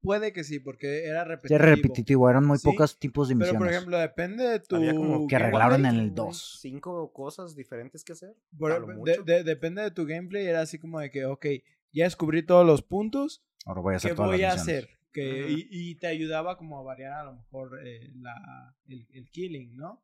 puede 0.00 0.32
que 0.32 0.44
sí, 0.44 0.60
porque 0.60 1.06
era 1.06 1.24
repetitivo. 1.24 1.56
era 1.56 1.74
repetitivo, 1.74 2.30
eran 2.30 2.44
muy 2.44 2.58
Sí, 2.58 2.68
pocos 2.68 2.98
tipos 3.00 3.28
de 3.28 3.34
Pero, 3.34 3.46
misiones. 3.46 3.58
por 3.66 3.74
ejemplo, 3.74 3.98
depende 3.98 4.44
de 4.44 4.60
tu... 4.60 4.76
Había 4.76 4.94
como 4.94 5.26
que 5.26 5.34
arreglaron 5.34 5.86
en 5.86 5.94
el 5.96 6.08
Como 6.14 6.26
2. 6.28 6.58
Cinco 6.60 7.12
cosas 7.12 7.56
diferentes 7.56 8.04
que 8.04 8.12
hacer. 8.12 8.36
Por- 8.56 8.70
a 8.70 8.78
lo 8.78 8.86
de- 8.86 8.94
mucho. 8.94 9.22
de- 9.24 9.42
depende 9.42 9.82
de 9.82 9.90
tu 9.90 10.04
gameplay, 10.06 10.46
era 10.46 10.60
así 10.60 10.78
como 10.78 11.00
de 11.00 11.10
que, 11.10 11.24
ok, 11.26 11.46
ya 11.92 12.04
descubrí 12.04 12.44
todos 12.44 12.64
los 12.66 12.82
puntos, 12.82 13.42
Ahora 13.66 13.80
voy 13.80 13.94
a 13.94 13.96
hacer 13.96 14.10
¿qué 14.12 14.16
todas 14.16 14.30
voy 14.30 14.42
a 14.44 14.48
las 14.48 14.58
misiones. 14.58 14.84
hacer? 14.84 14.98
Que, 15.10 15.48
y, 15.50 15.68
y 15.70 15.94
te 15.96 16.06
ayudaba 16.08 16.56
como 16.58 16.78
a 16.78 16.82
variar 16.82 17.12
a 17.12 17.24
lo 17.24 17.34
mejor 17.36 17.80
eh, 17.84 18.10
la, 18.16 18.76
el, 18.86 19.06
el 19.12 19.30
killing, 19.30 19.74
¿no? 19.76 20.02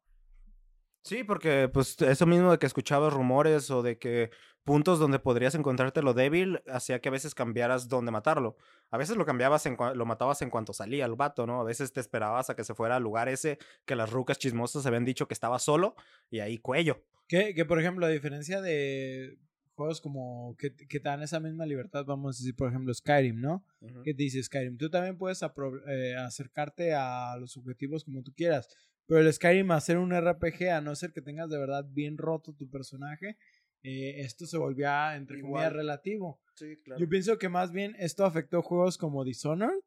Sí, 1.03 1.25
porque 1.25 1.69
pues 1.73 2.01
eso 2.03 2.27
mismo 2.27 2.51
de 2.51 2.59
que 2.59 2.67
escuchabas 2.67 3.13
rumores 3.13 3.71
o 3.71 3.83
de 3.83 3.99
que 3.99 4.31
puntos 4.65 4.99
donde 4.99 5.19
podrías 5.19 5.55
encontrarte 5.55 6.03
lo 6.03 6.13
débil 6.13 6.63
hacía 6.69 7.01
que 7.01 7.09
a 7.09 7.13
veces 7.13 7.35
cambiaras 7.35 7.89
dónde 7.89 8.13
matarlo. 8.13 8.57
A 8.91 8.99
veces 8.99 9.17
lo 9.17 9.25
cambiabas 9.25 9.65
en 9.67 9.77
lo 9.95 10.07
matabas 10.07 10.43
en 10.43 10.51
cuanto 10.51 10.73
salía 10.73 11.07
el 11.07 11.15
vato, 11.15 11.47
¿no? 11.47 11.61
A 11.61 11.65
veces 11.65 11.93
te 11.93 12.01
esperabas 12.01 12.51
a 12.51 12.57
que 12.57 12.65
se 12.65 12.75
fuera 12.75 12.97
al 12.97 13.03
lugar 13.03 13.29
ese 13.29 13.59
que 13.87 13.97
las 13.97 14.11
rucas 14.11 14.39
chismosas 14.39 14.85
habían 14.87 15.05
dicho 15.05 15.27
que 15.27 15.35
estaba 15.35 15.59
solo 15.59 15.95
y 16.31 16.41
ahí 16.41 16.59
cuello. 16.59 17.03
Que, 17.29 17.55
que, 17.55 17.65
por 17.65 17.81
ejemplo, 17.81 18.07
a 18.07 18.09
diferencia 18.09 18.61
de 18.61 19.39
juegos 19.81 20.01
como 20.03 20.57
que, 20.59 20.75
que 20.75 21.01
te 21.01 21.09
dan 21.09 21.23
esa 21.23 21.41
misma 21.41 21.65
libertad, 21.65 22.05
vamos 22.05 22.37
a 22.37 22.39
decir, 22.39 22.55
por 22.55 22.69
ejemplo, 22.69 22.93
Skyrim, 22.93 23.41
¿no? 23.41 23.65
que 24.05 24.13
te 24.13 24.23
dice 24.25 24.43
Skyrim. 24.43 24.77
Tú 24.77 24.91
también 24.91 25.17
puedes 25.17 25.41
eh, 25.43 26.17
acercarte 26.17 26.93
a 26.93 27.35
los 27.39 27.57
objetivos 27.57 28.05
como 28.05 28.23
tú 28.23 28.35
quieras. 28.35 28.69
Pero 29.11 29.23
el 29.23 29.33
Skyrim, 29.33 29.73
hacer 29.73 29.99
un 29.99 30.13
RPG, 30.15 30.69
a 30.71 30.81
no 30.81 30.95
ser 30.95 31.13
que 31.13 31.21
tengas 31.21 31.51
de 31.51 31.59
verdad 31.59 31.85
bien 31.91 32.17
roto 32.17 32.53
tu 32.53 32.71
personaje, 32.71 33.37
eh, 33.83 34.21
esto 34.21 34.47
se 34.47 34.57
volvía, 34.57 35.17
entre 35.17 35.41
comillas, 35.41 35.73
relativo. 35.73 36.41
Sí, 36.55 36.77
claro. 36.85 37.01
Yo 37.01 37.09
pienso 37.09 37.37
que 37.37 37.49
más 37.49 37.73
bien 37.73 37.97
esto 37.99 38.25
afectó 38.25 38.63
juegos 38.63 38.97
como 38.99 39.25
Dishonored, 39.25 39.81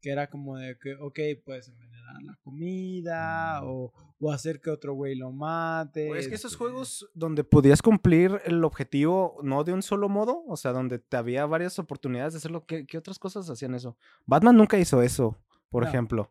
que 0.00 0.10
era 0.10 0.30
como 0.30 0.56
de 0.58 0.78
que, 0.78 0.94
ok, 0.94 1.18
puedes 1.44 1.66
envenenar 1.70 2.22
la 2.22 2.36
comida 2.44 3.64
o, 3.64 3.92
o 4.20 4.30
hacer 4.32 4.60
que 4.60 4.70
otro 4.70 4.94
güey 4.94 5.16
lo 5.16 5.32
mate. 5.32 6.06
Pues 6.06 6.20
es 6.22 6.28
que 6.28 6.34
esos 6.36 6.52
este, 6.52 6.58
juegos 6.64 7.10
donde 7.14 7.42
podías 7.42 7.82
cumplir 7.82 8.40
el 8.44 8.62
objetivo 8.62 9.40
no 9.42 9.64
de 9.64 9.72
un 9.72 9.82
solo 9.82 10.08
modo, 10.08 10.44
o 10.46 10.56
sea, 10.56 10.70
donde 10.70 11.00
te 11.00 11.16
había 11.16 11.44
varias 11.46 11.80
oportunidades 11.80 12.34
de 12.34 12.36
hacerlo, 12.38 12.64
¿qué, 12.64 12.86
qué 12.86 12.96
otras 12.96 13.18
cosas 13.18 13.50
hacían 13.50 13.74
eso? 13.74 13.96
Batman 14.24 14.56
nunca 14.56 14.78
hizo 14.78 15.02
eso, 15.02 15.36
por 15.68 15.82
No. 15.82 15.88
ejemplo. 15.88 16.30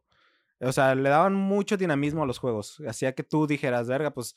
O 0.59 0.71
sea, 0.71 0.95
le 0.95 1.09
daban 1.09 1.33
mucho 1.33 1.77
dinamismo 1.77 2.23
a 2.23 2.25
los 2.25 2.39
juegos. 2.39 2.81
Hacía 2.87 3.13
que 3.13 3.23
tú 3.23 3.47
dijeras, 3.47 3.87
verga, 3.87 4.11
pues 4.11 4.35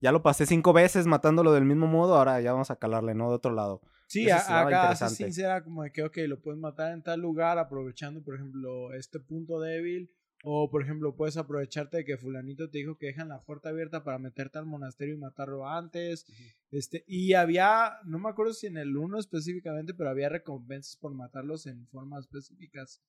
ya 0.00 0.12
lo 0.12 0.22
pasé 0.22 0.46
cinco 0.46 0.72
veces 0.72 1.06
matándolo 1.06 1.52
del 1.52 1.64
mismo 1.64 1.86
modo, 1.86 2.16
ahora 2.16 2.40
ya 2.40 2.52
vamos 2.52 2.70
a 2.70 2.76
calarle, 2.76 3.14
¿no? 3.14 3.28
De 3.28 3.36
otro 3.36 3.52
lado. 3.52 3.80
Sí, 4.08 4.28
acá. 4.30 4.90
Assassin's 4.90 5.38
era 5.38 5.64
como 5.64 5.84
de 5.84 5.92
que, 5.92 6.02
ok, 6.02 6.18
lo 6.26 6.40
puedes 6.40 6.60
matar 6.60 6.92
en 6.92 7.02
tal 7.02 7.20
lugar 7.20 7.58
aprovechando, 7.58 8.22
por 8.22 8.34
ejemplo, 8.34 8.92
este 8.92 9.20
punto 9.20 9.60
débil. 9.60 10.10
O, 10.44 10.68
por 10.70 10.82
ejemplo, 10.82 11.14
puedes 11.14 11.36
aprovecharte 11.36 11.98
de 11.98 12.04
que 12.04 12.16
fulanito 12.18 12.68
te 12.68 12.78
dijo 12.78 12.98
que 12.98 13.06
dejan 13.06 13.28
la 13.28 13.42
puerta 13.42 13.68
abierta 13.68 14.02
para 14.02 14.18
meterte 14.18 14.58
al 14.58 14.66
monasterio 14.66 15.14
y 15.14 15.18
matarlo 15.18 15.68
antes. 15.68 16.26
este 16.72 17.04
Y 17.06 17.34
había, 17.34 17.92
no 18.04 18.18
me 18.18 18.28
acuerdo 18.28 18.52
si 18.52 18.66
en 18.66 18.76
el 18.76 18.96
1 18.96 19.20
específicamente, 19.20 19.94
pero 19.94 20.10
había 20.10 20.28
recompensas 20.28 20.96
por 20.96 21.14
matarlos 21.14 21.66
en 21.66 21.86
formas 21.86 22.24
específicas. 22.24 23.00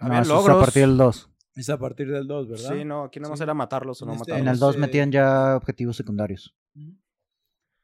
No, 0.00 0.06
Había 0.08 0.24
logros. 0.24 0.56
a 0.56 0.60
partir 0.60 0.82
del 0.82 0.96
2. 0.96 1.30
Es 1.54 1.68
a 1.70 1.78
partir 1.78 2.10
del 2.10 2.26
2, 2.26 2.48
¿verdad? 2.48 2.72
Sí, 2.74 2.84
no, 2.84 3.04
aquí 3.04 3.20
nada 3.20 3.30
más 3.30 3.38
Sí. 3.38 3.42
era 3.42 3.54
matarlos 3.54 4.00
o 4.02 4.06
no 4.06 4.12
este- 4.12 4.32
matarlos. 4.32 4.40
En 4.46 4.52
el 4.52 4.58
2 4.58 4.74
eh, 4.76 4.78
metían 4.78 5.12
ya 5.12 5.56
objetivos 5.56 5.96
secundarios. 5.96 6.54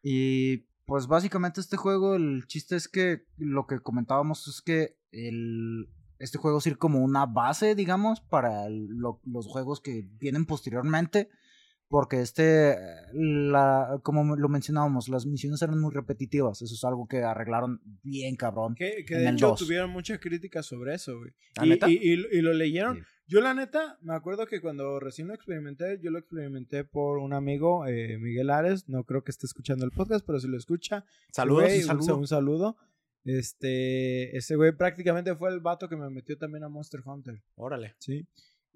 Y 0.03 0.59
pues 0.87 1.07
básicamente 1.07 1.61
este 1.61 1.77
juego, 1.77 2.15
el 2.15 2.47
chiste 2.47 2.77
es 2.77 2.89
que 2.89 3.27
lo 3.37 3.67
que 3.67 3.81
comentábamos 3.81 4.49
es 4.49 4.63
que 4.63 4.97
el, 5.11 5.91
este 6.19 6.39
juego 6.39 6.61
sirve 6.61 6.79
como 6.79 7.01
una 7.01 7.27
base, 7.27 7.75
digamos, 7.75 8.21
para 8.21 8.67
el- 8.67 8.87
lo- 8.89 9.21
los 9.25 9.47
juegos 9.47 9.81
que 9.81 10.09
vienen 10.19 10.47
posteriormente. 10.47 11.29
Porque 11.91 12.21
este, 12.21 12.77
la, 13.15 13.99
como 14.03 14.37
lo 14.37 14.49
mencionábamos, 14.51 15.09
las 15.09 15.25
misiones 15.25 15.63
eran 15.63 15.81
muy 15.81 15.91
repetitivas. 15.93 16.61
Eso 16.61 16.75
es 16.75 16.85
algo 16.85 17.09
que 17.09 17.23
arreglaron 17.23 17.81
bien 18.03 18.37
cabrón. 18.37 18.75
Que, 18.75 19.05
que 19.07 19.15
En 19.15 19.21
de 19.23 19.29
el 19.31 19.35
hecho 19.37 19.49
2. 19.49 19.59
tuvieron 19.61 19.89
muchas 19.91 20.19
críticas 20.19 20.67
sobre 20.67 20.95
eso, 20.95 21.17
güey. 21.19 21.33
¿Ah, 21.57 21.65
Y, 21.65 21.69
neta? 21.71 21.89
y- 21.91 21.95
y- 21.97 22.27
y 22.39 22.41
lo 22.43 22.53
leyeron. 22.53 22.97
Sí. 22.99 23.03
Yo 23.27 23.41
la 23.41 23.53
neta, 23.55 23.99
me 24.03 24.15
acuerdo 24.15 24.47
que 24.47 24.61
cuando 24.61 25.01
recién 25.01 25.29
lo 25.29 25.35
experimenté, 25.35 25.99
yo 26.03 26.11
lo 26.11 26.19
experimenté 26.19 26.85
por 26.85 27.19
un 27.19 27.33
amigo, 27.35 27.87
eh, 27.87 28.17
Miguel 28.19 28.49
Ares, 28.51 28.89
no 28.89 29.05
creo 29.05 29.23
que 29.25 29.31
esté 29.31 29.47
escuchando 29.47 29.85
el 29.85 29.91
podcast, 29.91 30.25
pero 30.27 30.41
si 30.41 30.49
lo 30.49 30.57
escucha, 30.57 31.05
Saludos 31.33 31.65
güey. 31.65 31.83
Un, 32.11 32.27
saludo. 32.27 32.77
Este, 33.25 34.37
ese 34.37 34.57
güey 34.57 34.73
prácticamente 34.73 35.35
fue 35.37 35.51
el 35.51 35.61
vato 35.61 35.89
que 35.89 35.97
me 35.97 36.09
metió 36.11 36.37
también 36.39 36.65
a 36.65 36.69
Monster 36.69 37.01
Hunter, 37.05 37.43
Órale. 37.57 37.95
¿sí? 37.99 38.27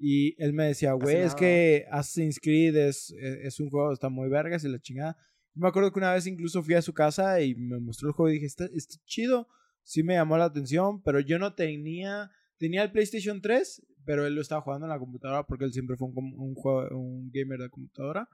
Y 0.04 0.34
él 0.42 0.52
me 0.52 0.64
decía, 0.66 0.94
güey, 0.94 1.18
es 1.18 1.32
que 1.36 1.86
Assassin's 1.90 2.40
Creed 2.40 2.74
es, 2.74 3.10
es, 3.12 3.38
es 3.44 3.60
un 3.60 3.70
juego, 3.70 3.92
está 3.92 4.08
muy 4.08 4.28
vergas 4.28 4.64
y 4.64 4.68
la 4.68 4.80
chingada. 4.80 5.16
Me 5.54 5.68
acuerdo 5.68 5.92
que 5.92 6.00
una 6.00 6.12
vez 6.12 6.26
incluso 6.26 6.60
fui 6.62 6.74
a 6.74 6.82
su 6.82 6.92
casa 6.92 7.40
y 7.40 7.54
me 7.54 7.78
mostró 7.78 8.08
el 8.08 8.14
juego 8.14 8.30
y 8.30 8.34
dije, 8.34 8.46
está, 8.46 8.64
está 8.74 8.96
chido, 9.04 9.46
sí 9.84 10.02
me 10.02 10.14
llamó 10.14 10.36
la 10.36 10.46
atención, 10.46 11.00
pero 11.02 11.20
yo 11.20 11.38
no 11.38 11.54
tenía, 11.54 12.30
tenía 12.58 12.82
el 12.82 12.90
PlayStation 12.90 13.40
3, 13.40 13.80
pero 14.04 14.26
él 14.26 14.34
lo 14.34 14.40
estaba 14.40 14.60
jugando 14.62 14.86
en 14.86 14.90
la 14.90 14.98
computadora 14.98 15.46
porque 15.46 15.66
él 15.66 15.72
siempre 15.72 15.96
fue 15.96 16.08
un, 16.08 16.34
un, 16.36 16.54
juego- 16.56 16.88
un 16.98 17.30
gamer 17.30 17.60
de 17.60 17.70
computadora. 17.70 18.28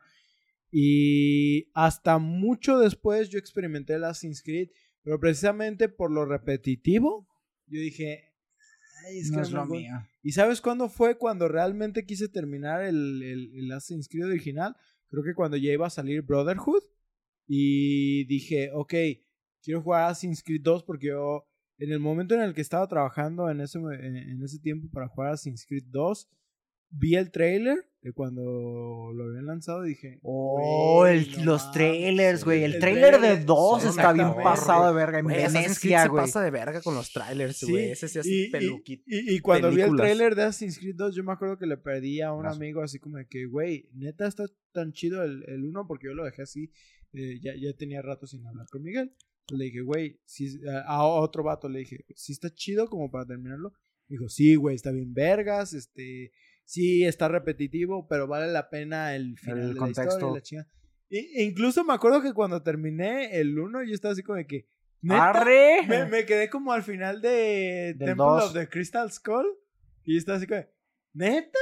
Y 0.71 1.71
hasta 1.75 2.19
mucho 2.19 2.79
después 2.79 3.29
yo 3.31 3.39
experimenté 3.39 3.95
el 3.95 4.05
Assassin's 4.05 4.43
Creed, 4.43 4.69
pero 5.03 5.19
precisamente 5.19 5.89
por 5.89 6.11
lo 6.11 6.25
repetitivo, 6.25 7.27
yo 7.66 7.81
dije, 7.81 8.28
"Ay, 9.09 9.18
es 9.18 9.30
que 9.30 9.36
no 9.36 9.42
no 9.42 9.42
es 9.46 9.50
me 9.52 9.59
lo 9.59 9.64
gu- 9.66 9.70
mío. 9.80 9.94
¿Y 10.22 10.32
sabes 10.32 10.61
cuándo 10.61 10.88
fue 10.88 11.16
cuando 11.16 11.48
realmente 11.48 12.04
quise 12.04 12.28
terminar 12.28 12.82
el, 12.82 13.22
el, 13.22 13.50
el 13.59 13.72
Assassin's 13.72 14.09
Creed 14.09 14.26
original? 14.26 14.76
Creo 15.11 15.22
que 15.24 15.34
cuando 15.34 15.56
ya 15.56 15.72
iba 15.72 15.86
a 15.86 15.90
salir 15.90 16.22
Brotherhood. 16.22 16.82
Y 17.46 18.24
dije, 18.26 18.70
ok, 18.74 18.92
quiero 19.62 19.82
jugar 19.82 20.04
Assassin's 20.11 20.42
Creed 20.42 20.61
2 20.62 20.82
porque 20.84 21.06
yo, 21.06 21.46
en 21.78 21.92
el 21.92 21.98
momento 22.00 22.34
en 22.34 22.42
el 22.42 22.52
que 22.52 22.61
estaba 22.61 22.86
trabajando 22.86 23.48
en 23.50 23.61
ese, 23.62 23.78
en, 23.78 24.16
en 24.16 24.42
ese 24.42 24.59
tiempo 24.59 24.88
para 24.90 25.09
jugar 25.09 25.32
Assassin's 25.32 25.64
Creed 25.66 25.84
2, 25.86 26.28
vi 26.91 27.14
el 27.16 27.30
trailer 27.30 27.84
de 28.01 28.12
cuando 28.12 29.11
lo 29.12 29.24
habían 29.24 29.47
lanzado 29.47 29.84
y 29.84 29.91
dije, 29.91 30.20
Oh, 30.22 30.99
"Güey, 31.01 31.18
el- 31.18 31.39
no 31.39 31.45
los 31.53 31.62
mames". 31.62 31.74
trailers, 31.74 32.45
güey. 32.45 32.62
El, 32.62 32.74
El 32.74 32.80
trailer 32.80 33.11
trailer 33.11 33.20
de 33.32 33.39
de- 33.41 33.45
2 33.45 33.82
sí, 33.82 33.89
está 33.89 34.12
bien 34.12 34.32
pasado 34.43 34.86
de 34.86 34.95
verga. 34.95 35.18
En 35.18 35.24
Güey, 35.24 35.36
Venecia, 35.36 36.03
se 36.03 36.09
güey. 36.09 36.22
pasa 36.24 36.41
de 36.43 36.51
verga 36.51 36.80
con 36.80 36.95
los 36.95 37.12
trailers, 37.12 37.57
Sí, 37.57 37.70
güey. 37.70 37.91
Ese 37.91 38.09
sí 38.09 38.18
hace 38.20 38.30
y, 38.30 38.51
peluquito. 38.51 39.03
y- 39.07 39.34
y 39.34 39.41
cuando 39.41 39.70
vi 39.70 39.80
el 39.82 39.97
trailer 39.97 40.34
de 40.36 40.43
Assassin's 40.45 40.78
Creed 40.78 40.95
2, 40.97 41.14
yo 41.16 41.24
me 41.24 41.32
acuerdo 41.32 41.59
que 41.59 41.66
le 41.66 41.76
perdí 41.76 42.20
a 42.20 42.32
un 42.32 42.47
amigo 42.47 42.82
así 42.82 42.99
como 43.01 43.18
de 43.18 43.26
que, 43.26 43.47
güey, 43.47 43.89
neta 43.95 44.26
está 44.28 44.45
tan 44.72 44.93
chido 44.93 45.22
el, 45.24 45.43
el 45.49 45.64
uno 45.64 45.86
porque 45.86 46.07
yo 46.07 46.14
lo 46.14 46.24
dejé 46.24 46.43
así, 46.43 46.70
eh, 47.12 47.41
ya, 47.43 47.53
ya 47.61 47.72
tenía 47.76 48.01
rato 48.01 48.26
sin 48.26 48.47
hablar 48.47 48.66
con 48.70 48.82
Miguel. 48.82 49.12
Le 49.51 49.64
dije, 49.64 49.80
güey, 49.80 50.20
a, 50.72 50.95
a 50.97 51.05
otro 51.07 51.43
vato 51.43 51.68
le 51.68 51.80
dije, 51.80 52.05
sí 52.14 52.32
está 52.32 52.55
chido 52.55 52.89
como 52.89 53.11
para 53.11 53.26
terminarlo. 53.26 53.72
Dijo, 54.07 54.28
sí, 54.28 54.55
güey, 54.55 54.76
está 54.76 54.91
bien 54.93 55.12
vergas, 55.14 55.72
este, 55.74 56.32
sí 56.69 57.05
está 57.05 57.29
repetitivo, 57.29 58.07
pero 58.09 58.27
vale 58.27 58.47
la 58.53 58.69
pena 58.69 59.14
el 59.16 59.39
final 59.39 59.59
El 59.61 59.69
de 59.69 59.75
la 59.75 59.79
contexto. 59.79 60.37
historia 60.37 60.43
y 60.51 60.57
la. 60.57 60.66
E- 61.11 61.43
incluso 61.45 61.83
me 61.85 61.95
acuerdo 61.95 62.21
que 62.21 62.35
cuando 62.35 62.62
terminé 62.62 63.39
el 63.41 63.59
1 63.59 63.85
yo 63.85 63.95
estaba 63.95 64.12
así 64.12 64.23
como 64.23 64.37
de 64.37 64.47
que, 64.47 64.69
¿neta? 65.01 65.31
¡Arre! 65.31 65.87
Me, 65.89 66.05
me 66.05 66.27
quedé 66.27 66.51
como 66.51 66.73
al 66.73 66.83
final 66.83 67.23
de 67.23 67.95
Del 67.97 67.99
Temple 67.99 68.14
dos. 68.16 68.45
of 68.45 68.53
the 68.53 68.69
Crystal 68.69 69.11
Skull. 69.11 69.47
Y 70.05 70.16
estaba 70.19 70.37
así 70.39 70.47
como, 70.47 70.64
¿neta? 71.14 71.59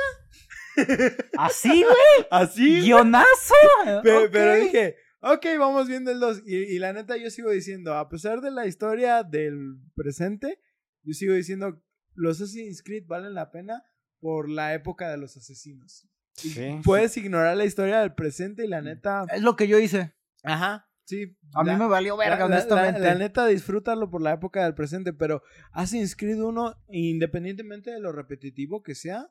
Así, 1.38 1.68
güey. 1.68 2.26
Así. 2.30 2.80
Guionazo. 2.82 3.54
Pe- 4.02 4.28
Pero, 4.30 4.52
Ok. 4.54 4.60
dije, 4.62 4.96
ok, 5.20 5.46
vamos 5.58 5.88
viendo 5.88 6.10
el 6.10 6.20
2. 6.20 6.42
Y, 6.46 6.56
y 6.56 6.78
la 6.78 6.92
neta, 6.92 7.16
yo 7.16 7.30
sigo 7.30 7.50
diciendo, 7.50 7.94
a 7.94 8.08
pesar 8.08 8.40
de 8.40 8.50
la 8.50 8.66
historia 8.66 9.22
del 9.22 9.76
presente, 9.94 10.60
yo 11.02 11.14
sigo 11.14 11.34
diciendo, 11.34 11.82
los 12.14 12.40
Assassin's 12.40 12.82
Creed 12.82 13.04
valen 13.06 13.34
la 13.34 13.50
pena 13.50 13.82
por 14.20 14.48
la 14.48 14.74
época 14.74 15.10
de 15.10 15.16
los 15.18 15.36
asesinos. 15.36 16.08
Y 16.44 16.50
Sí. 16.50 16.80
Puedes 16.84 17.16
ignorar 17.16 17.56
la 17.56 17.64
historia 17.64 18.00
del 18.00 18.14
presente 18.14 18.64
y 18.64 18.68
la 18.68 18.82
neta. 18.82 19.24
Es 19.34 19.42
lo 19.42 19.56
que 19.56 19.68
yo 19.68 19.78
hice. 19.78 20.14
Ajá, 20.42 20.86
sí. 21.04 21.36
A 21.54 21.64
mí 21.64 21.70
me 21.76 21.86
valió 21.86 22.16
verga, 22.16 22.36
la- 22.36 22.40
la- 22.40 22.46
honestamente. 22.56 23.00
La, 23.00 23.08
la 23.12 23.14
neta, 23.18 23.46
disfrútalo 23.46 24.10
por 24.10 24.20
la 24.22 24.32
época 24.34 24.62
del 24.64 24.74
presente, 24.74 25.12
pero 25.12 25.42
Assassin's 25.72 26.14
Creed 26.14 26.40
1, 26.42 26.74
independientemente 26.90 27.90
de 27.90 28.00
lo 28.00 28.12
repetitivo 28.12 28.82
que 28.82 28.94
sea, 28.94 29.30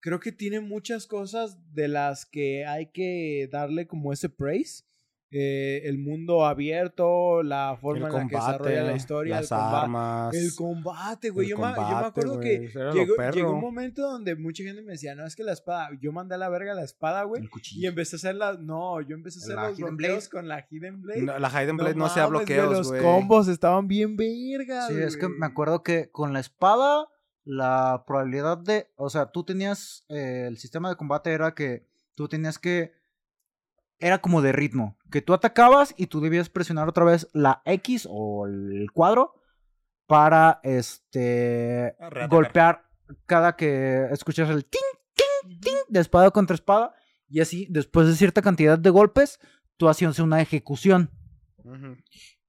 creo 0.00 0.20
que 0.20 0.32
tiene 0.32 0.60
muchas 0.60 1.06
cosas 1.06 1.58
de 1.74 1.88
las 1.88 2.26
que 2.26 2.64
hay 2.66 2.90
que 2.92 3.48
darle 3.50 3.86
como 3.86 4.12
ese 4.12 4.28
praise. 4.28 4.84
Eh, 5.36 5.82
el 5.88 5.98
mundo 5.98 6.46
abierto, 6.46 7.42
la 7.42 7.76
forma 7.80 8.06
El 8.08 8.14
en 8.14 8.20
la 8.20 8.28
que 8.28 8.36
desarrolla 8.36 8.82
la 8.84 8.94
historia, 8.96 9.34
las 9.40 9.50
el 9.50 9.58
combate. 9.58 9.82
armas. 9.84 10.34
El 10.34 10.54
combate, 10.54 11.30
güey. 11.30 11.48
Yo, 11.48 11.56
yo 11.56 11.62
me 11.66 11.74
combate, 11.74 12.06
acuerdo 12.06 12.38
que 12.40 12.58
llegó, 12.92 13.14
llegó 13.32 13.52
un 13.54 13.60
momento 13.60 14.02
donde 14.02 14.36
mucha 14.36 14.62
gente 14.62 14.82
me 14.82 14.92
decía, 14.92 15.16
no, 15.16 15.26
es 15.26 15.34
que 15.34 15.42
la 15.42 15.52
espada, 15.52 15.88
yo 16.00 16.12
mandé 16.12 16.36
a 16.36 16.38
la 16.38 16.48
verga 16.48 16.72
la 16.74 16.84
espada, 16.84 17.24
güey. 17.24 17.42
Y 17.72 17.86
empecé 17.86 18.14
a 18.14 18.18
hacer 18.18 18.36
la, 18.36 18.52
no, 18.54 19.00
yo 19.00 19.16
empecé 19.16 19.40
a 19.40 19.42
hacer 19.42 19.56
La 19.56 19.68
los 19.70 19.78
Hidden 19.78 19.96
bloqueos 19.96 20.30
Blade. 20.30 20.30
con 20.30 20.48
la 20.48 20.66
Hidden 20.70 21.02
Blade. 21.02 21.22
No, 21.22 21.38
la 21.40 21.48
Hidden 21.50 21.76
Blade 21.78 21.94
no, 21.96 22.08
sea 22.08 22.26
güey, 22.26 22.38
bloqueos, 22.38 22.70
Los 22.72 22.88
güey. 22.90 23.02
combos 23.02 23.48
estaban 23.48 23.88
bien 23.88 24.16
vergas, 24.16 24.86
Sí, 24.88 24.94
es 25.00 25.16
que 25.16 25.28
me 25.28 25.46
acuerdo 25.46 25.82
que 25.82 26.10
con 26.12 26.32
la 26.32 26.38
espada, 26.38 27.08
la 27.44 28.04
probabilidad 28.06 28.58
de. 28.58 28.88
O 28.96 29.10
sea, 29.10 29.26
tú 29.32 29.42
tenías. 29.44 30.04
eh, 30.08 30.44
el 30.46 30.58
sistema 30.58 30.88
de 30.88 30.96
combate 30.96 31.32
era 31.32 31.54
que 31.54 31.86
tú 32.14 32.28
tenías 32.28 32.58
que. 32.58 32.92
Era 33.98 34.18
como 34.18 34.42
de 34.42 34.52
ritmo. 34.52 34.98
Que 35.10 35.22
tú 35.22 35.32
atacabas 35.32 35.94
y 35.96 36.06
tú 36.06 36.20
debías 36.20 36.48
presionar 36.48 36.88
otra 36.88 37.04
vez 37.04 37.28
la 37.32 37.62
X 37.64 38.06
o 38.10 38.46
el 38.46 38.90
cuadro 38.92 39.34
para 40.06 40.60
este. 40.62 41.94
Reatacar. 41.98 42.28
golpear 42.28 42.84
cada 43.26 43.56
que 43.56 44.06
escuchas 44.10 44.50
el 44.50 44.64
ting, 44.64 44.80
ting, 45.14 45.60
ting 45.60 45.76
de 45.88 46.00
espada 46.00 46.30
contra 46.30 46.54
espada. 46.54 46.94
Y 47.28 47.40
así, 47.40 47.66
después 47.70 48.06
de 48.06 48.14
cierta 48.14 48.42
cantidad 48.42 48.78
de 48.78 48.90
golpes, 48.90 49.40
tú 49.76 49.88
hacías 49.88 50.18
una 50.18 50.40
ejecución. 50.40 51.10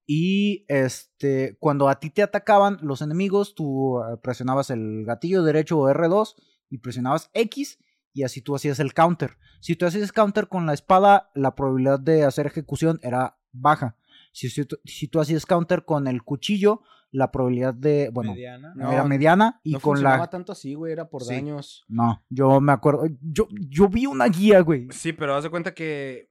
Y 0.05 0.65
este, 0.67 1.57
cuando 1.59 1.89
a 1.89 1.99
ti 1.99 2.09
te 2.09 2.21
atacaban 2.21 2.77
los 2.81 3.01
enemigos, 3.01 3.55
tú 3.55 3.99
eh, 3.99 4.17
presionabas 4.21 4.69
el 4.69 5.03
gatillo 5.05 5.41
derecho 5.43 5.79
o 5.79 5.89
R2 5.89 6.35
y 6.69 6.77
presionabas 6.77 7.31
X 7.33 7.79
y 8.15 8.23
así 8.23 8.41
tú 8.41 8.55
hacías 8.55 8.79
el 8.79 8.93
counter. 8.95 9.37
Si 9.59 9.75
tú 9.75 9.85
hacías 9.85 10.11
counter 10.11 10.47
con 10.47 10.65
la 10.65 10.73
espada, 10.73 11.29
la 11.35 11.53
probabilidad 11.53 11.99
de 11.99 12.23
hacer 12.23 12.47
ejecución 12.47 12.99
era 13.03 13.37
baja. 13.51 13.97
Si, 14.31 14.49
si, 14.49 14.65
tú- 14.65 14.79
si 14.85 15.07
tú 15.07 15.19
hacías 15.19 15.45
counter 15.45 15.85
con 15.85 16.07
el 16.07 16.23
cuchillo, 16.23 16.81
la 17.11 17.31
probabilidad 17.31 17.73
de, 17.73 18.09
bueno, 18.11 18.31
Mediana. 18.33 18.73
No, 18.75 18.91
era 18.91 19.03
mediana 19.05 19.59
y 19.63 19.73
no 19.73 19.79
con 19.79 20.01
la... 20.03 20.29
tanto 20.29 20.51
así, 20.51 20.73
güey, 20.73 20.91
era 20.91 21.07
por 21.09 21.23
Sí. 21.23 21.33
daños. 21.35 21.85
No, 21.87 22.23
yo 22.29 22.59
me 22.59 22.71
acuerdo, 22.73 23.03
yo, 23.21 23.47
yo 23.51 23.87
vi 23.87 24.05
una 24.05 24.25
guía, 24.27 24.59
güey. 24.61 24.87
Sí, 24.91 25.13
pero 25.13 25.35
haz 25.35 25.43
de 25.43 25.49
cuenta 25.49 25.73
que 25.73 26.29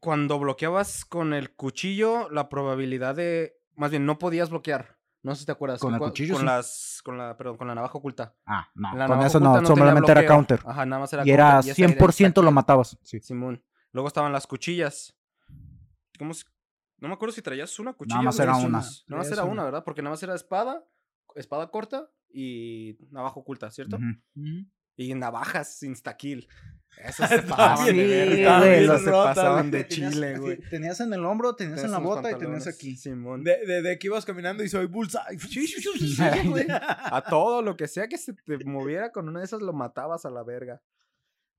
cuando 0.00 0.38
bloqueabas 0.38 1.04
con 1.04 1.34
el 1.34 1.54
cuchillo, 1.54 2.28
la 2.30 2.48
probabilidad 2.48 3.14
de. 3.16 3.54
Más 3.76 3.90
bien, 3.90 4.06
no 4.06 4.18
podías 4.18 4.50
bloquear. 4.50 4.99
No 5.22 5.34
sé 5.34 5.40
si 5.40 5.46
te 5.46 5.52
acuerdas. 5.52 5.80
Con 5.80 5.90
que 5.90 5.96
el 5.96 6.00
cua- 6.02 6.06
cuchillo, 6.08 6.32
Con 6.34 6.40
sí. 6.40 6.46
las. 6.46 7.00
Con 7.04 7.18
la, 7.18 7.36
perdón, 7.36 7.56
con 7.58 7.68
la 7.68 7.74
navaja 7.74 7.98
oculta. 7.98 8.34
Ah, 8.46 8.68
no, 8.74 8.94
La 8.96 9.06
con 9.06 9.20
eso 9.22 9.38
no, 9.40 9.64
solamente 9.66 10.10
era 10.12 10.26
counter. 10.26 10.60
Ajá, 10.64 10.86
nada 10.86 11.00
más 11.00 11.12
era 11.12 11.26
Y 11.26 11.30
era 11.30 11.52
counter, 11.52 11.68
y 11.68 11.70
esa 11.72 11.82
era 11.92 11.92
100% 12.08 12.42
lo 12.42 12.50
matabas. 12.52 12.98
Sí. 13.02 13.20
Simón. 13.20 13.62
Luego 13.92 14.08
estaban 14.08 14.32
las 14.32 14.46
cuchillas. 14.46 15.14
¿Cómo 16.18 16.32
se- 16.34 16.44
No 16.98 17.08
me 17.08 17.14
acuerdo 17.14 17.34
si 17.34 17.42
traías 17.42 17.78
una 17.78 17.92
cuchilla. 17.92 18.22
más 18.22 18.38
o 18.38 18.42
era 18.42 18.56
una. 18.56 18.78
Nada 18.78 18.86
más 19.22 19.30
era 19.32 19.44
una. 19.44 19.64
¿verdad? 19.64 19.84
Porque 19.84 20.00
nada 20.02 20.12
más 20.14 20.22
era 20.22 20.34
espada, 20.34 20.84
espada 21.34 21.70
corta 21.70 22.10
y 22.32 22.96
navaja 23.10 23.38
oculta, 23.40 23.70
¿cierto? 23.70 23.98
Y 24.96 25.14
navajas 25.14 25.82
insta-kill. 25.82 26.46
Esas 26.96 27.30
se 27.30 27.42
pasaban 27.42 27.86
de 27.96 28.02
güey, 28.58 28.98
se 28.98 29.10
pasaban 29.10 29.70
de 29.70 29.88
chile, 29.88 30.38
güey. 30.38 30.58
Tenías 30.68 31.00
en 31.00 31.12
el 31.14 31.24
hombro, 31.24 31.54
tenías 31.56 31.82
en 31.82 31.90
la 31.90 31.98
bota 31.98 32.30
y 32.30 32.34
tenías 32.34 32.66
aquí. 32.66 32.96
Simón. 32.96 33.42
De, 33.42 33.64
de, 33.66 33.80
de 33.82 33.98
que 33.98 34.08
ibas 34.08 34.24
caminando 34.26 34.62
y 34.62 34.68
soy 34.68 34.86
bullseye. 34.86 35.38
A 36.68 37.22
todo 37.28 37.62
lo 37.62 37.76
que 37.76 37.88
sea 37.88 38.08
que 38.08 38.18
se 38.18 38.34
te 38.34 38.64
moviera 38.64 39.12
con 39.12 39.28
una 39.28 39.40
de 39.40 39.46
esas 39.46 39.62
lo 39.62 39.72
matabas 39.72 40.24
a 40.26 40.30
la 40.30 40.42
verga. 40.42 40.82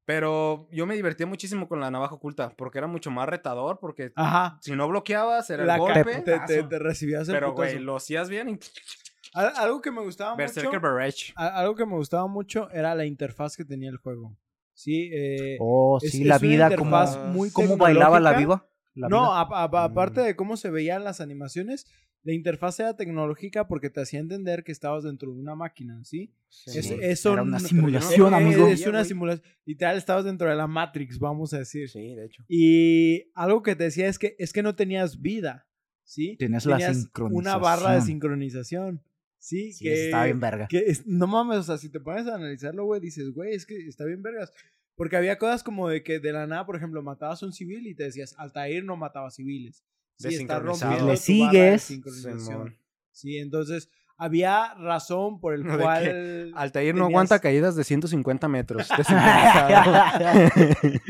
Pero 0.06 0.68
yo 0.72 0.86
me 0.86 0.95
divertía 0.95 1.26
muchísimo 1.28 1.68
con 1.68 1.80
la 1.80 1.90
navaja 1.91 2.16
oculta 2.16 2.53
porque 2.58 2.80
era 2.80 2.88
mucho 2.88 3.12
más 3.12 3.30
retador 3.30 3.80
porque 3.80 4.12
Ajá. 4.16 4.58
si 4.62 4.76
no 4.76 4.88
bloqueabas 4.88 5.49
era 5.49 5.64
La 5.64 5.76
el 5.76 5.80
golpe. 5.80 6.22
te, 6.22 6.40
te, 6.48 6.64
te 6.64 6.80
recibías 6.80 7.28
el 7.30 7.36
pero 7.36 7.53
güey, 7.53 7.80
lo 7.80 7.95
hacías 7.95 8.28
bien 8.30 8.49
y 8.49 8.60
Al- 9.34 9.53
Algo 9.56 9.80
que 9.82 9.91
me 9.91 10.02
gustaba 10.02 10.36
Berserker 10.36 10.82
mucho. 10.82 11.34
Algo 11.38 11.76
que 11.76 11.86
me 11.86 11.94
gustaba 11.95 12.28
mucho 12.28 12.70
era 12.72 12.94
la 12.95 13.06
interfaz 13.06 13.56
que 13.56 13.64
tenía 13.64 13.90
el 13.90 13.98
juego. 13.98 14.36
Sí, 14.73 15.10
eh, 15.14 15.57
Oh, 15.60 15.99
Es- 16.02 16.11
sí, 16.11 16.23
la 16.23 16.38
vida, 16.39 16.76
como, 16.76 16.98
muy 17.27 17.52
cómo 17.52 17.77
bailaba 17.77 18.19
la 18.19 18.34
viva. 18.34 18.68
La 18.95 19.07
no, 19.07 19.34
a- 19.34 19.41
aparte 19.84 20.22
Mm. 20.22 20.23
de 20.26 20.35
cómo 20.35 20.57
se 20.57 20.69
veían 20.69 21.03
las 21.03 21.22
animaciones, 21.22 21.85
la 22.23 22.34
interfaz 22.34 22.80
era 22.80 22.95
tecnológica 22.95 23.68
porque 23.68 23.89
te 23.89 24.02
hacía 24.02 24.19
entender 24.19 24.64
que 24.64 24.72
estabas 24.72 25.03
dentro 25.03 25.34
de 25.34 25.39
una 25.39 25.56
máquina, 25.56 26.03
¿sí? 26.03 26.34
Es- 26.68 26.91
eso 26.91 27.34
Era 27.34 27.41
una 27.43 27.60
simulación, 27.60 28.34
eh, 28.34 28.38
amigo. 28.38 28.68
Es 28.68 28.85
una 28.85 29.03
simulación. 29.03 29.45
Literal, 29.65 29.98
estabas 29.98 30.26
dentro 30.26 30.49
de 30.49 30.56
la 30.56 30.68
Matrix, 30.68 31.18
vamos 31.19 31.53
a 31.53 31.60
decir. 31.60 31.89
Sí, 31.89 32.14
de 32.15 32.26
hecho. 32.26 32.43
Y 32.48 33.31
algo 33.34 33.64
que 33.64 33.76
te 33.76 33.85
decía 33.85 34.07
es 34.07 34.19
que 34.19 34.35
es 34.38 34.53
que 34.53 34.61
no 34.61 34.76
tenías 34.76 35.22
vida, 35.22 35.68
¿sí? 36.03 36.35
Tenías 36.38 36.65
la 36.65 36.77
una 37.31 37.57
barra 37.57 37.93
de 37.95 38.02
sincronización. 38.02 39.02
¿Sí? 39.41 39.73
Sí, 39.73 39.89
estaba 39.89 40.26
bien 40.26 40.39
verga. 40.39 40.68
que 40.69 40.85
es- 40.88 41.05
no 41.05 41.27
mames, 41.27 41.57
o 41.57 41.63
sea, 41.63 41.77
si 41.77 41.89
te 41.89 41.99
pones 41.99 42.27
a 42.27 42.35
analizarlo, 42.35 42.85
güey, 42.85 43.01
dices, 43.01 43.31
güey, 43.34 43.53
es 43.53 43.65
que 43.65 43.76
está 43.88 44.05
bien 44.05 44.22
vergas. 44.23 44.53
Porque 44.95 45.18
había 45.18 45.38
cosas 45.38 45.63
como 45.63 45.89
de 45.89 46.03
que 46.03 46.19
de 46.19 46.31
la 46.31 46.45
nada, 46.47 46.65
por 46.65 46.76
ejemplo, 46.76 47.01
matabas 47.01 47.41
a 47.41 47.45
un 47.47 47.53
civil 47.53 47.88
y 47.88 47.95
te 47.95 48.03
decías, 48.03 48.35
Altair 48.38 48.84
no 48.85 48.95
mataba 48.95 49.31
civiles. 49.31 49.84
Sí, 50.18 50.35
está 50.35 50.59
rompiendo 50.59 51.05
Le 51.05 51.11
de 51.11 51.18
sigues. 51.18 51.84
Sí, 53.11 53.38
entonces 53.39 53.89
había 54.18 54.76
razón 54.76 55.39
por 55.39 55.55
el 55.55 55.63
que 55.63 55.77
cual... 55.77 56.51
Altair 56.55 56.93
no 56.93 57.05
tenías- 57.05 57.09
aguanta 57.09 57.39
caídas 57.39 57.76
de 57.76 57.84
150 57.84 58.47
metros. 58.47 58.88
Eh, 58.91 58.93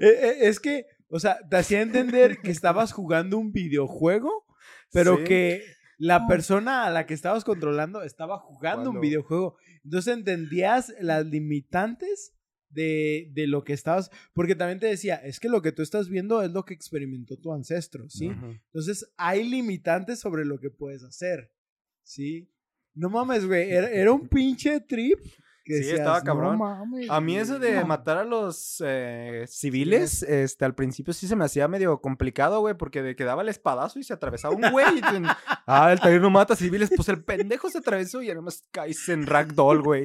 eh, 0.00 0.36
es 0.42 0.60
que, 0.60 0.86
o 1.08 1.18
sea, 1.20 1.38
te 1.48 1.56
hacía 1.56 1.82
entender 1.82 2.38
que 2.38 2.50
estabas 2.50 2.92
jugando 2.92 3.38
un 3.38 3.52
videojuego, 3.52 4.46
pero 4.92 5.18
Sí. 5.18 5.24
que 5.24 5.64
la 6.02 6.26
persona 6.26 6.84
a 6.84 6.90
la 6.90 7.06
que 7.06 7.14
estabas 7.14 7.44
controlando 7.44 8.02
estaba 8.02 8.36
jugando 8.36 8.90
un 8.90 9.00
videojuego. 9.00 9.56
Entonces 9.84 10.12
entendías 10.12 10.92
las 10.98 11.24
limitantes 11.26 12.34
de, 12.70 13.30
de 13.34 13.46
lo 13.46 13.62
que 13.62 13.72
estabas, 13.72 14.10
porque 14.32 14.56
también 14.56 14.80
te 14.80 14.88
decía, 14.88 15.14
es 15.14 15.38
que 15.38 15.48
lo 15.48 15.62
que 15.62 15.70
tú 15.70 15.80
estás 15.80 16.08
viendo 16.08 16.42
es 16.42 16.50
lo 16.50 16.64
que 16.64 16.74
experimentó 16.74 17.36
tu 17.36 17.52
ancestro, 17.52 18.10
¿sí? 18.10 18.30
Ujú. 18.30 18.46
Entonces 18.46 19.12
hay 19.16 19.48
limitantes 19.48 20.18
sobre 20.18 20.44
lo 20.44 20.58
que 20.58 20.70
puedes 20.70 21.04
hacer, 21.04 21.52
¿sí? 22.02 22.50
No 22.94 23.08
mames, 23.08 23.46
güey, 23.46 23.70
era, 23.70 23.88
era 23.88 24.10
un 24.10 24.26
pinche 24.26 24.80
trip. 24.80 25.20
Que 25.64 25.82
Sí, 25.82 25.90
estaba 25.90 26.18
"No 26.18 26.24
cabrón. 26.24 26.58
mames, 26.58 27.08
A 27.08 27.20
mí 27.20 27.36
eso 27.36 27.58
de 27.58 27.74
güey". 27.74 27.84
matar 27.84 28.18
a 28.18 28.24
los 28.24 28.82
eh, 28.84 29.44
civiles, 29.48 30.22
este, 30.24 30.64
al 30.64 30.74
principio 30.74 31.12
sí 31.14 31.28
se 31.28 31.36
me 31.36 31.44
hacía 31.44 31.68
medio 31.68 32.00
complicado, 32.00 32.60
güey, 32.60 32.74
porque 32.76 33.02
de 33.02 33.14
que 33.14 33.24
daba 33.24 33.42
el 33.42 33.48
espadazo 33.48 33.98
y 33.98 34.02
se 34.04 34.12
atravesaba 34.12 34.54
un 34.54 34.62
güey. 34.72 34.86
ah, 35.66 35.92
el 35.92 36.00
taller 36.00 36.20
no 36.20 36.30
mata 36.30 36.56
civiles, 36.56 36.90
pues 36.96 37.08
el 37.08 37.22
pendejo 37.24 37.70
se 37.70 37.78
atravesó 37.78 38.22
y 38.22 38.30
además 38.30 38.62
caes 38.72 39.08
en 39.08 39.26
ragdoll, 39.26 39.82
güey. 39.82 40.04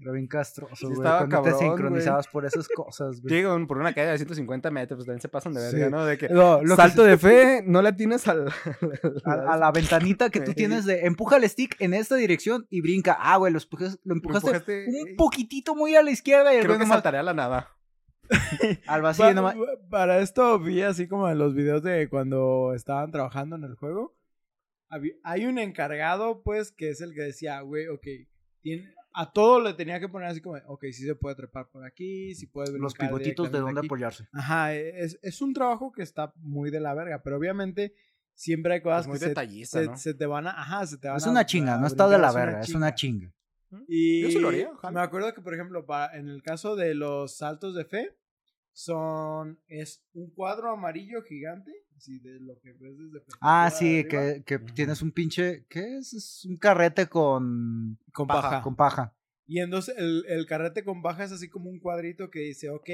Era 0.00 0.12
bien 0.12 0.26
castroso, 0.26 0.74
Sí, 0.76 0.86
güey. 0.86 0.96
estaba 0.96 1.18
Cuando 1.18 1.42
te 1.42 1.50
cabrón, 1.50 1.58
sincronizabas 1.76 2.28
por 2.28 2.46
esas 2.46 2.66
cosas, 2.68 3.20
güey. 3.20 3.34
Llegan 3.34 3.66
por 3.66 3.76
una 3.78 3.92
caída 3.92 4.12
de 4.12 4.16
150 4.18 4.70
metros, 4.70 4.96
pues 4.98 5.06
también 5.06 5.20
se 5.20 5.28
pasan 5.28 5.52
de 5.52 5.60
verga, 5.60 5.86
Sí. 5.86 5.90
¿no? 5.92 6.04
De 6.06 6.16
que 6.16 6.28
Lo- 6.30 6.60
que 6.60 6.68
salto 6.68 7.04
de 7.04 7.18
fe, 7.18 7.62
no 7.66 7.82
le 7.82 7.92
tienes 7.92 8.26
al... 8.26 8.48
a, 9.24 9.32
a 9.32 9.56
la 9.58 9.70
ventanita 9.72 10.30
que 10.30 10.40
tú 10.40 10.54
tienes 10.54 10.86
de 10.86 11.00
empuja 11.06 11.36
el 11.36 11.48
stick 11.48 11.76
en 11.80 11.92
esta 11.94 12.16
dirección 12.16 12.66
y 12.70 12.80
brinca. 12.80 13.16
Ah, 13.20 13.36
güey, 13.36 13.52
lo, 13.52 13.58
empujas- 13.58 13.98
lo 14.04 14.14
empujaste 14.14 14.48
empujaste, 14.48 14.86
un 14.88 15.16
poquitito 15.16 15.74
muy 15.74 15.94
a 15.96 16.02
la 16.02 16.10
izquierda 16.10 16.52
y 16.54 16.56
el 16.56 16.62
Creo 16.62 16.74
que 16.76 16.84
nomás 16.84 16.96
saltaré 16.96 17.18
a 17.18 17.22
la 17.22 17.34
nada. 17.34 17.68
al 18.86 19.02
vacío 19.02 19.24
Pa- 19.26 19.34
nomás. 19.34 19.54
pa- 19.56 19.88
Para 19.90 20.20
esto 20.20 20.58
vi 20.60 20.82
así 20.82 21.08
como 21.08 21.28
en 21.28 21.38
los 21.38 21.54
videos 21.54 21.82
de 21.82 22.08
cuando 22.08 22.72
estaban 22.74 23.10
trabajando 23.10 23.56
en 23.56 23.64
el 23.64 23.74
juego. 23.74 24.16
Hay 25.22 25.44
un 25.46 25.58
encargado, 25.58 26.42
pues, 26.42 26.72
que 26.72 26.90
es 26.90 27.00
el 27.00 27.14
que 27.14 27.22
decía, 27.22 27.60
güey, 27.60 27.86
ok, 27.86 28.06
tiene, 28.60 28.92
a 29.12 29.32
todo 29.32 29.60
le 29.60 29.74
tenía 29.74 29.98
que 30.00 30.08
poner 30.08 30.28
así 30.28 30.40
como, 30.40 30.56
ok, 30.66 30.84
sí 30.92 31.04
se 31.04 31.14
puede 31.14 31.34
trepar 31.36 31.68
por 31.68 31.84
aquí, 31.84 32.34
sí 32.34 32.46
puede 32.46 32.78
Los 32.78 32.94
pivotitos 32.94 33.50
de 33.50 33.58
dónde 33.58 33.80
aquí". 33.80 33.86
apoyarse. 33.86 34.28
Ajá, 34.32 34.74
es, 34.74 35.18
es 35.22 35.40
un 35.42 35.52
trabajo 35.52 35.92
que 35.92 36.02
está 36.02 36.32
muy 36.36 36.70
de 36.70 36.80
la 36.80 36.94
verga, 36.94 37.22
pero 37.22 37.36
obviamente 37.36 37.94
siempre 38.34 38.74
hay 38.74 38.80
cosas 38.82 39.02
Es 39.02 39.06
muy 39.08 39.14
que 39.14 39.20
se, 39.24 39.28
detallista, 39.30 39.78
se- 39.80 39.86
¿no? 39.86 39.96
se 39.96 40.14
te 40.14 40.26
van 40.26 40.46
a, 40.46 40.50
ajá, 40.50 40.86
se 40.86 40.98
te 40.98 41.08
van 41.08 41.16
Es 41.16 41.26
a- 41.26 41.30
una 41.30 41.44
chinga, 41.46 41.74
a 41.74 41.78
no 41.78 41.86
está 41.86 42.08
de 42.08 42.18
la 42.18 42.32
verga, 42.32 42.60
es 42.60 42.74
una 42.74 42.94
chinga. 42.94 43.32
y 43.88 44.22
Yo 44.22 44.30
sí 44.30 44.38
lo 44.38 44.48
haría, 44.48 44.70
ojalá. 44.72 44.92
me 45.00 45.04
acuerdo 45.04 45.34
que, 45.34 45.40
por 45.42 45.54
ejemplo, 45.54 45.84
para, 45.86 46.16
en 46.16 46.28
el 46.28 46.42
caso 46.42 46.76
de 46.76 46.94
los 46.94 47.36
saltos 47.36 47.74
de 47.74 47.84
fe, 47.84 48.16
son. 48.72 49.60
Es 49.68 50.02
un 50.14 50.30
cuadro 50.30 50.70
amarillo 50.70 51.22
gigante. 51.22 51.72
Así 51.96 52.18
de 52.18 52.40
lo 52.40 52.58
que 52.60 52.72
ves 52.72 52.96
desde. 52.96 53.24
Ah, 53.40 53.70
sí, 53.70 54.04
que, 54.08 54.42
que 54.46 54.58
tienes 54.58 55.02
un 55.02 55.12
pinche. 55.12 55.66
¿Qué 55.68 55.98
es? 55.98 56.14
Es 56.14 56.44
un 56.46 56.56
carrete 56.56 57.08
con. 57.08 57.98
Con 58.12 58.26
paja. 58.26 58.42
paja. 58.42 58.62
Con 58.62 58.76
paja. 58.76 59.14
Y 59.46 59.58
entonces 59.60 59.96
el, 59.98 60.24
el 60.28 60.46
carrete 60.46 60.84
con 60.84 61.02
paja 61.02 61.24
es 61.24 61.32
así 61.32 61.48
como 61.50 61.68
un 61.68 61.78
cuadrito 61.78 62.30
que 62.30 62.40
dice: 62.40 62.70
Ok, 62.70 62.86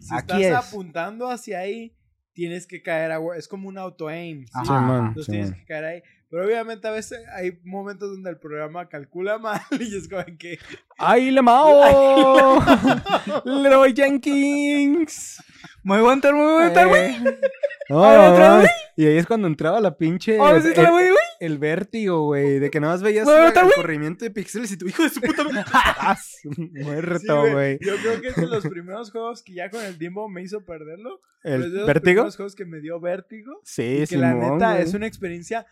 si 0.00 0.14
Aquí 0.14 0.42
estás 0.42 0.64
es. 0.64 0.72
apuntando 0.72 1.30
hacia 1.30 1.60
ahí, 1.60 1.94
tienes 2.32 2.66
que 2.66 2.82
caer 2.82 3.12
agua. 3.12 3.36
Es 3.36 3.46
como 3.46 3.68
un 3.68 3.78
auto-aim. 3.78 4.44
¿sí? 4.46 4.52
Ajá. 4.54 5.06
Entonces 5.08 5.30
tienes 5.30 5.52
que 5.52 5.64
caer 5.64 5.84
ahí. 5.84 6.02
Pero 6.30 6.44
obviamente 6.44 6.86
a 6.86 6.90
veces 6.90 7.20
hay 7.34 7.58
momentos 7.64 8.10
donde 8.10 8.28
el 8.30 8.38
programa 8.38 8.88
calcula 8.88 9.38
mal 9.38 9.60
y 9.80 9.96
es 9.96 10.08
como 10.08 10.24
que. 10.38 10.58
¡Ay, 10.98 11.30
Lemao! 11.30 12.62
¡Leroy 13.44 13.94
Jenkins! 13.94 15.42
Muy 15.82 16.00
buen 16.00 16.20
tal, 16.20 16.34
muy 16.34 16.52
buen 16.52 16.72
tal, 16.74 16.88
güey. 16.88 17.14
Eh, 17.14 17.40
No, 17.88 18.04
A 18.04 18.10
ver, 18.10 18.32
otra 18.32 18.58
no, 18.62 18.68
Y 18.96 19.06
ahí 19.06 19.16
es 19.16 19.26
cuando 19.26 19.48
entraba 19.48 19.80
la 19.80 19.96
pinche. 19.96 20.32
Si 20.36 20.38
el, 20.80 20.86
voy, 20.90 21.04
güey. 21.04 21.16
el 21.40 21.56
vértigo, 21.58 22.24
güey. 22.24 22.58
De 22.58 22.68
que 22.70 22.78
nada 22.80 22.92
más 22.92 23.02
veías 23.02 23.26
la- 23.26 23.48
el 23.48 23.72
corrimiento 23.74 24.24
de 24.26 24.30
píxeles 24.30 24.70
y 24.72 24.76
tu 24.76 24.86
hijo 24.86 25.02
de 25.04 25.08
su 25.08 25.20
puta 25.22 25.44
madre. 25.44 25.64
¡Ah, 25.72 26.16
su 26.16 26.52
Sí, 26.52 26.70
Muerto, 26.82 27.50
güey. 27.52 27.78
Yo 27.80 27.96
creo 27.96 28.20
que 28.20 28.28
es 28.28 28.36
de 28.36 28.46
los 28.46 28.66
primeros 28.66 29.10
juegos 29.10 29.42
que 29.42 29.54
ya 29.54 29.70
con 29.70 29.82
el 29.82 29.96
tiempo 29.96 30.28
me 30.28 30.42
hizo 30.42 30.62
perderlo. 30.66 31.22
pero 31.42 31.54
es 31.56 31.60
de 31.60 31.66
¿El 31.68 31.74
los 31.76 31.86
vértigo? 31.86 32.02
primeros 32.02 32.36
juegos 32.36 32.54
que 32.54 32.64
me 32.66 32.80
dio 32.80 33.00
vértigo. 33.00 33.60
Sí, 33.64 33.82
Y 33.82 33.98
que 34.00 34.06
sí, 34.06 34.16
la 34.16 34.34
neta 34.34 34.78
es 34.80 34.92
una 34.92 35.06
experiencia 35.06 35.66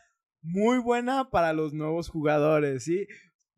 muy 0.46 0.78
buena 0.78 1.30
para 1.30 1.52
los 1.52 1.72
nuevos 1.72 2.08
jugadores, 2.08 2.84
¿sí? 2.84 3.06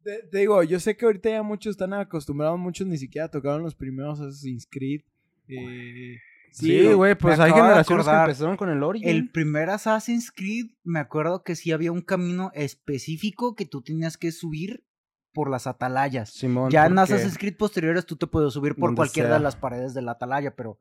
Te, 0.03 0.23
te 0.31 0.39
digo, 0.39 0.63
yo 0.63 0.81
sé 0.81 0.97
que 0.97 1.05
ahorita 1.05 1.31
ya 1.31 1.43
muchos 1.43 1.73
están 1.73 1.93
acostumbrados, 1.93 2.59
muchos 2.59 2.87
ni 2.87 2.97
siquiera 2.99 3.29
tocaron 3.29 3.63
los 3.63 3.75
primeros 3.75 4.21
Assassin's 4.21 4.67
Creed. 4.71 5.03
eh, 5.49 6.17
Sí, 6.51 6.93
güey, 6.93 7.15
pues 7.15 7.39
hay 7.39 7.53
generaciones 7.53 8.07
que 8.07 8.13
empezaron 8.15 8.57
con 8.57 8.71
el 8.71 8.83
Origin. 8.83 9.09
El 9.09 9.31
primer 9.31 9.69
Assassin's 9.71 10.33
Creed, 10.33 10.67
me 10.83 10.99
acuerdo 10.99 11.43
que 11.45 11.55
sí 11.55 11.73
había 11.73 11.93
un 11.93 12.01
camino 12.01 12.51
específico 12.55 13.55
que 13.55 13.67
tú 13.67 13.83
tenías 13.83 14.17
que 14.17 14.33
subir 14.33 14.83
por 15.35 15.51
las 15.51 15.67
atalayas. 15.67 16.31
Simón, 16.31 16.71
Ya 16.71 16.87
en 16.87 16.99
Assassin's 16.99 17.37
Creed 17.39 17.57
posteriores 17.57 18.07
tú 18.07 18.17
te 18.17 18.27
puedes 18.27 18.55
subir 18.55 18.75
por 18.75 18.95
cualquiera 18.95 19.29
sea. 19.29 19.39
de 19.39 19.43
las 19.45 19.57
paredes 19.57 19.95
de 19.95 20.03
la 20.03 20.13
atalaya, 20.13 20.57
pero... 20.57 20.79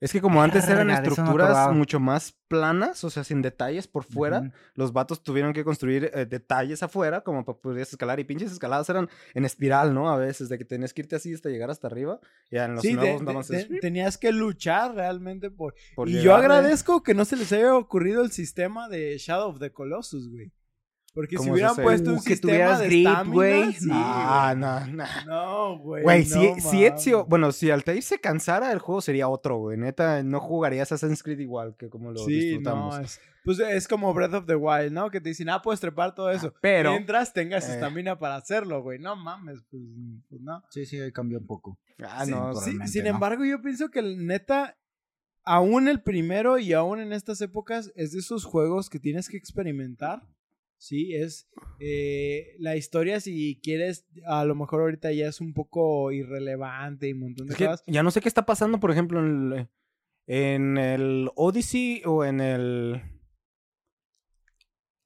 Es 0.00 0.12
que 0.12 0.22
como 0.22 0.42
antes 0.42 0.66
eran 0.66 0.86
no 0.86 0.94
me 0.94 0.98
estructuras 0.98 1.74
mucho 1.74 2.00
más 2.00 2.34
planas, 2.48 3.04
o 3.04 3.10
sea, 3.10 3.22
sin 3.22 3.42
detalles 3.42 3.86
por 3.86 4.02
fuera, 4.04 4.50
los 4.74 4.94
vatos 4.94 5.22
tuvieron 5.22 5.52
que 5.52 5.62
construir 5.62 6.10
eh, 6.14 6.24
detalles 6.24 6.82
afuera 6.82 7.20
como 7.20 7.44
para 7.44 7.58
poder 7.58 7.82
escalar. 7.82 8.18
Y 8.18 8.24
pinches 8.24 8.50
escaladas 8.50 8.88
eran 8.88 9.10
en 9.34 9.44
espiral, 9.44 9.92
¿no? 9.92 10.10
A 10.10 10.16
veces, 10.16 10.48
de 10.48 10.56
que 10.56 10.64
tenías 10.64 10.94
que 10.94 11.02
irte 11.02 11.16
así 11.16 11.34
hasta 11.34 11.50
llegar 11.50 11.68
hasta 11.70 11.86
arriba. 11.86 12.18
Ya 12.50 12.64
en 12.64 12.76
los 12.76 12.82
Sí, 12.82 12.94
nuevos 12.94 13.46
de- 13.48 13.56
de- 13.56 13.62
es 13.62 13.68
tenías 13.82 14.16
que 14.16 14.32
luchar 14.32 14.94
realmente 14.94 15.50
por... 15.50 15.74
por 15.94 16.08
y 16.08 16.22
yo 16.22 16.34
agradezco 16.34 17.02
que 17.02 17.12
no 17.12 17.26
se 17.26 17.36
les 17.36 17.52
haya 17.52 17.76
ocurrido 17.76 18.22
el 18.24 18.32
sistema 18.32 18.88
de 18.88 19.18
Shadow 19.18 19.50
of 19.50 19.58
the 19.58 19.70
Colossus, 19.70 20.30
güey. 20.30 20.50
Porque 21.12 21.36
si 21.36 21.36
¿Cómo 21.38 21.48
es 21.48 21.52
hubieran 21.54 21.74
puesto 21.76 22.10
Uh, 22.10 22.12
un 22.14 22.18
que 22.22 22.28
sistema 22.30 22.52
tuvieras 22.52 22.78
de 22.80 22.86
grip, 22.86 23.08
güey. 23.32 23.72
sí, 23.72 23.88
Ah, 23.92 24.54
güey. 24.56 24.60
no, 24.60 24.86
no. 24.96 25.04
No, 25.26 25.78
güey. 25.80 26.02
Güey, 26.04 26.24
no 26.24 26.54
si, 26.54 26.60
si 26.60 26.84
Ezio, 26.84 27.24
bueno, 27.26 27.50
si 27.50 27.68
Altair 27.70 28.02
se 28.02 28.20
cansara, 28.20 28.70
el 28.70 28.78
juego 28.78 29.00
sería 29.00 29.28
otro, 29.28 29.56
güey. 29.58 29.76
Neta, 29.76 30.22
no 30.22 30.38
jugarías 30.40 30.92
Assassin's 30.92 31.22
Creed 31.24 31.40
igual 31.40 31.74
que 31.76 31.88
como 31.90 32.12
lo 32.12 32.18
Sí, 32.24 32.32
disfrutamos. 32.32 32.96
no, 32.96 33.00
es, 33.04 33.20
pues 33.44 33.58
es 33.58 33.88
como 33.88 34.14
Breath 34.14 34.34
of 34.34 34.46
the 34.46 34.54
Wild, 34.54 34.92
¿no? 34.92 35.10
Que 35.10 35.20
te 35.20 35.30
dicen, 35.30 35.48
ah, 35.48 35.60
puedes 35.62 35.80
trepar 35.80 36.14
todo 36.14 36.30
eso. 36.30 36.54
pero- 36.62 36.92
Mientras 36.92 37.32
tengas 37.32 37.68
eh. 37.68 37.72
estamina 37.74 38.16
para 38.18 38.36
hacerlo, 38.36 38.80
güey. 38.82 39.00
No 39.00 39.16
mames, 39.16 39.64
pues, 39.68 39.82
pues 40.28 40.40
no. 40.42 40.62
Sí, 40.70 40.86
sí, 40.86 41.00
ahí 41.00 41.10
cambió 41.10 41.38
un 41.40 41.46
poco. 41.46 41.76
Ah, 42.04 42.24
Sí, 42.24 42.30
no, 42.30 42.54
sí, 42.54 42.78
sin 42.86 43.02
¿no? 43.04 43.10
embargo, 43.10 43.44
yo 43.44 43.60
pienso 43.60 43.88
que 43.90 43.98
el 43.98 44.26
neta, 44.26 44.76
aún 45.42 45.88
el 45.88 46.02
primero 46.02 46.58
y 46.58 46.72
aún 46.72 47.00
en 47.00 47.12
estas 47.12 47.40
épocas, 47.40 47.90
es 47.96 48.12
de 48.12 48.20
esos 48.20 48.44
juegos 48.44 48.88
que 48.88 49.00
tienes 49.00 49.28
que 49.28 49.36
experimentar. 49.38 50.22
Sí, 50.80 51.14
es 51.14 51.46
eh, 51.78 52.56
la 52.58 52.74
historia, 52.74 53.20
si 53.20 53.60
quieres, 53.62 54.06
a 54.26 54.46
lo 54.46 54.54
mejor 54.54 54.80
ahorita 54.80 55.12
ya 55.12 55.28
es 55.28 55.42
un 55.42 55.52
poco 55.52 56.10
irrelevante 56.10 57.06
y 57.06 57.12
un 57.12 57.20
montón 57.20 57.48
de 57.48 57.52
Es 57.52 57.58
cosas. 57.58 57.84
ya 57.86 58.02
no 58.02 58.10
sé 58.10 58.22
qué 58.22 58.28
está 58.28 58.46
pasando, 58.46 58.80
por 58.80 58.90
ejemplo, 58.90 59.20
en 59.20 59.52
el, 59.52 59.68
en 60.26 60.78
el 60.78 61.30
Odyssey 61.36 62.00
o 62.06 62.24
en 62.24 62.40
el... 62.40 63.02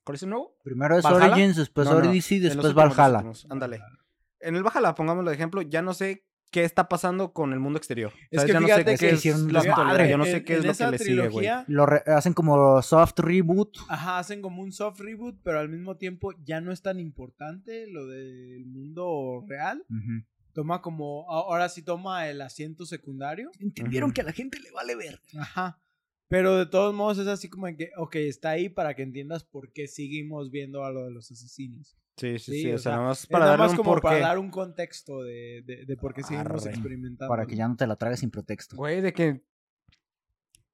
¿Cuál 0.04 0.14
es 0.14 0.22
el 0.22 0.28
nuevo? 0.30 0.56
Primero 0.62 0.96
es 0.96 1.02
¿Valhalla? 1.02 1.32
Origins, 1.34 1.56
después 1.56 1.88
No, 1.88 2.00
no, 2.00 2.08
Odyssey, 2.08 2.38
después 2.38 2.72
Valhalla. 2.72 3.32
Ándale. 3.50 3.80
En 4.38 4.54
el 4.54 4.62
Valhalla, 4.62 4.94
pongámoslo 4.94 5.30
de 5.30 5.34
ejemplo, 5.34 5.60
ya 5.62 5.82
no 5.82 5.92
sé 5.92 6.24
qué 6.54 6.62
está 6.62 6.88
pasando 6.88 7.32
con 7.32 7.52
el 7.52 7.58
mundo 7.58 7.78
exterior. 7.78 8.12
Es 8.30 8.42
¿Sabes? 8.42 8.46
que 8.46 8.52
ya 8.52 8.60
no 8.60 8.66
fíjate 8.66 8.84
sé 8.84 8.90
que 8.92 9.08
qué 9.08 9.12
es 9.14 9.18
hicieron 9.18 9.52
la 9.52 9.64
madres. 9.64 10.08
Ya 10.08 10.16
no 10.16 10.24
sé 10.24 10.44
qué 10.44 10.52
en 10.52 10.58
es 10.60 10.78
lo 10.78 10.86
que 10.86 10.90
le 10.92 10.98
sigue, 10.98 11.28
güey. 11.28 11.48
Lo 11.66 11.84
hacen 12.06 12.32
como 12.32 12.80
soft 12.80 13.18
reboot. 13.18 13.76
Ajá, 13.88 14.20
hacen 14.20 14.40
como 14.40 14.62
un 14.62 14.70
soft 14.70 15.00
reboot, 15.00 15.40
pero 15.42 15.58
al 15.58 15.68
mismo 15.68 15.96
tiempo 15.96 16.32
ya 16.44 16.60
no 16.60 16.70
es 16.70 16.80
tan 16.80 17.00
importante 17.00 17.88
lo 17.88 18.06
del 18.06 18.66
mundo 18.66 19.44
real. 19.48 19.84
Toma 20.52 20.80
como, 20.80 21.28
ahora 21.28 21.68
sí 21.68 21.82
toma 21.82 22.28
el 22.28 22.40
asiento 22.40 22.86
secundario. 22.86 23.50
Entendieron 23.58 24.12
que 24.12 24.20
a 24.20 24.24
la 24.24 24.32
gente 24.32 24.60
le 24.60 24.70
vale 24.70 24.94
ver. 24.94 25.20
Ajá. 25.36 25.82
Pero 26.28 26.56
de 26.56 26.66
todos 26.66 26.94
modos 26.94 27.18
es 27.18 27.26
así 27.26 27.48
como 27.48 27.66
que, 27.76 27.90
ok, 27.96 28.14
está 28.14 28.50
ahí 28.50 28.68
para 28.68 28.94
que 28.94 29.02
entiendas 29.02 29.42
por 29.42 29.72
qué 29.72 29.88
seguimos 29.88 30.52
viendo 30.52 30.84
a 30.84 30.92
lo 30.92 31.04
de 31.04 31.10
los 31.10 31.32
asesinos. 31.32 31.96
Sí, 32.16 32.38
sí, 32.38 32.52
Sí, 32.52 32.62
sí. 32.62 32.72
o 32.72 32.74
O 32.76 32.78
sea, 32.78 32.92
nada 32.92 33.04
más 33.08 33.26
para 33.26 33.44
nada 33.46 33.50
darle 33.52 33.62
más 33.64 33.70
un 33.72 33.76
como 33.78 33.90
porqué. 33.90 34.02
para 34.08 34.18
dar 34.20 34.38
un 34.38 34.50
contexto 34.50 35.22
de, 35.22 35.62
de, 35.66 35.84
de 35.84 35.96
por 35.96 36.14
qué 36.14 36.22
seguimos 36.22 36.62
Arre. 36.64 36.70
experimentando. 36.74 37.28
Para 37.28 37.46
que 37.46 37.56
ya 37.56 37.66
no 37.68 37.76
te 37.76 37.86
la 37.86 37.96
tragues 37.96 38.20
sin 38.20 38.30
pretexto. 38.30 38.76
Güey, 38.76 39.00
de 39.00 39.12
que 39.12 39.42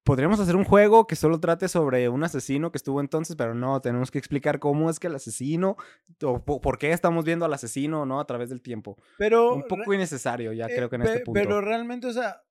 podríamos 0.04 0.40
hacer 0.40 0.56
un 0.56 0.64
juego 0.64 1.06
que 1.06 1.14
solo 1.16 1.38
trate 1.40 1.68
sobre 1.68 2.08
un 2.08 2.24
asesino 2.24 2.72
que 2.72 2.78
estuvo 2.78 3.00
entonces, 3.00 3.36
pero 3.36 3.54
no, 3.54 3.80
tenemos 3.80 4.10
que 4.10 4.18
explicar 4.18 4.58
cómo 4.58 4.90
es 4.90 4.98
que 4.98 5.06
el 5.06 5.14
asesino, 5.14 5.76
o 6.22 6.44
po- 6.44 6.60
por 6.60 6.78
qué 6.78 6.92
estamos 6.92 7.24
viendo 7.24 7.44
al 7.44 7.52
asesino, 7.54 8.06
¿no? 8.06 8.18
A 8.20 8.26
través 8.26 8.48
del 8.50 8.60
tiempo. 8.60 8.96
Pero, 9.18 9.54
Un 9.54 9.62
poco 9.68 9.94
innecesario, 9.94 10.52
ya 10.52 10.66
eh, 10.66 10.72
creo 10.74 10.90
que 10.90 10.96
en 10.96 11.02
este 11.02 11.20
punto. 11.20 11.40
Pero 11.40 11.60
realmente, 11.60 12.06
o 12.08 12.12
sea, 12.12 12.42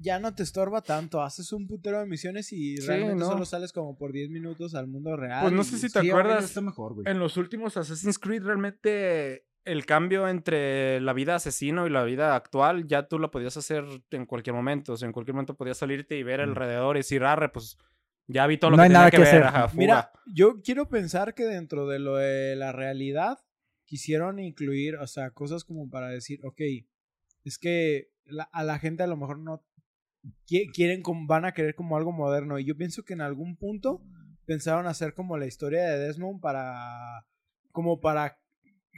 ya 0.00 0.18
no 0.18 0.34
te 0.34 0.42
estorba 0.42 0.82
tanto. 0.82 1.22
Haces 1.22 1.52
un 1.52 1.66
putero 1.66 1.98
de 2.00 2.06
misiones 2.06 2.52
y 2.52 2.76
Sí, 2.78 2.86
realmente 2.86 3.20
no. 3.20 3.26
solo 3.30 3.44
sales 3.44 3.72
como 3.72 3.96
por 3.96 4.12
10 4.12 4.30
minutos 4.30 4.74
al 4.74 4.86
mundo 4.88 5.16
real. 5.16 5.42
Pues 5.42 5.52
no 5.52 5.64
sé 5.64 5.78
si 5.78 5.90
te 5.90 6.00
Sí, 6.00 6.10
acuerdas, 6.10 6.44
está 6.44 6.60
mejor, 6.60 6.94
güey. 6.94 7.06
En 7.08 7.18
los 7.18 7.36
últimos 7.36 7.76
Assassin's 7.76 8.18
Creed, 8.18 8.42
realmente 8.44 9.46
el 9.64 9.84
cambio 9.84 10.28
entre 10.28 11.00
la 11.00 11.12
vida 11.12 11.34
asesino 11.34 11.86
y 11.86 11.90
la 11.90 12.02
vida 12.04 12.34
actual, 12.34 12.86
ya 12.86 13.06
tú 13.06 13.18
lo 13.18 13.30
podías 13.30 13.56
hacer 13.56 13.84
en 14.10 14.24
cualquier 14.24 14.54
momento. 14.54 14.94
O 14.94 14.96
sea, 14.96 15.06
en 15.06 15.12
cualquier 15.12 15.34
momento 15.34 15.54
podías 15.56 15.76
salirte 15.76 16.16
y 16.16 16.22
ver 16.22 16.40
Mm. 16.40 16.50
alrededor 16.50 16.96
y 16.96 17.00
decir, 17.00 17.22
arre, 17.24 17.50
pues 17.50 17.76
ya 18.26 18.46
vi 18.46 18.56
todo 18.58 18.70
lo 18.70 18.76
No 18.78 18.82
que 18.82 18.84
hay 18.84 18.88
tenía 18.88 18.98
nada 19.00 19.10
que, 19.10 19.16
que 19.18 19.22
ver. 19.22 19.28
hacer. 19.28 19.42
Ajá, 19.44 19.68
fuga. 19.68 19.78
Mira, 19.78 20.12
yo 20.32 20.60
quiero 20.62 20.88
pensar 20.88 21.34
que 21.34 21.44
dentro 21.44 21.86
de 21.86 21.98
lo 21.98 22.16
de 22.16 22.56
la 22.56 22.72
realidad 22.72 23.38
quisieron 23.84 24.38
incluir, 24.38 24.96
o 24.96 25.06
sea, 25.06 25.30
cosas 25.30 25.64
como 25.64 25.88
para 25.90 26.08
decir, 26.08 26.40
ok, 26.44 26.60
es 27.44 27.58
que 27.58 28.10
la- 28.24 28.48
a 28.52 28.62
la 28.64 28.78
gente 28.78 29.02
a 29.02 29.06
lo 29.06 29.16
mejor 29.16 29.38
no 29.38 29.64
quieren, 30.46 31.02
como- 31.02 31.26
van 31.26 31.44
a 31.44 31.52
querer 31.52 31.74
como 31.74 31.96
algo 31.96 32.12
moderno. 32.12 32.58
Y 32.58 32.64
yo 32.64 32.76
pienso 32.76 33.02
que 33.04 33.14
en 33.14 33.20
algún 33.20 33.56
punto 33.56 34.02
pensaron 34.46 34.86
hacer 34.86 35.14
como 35.14 35.36
la 35.36 35.46
historia 35.46 35.84
de 35.84 35.98
Desmond 35.98 36.40
para, 36.40 37.26
como 37.72 38.00
para 38.00 38.38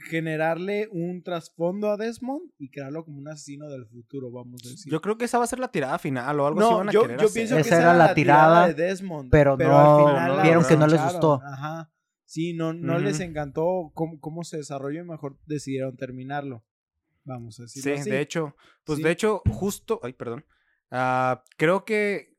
generarle 0.09 0.87
un 0.91 1.21
trasfondo 1.23 1.91
a 1.91 1.97
Desmond 1.97 2.49
y 2.57 2.69
crearlo 2.71 3.05
como 3.05 3.19
un 3.19 3.27
asesino 3.27 3.69
del 3.69 3.85
futuro, 3.85 4.31
vamos 4.31 4.61
a 4.65 4.69
decir. 4.69 4.91
Yo 4.91 4.99
creo 5.01 5.17
que 5.17 5.25
esa 5.25 5.37
va 5.37 5.43
a 5.43 5.47
ser 5.47 5.59
la 5.59 5.71
tirada 5.71 5.99
final 5.99 6.39
o 6.39 6.47
algo 6.47 6.59
así 6.61 6.69
No, 6.71 6.77
van 6.77 6.89
a 6.89 6.91
yo, 6.91 7.01
querer 7.03 7.19
yo 7.19 7.25
hacer. 7.27 7.33
pienso 7.39 7.55
que 7.55 7.61
Esa 7.61 7.79
era 7.81 7.93
la 7.93 8.13
tirada, 8.13 8.67
de 8.67 8.73
Desmond. 8.73 9.29
pero 9.29 9.57
no- 9.57 10.27
no 10.37 10.41
vieron 10.41 10.65
que 10.65 10.77
no 10.77 10.87
les 10.87 11.01
gustó. 11.03 11.41
Ajá. 11.43 11.91
Sí, 12.25 12.53
no, 12.53 12.73
no 12.73 12.97
les 12.97 13.19
encantó 13.19 13.91
cómo, 13.93 14.19
cómo 14.21 14.43
se 14.45 14.57
desarrolló 14.57 15.01
y 15.01 15.05
mejor 15.05 15.37
decidieron 15.45 15.97
terminarlo. 15.97 16.63
Vamos 17.25 17.59
a 17.59 17.63
decirlo 17.63 17.93
Sí, 17.95 18.01
así. 18.01 18.09
de 18.09 18.21
hecho, 18.21 18.55
pues 18.85 18.97
Sí. 18.97 19.03
de 19.03 19.11
hecho, 19.11 19.41
justo, 19.51 19.99
ay, 20.01 20.13
perdón, 20.13 20.45
ah, 20.91 21.43
creo 21.57 21.85
que 21.85 22.35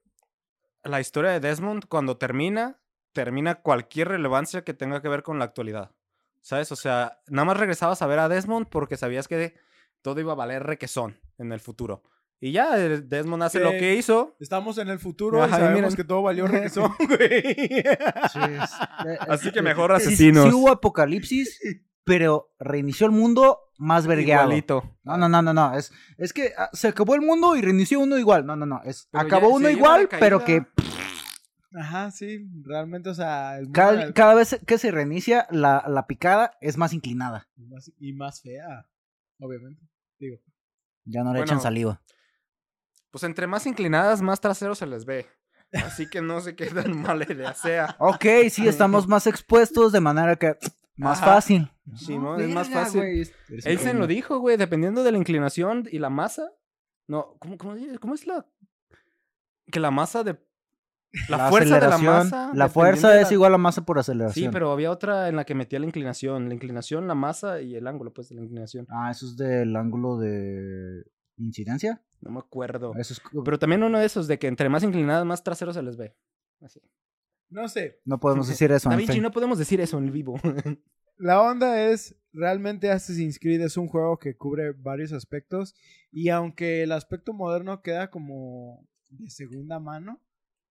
la 0.84 1.00
historia 1.00 1.30
de 1.32 1.40
Desmond 1.40 1.86
cuando 1.88 2.16
termina, 2.18 2.78
termina 3.12 3.56
cualquier 3.56 4.08
relevancia 4.08 4.62
que 4.64 4.74
tenga 4.74 5.02
que 5.02 5.08
ver 5.08 5.22
con 5.22 5.38
la 5.38 5.44
actualidad, 5.44 5.92
¿sabes? 6.40 6.72
O 6.72 6.76
sea, 6.76 7.20
nada 7.28 7.44
más 7.46 7.56
regresabas 7.56 8.02
a 8.02 8.06
ver 8.06 8.18
a 8.18 8.28
Desmond 8.28 8.68
porque 8.68 8.96
sabías 8.96 9.28
que 9.28 9.54
todo 10.02 10.20
iba 10.20 10.32
a 10.32 10.36
valer 10.36 10.62
requesón 10.64 11.20
en 11.38 11.52
el 11.52 11.60
futuro. 11.60 12.02
Y 12.40 12.50
ya 12.50 12.76
eh, 12.76 13.02
Desmond 13.02 13.44
hace 13.44 13.60
lo 13.60 13.70
Que- 13.70 13.78
que 13.78 13.94
hizo, 13.94 14.34
Estamos 14.40 14.76
en 14.78 14.88
el 14.88 14.98
futuro 14.98 15.40
Ajá, 15.44 15.56
y 15.56 15.60
sabemos 15.60 15.80
miren. 15.82 15.94
que 15.96 16.02
todo 16.02 16.22
valió 16.22 16.48
requesón, 16.48 16.92
güey. 16.98 17.20
Eh, 17.30 19.18
Así 19.28 19.52
que 19.52 19.60
eh, 19.60 19.62
mejor 19.62 19.92
asesinos. 19.92 20.46
Sí, 20.48 20.52
hubo 20.52 20.68
apocalipsis, 20.70 21.60
pero 22.04 22.52
reinició 22.58 23.06
el 23.06 23.12
mundo 23.12 23.58
más 23.78 24.06
vergueado. 24.06 24.44
igualito. 24.44 24.96
No, 25.04 25.16
no, 25.16 25.28
no, 25.28 25.42
no, 25.42 25.52
no. 25.54 25.74
Es, 25.76 25.92
es 26.18 26.32
que 26.32 26.52
ah, 26.56 26.70
se 26.72 26.88
acabó 26.88 27.14
el 27.14 27.20
mundo 27.20 27.56
y 27.56 27.62
reinició 27.62 28.00
uno 28.00 28.18
igual. 28.18 28.46
No, 28.46 28.56
no, 28.56 28.66
no. 28.66 28.80
Es, 28.84 29.08
Pero 29.10 29.24
acabó 29.24 29.48
uno 29.48 29.68
igual, 29.68 30.08
pero 30.20 30.44
que 30.44 30.66
Ajá, 31.74 32.10
sí, 32.10 32.46
realmente, 32.64 33.08
o 33.08 33.14
sea, 33.14 33.56
el 33.56 33.62
mundo 33.64 33.72
cada, 33.74 34.02
era- 34.02 34.12
cada 34.12 34.34
vez 34.34 34.60
que 34.66 34.76
se 34.76 34.90
reinicia, 34.90 35.46
la, 35.50 35.82
la 35.88 36.06
picada 36.06 36.52
es 36.60 36.76
más 36.76 36.92
inclinada. 36.92 37.48
y 37.56 37.62
más- 37.66 37.90
y 37.98 38.12
más 38.12 38.42
fea, 38.42 38.86
obviamente. 39.40 39.80
Digo, 40.18 40.36
Ya 41.04 41.22
no 41.24 41.32
le 41.32 41.38
Bueno, 41.38 41.44
echan 41.44 41.60
saliva. 41.62 42.02
Pues 43.10 43.24
entre 43.24 43.46
más 43.46 43.66
inclinadas, 43.66 44.20
más 44.22 44.40
trasero 44.40 44.74
se 44.74 44.86
les 44.86 45.04
ve. 45.06 45.26
Así 45.72 46.08
que 46.08 46.20
no 46.20 46.40
sé 46.42 46.54
qué 46.54 46.66
tan 46.66 47.00
mala 47.00 47.24
idea 47.24 47.54
sea. 47.54 47.96
Ok, 47.98 48.26
sí, 48.50 48.68
estamos 48.68 49.08
más 49.08 49.26
expuestos 49.26 49.92
de 49.92 50.00
manera 50.00 50.36
que 50.36 50.56
más 50.96 51.18
Ajá. 51.22 51.34
fácil. 51.34 51.70
Sí, 51.94 52.18
¿no? 52.18 52.36
Es 52.38 52.48
más 52.48 52.68
fácil. 52.68 53.02
Eres 53.02 53.32
Einstein 53.66 53.98
lo 53.98 54.06
dijo, 54.06 54.38
güey, 54.38 54.56
dependiendo 54.56 55.02
de 55.02 55.12
la 55.12 55.18
inclinación 55.18 55.88
y 55.90 55.98
la 55.98 56.10
masa. 56.10 56.52
No, 57.08 57.36
¿cómo, 57.38 57.56
cómo, 57.58 57.74
cómo 58.00 58.14
es 58.14 58.26
la. 58.26 58.46
Que 59.70 59.80
la 59.80 59.90
masa 59.90 60.22
de. 60.22 60.38
La, 61.28 61.50
fuerza 61.50 61.74
de 61.74 61.80
la 61.82 61.94
aceleración, 61.94 62.14
masa. 62.30 62.50
La 62.54 62.68
fuerza 62.70 63.20
es 63.20 63.28
la- 63.28 63.34
igual 63.34 63.52
a 63.54 63.58
masa 63.58 63.84
por 63.84 63.96
Sí, 63.96 64.00
aceleración. 64.00 64.50
pero 64.52 64.72
había 64.72 64.90
otra 64.90 65.28
en 65.28 65.36
la 65.36 65.44
que 65.44 65.54
metía 65.54 65.78
la 65.78 65.84
inclinación. 65.86 66.48
La 66.48 66.54
inclinación, 66.54 67.06
la 67.06 67.14
masa 67.14 67.60
y 67.60 67.74
el 67.74 67.86
ángulo, 67.86 68.12
pues, 68.14 68.30
de 68.30 68.36
la 68.36 68.42
inclinación. 68.42 68.86
Ah, 68.88 69.10
eso 69.10 69.26
es 69.26 69.36
del 69.36 69.76
ángulo 69.76 70.16
de 70.18 71.04
incidencia. 71.36 72.02
No 72.22 72.30
me 72.30 72.38
acuerdo. 72.38 72.92
Eso 72.96 73.12
es, 73.14 73.22
Pero 73.44 73.58
también 73.58 73.82
uno 73.82 73.98
de 73.98 74.06
esos 74.06 74.26
de 74.26 74.38
que 74.38 74.46
entre 74.46 74.68
más 74.70 74.84
inclinadas, 74.84 75.26
más 75.26 75.42
traseros 75.44 75.74
se 75.74 75.82
les 75.82 75.96
ve. 75.96 76.16
Así. 76.62 76.80
No 77.52 77.68
sé. 77.68 78.00
no 78.04 78.18
podemos 78.18 78.48
decir 78.48 78.72
eso. 78.72 78.88
Da 78.88 78.98
en 78.98 79.06
fin. 79.06 79.22
no 79.22 79.30
podemos 79.30 79.58
decir 79.58 79.80
eso 79.80 79.98
en 79.98 80.10
vivo. 80.10 80.40
La 81.18 81.40
onda 81.40 81.90
es, 81.90 82.16
realmente 82.32 82.90
Assassin's 82.90 83.38
Creed 83.38 83.60
es 83.60 83.76
un 83.76 83.86
juego 83.86 84.18
que 84.18 84.36
cubre 84.36 84.72
varios 84.72 85.12
aspectos 85.12 85.74
y 86.10 86.30
aunque 86.30 86.82
el 86.82 86.90
aspecto 86.92 87.32
moderno 87.32 87.82
queda 87.82 88.10
como 88.10 88.88
de 89.10 89.30
segunda 89.30 89.78
mano, 89.78 90.20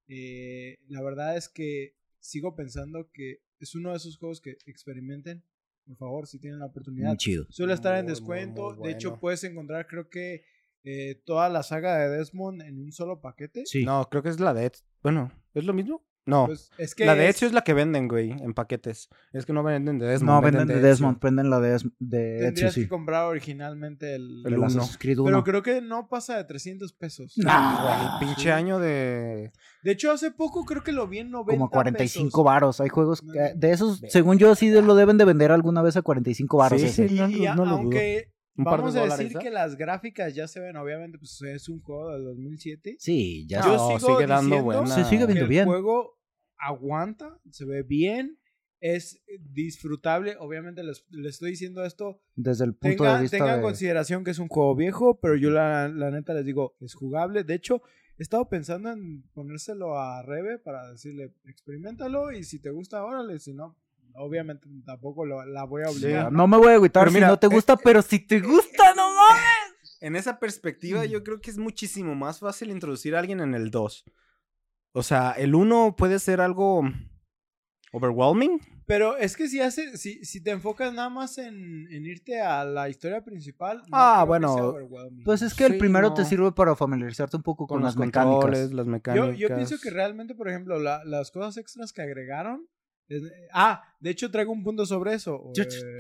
eh, 0.08 0.80
la 0.90 1.02
verdad 1.02 1.38
es 1.38 1.48
que 1.48 1.96
sigo 2.20 2.56
pensando 2.56 3.10
que 3.14 3.44
es 3.60 3.76
uno 3.76 3.92
de 3.92 3.98
esos 3.98 4.18
juegos 4.18 4.42
que 4.42 4.58
experimenten, 4.66 5.44
por 5.86 5.98
favor, 5.98 6.28
si 6.28 6.40
tienen 6.40 6.60
la 6.60 6.66
oportunidad. 6.66 7.10
Muy 7.10 7.18
chido. 7.18 7.46
Suele 7.50 7.74
estar 7.74 7.94
en 7.94 8.06
Muy, 8.06 8.12
muy, 8.12 8.20
descuento, 8.20 8.76
de 8.76 8.92
hecho 8.92 9.20
puedes 9.20 9.44
encontrar 9.44 9.88
creo 9.88 10.10
que 10.10 10.44
eh, 10.84 11.22
toda 11.26 11.48
la 11.50 11.62
saga 11.62 11.98
de 11.98 12.18
Desmond 12.18 12.64
en 12.64 12.80
un 12.80 12.92
solo 12.92 13.22
paquete. 13.22 13.66
Sí. 13.66 13.86
No, 13.86 14.10
creo 14.10 14.24
que 14.24 14.30
es 14.30 14.40
la 14.40 14.54
de. 14.54 14.72
Bueno, 15.04 15.32
¿es 15.54 15.64
lo 15.64 15.74
mismo? 15.74 16.04
No. 16.24 16.46
Pues, 16.46 16.70
es 16.78 16.94
que 16.94 17.04
la 17.06 17.16
de 17.16 17.30
Ezio 17.30 17.48
es 17.48 17.54
la 17.54 17.62
que 17.62 17.74
venden, 17.74 18.08
güey, 18.08 18.30
en 18.32 18.54
paquetes. 18.54 19.10
Es 19.34 19.46
que 19.46 19.54
no 19.54 19.64
venden 19.64 19.98
de 19.98 20.06
Desmond. 20.06 20.32
no, 20.32 20.42
venden 20.42 20.68
de. 20.68 20.80
Desmond, 20.80 21.20
venden 21.20 21.50
la 21.50 21.60
de, 21.60 21.76
Es- 21.76 21.86
de 22.00 22.36
Ezio, 22.36 22.46
tendrías 22.46 22.74
sí. 22.76 22.82
que 22.84 22.88
comprar 22.90 23.26
originalmente 23.26 24.14
el... 24.16 24.44
El 24.46 24.54
El 24.54 24.60
Pero 25.00 25.24
1. 25.24 25.44
creo 25.44 25.64
que 25.64 25.82
no 25.82 26.08
pasa 26.08 26.38
de 26.38 26.44
300 26.44 26.94
pesos. 26.94 27.34
Ah, 27.48 28.18
güey, 28.20 28.30
pinche 28.30 28.44
Sí. 28.44 28.50
año 28.50 28.78
de... 28.80 29.52
De 29.84 29.92
hecho, 29.92 30.12
hace 30.12 30.30
poco 30.32 30.64
creo 30.64 30.84
que 30.84 30.92
lo 30.92 31.08
vi 31.08 31.20
en 31.20 31.32
90 31.32 31.52
Como 31.58 31.70
45 31.72 32.28
pesos. 32.28 32.44
varos. 32.46 32.82
Hay 32.82 32.90
juegos 32.90 33.24
No, 33.24 33.34
que- 33.34 33.40
no. 33.40 33.60
de 33.60 33.72
esos, 33.72 34.02
según 34.10 34.38
yo, 34.38 34.54
sí 34.56 34.70
lo 34.70 34.94
deben 34.96 35.18
de 35.18 35.26
vender 35.26 35.52
alguna 35.52 35.82
vez 35.82 35.98
a 35.98 36.02
45 36.04 36.58
varos. 36.58 36.80
Sí, 36.82 36.90
sí. 36.90 37.08
Y, 37.10 37.20
no, 37.20 37.30
y 37.30 37.42
no 37.42 37.56
lo 37.56 37.64
dudo. 37.66 37.76
aunque 37.78 38.32
Un 38.58 38.66
par 38.66 38.78
de 38.80 39.00
vamos 39.00 39.14
a 39.14 39.18
decir 39.18 39.34
¿no? 39.36 39.40
que 39.42 39.50
las 39.50 39.76
gráficas 39.78 40.36
ya 40.36 40.48
se 40.48 40.60
ven, 40.60 40.76
obviamente, 40.76 41.18
pues 41.18 41.42
es 41.42 41.70
un 41.70 41.82
juego 41.82 42.12
del 42.12 42.24
2007. 42.26 42.98
Sí, 43.00 43.48
ya. 43.48 43.62
Yo 43.64 43.76
No, 43.78 43.98
sigo 44.00 44.14
sigue 44.16 44.28
dando 44.28 44.62
buena. 44.64 44.88
Se 44.88 45.04
sigue 45.06 45.26
viendo 45.26 45.44
el 45.46 45.50
bien. 45.50 45.66
juego 45.66 46.20
aguanta, 46.58 47.40
se 47.50 47.66
ve 47.66 47.84
bien, 47.84 48.38
es 48.80 49.22
disfrutable. 49.40 50.36
Obviamente 50.40 50.84
les, 50.84 51.06
les 51.10 51.34
estoy 51.36 51.52
diciendo 51.52 51.84
esto. 51.86 52.22
Desde 52.36 52.66
el 52.66 52.74
punto 52.76 53.04
Tenga- 53.04 53.16
de 53.16 53.22
vista 53.22 53.38
tengan 53.38 53.56
en 53.56 53.62
de... 53.62 53.64
consideración 53.64 54.24
que 54.24 54.32
es 54.32 54.40
un 54.40 54.48
juego 54.48 54.76
viejo, 54.76 55.20
pero 55.20 55.36
yo 55.36 55.50
la, 55.50 55.88
la 55.88 56.12
neta 56.12 56.34
les 56.34 56.46
digo, 56.46 56.76
es 56.82 56.94
jugable. 56.94 57.44
De 57.44 57.54
hecho, 57.56 57.82
he 58.18 58.24
estado 58.24 58.50
pensando 58.50 58.92
en 58.92 59.24
ponérselo 59.34 59.98
a 59.98 60.22
Rebe 60.24 60.58
para 60.60 60.92
decirle, 60.92 61.34
experimentalo 61.46 62.32
y 62.32 62.44
si 62.44 62.60
te 62.60 62.70
gusta, 62.70 63.04
órale, 63.04 63.40
si 63.40 63.54
no, 63.54 63.78
obviamente 64.16 64.68
tampoco 64.86 65.26
lo- 65.26 65.46
la 65.46 65.64
voy 65.66 65.84
a 65.84 65.88
Sí, 65.88 66.04
obligar. 66.06 66.32
No 66.32 66.48
me 66.48 66.58
voy 66.58 66.70
a 66.70 66.76
agüitar 66.76 67.08
si 67.10 67.16
mira, 67.16 67.28
no 67.28 67.40
te 67.40 67.48
eh, 67.48 67.50
gusta, 67.50 67.78
pero 67.78 68.02
si 68.02 68.20
te 68.20 68.40
gusta, 68.40 68.94
no 68.96 69.10
mames. 69.16 69.98
En 70.02 70.16
esa 70.16 70.40
perspectiva, 70.40 71.06
yo 71.06 71.24
creo 71.24 71.40
que 71.42 71.52
es 71.52 71.58
muchísimo 71.58 72.16
más 72.16 72.40
fácil 72.40 72.72
introducir 72.72 73.16
a 73.16 73.20
alguien 73.20 73.40
en 73.40 73.54
el 73.54 73.70
2. 73.72 74.04
O 74.94 75.04
sea, 75.04 75.32
el 75.32 75.54
1 75.56 75.96
puede 75.96 76.20
ser 76.20 76.42
algo 76.42 76.84
overwhelming. 77.92 78.60
Pero 78.88 79.16
es 79.16 79.38
que 79.38 79.48
si 79.48 79.62
hace, 79.62 79.96
si, 79.98 80.26
si 80.26 80.42
te 80.44 80.52
enfocas 80.52 80.94
nada 80.94 81.10
más 81.10 81.38
en, 81.38 81.88
en 81.92 82.06
irte 82.06 82.42
a 82.42 82.66
la 82.66 82.90
historia 82.90 83.24
principal, 83.24 83.78
no 83.78 83.84
Ah, 83.92 84.26
creo 84.28 84.74
que 84.76 84.84
bueno. 84.84 85.22
Pues 85.24 85.42
es 85.44 85.54
que 85.54 85.66
el 85.66 85.74
Sí, 85.74 85.78
primero 85.80 86.14
te 86.14 86.24
no. 86.24 86.28
sirve 86.28 86.52
para 86.52 86.76
familiarizarte 86.76 87.38
un 87.38 87.44
poco 87.44 87.68
con, 87.68 87.78
Con 87.78 87.84
las 87.84 87.96
los 87.96 88.06
mecánicas. 88.06 88.72
las 88.74 88.86
yo, 88.86 88.92
mecánicas. 88.92 89.38
yo 89.38 89.48
pienso 89.48 89.76
que 89.82 89.90
realmente, 89.92 90.36
por 90.36 90.50
ejemplo, 90.50 90.80
la- 90.80 91.04
las 91.06 91.32
cosas 91.32 91.58
extras 91.58 91.94
que 91.94 92.02
agregaron. 92.02 92.68
Es- 93.18 93.32
ah, 93.54 93.84
de 94.00 94.10
hecho 94.10 94.32
traigo 94.32 94.52
un 94.52 94.64
punto 94.64 94.86
sobre 94.86 95.14
eso. 95.14 95.52
Yo- 95.54 95.64
eh, 95.64 95.98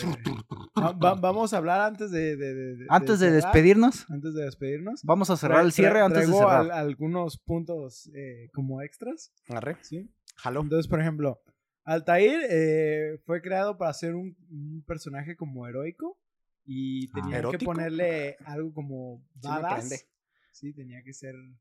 va- 0.80 0.94
va- 0.94 1.16
vamos 1.16 1.54
a 1.54 1.58
hablar 1.58 1.82
antes 1.82 2.12
de, 2.12 2.36
de- 2.36 2.54
de- 2.54 2.76
de- 2.78 2.86
Antes 2.90 3.20
de 3.20 3.28
cerrar, 3.28 3.44
despedirnos, 3.44 4.10
Antes 4.10 4.34
de 4.34 4.44
despedirnos. 4.46 5.02
vamos 5.04 5.30
a 5.30 5.38
cerrar 5.38 5.64
el 5.66 5.72
cierre 5.72 6.02
antes 6.02 6.28
de 6.28 6.34
cerrar. 6.34 6.62
al- 6.62 6.72
algunos 6.72 7.38
puntos 7.38 8.10
eh, 8.16 8.50
como 8.54 8.82
extras. 8.82 9.32
Arre. 9.50 9.78
¿sí? 9.82 10.10
Jalo. 10.38 10.62
Entonces, 10.62 10.88
por 10.88 11.00
ejemplo, 11.02 11.42
Altair 11.84 12.42
eh, 12.50 13.20
fue 13.26 13.42
creado 13.42 13.78
para 13.78 13.92
ser 13.94 14.16
un, 14.16 14.36
un 14.50 14.84
personaje 14.88 15.36
como 15.36 15.68
heroico 15.68 16.18
y 16.66 17.08
Ah. 17.10 17.12
tenía 17.16 17.42
que 17.50 17.58
ponerle 17.66 18.38
algo 18.46 18.74
como 18.74 19.26
badass. 19.36 20.06
Sí, 20.52 20.74
tenía 20.74 21.02
que 21.04 21.14
ser. 21.14 21.36
um, 21.36 21.58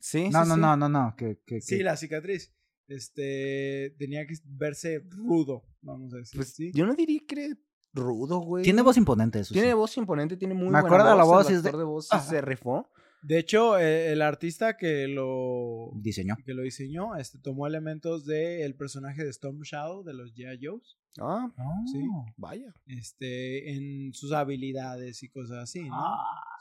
Sí, 0.00 0.30
No, 0.30 0.44
sí, 0.44 0.48
no, 0.50 0.54
sí. 0.54 0.60
no, 0.60 0.76
no, 0.76 0.88
no. 0.88 1.14
Que, 1.16 1.38
que, 1.44 1.60
sí, 1.60 1.78
que- 1.78 1.84
la 1.84 1.96
cicatriz. 1.96 2.54
Este 2.88 3.94
tenía 3.98 4.26
que 4.26 4.34
verse 4.44 5.00
rudo, 5.10 5.62
vamos 5.82 6.12
a 6.14 6.18
decir. 6.18 6.38
Pues 6.38 6.54
¿sí? 6.54 6.70
yo 6.74 6.86
no 6.86 6.94
diría 6.94 7.20
que 7.26 7.44
era 7.46 7.54
rudo, 7.94 8.38
güey. 8.40 8.64
Tiene 8.64 8.82
voz 8.82 8.96
imponente, 8.96 9.40
eso 9.40 9.52
Tiene 9.52 9.68
sí. 9.68 9.74
voz 9.74 9.96
imponente, 9.96 10.36
tiene 10.36 10.54
muy 10.54 10.64
Me 10.64 10.70
buena 10.72 10.86
acuerdo 10.86 11.10
de 11.10 11.16
la 11.16 11.24
voz 11.24 11.50
y 11.50 11.54
el 11.54 11.62
de- 11.62 11.68
actor 11.68 11.78
de 11.80 11.84
voz 11.86 12.08
se 12.08 12.40
rifó. 12.40 12.88
De 13.20 13.38
hecho, 13.38 13.76
eh, 13.78 14.12
el 14.12 14.22
artista 14.22 14.76
que 14.76 15.08
lo 15.08 15.90
Diseñó. 15.96 16.36
que 16.46 16.54
lo 16.54 16.62
diseñó, 16.62 17.16
este, 17.16 17.38
tomó 17.40 17.66
elementos 17.66 18.24
del 18.24 18.76
personaje 18.76 19.24
de 19.24 19.30
Storm 19.30 19.60
Shadow 19.62 20.04
de 20.04 20.14
los 20.14 20.32
G.I. 20.34 20.58
Joes. 20.64 20.96
Ah, 21.20 21.48
Sí. 21.90 21.98
vaya. 22.36 22.72
este, 22.86 23.72
en 23.74 24.12
sus 24.14 24.30
habilidades 24.32 25.22
y 25.24 25.28
cosas 25.28 25.58
así, 25.64 25.82
¿no? 25.88 25.96
Ah. 25.96 26.16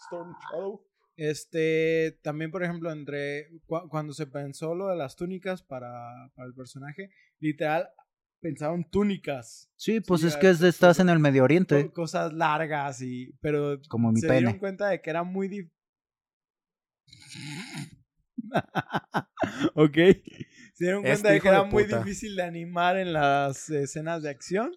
Storm 0.06 0.34
Shadow. 0.52 0.82
Este, 1.18 2.18
también, 2.22 2.52
por 2.52 2.64
ejemplo, 2.64 2.92
entre 2.92 3.50
cu- 3.66 3.90
cuando 3.90 4.14
se 4.14 4.28
pensó 4.28 4.76
lo 4.76 4.88
de 4.88 4.96
las 4.96 5.16
túnicas 5.16 5.64
para, 5.64 6.32
para 6.36 6.48
el 6.48 6.54
personaje, 6.54 7.10
literal, 7.40 7.90
pensaron 8.40 8.88
túnicas, 8.90 9.68
Sí, 9.76 10.00
pues 10.00 10.22
Sí, 10.22 10.28
es 10.28 10.38
que 10.38 10.50
es 10.50 10.60
de- 10.60 10.70
estás 10.70 11.00
en 11.00 11.10
el 11.10 11.18
Medio 11.20 11.44
Oriente, 11.44 11.92
cosas 11.92 12.32
largas 12.34 13.02
y, 13.02 13.34
pero 13.42 13.80
como 13.90 14.12
mi 14.12 14.22
se 14.22 14.28
dieron 14.32 14.52
pene. 14.54 14.60
cuenta 14.60 14.90
de 14.90 15.02
que 15.02 15.10
era 15.10 15.24
muy 15.24 15.48
difícil. 15.48 15.74
ok. 19.74 19.96
Se 20.74 20.84
dieron 20.86 21.02
cuenta 21.02 21.14
Este 21.14 21.28
de 21.30 21.36
hijo 21.38 21.44
que 21.44 21.50
era 21.50 21.64
de 21.64 21.70
muy 21.70 21.84
difícil 21.86 22.36
de 22.36 22.44
animar 22.44 22.98
en 22.98 23.14
las 23.14 23.70
escenas 23.70 24.22
de 24.22 24.30
acción. 24.30 24.72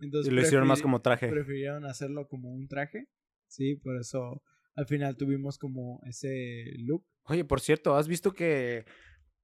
Entonces 0.00 0.30
Y 0.30 0.34
lo 0.34 0.42
hicieron 0.42 0.68
más 0.68 0.82
como 0.82 1.00
traje. 1.00 1.28
prefirieron 1.28 1.84
hacerlo 1.86 2.28
como 2.28 2.52
un 2.52 2.68
traje. 2.68 3.08
Sí, 3.48 3.76
por 3.76 3.98
eso 3.98 4.42
al 4.78 4.86
final 4.86 5.16
tuvimos 5.16 5.58
como 5.58 6.00
ese 6.06 6.64
look. 6.78 7.04
Oye, 7.24 7.44
por 7.44 7.60
cierto, 7.60 7.96
¿has 7.96 8.06
visto 8.08 8.32
que 8.32 8.84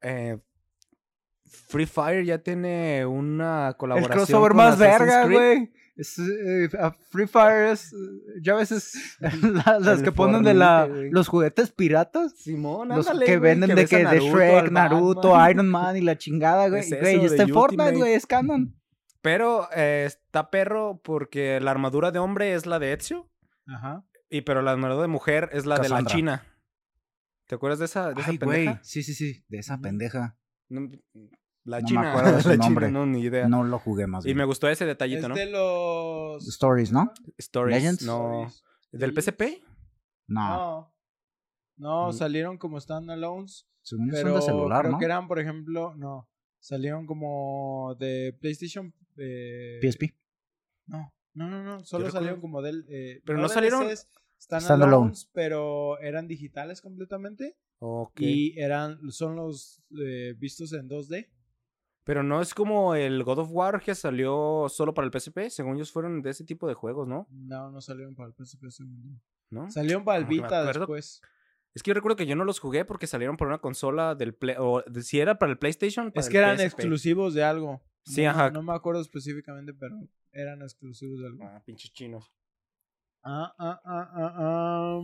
eh, 0.01 0.39
Free 1.69 1.87
Fire 1.87 2.25
ya 2.25 2.39
tiene 2.39 3.05
una 3.05 3.69
El 3.69 3.77
colaboración 3.77 4.17
crossover 4.27 4.49
con 4.51 4.57
más 4.57 4.75
Assassin's 4.81 4.99
verga, 5.01 5.27
güey. 5.27 5.73
Eh, 5.97 6.69
a 6.81 6.91
Free 7.11 7.27
Fire 7.27 7.67
es, 7.73 7.95
ya 8.43 8.55
ves, 8.55 8.73
es 8.73 9.17
la- 9.21 9.79
las 9.79 9.99
El 9.99 10.05
que 10.05 10.13
ponen 10.13 10.43
de 10.43 10.55
la, 10.55 10.87
los 10.89 11.29
juguetes 11.29 11.71
piratas. 11.71 12.33
Simón, 12.39 12.89
Los 12.89 13.07
ándale, 13.07 13.27
que 13.27 13.39
venden 13.39 13.75
de 13.75 13.83
a 13.83 13.87
que 13.87 14.05
de 14.05 14.21
Shrek, 14.21 14.71
Naruto, 14.71 15.31
Batman. 15.31 15.51
Iron 15.51 15.69
Man 15.69 15.97
y 15.97 16.01
la 16.01 16.17
chingada, 16.19 16.69
güey. 16.69 16.81
Es 16.81 17.01
Güey, 17.01 17.25
está 17.25 17.43
en 17.45 17.51
Fortnite, 17.51 17.97
güey, 17.97 18.15
es 18.15 18.27
canon. 18.27 18.75
Pero 19.21 19.69
eh, 19.75 20.05
está 20.07 20.51
perro 20.51 21.01
porque 21.03 21.61
la 21.61 21.71
armadura 21.71 22.11
de 22.11 22.19
hombre 22.19 22.55
es 22.55 22.67
la 22.67 22.79
de 22.79 22.93
Ezio. 22.93 23.31
Ajá. 23.67 24.05
Y 24.31 24.41
pero 24.43 24.63
la 24.63 24.73
armadura 24.73 25.03
de 25.03 25.09
mujer 25.09 25.51
es 25.53 25.67
la 25.67 25.79
de 25.79 25.89
la. 25.89 26.05
China. 26.05 26.47
¿Te 27.47 27.55
acuerdas 27.57 27.79
de 27.79 27.85
esa, 27.85 28.13
de 28.13 28.21
esa 28.23 28.31
Ay, 28.31 28.39
pendeja? 28.39 28.81
Sí, 28.83 29.03
sí, 29.03 29.15
sí, 29.15 29.45
de 29.49 29.59
esa 29.59 29.79
pendeja. 29.79 30.39
No, 30.71 30.89
la 31.65 31.81
No 31.81 31.83
me 31.85 31.89
China. 31.89 32.11
acuerdo 32.13 32.37
de 32.37 32.43
su 32.43 32.49
la 32.49 32.57
nombre. 32.57 32.87
China, 32.87 32.99
no, 33.01 33.07
ni 33.07 33.21
idea. 33.21 33.49
No 33.49 33.65
lo 33.65 33.79
jugué 33.79 34.07
más 34.07 34.25
y 34.25 34.29
bien. 34.29 34.39
me 34.39 34.45
gustó 34.45 34.69
ese 34.69 34.87
detallito, 34.87 35.23
Es 35.23 35.29
¿no? 35.29 35.35
de 35.35 35.47
los 35.47 36.47
Stories, 36.49 36.91
¿no? 36.93 37.13
Stories. 37.39 37.77
Legends. 37.77 38.03
No. 38.07 38.47
Stories. 38.47 38.65
¿Del. 38.93 39.13
PSP? 39.15 39.63
No, 40.27 40.49
No. 40.49 40.95
No, 41.77 42.09
Mm. 42.09 42.13
salieron 42.13 42.57
como 42.59 42.81
standalones. 42.81 43.67
según 43.83 44.07
yo 44.11 44.17
son 44.17 44.23
Pero 44.25 44.35
de 44.37 44.43
celular, 44.43 44.81
creo 44.83 44.93
¿no? 44.93 44.99
que 44.99 45.05
eran, 45.05 45.29
por 45.29 45.39
ejemplo, 45.39 45.95
no. 45.97 46.31
Salieron 46.61 47.05
como 47.07 47.95
de 47.99 48.35
PlayStation. 48.41 48.95
eh, 49.19 49.79
PSP. 49.83 50.17
No, 50.87 51.13
no, 51.35 51.49
no, 51.49 51.63
no. 51.63 51.85
Solo 51.85 52.11
salieron 52.11 52.41
como 52.41 52.63
del. 52.63 52.85
eh, 52.89 53.21
Pero 53.25 53.39
no 53.39 53.49
salieron- 53.49 53.85
DLCs, 53.87 54.09
Standalone. 54.41 54.65
standalones, 54.85 55.31
pero 55.33 55.99
eran 56.01 56.27
digitales 56.29 56.81
completamente. 56.81 57.57
Ok. 57.81 58.21
Y 58.21 58.59
eran, 58.59 58.99
son 59.11 59.37
los 59.37 59.83
eh, 60.01 60.35
vistos 60.39 60.73
en 60.73 60.89
2D. 60.89 61.31
Pero 62.05 62.23
no 62.23 62.41
es 62.43 62.53
como 62.55 62.95
el 62.95 63.25
God 63.25 63.39
of 63.41 63.49
War 63.51 63.81
que 63.83 63.95
salió 63.95 64.67
solo 64.69 64.93
para 64.93 65.07
el 65.07 65.13
PSP. 65.13 65.49
Según 65.51 65.77
ellos 65.77 65.91
fueron 65.91 66.21
de 66.23 66.31
ese 66.31 66.45
tipo 66.45 66.69
de 66.69 66.75
juegos, 66.75 67.09
¿no? 67.09 67.27
No, 67.31 67.71
no 67.71 67.81
salieron 67.81 68.15
para 68.15 68.29
el 68.29 68.35
PSP. 68.35 68.71
según. 68.71 69.21
¿No? 69.51 69.71
Salieron 69.71 70.05
para 70.05 70.19
el 70.19 70.25
No 70.25 70.29
Vita 70.31 70.65
después. 70.65 71.21
Es 71.75 71.83
que 71.83 71.91
yo 71.91 71.95
recuerdo 71.95 72.17
que 72.17 72.27
yo 72.27 72.37
no 72.37 72.45
los 72.45 72.61
jugué 72.61 72.85
porque 72.85 73.07
salieron 73.07 73.37
por 73.37 73.49
una 73.49 73.59
consola 73.59 74.15
del 74.15 74.35
Play. 74.35 74.57
O 74.59 74.83
de- 74.87 75.03
si 75.03 75.19
era 75.19 75.39
para 75.39 75.53
el 75.53 75.59
PlayStation. 75.59 76.13
para 76.13 76.21
Es 76.21 76.27
el 76.27 76.33
que 76.33 76.39
eran 76.39 76.57
PSP. 76.59 76.65
exclusivos 76.83 77.35
de 77.35 77.43
algo. 77.45 77.83
Sí, 78.05 78.23
No- 78.23 78.31
ajá. 78.31 78.51
No 78.51 78.63
me 78.63 78.75
acuerdo 78.75 79.01
específicamente, 79.01 79.73
pero 79.75 79.97
eran 80.33 80.63
exclusivos 80.63 81.21
de 81.21 81.27
algo. 81.27 81.45
Ah, 81.45 81.63
pinches 81.65 81.93
chinos. 81.93 82.31
Ah, 83.23 83.55
ah, 83.59 83.81
ah, 83.85 84.11
ah, 84.15 84.35
ah. 84.39 85.01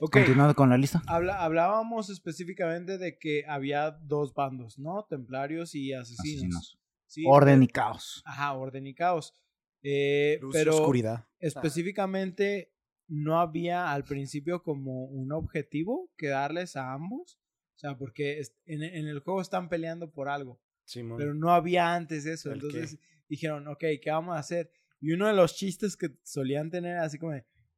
Ok. 0.00 0.12
Continuando 0.12 0.54
con 0.54 0.68
la 0.70 0.76
lista. 0.76 1.02
Habla- 1.06 1.42
hablábamos 1.42 2.10
específicamente 2.10 2.98
de 2.98 3.18
que 3.18 3.44
había 3.48 3.90
dos 3.90 4.32
bandos, 4.34 4.78
¿no? 4.78 5.04
Templarios 5.08 5.74
y 5.74 5.92
asesinos. 5.92 6.20
Asesinos. 6.20 6.78
Sí, 7.06 7.24
Orden 7.26 7.62
y 7.62 7.66
eh, 7.66 7.68
caos. 7.68 8.22
Ajá, 8.24 8.52
orden 8.54 8.86
y 8.86 8.94
caos. 8.94 9.34
Eh, 9.82 10.38
Luz 10.40 10.54
y 10.54 10.58
pero 10.58 10.74
oscuridad. 10.76 11.26
específicamente 11.38 12.72
no 13.08 13.38
había 13.38 13.92
al 13.92 14.04
principio 14.04 14.62
como 14.62 15.04
un 15.04 15.32
objetivo 15.32 16.10
que 16.16 16.28
darles 16.28 16.76
a 16.76 16.92
ambos. 16.92 17.38
O 17.76 17.78
sea, 17.78 17.96
porque 17.98 18.40
en 18.66 18.82
el 18.82 19.20
juego 19.20 19.40
están 19.40 19.68
peleando 19.68 20.10
por 20.10 20.28
algo. 20.28 20.60
Simón. 20.84 21.18
Pero 21.18 21.34
no 21.34 21.50
había 21.52 21.94
antes 21.94 22.26
eso. 22.26 22.52
Entonces 22.52 22.98
dijeron, 23.28 23.66
ok, 23.68 23.84
¿qué 24.02 24.10
vamos 24.10 24.36
a 24.36 24.38
hacer? 24.40 24.70
Y 25.00 25.12
uno 25.12 25.26
de 25.26 25.32
los 25.34 25.54
chistes 25.56 25.96
que 25.96 26.10
solían 26.22 26.70
tener 26.70 26.98
así 26.98 27.18
como, 27.18 27.32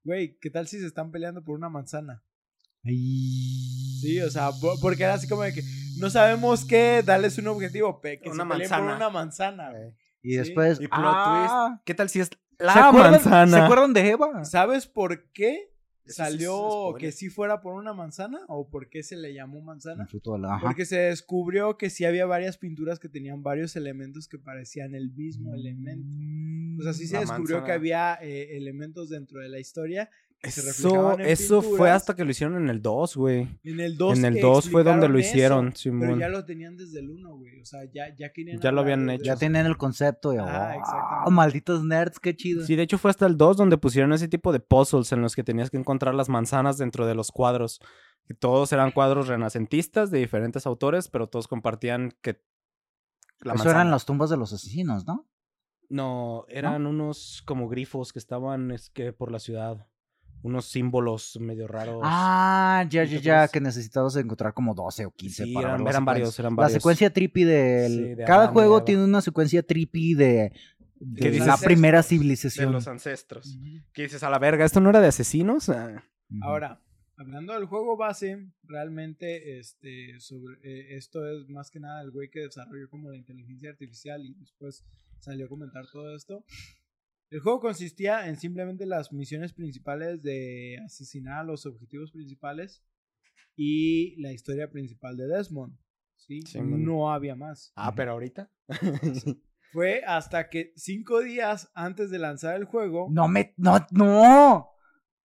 güey, 0.05 0.39
¿qué 0.41 0.51
tal 0.51 0.66
si 0.69 0.78
se 0.81 0.87
están 0.87 1.11
peleando 1.11 1.43
por 1.43 1.57
una 1.57 1.69
manzana? 1.69 2.23
Sí, 4.01 4.20
o 4.20 4.31
sea, 4.31 4.51
po- 4.53 4.78
porque 4.81 5.03
era 5.05 5.15
así 5.15 5.27
como 5.28 5.43
de 5.43 5.53
que 5.53 5.62
no 5.99 6.11
sabemos 6.11 6.65
qué, 6.65 7.03
darles 7.05 7.37
un 7.39 7.49
objetivo, 7.49 8.01
pe, 8.01 8.20
que 8.20 8.28
Una 8.31 8.45
se 8.45 8.51
peleen 8.51 8.69
por 8.70 8.78
manzana. 8.78 8.97
una 8.97 9.11
manzana. 9.11 9.70
güey. 9.70 9.95
Y 10.23 10.31
Sí. 10.33 10.37
después. 10.37 10.81
Y 10.81 10.89
plot 10.89 11.01
ah, 11.03 11.69
twist. 11.70 11.85
¿Qué 11.87 11.95
tal 11.95 12.09
si 12.09 12.20
es 12.20 12.28
¿se 12.28 12.65
la 12.65 12.89
acuerdan- 12.89 13.11
manzana? 13.12 13.59
¿Se 13.59 13.62
acuerdan 13.65 13.93
de 13.93 14.09
Eva? 14.11 14.45
¿Sabes 14.45 14.87
por 14.87 15.31
qué 15.33 15.73
salió 16.07 16.95
que 16.99 17.12
sí 17.12 17.28
fuera 17.28 17.61
por 17.61 17.74
una 17.74 17.93
manzana? 17.93 18.41
¿O 18.49 18.69
por 18.69 18.89
qué 18.89 19.03
se 19.03 19.16
le 19.16 19.35
llamó 19.35 19.61
manzana? 19.61 20.07
La-. 20.39 20.59
Porque 20.61 20.85
se 20.85 20.99
descubrió 20.99 21.77
que 21.77 21.91
sí 21.91 22.05
había 22.05 22.27
varias 22.27 22.59
pinturas 22.59 22.99
que 22.99 23.09
tenían 23.09 23.43
varios 23.43 23.77
elementos 23.77 24.28
que 24.28 24.39
parecían 24.39 24.95
el 24.95 25.12
mismo 25.12 25.55
elemento. 25.55 26.81
O 26.81 26.83
sea, 26.83 26.93
sí 26.93 27.07
se 27.07 27.15
La 27.15 27.20
descubrió 27.20 27.65
que 27.65 27.73
había 27.73 28.19
eh, 28.20 28.57
elementos 28.57 29.09
dentro 29.09 29.41
de 29.41 29.49
la 29.49 29.59
historia 29.59 30.11
que 30.43 30.51
se 30.51 30.69
Eso, 30.71 31.15
en 31.19 31.21
eso 31.27 31.63
fue 31.63 31.91
hasta 31.91 32.15
que 32.15 32.25
lo 32.25 32.31
hicieron 32.31 32.57
en 32.57 32.69
el 32.69 32.81
2, 32.83 33.17
güey. 33.17 33.49
En 33.65 33.81
el 33.81 33.97
2 33.97 34.19
En 34.19 34.25
el 34.27 34.41
2 34.41 34.71
fue 34.71 34.85
donde 34.85 35.09
lo 35.09 35.19
hicieron, 35.19 35.67
Pero 35.67 35.77
Simón. 35.77 36.19
ya 36.19 36.29
lo 36.29 36.45
tenían 36.45 36.77
desde 36.77 37.01
el 37.01 37.11
1, 37.11 37.37
güey. 37.37 37.61
O 37.61 37.65
sea, 37.65 37.81
ya, 37.93 38.15
ya 38.17 38.33
querían 38.33 38.61
Ya 38.61 38.71
lo 38.71 38.83
habían 38.83 39.09
hecho. 39.11 39.25
Ya 39.25 39.37
tienen 39.37 39.67
el 39.67 39.77
concepto. 39.77 40.33
Y, 40.33 40.37
Ah, 40.39 41.25
oh, 41.27 41.31
malditos 41.31 41.83
nerds, 41.85 42.21
qué 42.21 42.37
chido. 42.37 42.65
Sí, 42.65 42.77
de 42.77 42.83
hecho 42.83 42.99
fue 42.99 43.11
hasta 43.11 43.27
el 43.27 43.37
2 43.37 43.57
donde 43.57 43.79
pusieron 43.79 44.13
ese 44.13 44.29
tipo 44.29 44.53
de 44.53 44.61
puzzles 44.61 45.11
en 45.13 45.23
los 45.23 45.35
que 45.35 45.43
tenías 45.43 45.71
que 45.71 45.79
encontrar 45.79 46.15
las 46.15 46.29
manzanas 46.29 46.79
dentro 46.79 47.07
de 47.07 47.15
los 47.15 47.31
cuadros. 47.33 47.81
Y 48.29 48.35
todos 48.35 48.73
eran 48.73 48.91
cuadros 48.93 49.29
renacentistas 49.29 50.11
de 50.11 50.19
diferentes 50.19 50.67
autores, 50.67 51.09
pero 51.09 51.29
todos 51.29 51.49
compartían 51.49 52.13
que 52.23 52.41
la 53.41 53.53
Eso 53.53 53.59
manzana. 53.65 53.71
eran 53.71 53.91
las 53.91 54.05
tumbas 54.07 54.31
de 54.31 54.37
los 54.37 54.53
asesinos, 54.53 55.07
¿no? 55.07 55.29
No, 55.89 56.45
eran 56.49 56.87
unos 56.87 57.43
como 57.47 57.69
grifos 57.69 58.13
que 58.13 58.19
estaban 58.19 58.73
es 58.73 58.91
que 58.91 59.13
por 59.13 59.31
la 59.31 59.39
ciudad. 59.39 59.87
Unos 60.47 60.66
símbolos 60.66 61.36
medio 61.40 61.66
raros. 61.66 62.01
Ah, 62.05 62.86
ya, 62.89 63.05
¿Sí 63.06 63.14
ya, 63.14 63.20
ya, 63.20 63.48
que 63.48 63.60
necesitabas 63.60 64.14
encontrar 64.16 64.55
como 64.55 64.74
12 64.74 65.05
o 65.06 65.10
15 65.10 65.44
Sí, 65.44 65.52
para 65.52 65.70
eran- 65.70 65.85
la 65.85 65.90
eran 65.90 66.05
varios, 66.05 66.39
eran 66.39 66.52
La 66.52 66.62
varios. 66.62 66.74
secuencia 66.74 67.12
trippy 67.12 67.43
del... 67.44 67.93
Sí, 67.93 68.14
de 68.14 68.24
Cada 68.24 68.44
y 68.44 68.48
juego 68.48 68.85
tiene 68.85 69.02
una 69.05 69.20
secuencia 69.20 69.62
trippy 69.64 70.14
de, 70.14 70.52
de 71.01 71.20
¿Qué 71.20 71.31
dices? 71.32 71.47
la 71.48 71.56
primera 71.56 71.98
de 71.98 72.02
civilización. 72.05 72.73
los 72.73 72.86
ancestros. 72.86 73.56
Ujú. 73.56 73.82
¿Qué 73.93 74.02
dices? 74.05 74.23
A 74.23 74.31
la 74.31 74.39
verga, 74.39 74.64
¿esto 74.64 74.81
no 74.81 74.90
era 74.90 75.01
de 75.01 75.09
asesinos? 75.09 75.68
Ah, 75.68 76.05
Ujú. 76.31 76.40
Ahora, 76.44 76.81
hablando 77.16 77.52
del 77.55 77.64
juego 77.66 77.97
base, 77.97 78.47
realmente 78.62 79.59
este, 79.59 80.20
sobre, 80.20 80.56
eh, 80.62 80.97
esto 80.97 81.27
es 81.28 81.48
más 81.48 81.70
que 81.70 81.81
nada 81.81 82.02
el 82.02 82.10
güey 82.12 82.31
que 82.31 82.40
desarrolló 82.40 82.89
como 82.89 83.10
la 83.10 83.16
inteligencia 83.16 83.70
artificial 83.70 84.24
y 84.24 84.35
después 84.35 84.85
salió 85.18 85.47
a 85.47 85.48
comentar 85.48 85.86
todo 85.90 86.14
esto. 86.14 86.44
El 87.31 87.40
juego 87.40 87.61
consistía 87.61 88.28
en 88.28 88.36
simplemente 88.36 88.86
las 88.86 89.12
misiones 89.12 89.53
principales 89.53 90.23
de 90.23 90.78
asesinar 90.85 91.40
a 91.40 91.44
los 91.44 91.66
objetivos 91.66 92.12
principales 92.12 92.85
y 93.57 94.20
la 94.20 94.32
historia 94.32 94.70
principal 94.70 95.16
de 95.16 95.27
Desmond. 95.27 95.77
¿sí? 96.16 96.40
No 96.61 97.12
había 97.12 97.35
más. 97.35 97.73
Ah, 97.74 97.94
pero 97.94 98.12
ahorita. 98.12 98.51
Fue 99.73 100.03
hasta 100.07 100.48
que 100.48 100.73
cinco 100.77 101.20
días 101.20 101.70
antes 101.74 102.11
de 102.11 102.19
lanzar 102.19 102.57
el 102.57 102.65
juego, 102.65 103.09
No 103.11 103.28
me... 103.28 103.53
No, 103.57 103.85
no. 103.90 104.70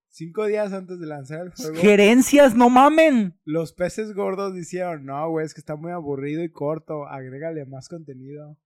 cinco 0.10 0.45
días 0.45 0.73
antes 0.73 0.99
de 0.99 1.06
lanzar 1.06 1.41
el 1.41 1.52
juego, 1.52 1.76
Gerencias, 1.76 2.56
no 2.56 2.69
mamen. 2.69 3.40
Los 3.45 3.73
peces 3.73 4.14
gordos 4.14 4.53
dijeron, 4.56 5.06
no, 5.06 5.30
güey, 5.30 5.45
es 5.45 5.53
que 5.53 5.61
está 5.61 5.76
muy 5.76 5.91
aburrido 5.91 6.44
y 6.44 6.49
corto, 6.52 7.07
agrégale 7.07 7.65
más 7.65 7.88
contenido. 7.88 8.57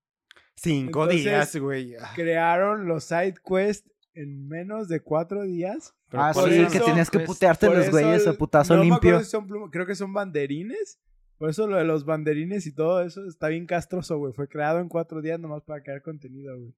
Cinco 0.56 1.04
Entonces, 1.04 1.24
días, 1.26 1.56
güey. 1.58 1.96
Ah, 1.96 2.12
Crearon 2.16 2.88
los 2.88 3.04
side 3.06 3.36
quests 3.46 3.90
en 4.14 4.48
menos 4.48 4.88
de 4.88 5.02
cuatro 5.02 5.44
días. 5.44 5.94
pero 6.10 6.24
ah, 6.24 6.32
¿cuáles 6.34 6.72
sí, 6.72 6.78
que 6.80 6.84
tenías 6.86 7.10
que 7.10 7.18
quests? 7.20 7.34
putearte 7.34 7.70
los 7.70 7.90
güeyes 7.92 8.28
a 8.28 8.34
putazo 8.34 8.76
no 8.76 8.82
limpio. 8.84 8.98
acuerdo 8.98 9.20
si 9.24 9.30
son 9.32 9.48
pluma- 9.48 9.70
creo 9.72 9.86
que 9.86 9.96
son 9.96 10.14
banderines. 10.14 11.00
Por 11.38 11.50
eso 11.50 11.68
lo 11.68 11.76
de 11.76 11.84
los 11.84 12.06
banderines 12.06 12.66
y 12.66 12.72
todo 12.74 13.02
eso 13.02 13.26
está 13.28 13.50
bien 13.50 13.66
castroso, 13.66 14.18
güey. 14.18 14.32
Fue 14.32 14.48
creado 14.48 14.80
en 14.80 14.88
cuatro 14.88 15.22
días 15.22 15.38
nomás 15.40 15.64
para 15.64 15.84
crear 15.84 16.02
contenido, 16.02 16.58
güey. 16.58 16.74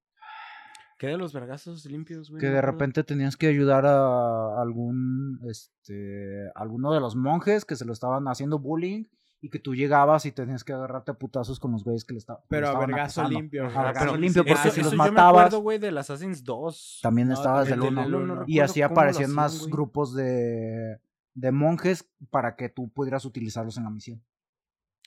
¿Qué 0.98 1.06
de 1.06 1.16
los 1.16 1.32
vergazos 1.32 1.84
limpios, 1.86 2.28
güey? 2.28 2.40
que 2.40 2.48
de 2.48 2.60
repente 2.60 3.04
tenías 3.04 3.36
que 3.36 3.46
ayudar 3.46 3.86
a 3.86 4.60
algún 4.60 5.38
este 5.48 6.50
alguno 6.56 6.92
de 6.92 6.98
los 6.98 7.14
monjes 7.14 7.64
que 7.64 7.76
se 7.76 7.84
lo 7.84 7.92
estaban 7.92 8.26
haciendo 8.26 8.58
bullying 8.58 9.04
y 9.40 9.50
que 9.50 9.58
tú 9.60 9.74
llegabas 9.74 10.26
y 10.26 10.32
tenías 10.32 10.64
que 10.64 10.72
agarrarte 10.72 11.12
a 11.12 11.14
putazos 11.14 11.60
con 11.60 11.70
los 11.72 11.84
güeyes 11.84 12.04
que 12.04 12.12
le, 12.14 12.18
esta- 12.18 12.34
que 12.36 12.40
le 12.42 12.46
Pero 12.48 12.66
a 12.66 12.70
estaban 12.70 12.88
vergazo 12.90 13.22
limpio. 13.28 13.64
Güey. 13.64 13.76
vergazo 13.76 14.06
Pero 14.06 14.16
limpio, 14.16 14.44
porque 14.44 14.62
si 14.62 14.68
eso 14.68 14.80
los 14.82 14.90
yo 14.92 14.98
me 14.98 15.10
matabas- 15.10 15.28
acuerdo, 15.46 15.60
güey, 15.60 15.78
del 15.78 15.98
Assassin's 15.98 16.42
2. 16.42 17.00
También 17.02 17.28
No, 17.28 17.34
estabas 17.34 17.68
el 17.68 17.78
del 17.80 17.94
del 17.94 17.98
uno 17.98 18.18
uno, 18.18 18.34
no 18.36 18.44
y 18.46 18.60
así 18.60 18.82
aparecían 18.82 19.24
hacían, 19.30 19.34
más 19.36 19.66
grupos 19.68 20.14
de 20.14 20.98
de 21.34 21.52
monjes 21.52 22.04
para 22.30 22.56
que 22.56 22.68
tú 22.68 22.88
pudieras 22.92 23.24
utilizarlos 23.24 23.76
en 23.76 23.84
la 23.84 23.90
misión 23.90 24.20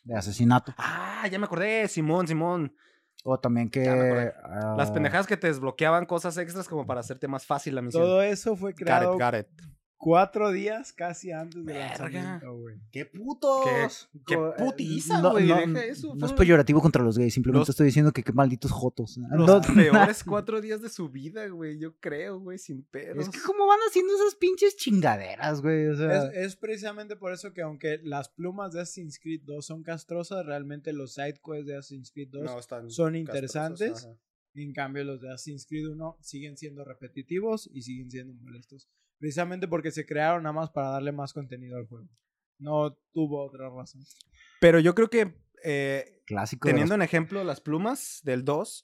de 0.06 0.16
asesinato 0.16 0.74
Ah, 0.78 1.28
ya 1.30 1.38
me 1.38 1.45
acordé, 1.45 1.88
Simón, 1.90 2.26
Simón. 2.26 2.74
o 3.26 3.38
también 3.38 3.70
que 3.70 3.88
acordé. 3.90 4.34
ah, 4.45 4.76
Las 4.78 4.91
pendejadas 4.91 5.28
que 5.28 5.36
te 5.36 5.48
desbloqueaban 5.48 6.06
cosas 6.06 6.38
extras 6.38 6.70
como 6.70 6.86
para 6.88 7.02
hacerte 7.02 7.28
más 7.28 7.45
fácil 7.45 7.76
la 7.76 7.82
misión. 7.82 8.02
Todo 8.02 8.22
eso 8.22 8.56
fue 8.56 8.72
Got 8.72 8.80
creado 8.80 9.16
it, 9.16 9.22
got 9.22 9.34
it. 9.36 9.48
Cuatro 10.02 10.52
días 10.52 10.91
casi 10.94 11.32
antes 11.32 11.64
del 11.64 11.76
Verga. 11.76 11.88
lanzamiento, 12.10 12.57
güey. 12.57 12.76
¡Qué 12.91 13.06
putos! 13.06 14.10
qué 14.26 14.34
eh, 14.34 14.52
putiza, 14.57 15.22
no, 15.22 15.32
güey, 15.32 15.48
No, 15.48 15.80
eso, 15.80 16.15
no 16.15 16.26
es 16.26 16.34
peyorativo 16.34 16.82
contra 16.82 17.03
los 17.03 17.18
gays, 17.18 17.34
simplemente 17.34 17.61
Los- 17.61 17.69
estoy 17.69 17.86
diciendo 17.86 18.11
que 18.11 18.23
qué 18.23 18.32
malditos 18.34 18.72
jotos. 18.72 19.18
Los 19.32 19.48
No- 19.48 19.61
peores 19.76 20.23
cuatro 20.23 20.60
días 20.60 20.82
de 20.82 20.90
su 20.90 21.10
vida, 21.10 21.48
güey. 21.48 21.78
Yo 21.80 21.95
creo, 21.99 22.40
güey, 22.40 22.57
sin 22.57 22.84
pedos. 22.84 23.19
Es 23.19 23.30
que 23.30 23.40
cómo 23.45 23.68
van 23.68 23.80
haciendo 23.88 24.14
esas 24.15 24.36
pinches 24.36 24.76
chingaderas, 24.76 25.61
güey. 25.61 25.88
O 25.88 25.95
sea, 25.95 26.26
Es, 26.32 26.36
es 26.36 26.56
precisamente 26.56 27.15
por 27.15 27.32
eso 27.32 27.53
que 27.53 27.61
aunque 27.61 27.99
las 28.03 28.30
plumas 28.30 28.73
de 28.73 28.82
Assassin's 28.82 29.19
Creed 29.19 29.41
2 29.45 29.65
son 29.65 29.84
castrosas, 29.84 30.45
realmente 30.45 30.91
los 30.94 31.14
side 31.14 31.40
quests 31.45 31.65
de 31.68 31.78
Assassin's 31.78 32.11
Creed 32.11 32.30
2 32.32 32.44
No, 32.44 32.60
están 32.60 32.90
son 32.90 33.15
interesantes. 33.15 34.06
ajá. 34.06 34.18
En 34.53 34.73
cambio, 34.73 35.06
los 35.06 35.22
de 35.22 35.30
Assassin's 35.30 35.65
Creed 35.65 35.88
1 35.88 36.18
siguen 36.19 36.57
siendo 36.57 36.84
repetitivos 36.84 37.69
y 37.73 37.84
siguen 37.84 38.11
siendo 38.11 38.34
molestos. 38.34 38.90
Precisamente 39.22 39.68
porque 39.69 39.91
se 39.91 40.06
crearon 40.06 40.43
nada 40.43 40.52
más 40.53 40.69
para 40.72 40.89
darle 40.89 41.11
más 41.14 41.31
contenido 41.31 41.77
al 41.77 41.88
juego. 41.88 42.10
No 42.57 42.98
tuvo 43.14 43.45
otra 43.45 43.69
razón. 43.69 44.02
Pero 44.60 44.80
yo 44.80 44.93
creo 44.95 45.10
que 45.11 45.34
eh, 45.64 46.22
clásico. 46.26 46.68
teniendo 46.68 46.95
los- 46.95 46.98
en 46.98 47.02
ejemplo 47.03 47.43
las 47.43 47.61
plumas 47.61 48.19
del 48.23 48.43
2, 48.43 48.84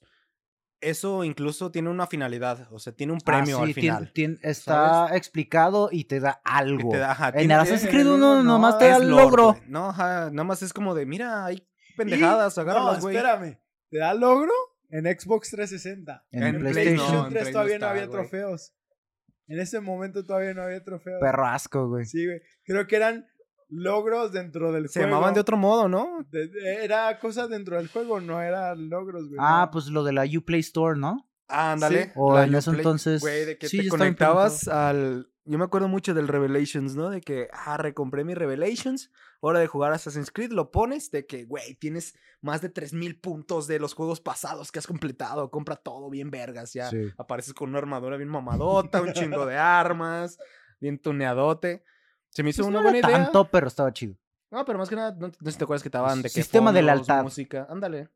eso 0.80 1.24
incluso 1.24 1.72
tiene 1.72 1.90
una 1.90 2.06
finalidad. 2.06 2.68
O 2.72 2.78
sea, 2.78 2.92
tiene 2.94 3.12
un 3.12 3.18
premio 3.20 3.58
Ah, 3.58 3.62
al 3.62 3.68
sí, 3.68 3.74
tien- 3.74 3.80
final. 3.82 4.12
tien- 4.14 4.38
está 4.42 5.16
explicado 5.16 5.88
y 5.90 6.04
te 6.04 6.20
da 6.20 6.40
algo. 6.44 6.90
te 6.90 6.98
da- 6.98 7.10
ajá, 7.10 7.32
en 7.34 7.50
Assassin's 7.50 7.90
Creed 7.90 8.02
el 8.02 8.06
1 8.12 8.14
uno 8.14 8.36
no, 8.36 8.42
nomás 8.44 8.78
te 8.78 8.84
da 8.86 8.96
es 8.98 9.02
el 9.02 9.08
logro. 9.10 9.56
No, 9.66 9.88
ajá, 9.90 10.30
nada 10.30 10.44
más 10.44 10.62
es 10.62 10.72
como 10.72 10.94
de, 10.94 11.04
mira, 11.04 11.44
hay 11.44 11.66
pendejadas, 11.96 12.56
Y- 12.56 12.60
agárralas, 12.60 12.96
No, 12.98 13.00
güey. 13.02 13.16
espérame. 13.16 13.58
¿Te 13.90 13.98
da 13.98 14.14
logro? 14.14 14.52
En 14.90 15.04
Xbox 15.06 15.50
360. 15.50 16.24
En, 16.30 16.42
En 16.44 16.58
Play 16.60 16.72
PlayStation. 16.72 17.12
no, 17.12 17.24
en 17.26 17.30
3 17.30 17.42
Play 17.42 17.52
no 17.52 17.58
todavía 17.58 17.78
no 17.78 17.86
está, 17.86 17.90
había 17.90 18.08
trofeos. 18.08 18.74
En 19.48 19.58
ese 19.60 19.80
momento 19.80 20.24
todavía 20.24 20.54
no 20.54 20.62
había 20.62 20.84
trofeos. 20.84 21.18
Perro 21.20 21.46
asco, 21.46 21.88
güey. 21.88 22.04
Sí, 22.04 22.24
güey. 22.24 22.40
Creo 22.64 22.86
que 22.86 22.96
eran 22.96 23.26
logros 23.70 24.32
dentro 24.32 24.72
del 24.72 24.88
Se 24.88 25.00
juego. 25.00 25.14
llamaban 25.14 25.34
de 25.34 25.40
otro 25.40 25.56
modo, 25.56 25.88
¿no? 25.88 26.24
De- 26.30 26.48
de- 26.48 26.84
era 26.84 27.18
cosas 27.18 27.48
dentro 27.50 27.76
del 27.76 27.88
juego, 27.88 28.20
no 28.20 28.40
eran 28.40 28.88
logros, 28.88 29.26
güey. 29.28 29.38
Ah, 29.40 29.64
no. 29.66 29.70
pues 29.72 29.86
lo 29.88 30.04
de 30.04 30.12
la 30.12 30.24
Uplay 30.24 30.60
Store, 30.60 30.98
¿no? 30.98 31.28
Ándale. 31.48 32.04
Sí. 32.04 32.10
O 32.16 32.34
la 32.34 32.44
en 32.44 32.54
ese 32.54 32.70
entonces- 32.70 33.20
Güey, 33.20 33.44
de 33.46 33.58
que 33.58 33.68
sí, 33.68 33.82
te 33.82 33.88
conectabas 33.88 34.68
al. 34.68 35.28
Yo 35.50 35.56
me 35.58 35.64
acuerdo 35.64 35.88
mucho 35.88 36.12
del 36.12 36.28
Revelations, 36.28 36.94
¿no? 36.94 37.08
De 37.08 37.20
que, 37.22 37.48
ah, 37.52 37.76
recompré 37.78 38.22
mi 38.24 38.34
Revelations. 38.34 39.10
Hora 39.40 39.60
de 39.60 39.66
jugar 39.66 39.92
Assassin's 39.92 40.30
Creed. 40.30 40.52
Lo 40.52 40.70
pones 40.70 41.10
de 41.10 41.26
que, 41.26 41.44
güey, 41.44 41.74
tienes 41.76 42.14
más 42.42 42.60
de 42.60 42.68
3000 42.68 43.18
puntos 43.18 43.66
de 43.66 43.78
los 43.78 43.94
juegos 43.94 44.20
pasados 44.20 44.70
que 44.70 44.78
has 44.78 44.86
completado. 44.86 45.50
Compra 45.50 45.76
todo 45.76 46.10
bien 46.10 46.30
vergas. 46.30 46.74
Ya 46.74 46.90
Sí. 46.90 46.98
apareces 47.16 47.54
con 47.54 47.70
una 47.70 47.78
armadura 47.78 48.16
bien 48.18 48.28
mamadota, 48.28 49.00
un 49.00 49.12
chingo 49.14 49.46
de 49.46 49.56
armas, 49.56 50.38
bien 50.80 50.98
tuneadote. 50.98 51.82
Se 52.30 52.42
me 52.42 52.50
hizo 52.50 52.62
Pues 52.62 52.68
una 52.68 52.82
no 52.82 52.88
era 52.88 52.90
buena 53.00 53.08
idea. 53.08 53.24
tanto, 53.24 53.44
pero 53.50 53.68
estaba 53.68 53.90
chido. 53.92 54.16
No, 54.50 54.64
pero 54.66 54.78
más 54.78 54.88
que 54.90 54.96
nada, 54.96 55.12
no, 55.18 55.28
no 55.28 55.32
sé 55.44 55.52
si 55.52 55.58
te 55.58 55.64
acuerdas 55.64 55.82
que 55.82 55.90
te 55.90 55.96
daban 55.98 56.18
de 56.20 56.28
que 56.28 56.34
Sistema 56.34 56.72
de 56.72 56.80
fondos, 56.80 56.94
lealtad. 56.96 57.22
música. 57.22 57.66
Ándale. 57.70 58.10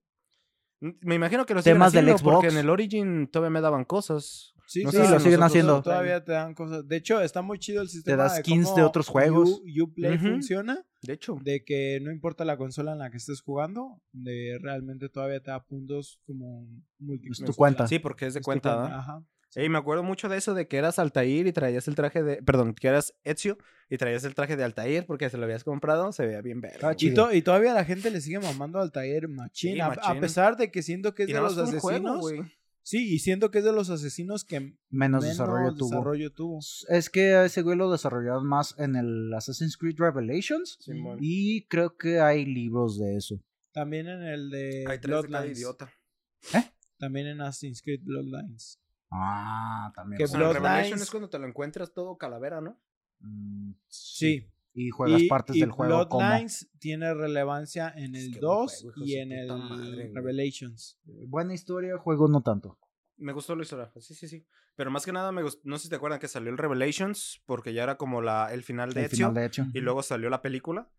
Mm, 0.80 0.90
Me 1.00 1.14
imagino 1.14 1.46
que 1.46 1.54
lo 1.54 1.62
siguen 1.62 1.76
Temas 1.76 1.92
del 1.92 2.04
haciendo 2.10 2.22
porque 2.30 2.48
Xbox. 2.48 2.52
en 2.54 2.60
el 2.60 2.68
Origin 2.70 3.28
todavía 3.28 3.50
me 3.50 3.60
daban 3.62 3.84
cosas. 3.86 4.54
Sí, 4.72 4.84
no 4.84 4.90
Sí, 4.90 4.98
lo 4.98 5.20
siguen 5.20 5.42
haciendo. 5.42 5.82
Todavía 5.82 6.24
te 6.24 6.32
dan 6.32 6.54
cosas. 6.54 6.86
De 6.88 6.96
hecho, 6.96 7.20
está 7.20 7.42
muy 7.42 7.58
chido 7.58 7.82
el 7.82 7.88
sistema. 7.88 8.16
da 8.24 8.34
de 8.34 8.40
skins 8.40 8.64
cómo 8.66 8.76
de 8.76 8.82
otros 8.84 9.08
juegos. 9.08 9.48
U- 9.50 9.82
Uplay 9.84 10.16
funciona. 10.18 10.84
De 11.02 11.12
hecho. 11.12 11.38
De 11.42 11.64
que 11.64 11.98
no 12.00 12.10
importa 12.10 12.44
la 12.44 12.56
consola 12.56 12.92
en 12.92 12.98
la 13.00 13.10
que 13.10 13.16
estés 13.18 13.42
jugando, 13.42 14.00
de 14.12 14.58
realmente 14.62 15.08
todavía 15.08 15.40
te 15.42 15.50
da 15.50 15.62
puntos 15.64 16.20
como 16.26 16.66
múltiples. 16.98 17.40
Es 17.40 17.44
tu 17.46 17.52
cuenta. 17.54 17.86
Sí, 17.86 17.98
porque 17.98 18.26
es 18.26 18.34
de 18.34 18.40
Es 18.40 18.44
cuenta, 18.46 18.76
¿verdad? 18.76 18.98
Ajá. 18.98 19.24
Ey, 19.54 19.68
me 19.68 19.76
acuerdo 19.76 20.02
mucho 20.02 20.30
de 20.30 20.38
eso, 20.38 20.54
de 20.54 20.66
que 20.66 20.78
eras 20.78 20.98
Altair 20.98 21.46
y 21.46 21.52
traías 21.52 21.86
el 21.86 21.94
traje 21.94 22.22
de... 22.22 22.36
Perdón, 22.42 22.74
que 22.74 22.88
eras 22.88 23.12
Ezio 23.22 23.58
y 23.90 23.98
traías 23.98 24.24
el 24.24 24.34
traje 24.34 24.56
de 24.56 24.64
Altair 24.64 25.04
porque 25.04 25.28
se 25.28 25.36
lo 25.36 25.44
habías 25.44 25.62
comprado, 25.62 26.10
se 26.12 26.24
veía 26.24 26.40
bien. 26.40 26.62
Estaba 26.64 26.94
güey. 26.94 26.94
Y, 26.94 26.96
chido. 27.10 27.26
to- 27.28 27.34
y 27.34 27.42
todavía 27.42 27.74
la 27.74 27.84
gente 27.84 28.10
le 28.10 28.22
sigue 28.22 28.38
mamando 28.40 28.80
al 28.80 28.90
taller 28.92 29.28
machín. 29.28 29.74
Sí, 29.74 29.80
a- 29.80 30.18
pesar 30.18 30.56
de 30.56 30.70
que 30.70 30.82
siento 30.82 31.14
que 31.14 31.24
es 31.24 31.28
Y 31.28 31.32
de 31.34 31.40
los 31.42 31.54
juego, 31.54 32.08
asesinos. 32.08 32.20
güey. 32.20 32.40
Sí, 32.82 33.14
y 33.14 33.18
siento 33.18 33.50
que 33.50 33.58
es 33.58 33.64
de 33.64 33.72
los 33.72 33.90
asesinos 33.90 34.44
que 34.44 34.60
Menos, 34.60 34.76
menos 34.90 35.24
desarrollo 35.24 35.74
tuvo. 35.74 35.88
desarrollo 35.90 36.32
tuvo. 36.32 36.60
Es 36.88 37.10
que 37.10 37.34
a 37.34 37.44
ese 37.44 37.62
güey 37.62 37.76
lo 37.76 37.90
desarrollaron 37.90 38.46
más 38.46 38.74
en 38.78 38.96
el 38.96 39.32
Assassin's 39.34 39.76
Creed 39.76 39.96
Revelations. 39.98 40.78
Y 41.20 41.66
creo 41.66 41.96
que 41.96 42.20
hay 42.20 42.44
libros 42.44 42.98
de 42.98 43.16
eso. 43.16 43.40
También 43.72 44.06
en 44.08 44.22
el 44.22 44.50
de 44.50 44.84
Hay 44.88 44.98
tres 44.98 45.22
de 45.22 45.28
Bloodlines. 45.28 45.58
idiota. 45.58 45.90
También 46.98 47.26
en 47.26 47.40
Assassin's 47.40 47.82
Creed 47.82 48.00
Bloodlines. 48.04 48.78
Ah, 49.10 49.92
también. 49.94 50.18
Que 50.18 50.24
Bloodlines- 50.24 50.52
Revelation 50.54 50.98
es 51.00 51.10
cuando 51.10 51.28
te 51.28 51.38
lo 51.38 51.46
encuentras 51.46 51.92
todo 51.92 52.16
calavera, 52.16 52.60
¿no? 52.60 52.80
Mm, 53.20 53.72
Sí. 53.88 54.46
Y 54.74 54.90
juegas 54.90 55.22
y, 55.22 55.28
partes 55.28 55.56
y 55.56 55.60
del 55.60 55.70
juego 55.70 56.08
como. 56.08 56.26
Bloodlines 56.26 56.70
tiene 56.78 57.12
relevancia 57.12 57.92
en 57.94 58.14
Es 58.14 58.24
el 58.24 58.32
que 58.32 58.40
buen 58.40 58.58
2 58.58 58.80
juego, 58.82 59.06
y 59.06 59.14
en 59.16 59.32
el 59.32 59.48
madre. 59.48 60.10
Revelations. 60.14 60.98
Buena 61.04 61.54
historia, 61.54 61.98
juego 61.98 62.28
no 62.28 62.42
tanto. 62.42 62.78
Me 63.16 63.32
gustó 63.32 63.54
la 63.54 63.62
historia, 63.62 63.92
sí, 63.98 64.14
sí, 64.14 64.26
sí. 64.28 64.46
Pero 64.74 64.90
más 64.90 65.04
que 65.04 65.12
nada, 65.12 65.30
me 65.32 65.42
gustó, 65.42 65.60
no 65.64 65.76
sé 65.76 65.84
si 65.84 65.90
te 65.90 65.96
acuerdan 65.96 66.18
que 66.18 66.28
salió 66.28 66.50
el 66.50 66.58
Revelations, 66.58 67.42
porque 67.46 67.74
ya 67.74 67.82
era 67.82 67.96
como 67.96 68.22
la, 68.22 68.52
el 68.52 68.62
final 68.62 68.92
de 68.94 69.00
El 69.00 69.06
Ezio, 69.06 69.28
final, 69.28 69.34
de 69.34 69.46
hecho. 69.46 69.66
y 69.74 69.80
luego 69.80 70.02
salió 70.02 70.30
la 70.30 70.40
película. 70.40 70.90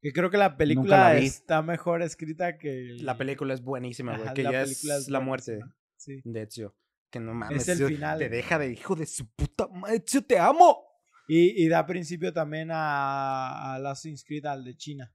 Que 0.00 0.12
creo 0.12 0.30
que 0.30 0.36
la 0.36 0.50
la 0.50 0.56
película 0.56 1.14
vi. 1.14 1.26
está 1.26 1.60
mejor 1.60 2.02
escrita 2.02 2.56
que. 2.56 2.96
La 3.00 3.18
película 3.18 3.54
es 3.54 3.62
buenísima, 3.62 4.16
güey, 4.16 4.32
que 4.34 4.44
la 4.44 4.52
ya 4.52 4.62
película 4.62 4.96
es, 4.96 5.08
la 5.08 5.20
muerte. 5.20 5.60
Sí. 5.96 6.20
de 6.24 6.42
Ezio. 6.42 6.76
Que 7.10 7.18
no 7.18 7.34
mames, 7.34 7.66
el 7.68 7.74
Ezio 7.74 7.88
final. 7.88 8.18
te 8.18 8.28
deja 8.28 8.58
de 8.58 8.70
hijo 8.70 8.94
de 8.94 9.06
su 9.06 9.26
puta 9.26 9.66
madre, 9.66 9.96
Ezio, 9.96 10.22
te 10.22 10.38
amo. 10.38 10.87
Y, 11.28 11.62
y 11.64 11.68
da 11.68 11.86
principio 11.86 12.32
también 12.32 12.70
a, 12.72 13.74
a 13.74 13.76
Assassin's 13.76 14.24
Creed 14.24 14.46
al 14.46 14.64
de 14.64 14.76
China. 14.76 15.12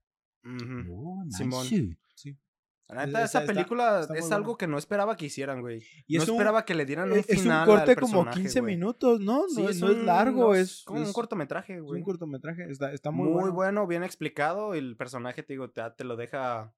Oh, 0.90 1.22
nice. 1.24 1.38
Simón. 1.38 1.66
Sí. 2.14 2.38
La 2.86 3.06
neta, 3.06 3.24
Está- 3.24 3.38
esa 3.40 3.46
película 3.46 4.00
está 4.00 4.12
muy 4.12 4.18
es 4.18 4.24
buena. 4.24 4.36
algo 4.36 4.56
que 4.58 4.66
no 4.66 4.76
esperaba 4.76 5.16
que 5.16 5.24
hicieran, 5.24 5.62
güey. 5.62 5.82
Y 6.06 6.18
no 6.18 6.22
es 6.22 6.28
un- 6.28 6.34
esperaba 6.34 6.64
que 6.66 6.74
le 6.74 6.84
dieran 6.84 7.10
un 7.10 7.18
Es 7.18 7.28
es 7.30 7.40
final 7.40 7.66
un 7.66 7.74
corte 7.74 7.90
al 7.92 7.96
como 7.96 8.12
personaje, 8.24 8.40
15 8.42 8.60
güey. 8.60 8.74
minutos, 8.76 9.20
¿no? 9.20 9.48
Sí, 9.48 9.62
no, 9.62 9.68
es 9.70 9.80
no 9.80 9.90
es 9.90 9.96
largo, 10.04 10.40
no, 10.48 10.54
es, 10.54 10.82
como 10.84 11.00
es- 11.00 11.06
un 11.08 11.12
cortometraje, 11.14 11.76
es 11.76 11.82
güey. 11.82 11.98
un 12.00 12.04
cortometraje. 12.04 12.70
Está, 12.70 12.92
está 12.92 13.10
muy, 13.10 13.24
muy, 13.30 13.32
bueno. 13.34 13.52
bueno. 13.54 13.86
bien 13.86 14.04
explicado 14.04 14.74
y 14.74 14.78
el 14.78 14.96
personaje, 14.96 15.42
te 15.42 15.54
digo, 15.54 15.70
te, 15.70 15.80
te 15.96 16.04
lo 16.04 16.16
deja... 16.16 16.74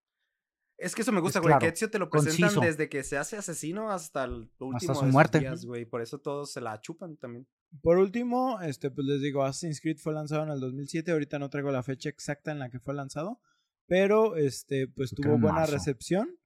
Es 0.78 0.94
que 0.94 1.02
eso 1.02 1.12
me 1.12 1.20
gusta, 1.22 1.40
güey, 1.40 1.48
claro, 1.50 1.60
que 1.60 1.68
Ezio 1.68 1.90
te 1.90 1.98
lo 1.98 2.10
presentan 2.10 2.40
conciso. 2.54 2.60
desde 2.60 2.88
que 2.90 3.02
se 3.02 3.16
hace 3.16 3.36
asesino 3.38 3.90
hasta 3.90 4.24
el 4.24 4.50
último 4.58 4.78
su 4.94 5.00
de 5.00 5.06
sus 5.06 5.12
muerte. 5.12 5.40
días, 5.40 5.64
güey. 5.64 5.86
Por 5.86 6.02
eso 6.02 6.18
todos 6.18 6.52
se 6.52 6.60
la 6.60 6.80
chupan 6.82 7.16
también. 7.16 7.46
Por 7.82 7.96
último, 7.98 8.60
este, 8.60 8.90
pues 8.90 9.06
les 9.06 9.20
digo, 9.22 9.42
Assassin's 9.42 9.80
Creed 9.80 9.96
fue 9.98 10.12
lanzado 10.12 10.42
en 10.44 10.50
el 10.50 10.60
2007. 10.60 11.10
Ahorita 11.12 11.38
no 11.38 11.48
traigo 11.48 11.70
la 11.70 11.82
fecha 11.82 12.08
exacta 12.10 12.52
en 12.52 12.58
la 12.58 12.68
que 12.70 12.78
fue 12.78 12.92
lanzado. 12.94 13.40
Pero, 13.86 14.36
este, 14.36 14.86
pues 14.88 15.10
tuvo 15.10 15.34
en 15.34 15.40
buena 15.40 15.60
marzo. 15.60 15.72
recepción. 15.74 16.36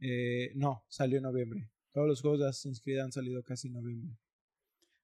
Eh, 0.00 0.52
no, 0.56 0.84
salió 0.88 1.16
en 1.18 1.22
noviembre. 1.24 1.70
Todos 1.92 2.06
los 2.06 2.20
juegos 2.20 2.40
de 2.40 2.48
Assassin's 2.48 2.80
Creed 2.82 2.98
han 3.00 3.12
salido 3.12 3.42
casi 3.42 3.68
en 3.68 3.74
noviembre. 3.74 4.16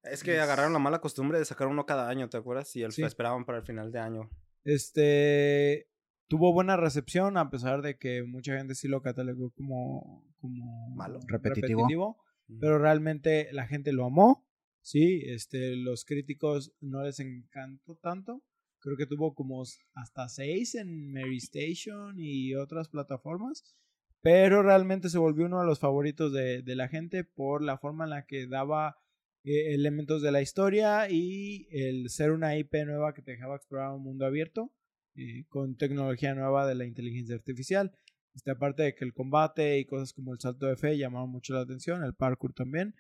Es 0.03 0.23
que 0.23 0.37
Es- 0.37 0.41
agarraron 0.43 0.73
la 0.73 0.79
mala 0.79 1.01
costumbre 1.01 1.39
de 1.39 1.45
sacar 1.45 1.67
uno 1.69 1.87
cada 1.87 2.09
año, 2.09 2.29
¿te 2.29 2.37
acuerdas? 2.37 2.75
Y 2.77 2.83
el, 2.83 2.93
Sí. 2.93 3.03
esperaban 3.03 3.45
para 3.45 3.59
el 3.59 3.65
final 3.65 3.91
de 3.91 3.99
año. 4.01 4.31
Este 4.65 5.89
tuvo 6.29 6.53
buena 6.53 6.77
recepción 6.77 7.37
a 7.37 7.51
pesar 7.51 7.83
de 7.83 7.97
que 7.97 8.23
mucha 8.23 8.57
gente 8.57 8.75
sí 8.75 8.89
lo 8.89 9.03
catalogó 9.03 9.51
como, 9.51 10.25
como 10.39 10.91
Malo. 10.95 11.21
Repetitivo. 11.27 12.17
pero 12.61 12.79
realmente 12.79 13.49
la 13.53 13.67
gente 13.67 13.93
lo 13.93 14.07
amó, 14.07 14.47
sí, 14.81 15.23
este 15.27 15.77
los 15.77 16.05
críticos 16.05 16.73
no 16.81 17.03
les 17.03 17.21
encantó 17.21 17.97
tanto. 17.97 18.43
Creo 18.79 18.97
que 18.97 19.07
tuvo 19.07 19.35
como 19.35 19.65
hasta 19.95 20.29
seis 20.29 20.75
en 20.75 21.13
Mary 21.13 21.39
Station 21.39 22.17
y 22.19 22.55
otras 22.55 22.89
plataformas. 22.89 23.77
Pero 24.21 24.63
realmente 24.63 25.09
se 25.09 25.19
volvió 25.19 25.47
uno 25.47 25.61
de 25.61 25.67
los 25.67 25.79
favoritos 25.79 26.33
de, 26.33 26.63
de 26.63 26.77
la 26.77 26.89
gente 26.89 27.25
por 27.25 27.63
la 27.63 27.79
forma 27.79 28.05
en 28.05 28.11
la 28.11 28.27
que 28.27 28.47
daba 28.47 28.97
eh, 29.45 29.75
elementos 29.75 30.23
de 30.23 30.33
la 30.33 30.43
historia 30.43 31.09
y 31.09 31.69
el 31.71 32.11
ser 32.11 32.33
una 32.33 32.57
IP 32.57 32.75
nueva 32.85 33.15
que 33.15 33.23
te 33.23 33.33
dejaba 33.33 33.57
explorar 33.57 33.93
un 33.93 34.03
mundo 34.03 34.27
abierto 34.27 34.73
eh, 35.17 35.45
con 35.49 35.77
tecnología 35.77 36.35
nueva 36.35 36.67
de 36.67 36.75
la 36.75 36.85
inteligencia 36.85 37.35
artificial. 37.35 37.93
Este, 38.35 38.51
aparte 38.51 38.83
de 38.83 38.95
que 38.95 39.05
el 39.05 39.15
combate 39.15 39.79
y 39.79 39.87
cosas 39.87 40.13
como 40.13 40.33
el 40.35 40.41
salto 40.41 40.67
de 40.67 40.77
fe 40.77 40.99
llamaban 40.99 41.31
mucho 41.31 41.55
la 41.55 41.61
atención, 41.63 42.05
el 42.05 42.15
parkour 42.15 42.53
también. 42.53 42.95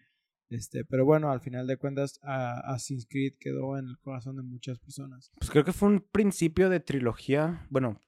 Este, 0.48 0.84
pero 0.84 1.04
bueno, 1.04 1.30
al 1.30 1.40
final 1.40 1.66
de 1.66 1.76
cuentas, 1.76 2.18
a- 2.22 2.60
Assassin's 2.72 3.06
Creed 3.08 3.34
quedó 3.38 3.76
en 3.78 3.86
el 3.88 3.98
corazón 3.98 4.36
de 4.36 4.42
muchas 4.42 4.78
personas. 4.78 5.30
Pues 5.38 5.50
creo 5.50 5.64
que 5.64 5.72
fue 5.72 5.88
un 5.88 6.00
principio 6.00 6.70
de 6.70 6.80
trilogía, 6.80 7.66
bueno, 7.68 8.00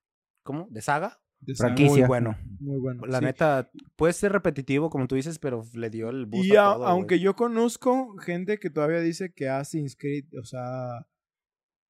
¿cómo? 0.45 0.69
¿De 0.71 0.81
saga? 0.81 1.21
De 1.41 1.55
saga, 1.55 1.75
Franquicia. 1.75 1.99
Muy 2.03 2.09
bueno. 2.09 2.37
Muy 2.61 2.81
bueno. 2.81 3.05
La 3.07 3.19
sí. 3.19 3.25
neta, 3.27 3.71
puede 3.97 4.13
ser 4.13 4.33
repetitivo, 4.33 4.89
como 4.89 5.07
tú 5.09 5.17
dices, 5.17 5.39
pero 5.39 5.65
le 5.75 5.91
dio 5.91 6.09
el 6.11 6.27
boost 6.27 6.47
Y 6.47 6.57
a 6.57 6.71
a- 6.71 6.75
todo, 6.75 6.87
aunque 6.87 7.19
yo 7.19 7.35
conozco 7.37 8.17
gente 8.19 8.59
que 8.59 8.71
todavía 8.71 9.01
dice 9.01 9.33
que 9.33 9.49
Assassin's 9.49 9.97
Creed, 9.97 10.27
o 10.41 10.45
sea, 10.45 11.07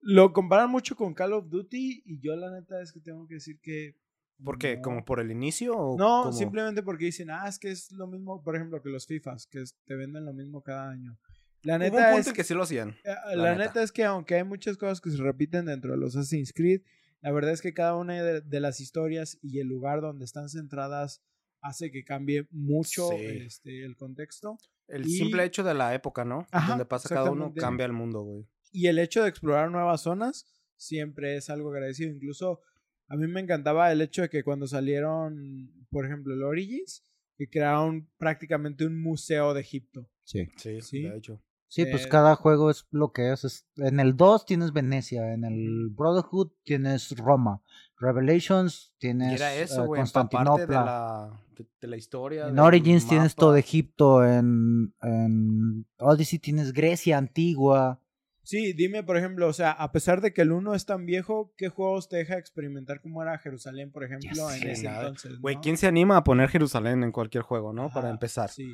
lo 0.01 0.33
comparan 0.33 0.70
mucho 0.70 0.97
con 0.97 1.15
Call 1.15 1.33
of 1.33 1.49
Duty 1.49 2.03
y 2.05 2.20
yo 2.20 2.37
la 2.37 2.51
neta 2.51 2.81
es 2.81 2.93
que 2.93 3.01
tengo 3.01 3.27
que 3.27 3.35
decir 3.35 3.59
que... 3.61 3.97
¿Por 4.45 4.57
qué? 4.59 4.77
no. 4.77 4.83
¿Como 4.83 5.05
por 5.05 5.19
el 5.19 5.31
inicio 5.33 5.77
o 5.77 5.99
No, 5.99 6.20
como- 6.25 6.33
simplemente 6.33 6.83
porque 6.85 7.07
dicen, 7.07 7.29
ah, 7.31 7.49
es 7.49 7.59
que 7.59 7.70
es 7.73 7.91
lo 7.93 8.07
mismo, 8.07 8.43
por 8.43 8.55
ejemplo, 8.55 8.81
que 8.81 8.89
los 8.89 9.07
FIFAs, 9.07 9.47
que 9.49 9.65
te 9.85 9.97
venden 9.97 10.25
lo 10.25 10.33
mismo 10.33 10.62
cada 10.62 10.91
año. 10.91 11.19
La 11.62 11.75
Hubo 11.77 11.85
un 11.87 11.91
neta 11.91 12.07
punto 12.12 12.20
es 12.20 12.27
en 12.29 12.33
que 12.35 12.45
sí 12.45 12.55
lo 12.55 12.62
hacían. 12.62 12.91
Eh, 13.05 13.15
La 13.31 13.37
La, 13.37 13.51
neta. 13.57 13.65
neta. 13.66 13.83
es 13.83 13.91
que 13.91 14.05
aunque 14.05 14.37
hay 14.37 14.45
muchas 14.45 14.77
cosas 14.77 15.01
que 15.01 15.11
se 15.11 15.16
repiten 15.20 15.65
dentro 15.66 15.91
de 15.91 15.97
los 15.99 16.15
Assassin's 16.15 16.53
Creed, 16.53 16.83
la 17.20 17.33
verdad 17.33 17.51
es 17.51 17.61
que 17.61 17.75
cada 17.75 17.97
una 17.97 18.23
de, 18.23 18.41
de 18.41 18.61
las 18.61 18.79
historias 18.79 19.39
y 19.43 19.59
el 19.59 19.66
lugar 19.66 20.01
donde 20.01 20.25
están 20.25 20.49
centradas 20.49 21.20
hace 21.61 21.91
que 21.91 22.05
cambie 22.05 22.47
mucho 22.53 23.09
Sí. 23.09 23.16
este, 23.25 23.85
el 23.85 23.97
contexto. 23.97 24.57
El 24.87 25.05
Y- 25.09 25.16
simple 25.19 25.43
hecho 25.45 25.65
de 25.65 25.75
la 25.75 25.93
época, 25.95 26.25
¿no? 26.25 26.47
Ajá, 26.53 26.69
Donde 26.70 26.85
pasa 26.85 27.09
cada 27.09 27.33
uno, 27.33 27.53
cambia 27.57 27.85
el 27.87 27.93
mundo, 27.93 28.23
güey. 28.23 28.47
Y 28.73 28.86
el 28.86 28.99
hecho 28.99 29.23
de 29.23 29.28
explorar 29.28 29.70
nuevas 29.70 30.03
zonas 30.03 30.47
siempre 30.77 31.36
es 31.36 31.51
algo 31.51 31.70
agradecido. 31.70 32.11
Incluso 32.12 32.61
a 33.09 33.16
mí 33.16 33.27
me 33.27 33.40
encantaba 33.40 33.90
el 33.93 34.01
hecho 34.01 34.23
de 34.23 34.28
que 34.28 34.45
cuando 34.45 34.66
salieron, 34.66 35.73
por 35.90 36.05
ejemplo, 36.07 36.35
el 36.35 36.43
Origins, 36.43 37.03
que 37.36 37.49
crearon 37.49 38.09
prácticamente 38.19 38.85
un 38.85 39.01
museo 39.01 39.55
de 39.55 39.61
Egipto. 39.61 40.09
Sí. 40.24 40.49
Sí, 40.57 40.81
Sí. 40.81 41.03
de 41.03 41.16
hecho. 41.16 41.40
Sí, 41.70 41.85
pues 41.85 42.07
Eh, 42.07 42.09
cada 42.09 42.35
juego 42.35 42.70
es 42.70 42.86
lo 42.90 43.12
que 43.12 43.31
es. 43.31 43.45
es- 43.45 43.66
En 43.77 44.01
el 44.01 44.16
2 44.16 44.47
tienes 44.47 44.73
Venecia, 44.73 45.35
en 45.35 45.45
el 45.45 45.89
Brotherhood 45.90 46.51
tienes 46.65 47.11
Roma, 47.16 47.62
Revelations 47.99 48.95
tienes 48.99 49.32
Y 49.32 49.35
era 49.35 49.55
eso, 49.55 49.81
eh, 49.81 49.89
de 49.89 49.97
Constantinopla. 49.97 50.85
la, 50.85 51.45
de, 51.57 51.66
de 51.81 51.89
la 51.89 51.97
historia. 51.97 52.49
En 52.49 52.59
Origins 52.59 53.07
tienes 53.07 53.35
todo. 53.35 53.57
Egipto, 53.57 54.24
en, 54.24 54.95
en 55.03 55.86
Odyssey 55.99 56.39
tienes 56.39 56.73
Grecia 56.73 57.19
antigua. 57.19 58.01
Sí, 58.49 58.73
dime, 58.73 59.03
por 59.03 59.19
ejemplo, 59.19 59.47
o 59.47 59.53
sea, 59.53 59.73
a 59.73 59.93
pesar 59.93 60.23
de 60.23 60.33
que 60.33 60.41
el 60.41 60.53
1 60.53 60.75
es 60.75 60.87
tan 60.87 61.05
viejo, 61.05 61.53
¿qué 61.59 61.69
juegos 61.69 62.09
te 62.09 62.16
deja 62.16 62.39
experimentar 62.39 63.03
cómo 63.03 63.23
era 63.23 63.37
Jerusalén, 63.37 63.93
por 63.93 64.05
ejemplo, 64.05 64.51
en 64.51 64.59
sé, 64.61 64.73
ese 64.73 64.85
nada. 64.85 65.01
entonces? 65.03 65.39
Güey, 65.39 65.57
¿no? 65.57 65.61
¿quién 65.61 65.77
se 65.77 65.87
anima 65.87 66.16
a 66.16 66.25
poner 66.25 66.49
Jerusalén 66.49 67.03
en 67.03 67.12
cualquier 67.12 67.43
juego, 67.43 67.75
no? 67.75 67.91
Para 67.93 68.09
empezar. 68.09 68.49
Sí. 68.49 68.73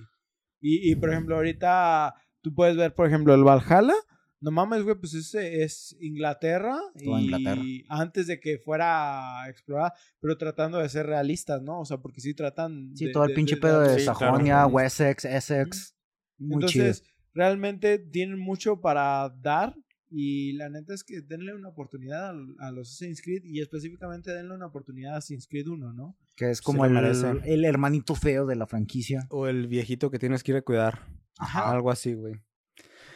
Y, 0.60 0.92
y, 0.92 0.94
por 0.94 1.10
ejemplo, 1.10 1.34
ahorita 1.34 2.14
tú 2.40 2.54
puedes 2.54 2.76
ver, 2.76 2.94
por 2.94 3.08
ejemplo, 3.08 3.34
el 3.34 3.42
Valhalla. 3.42 3.94
No 4.40 4.52
mames, 4.52 4.84
güey, 4.84 4.94
pues 4.94 5.12
ese 5.14 5.64
es 5.64 5.96
Inglaterra. 6.00 6.78
Toda 7.04 7.20
y 7.20 7.24
Inglaterra. 7.24 7.62
antes 7.88 8.28
de 8.28 8.38
que 8.38 8.58
fuera 8.58 9.48
explorada, 9.48 9.92
pero 10.20 10.38
tratando 10.38 10.78
de 10.78 10.88
ser 10.88 11.06
realistas, 11.06 11.62
¿no? 11.62 11.80
O 11.80 11.84
sea, 11.84 11.96
porque 11.98 12.20
sí 12.20 12.32
tratan. 12.34 12.92
Sí, 12.94 13.06
de- 13.06 13.12
todo 13.12 13.24
el 13.24 13.30
de- 13.30 13.34
pinche 13.34 13.56
de 13.56 13.60
pedo 13.60 13.80
de 13.80 13.88
darle- 13.88 13.98
Sí, 13.98 14.04
claro. 14.06 14.18
Sajonia, 14.20 14.66
Wessex, 14.66 15.24
Essex. 15.24 15.96
Muy 16.38 16.64
chido. 16.66 16.92
Realmente 17.34 17.98
tienen 17.98 18.38
mucho 18.38 18.80
para 18.80 19.28
dar. 19.40 19.76
Y 20.10 20.52
la 20.52 20.68
neta 20.68 20.94
es 20.94 21.02
que 21.02 21.22
denle 21.22 21.54
una 21.54 21.68
oportunidad 21.68 22.30
a, 22.60 22.70
los 22.70 22.88
Assassin's 22.88 23.20
Creed 23.20 23.42
y 23.44 23.60
específicamente 23.60 24.32
denle 24.32 24.54
una 24.54 24.66
oportunidad 24.66 25.14
a 25.14 25.16
Assassin's 25.16 25.48
Creed 25.48 25.66
1, 25.66 25.92
¿no? 25.92 26.16
Que 26.36 26.50
es 26.50 26.62
como 26.62 26.84
el, 26.84 26.92
merece. 26.92 27.32
el 27.44 27.64
hermanito 27.64 28.14
feo 28.14 28.46
de 28.46 28.54
la 28.54 28.68
franquicia. 28.68 29.26
O 29.30 29.48
el 29.48 29.66
viejito 29.66 30.10
que 30.12 30.20
tienes 30.20 30.44
que 30.44 30.52
ir 30.52 30.58
a 30.58 30.62
cuidar. 30.62 31.00
Ajá. 31.38 31.70
Algo 31.72 31.90
así, 31.90 32.14
güey. 32.14 32.34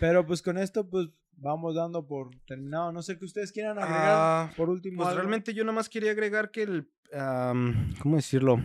Pero 0.00 0.26
pues 0.26 0.42
con 0.42 0.58
esto, 0.58 0.88
pues 0.90 1.08
vamos 1.36 1.76
dando 1.76 2.06
por 2.06 2.30
terminado. 2.46 2.90
No 2.92 3.02
sé 3.02 3.16
qué 3.16 3.24
ustedes 3.24 3.52
quieran 3.52 3.78
agregar. 3.78 4.08
Ah, 4.08 4.52
por 4.56 4.68
último, 4.68 4.98
Pues 4.98 5.08
algo. 5.08 5.20
realmente 5.20 5.54
yo 5.54 5.64
nomás 5.64 5.88
quería 5.88 6.10
agregar 6.10 6.50
que 6.50 6.62
el. 6.62 6.90
am, 7.12 7.94
¿Cómo 8.00 8.16
decirlo? 8.16 8.60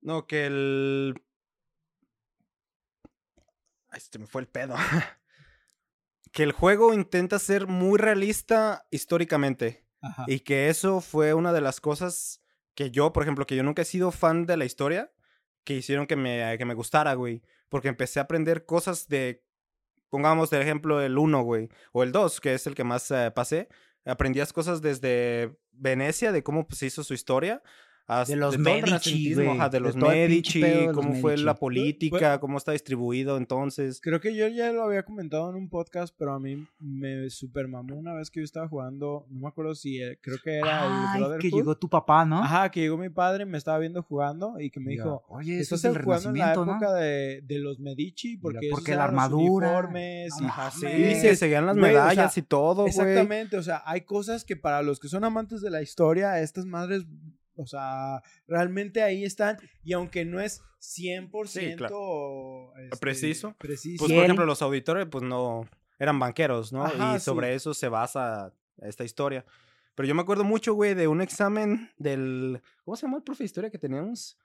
No, 0.00 0.26
que 0.26 0.46
el. 0.46 1.14
Se 3.98 4.18
me 4.18 4.26
fue 4.26 4.42
el 4.42 4.48
pedo. 4.48 4.74
que 6.32 6.42
el 6.42 6.52
juego 6.52 6.92
intenta 6.94 7.38
ser 7.38 7.66
muy 7.66 7.98
realista 7.98 8.86
históricamente. 8.90 9.86
Ajá. 10.00 10.24
Y 10.26 10.40
que 10.40 10.68
eso 10.68 11.00
fue 11.00 11.34
una 11.34 11.52
de 11.52 11.60
las 11.60 11.80
cosas 11.80 12.40
que 12.74 12.90
yo, 12.90 13.12
por 13.12 13.22
ejemplo, 13.22 13.46
que 13.46 13.56
yo 13.56 13.62
nunca 13.62 13.82
he 13.82 13.86
sido 13.86 14.10
fan 14.10 14.46
de 14.46 14.56
la 14.56 14.64
historia, 14.64 15.12
que 15.64 15.74
hicieron 15.74 16.06
que 16.06 16.16
me, 16.16 16.56
que 16.58 16.64
me 16.64 16.74
gustara, 16.74 17.14
güey. 17.14 17.42
porque 17.68 17.88
empecé 17.88 18.20
a 18.20 18.24
aprender 18.24 18.66
cosas 18.66 19.08
de, 19.08 19.44
pongamos 20.10 20.50
de 20.50 20.60
ejemplo 20.60 21.00
el 21.00 21.18
1, 21.18 21.42
güey, 21.42 21.68
o 21.92 22.02
el 22.02 22.12
2, 22.12 22.40
que 22.40 22.54
es 22.54 22.66
el 22.66 22.74
que 22.74 22.84
más 22.84 23.10
eh, 23.10 23.32
pasé. 23.34 23.68
Aprendías 24.04 24.52
cosas 24.52 24.82
desde 24.82 25.56
Venecia, 25.72 26.30
de 26.30 26.42
cómo 26.42 26.66
pues, 26.66 26.78
se 26.78 26.86
hizo 26.86 27.02
su 27.02 27.14
historia, 27.14 27.62
hasta- 28.06 28.36
los 28.36 28.56
todo 28.56 28.74
el 28.74 28.82
Medici, 28.82 29.32
ajá, 29.48 29.68
de 29.68 29.76
de 29.78 29.80
los 29.80 29.94
el 29.94 30.02
Medici, 30.02 30.42
pinche 30.42 30.60
pedo 30.60 30.80
de 30.80 30.86
los 30.88 30.94
cómo 30.96 31.14
fue 31.14 31.30
Medici. 31.32 31.44
la 31.44 31.52
Pues, 31.54 31.60
política, 31.60 32.40
cómo 32.40 32.58
está 32.58 32.72
distribuido 32.72 33.36
entonces. 33.38 34.00
Creo 34.02 34.20
que 34.20 34.34
yo 34.34 34.46
ya 34.48 34.72
lo 34.72 34.82
había 34.84 35.04
comentado 35.04 35.48
en 35.50 35.56
un 35.56 35.68
podcast, 35.68 36.14
pero 36.18 36.34
a 36.34 36.40
mí 36.40 36.66
me 36.78 37.30
super 37.30 37.66
mamó 37.68 37.96
una 37.96 38.12
vez 38.12 38.30
que 38.30 38.40
yo 38.40 38.44
estaba 38.44 38.68
jugando, 38.68 39.26
no 39.30 39.40
me 39.40 39.48
acuerdo 39.48 39.74
si 39.74 40.02
eh, 40.02 40.18
creo 40.20 40.36
que 40.44 40.58
era 40.58 40.86
el 40.86 40.92
Ay, 40.92 41.20
Brotherhood. 41.20 41.40
que 41.42 41.50
llegó 41.50 41.76
tu 41.78 41.88
papá, 41.88 42.24
¿no? 42.24 42.42
Ajá, 42.42 42.70
que 42.70 42.80
llegó 42.80 42.98
mi 42.98 43.08
padre, 43.08 43.46
me 43.46 43.56
estaba 43.58 43.78
viendo 43.78 44.02
jugando 44.02 44.60
y 44.60 44.70
que 44.70 44.80
me 44.80 44.90
dijo, 44.92 45.24
oye, 45.28 45.60
eso 45.60 45.74
estás 45.76 45.90
es 45.92 45.96
el 45.96 46.02
jugando 46.02 46.28
en 46.30 46.38
la 46.38 46.44
renacimiento, 46.52 46.66
¿no? 46.66 46.72
época 46.86 46.94
de, 47.00 47.40
de 47.42 47.58
los 47.58 47.78
Medici 47.80 48.36
porque, 48.36 48.66
esos 48.66 48.78
porque 48.78 48.90
la 48.94 49.04
eran 49.04 49.14
los 49.14 49.24
armadura. 49.24 49.68
uniformes 49.68 50.32
y- 50.40 50.44
Ajá, 50.44 50.70
sí, 50.70 50.86
y 50.86 51.02
dices, 51.04 51.38
seguían 51.38 51.66
las 51.66 51.76
güey, 51.78 51.92
o 51.92 51.94
sea, 51.94 52.04
medallas 52.04 52.36
y 52.38 52.42
todo, 52.42 52.74
güey. 52.82 52.88
Exactamente, 52.88 53.56
o 53.56 53.62
sea, 53.62 53.82
hay 53.86 54.02
cosas 54.02 54.44
que 54.44 54.56
para 54.56 54.82
los 54.82 55.00
que 55.00 55.08
son 55.08 55.24
amantes 55.24 55.62
de 55.62 55.70
la 55.70 55.80
historia, 55.80 56.40
estas 56.40 56.66
madres, 56.66 57.04
o 57.56 57.66
sea, 57.66 58.22
realmente 58.46 59.02
ahí 59.02 59.24
están. 59.24 59.58
Y 59.82 59.92
aunque 59.92 60.24
no 60.24 60.40
es 60.40 60.62
100% 60.80 62.72
este, 62.76 62.96
Preciso. 63.00 63.54
preciso. 63.58 63.98
Pues, 63.98 64.10
¿Y 64.10 64.14
por 64.14 64.24
ejemplo, 64.24 64.46
los 64.46 64.62
auditores, 64.62 65.06
pues 65.10 65.24
no, 65.24 65.68
eran 65.98 66.18
banqueros, 66.18 66.72
¿no? 66.72 66.84
Ajá, 66.84 67.16
y 67.16 67.20
sobre 67.20 67.50
sí. 67.50 67.54
eso 67.54 67.74
se 67.74 67.88
basa 67.88 68.52
esta 68.78 69.04
historia. 69.04 69.44
Pero 69.94 70.08
yo 70.08 70.14
me 70.14 70.22
acuerdo 70.22 70.44
mucho, 70.44 70.74
güey, 70.74 70.94
de 70.94 71.06
un 71.06 71.20
examen 71.20 71.90
del, 71.98 72.60
¿cómo 72.84 72.96
se 72.96 73.06
llama 73.06 73.18
el 73.18 73.22
profe 73.22 73.44
de 73.44 73.46
historia 73.46 73.70
que 73.70 73.78
teníamos? 73.78 74.38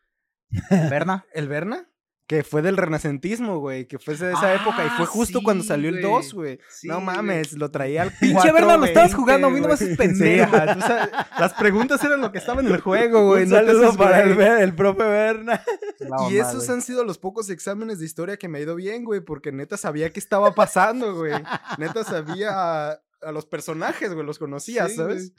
Berna. 0.89 1.25
¿El 1.33 1.47
Berna? 1.47 1.89
Que 2.29 2.43
fue 2.43 2.61
del 2.61 2.77
renacentismo, 2.77 3.57
güey, 3.57 3.87
que 3.87 3.97
fue 3.97 4.15
de 4.15 4.33
esa 4.33 4.53
época 4.53 4.85
y 4.85 4.89
fue 4.89 5.05
Ah, 5.05 5.07
justo 5.07 5.41
cuando 5.41 5.63
salió 5.63 5.89
el 5.89 5.95
güey. 5.99 6.13
2, 6.13 6.33
güey. 6.35 6.59
Sí, 6.69 6.87
no 6.87 7.01
mames, 7.01 7.53
lo 7.53 7.71
traía 7.71 8.03
al 8.03 8.11
Pinche 8.19 8.51
Berna, 8.51 8.77
lo 8.77 8.85
estabas 8.85 9.15
420, 9.15 9.15
jugando, 9.15 9.47
a 9.47 9.49
mí 9.49 9.59
no 9.59 9.67
me 9.67 9.73
haces 9.73 9.97
pendejo. 9.97 10.51
Sí, 10.55 11.09
las 11.39 11.53
preguntas 11.55 12.03
eran 12.03 12.21
lo 12.21 12.31
que 12.31 12.37
estaba 12.37 12.61
en 12.61 12.67
el 12.67 12.81
juego, 12.81 13.29
güey. 13.29 13.45
Un 13.45 13.49
no 13.49 13.55
saludo 13.55 13.85
haces 13.87 13.97
para 13.97 14.21
el, 14.21 14.39
el 14.39 14.75
profe 14.75 15.01
Berna. 15.01 15.63
Y 16.29 16.37
esos 16.37 16.69
han 16.69 16.83
sido 16.83 17.03
los 17.03 17.17
pocos 17.17 17.49
exámenes 17.49 17.97
de 17.97 18.05
historia 18.05 18.37
que 18.37 18.47
me 18.47 18.59
ha 18.59 18.61
ido 18.61 18.75
bien, 18.75 19.03
güey, 19.05 19.21
porque 19.21 19.51
neta 19.51 19.75
sabía 19.75 20.11
qué 20.11 20.19
estaba 20.19 20.53
pasando, 20.53 21.15
güey. 21.15 21.33
Neta 21.79 22.03
sabía 22.03 22.51
a, 22.51 23.01
a 23.23 23.31
los 23.31 23.47
personajes, 23.47 24.13
güey, 24.13 24.23
los 24.23 24.37
conocía, 24.37 24.87
¿sabes? 24.87 25.33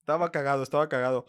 estaba 0.00 0.32
cagado, 0.32 0.62
estaba 0.62 0.88
cagado. 0.88 1.26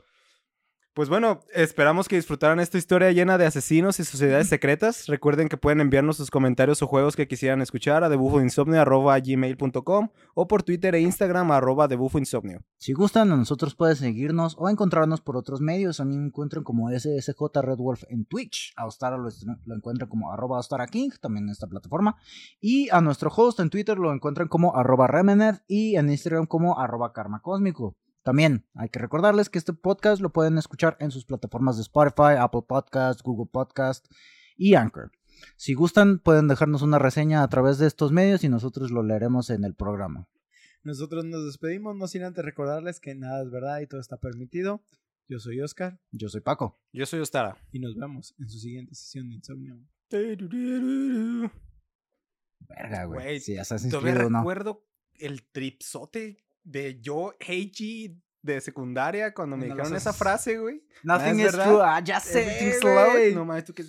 Pues 0.96 1.10
bueno, 1.10 1.42
esperamos 1.54 2.08
que 2.08 2.16
disfrutaran 2.16 2.62
esta 2.62 2.78
historia 2.78 3.12
llena 3.12 3.38
de 3.38 3.46
asesinos 3.46 4.00
y 4.00 4.06
sociedades 4.06 4.48
secretas. 4.48 5.08
Recuerden 5.08 5.50
que 5.50 5.58
pueden 5.58 5.82
enviarnos 5.82 6.16
sus 6.16 6.32
comentarios 6.32 6.82
o 6.82 6.88
juegos 6.88 7.18
que 7.18 7.28
quisieran 7.28 7.62
escuchar 7.62 8.06
a 8.06 8.10
debufoinsomnio.gmail.com 8.10 10.10
o 10.36 10.48
por 10.48 10.64
Twitter 10.64 10.96
e 10.96 11.02
Instagram 11.02 11.52
arroba 11.52 11.90
debufoinsomnio. 11.90 12.62
Si 12.78 12.94
gustan, 12.94 13.30
a 13.34 13.36
nosotros 13.36 13.76
pueden 13.76 13.98
seguirnos 13.98 14.56
o 14.58 14.70
encontrarnos 14.70 15.20
por 15.20 15.36
otros 15.36 15.60
medios. 15.60 16.00
A 16.00 16.06
mí 16.06 16.18
me 16.18 16.28
encuentran 16.28 16.64
como 16.64 16.90
SSJ 16.90 17.42
Red 17.62 17.78
Wolf 17.78 18.04
en 18.08 18.24
Twitch. 18.24 18.72
A 18.78 18.86
Ostara 18.86 19.18
lo, 19.18 19.28
encuentran 19.76 20.08
como 20.08 20.32
arroba 20.32 20.60
Ostara 20.60 20.88
King, 20.88 21.10
también 21.20 21.48
en 21.48 21.52
esta 21.52 21.68
plataforma. 21.68 22.16
Y 22.62 22.88
a 22.90 23.02
nuestro 23.02 23.30
host 23.36 23.60
en 23.60 23.70
Twitter 23.70 23.98
lo 23.98 24.14
encuentran 24.14 24.48
como 24.48 24.78
arroba 24.78 25.08
Remened 25.08 25.58
y 25.68 25.98
en 25.98 26.10
Instagram 26.10 26.46
como 26.46 26.80
arroba 26.80 27.12
Karma 27.12 27.42
Cósmico. 27.42 27.98
También 28.26 28.66
hay 28.74 28.90
que 28.90 28.98
recordarles 28.98 29.50
que 29.52 29.60
este 29.60 29.72
podcast 29.72 30.20
lo 30.20 30.34
pueden 30.34 30.58
escuchar 30.58 30.98
en 31.00 31.12
sus 31.12 31.26
plataformas 31.26 31.76
de 31.76 31.84
Spotify, 31.84 32.34
Apple 32.40 32.64
Podcast, 32.68 33.22
Google 33.22 33.52
Podcast 33.52 34.08
y 34.58 34.74
Anchor. 34.74 35.12
Si 35.58 35.76
gustan, 35.76 36.18
pueden 36.18 36.48
dejarnos 36.48 36.82
una 36.82 36.98
reseña 36.98 37.44
a 37.44 37.48
través 37.50 37.78
de 37.78 37.86
estos 37.86 38.12
medios 38.12 38.44
y 38.44 38.50
nosotros 38.50 38.90
lo 38.90 39.04
leeremos 39.04 39.52
en 39.52 39.64
el 39.64 39.76
programa. 39.76 40.28
Nosotros 40.82 41.24
nos 41.24 41.46
despedimos, 41.46 41.96
no 41.96 42.08
sin 42.08 42.24
antes 42.24 42.44
recordarles 42.44 43.00
que 43.00 43.14
nada 43.14 43.44
es 43.44 43.52
verdad 43.52 43.82
y 43.82 43.86
todo 43.86 44.02
está 44.02 44.18
permitido. 44.18 44.84
Yo 45.28 45.38
soy 45.38 45.62
Oscar 45.62 46.00
Yo 46.12 46.28
soy 46.28 46.42
Paco. 46.42 46.80
Yo 46.94 47.06
soy 47.06 47.20
Ostara. 47.20 47.56
y 47.72 47.78
nos 47.78 47.96
vemos 47.96 48.34
en 48.40 48.50
su 48.50 48.58
siguiente 48.58 48.96
sesión 48.96 49.30
de 49.30 49.36
Insomnio. 49.36 49.80
Verga, 52.60 53.06
güey. 53.06 53.40
Si 53.40 53.56
Assassin's 53.56 53.92
Todavía 53.92 54.16
Creed 54.16 54.30
no. 54.30 54.40
recuerdo 54.40 54.88
el 55.14 55.44
tripsote 55.44 56.45
de 56.66 57.00
yo, 57.02 57.34
Heiji 57.40 58.22
de 58.42 58.62
secundaria, 58.62 59.34
cuando 59.34 59.56
me 59.58 59.68
no 59.68 59.76
dijeron 59.76 59.96
esa 59.96 60.14
frase, 60.14 60.58
güey. 60.58 60.84
Ah, 60.98 61.00
Nothing 61.04 61.40
es 61.40 61.54
is 61.54 61.60
true. 61.60 61.82
Ah, 61.82 62.00
ya 62.04 62.18
eh, 62.18 62.22
sé, 62.22 62.80
güey. 62.82 63.34
No 63.34 63.46
mames, 63.46 63.66
tú 63.66 63.74
que... 63.74 63.84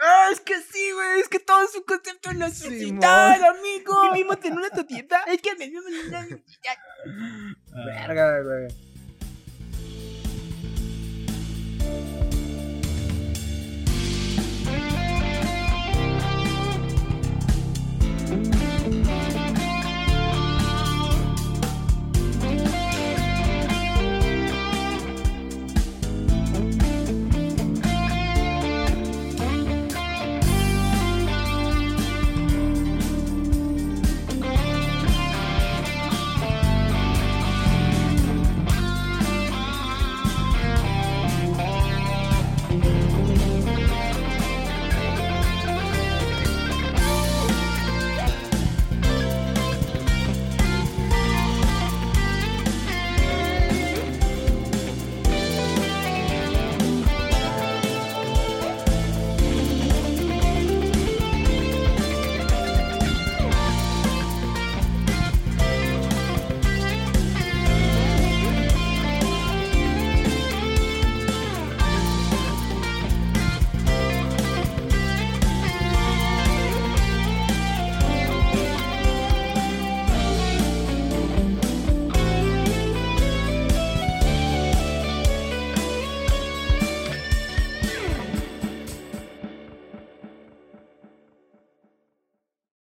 Ah, 0.00 0.28
es 0.32 0.40
que 0.40 0.60
sí, 0.60 0.90
güey. 0.92 1.20
Es 1.20 1.28
que 1.28 1.38
todo 1.38 1.62
es 1.62 1.74
un 1.74 1.84
concepto 1.84 2.32
necesitar, 2.34 3.38
sí, 3.38 3.44
amigo. 3.44 3.94
Mi 4.12 4.18
mismo 4.18 4.36
tener 4.36 4.58
una 4.58 4.70
tatieta. 4.70 5.22
Es 5.22 5.40
que 5.40 5.54
me 5.56 5.68
mismo 5.68 5.88
ah. 6.12 7.84
Verga, 7.86 8.42
güey. 8.42 8.68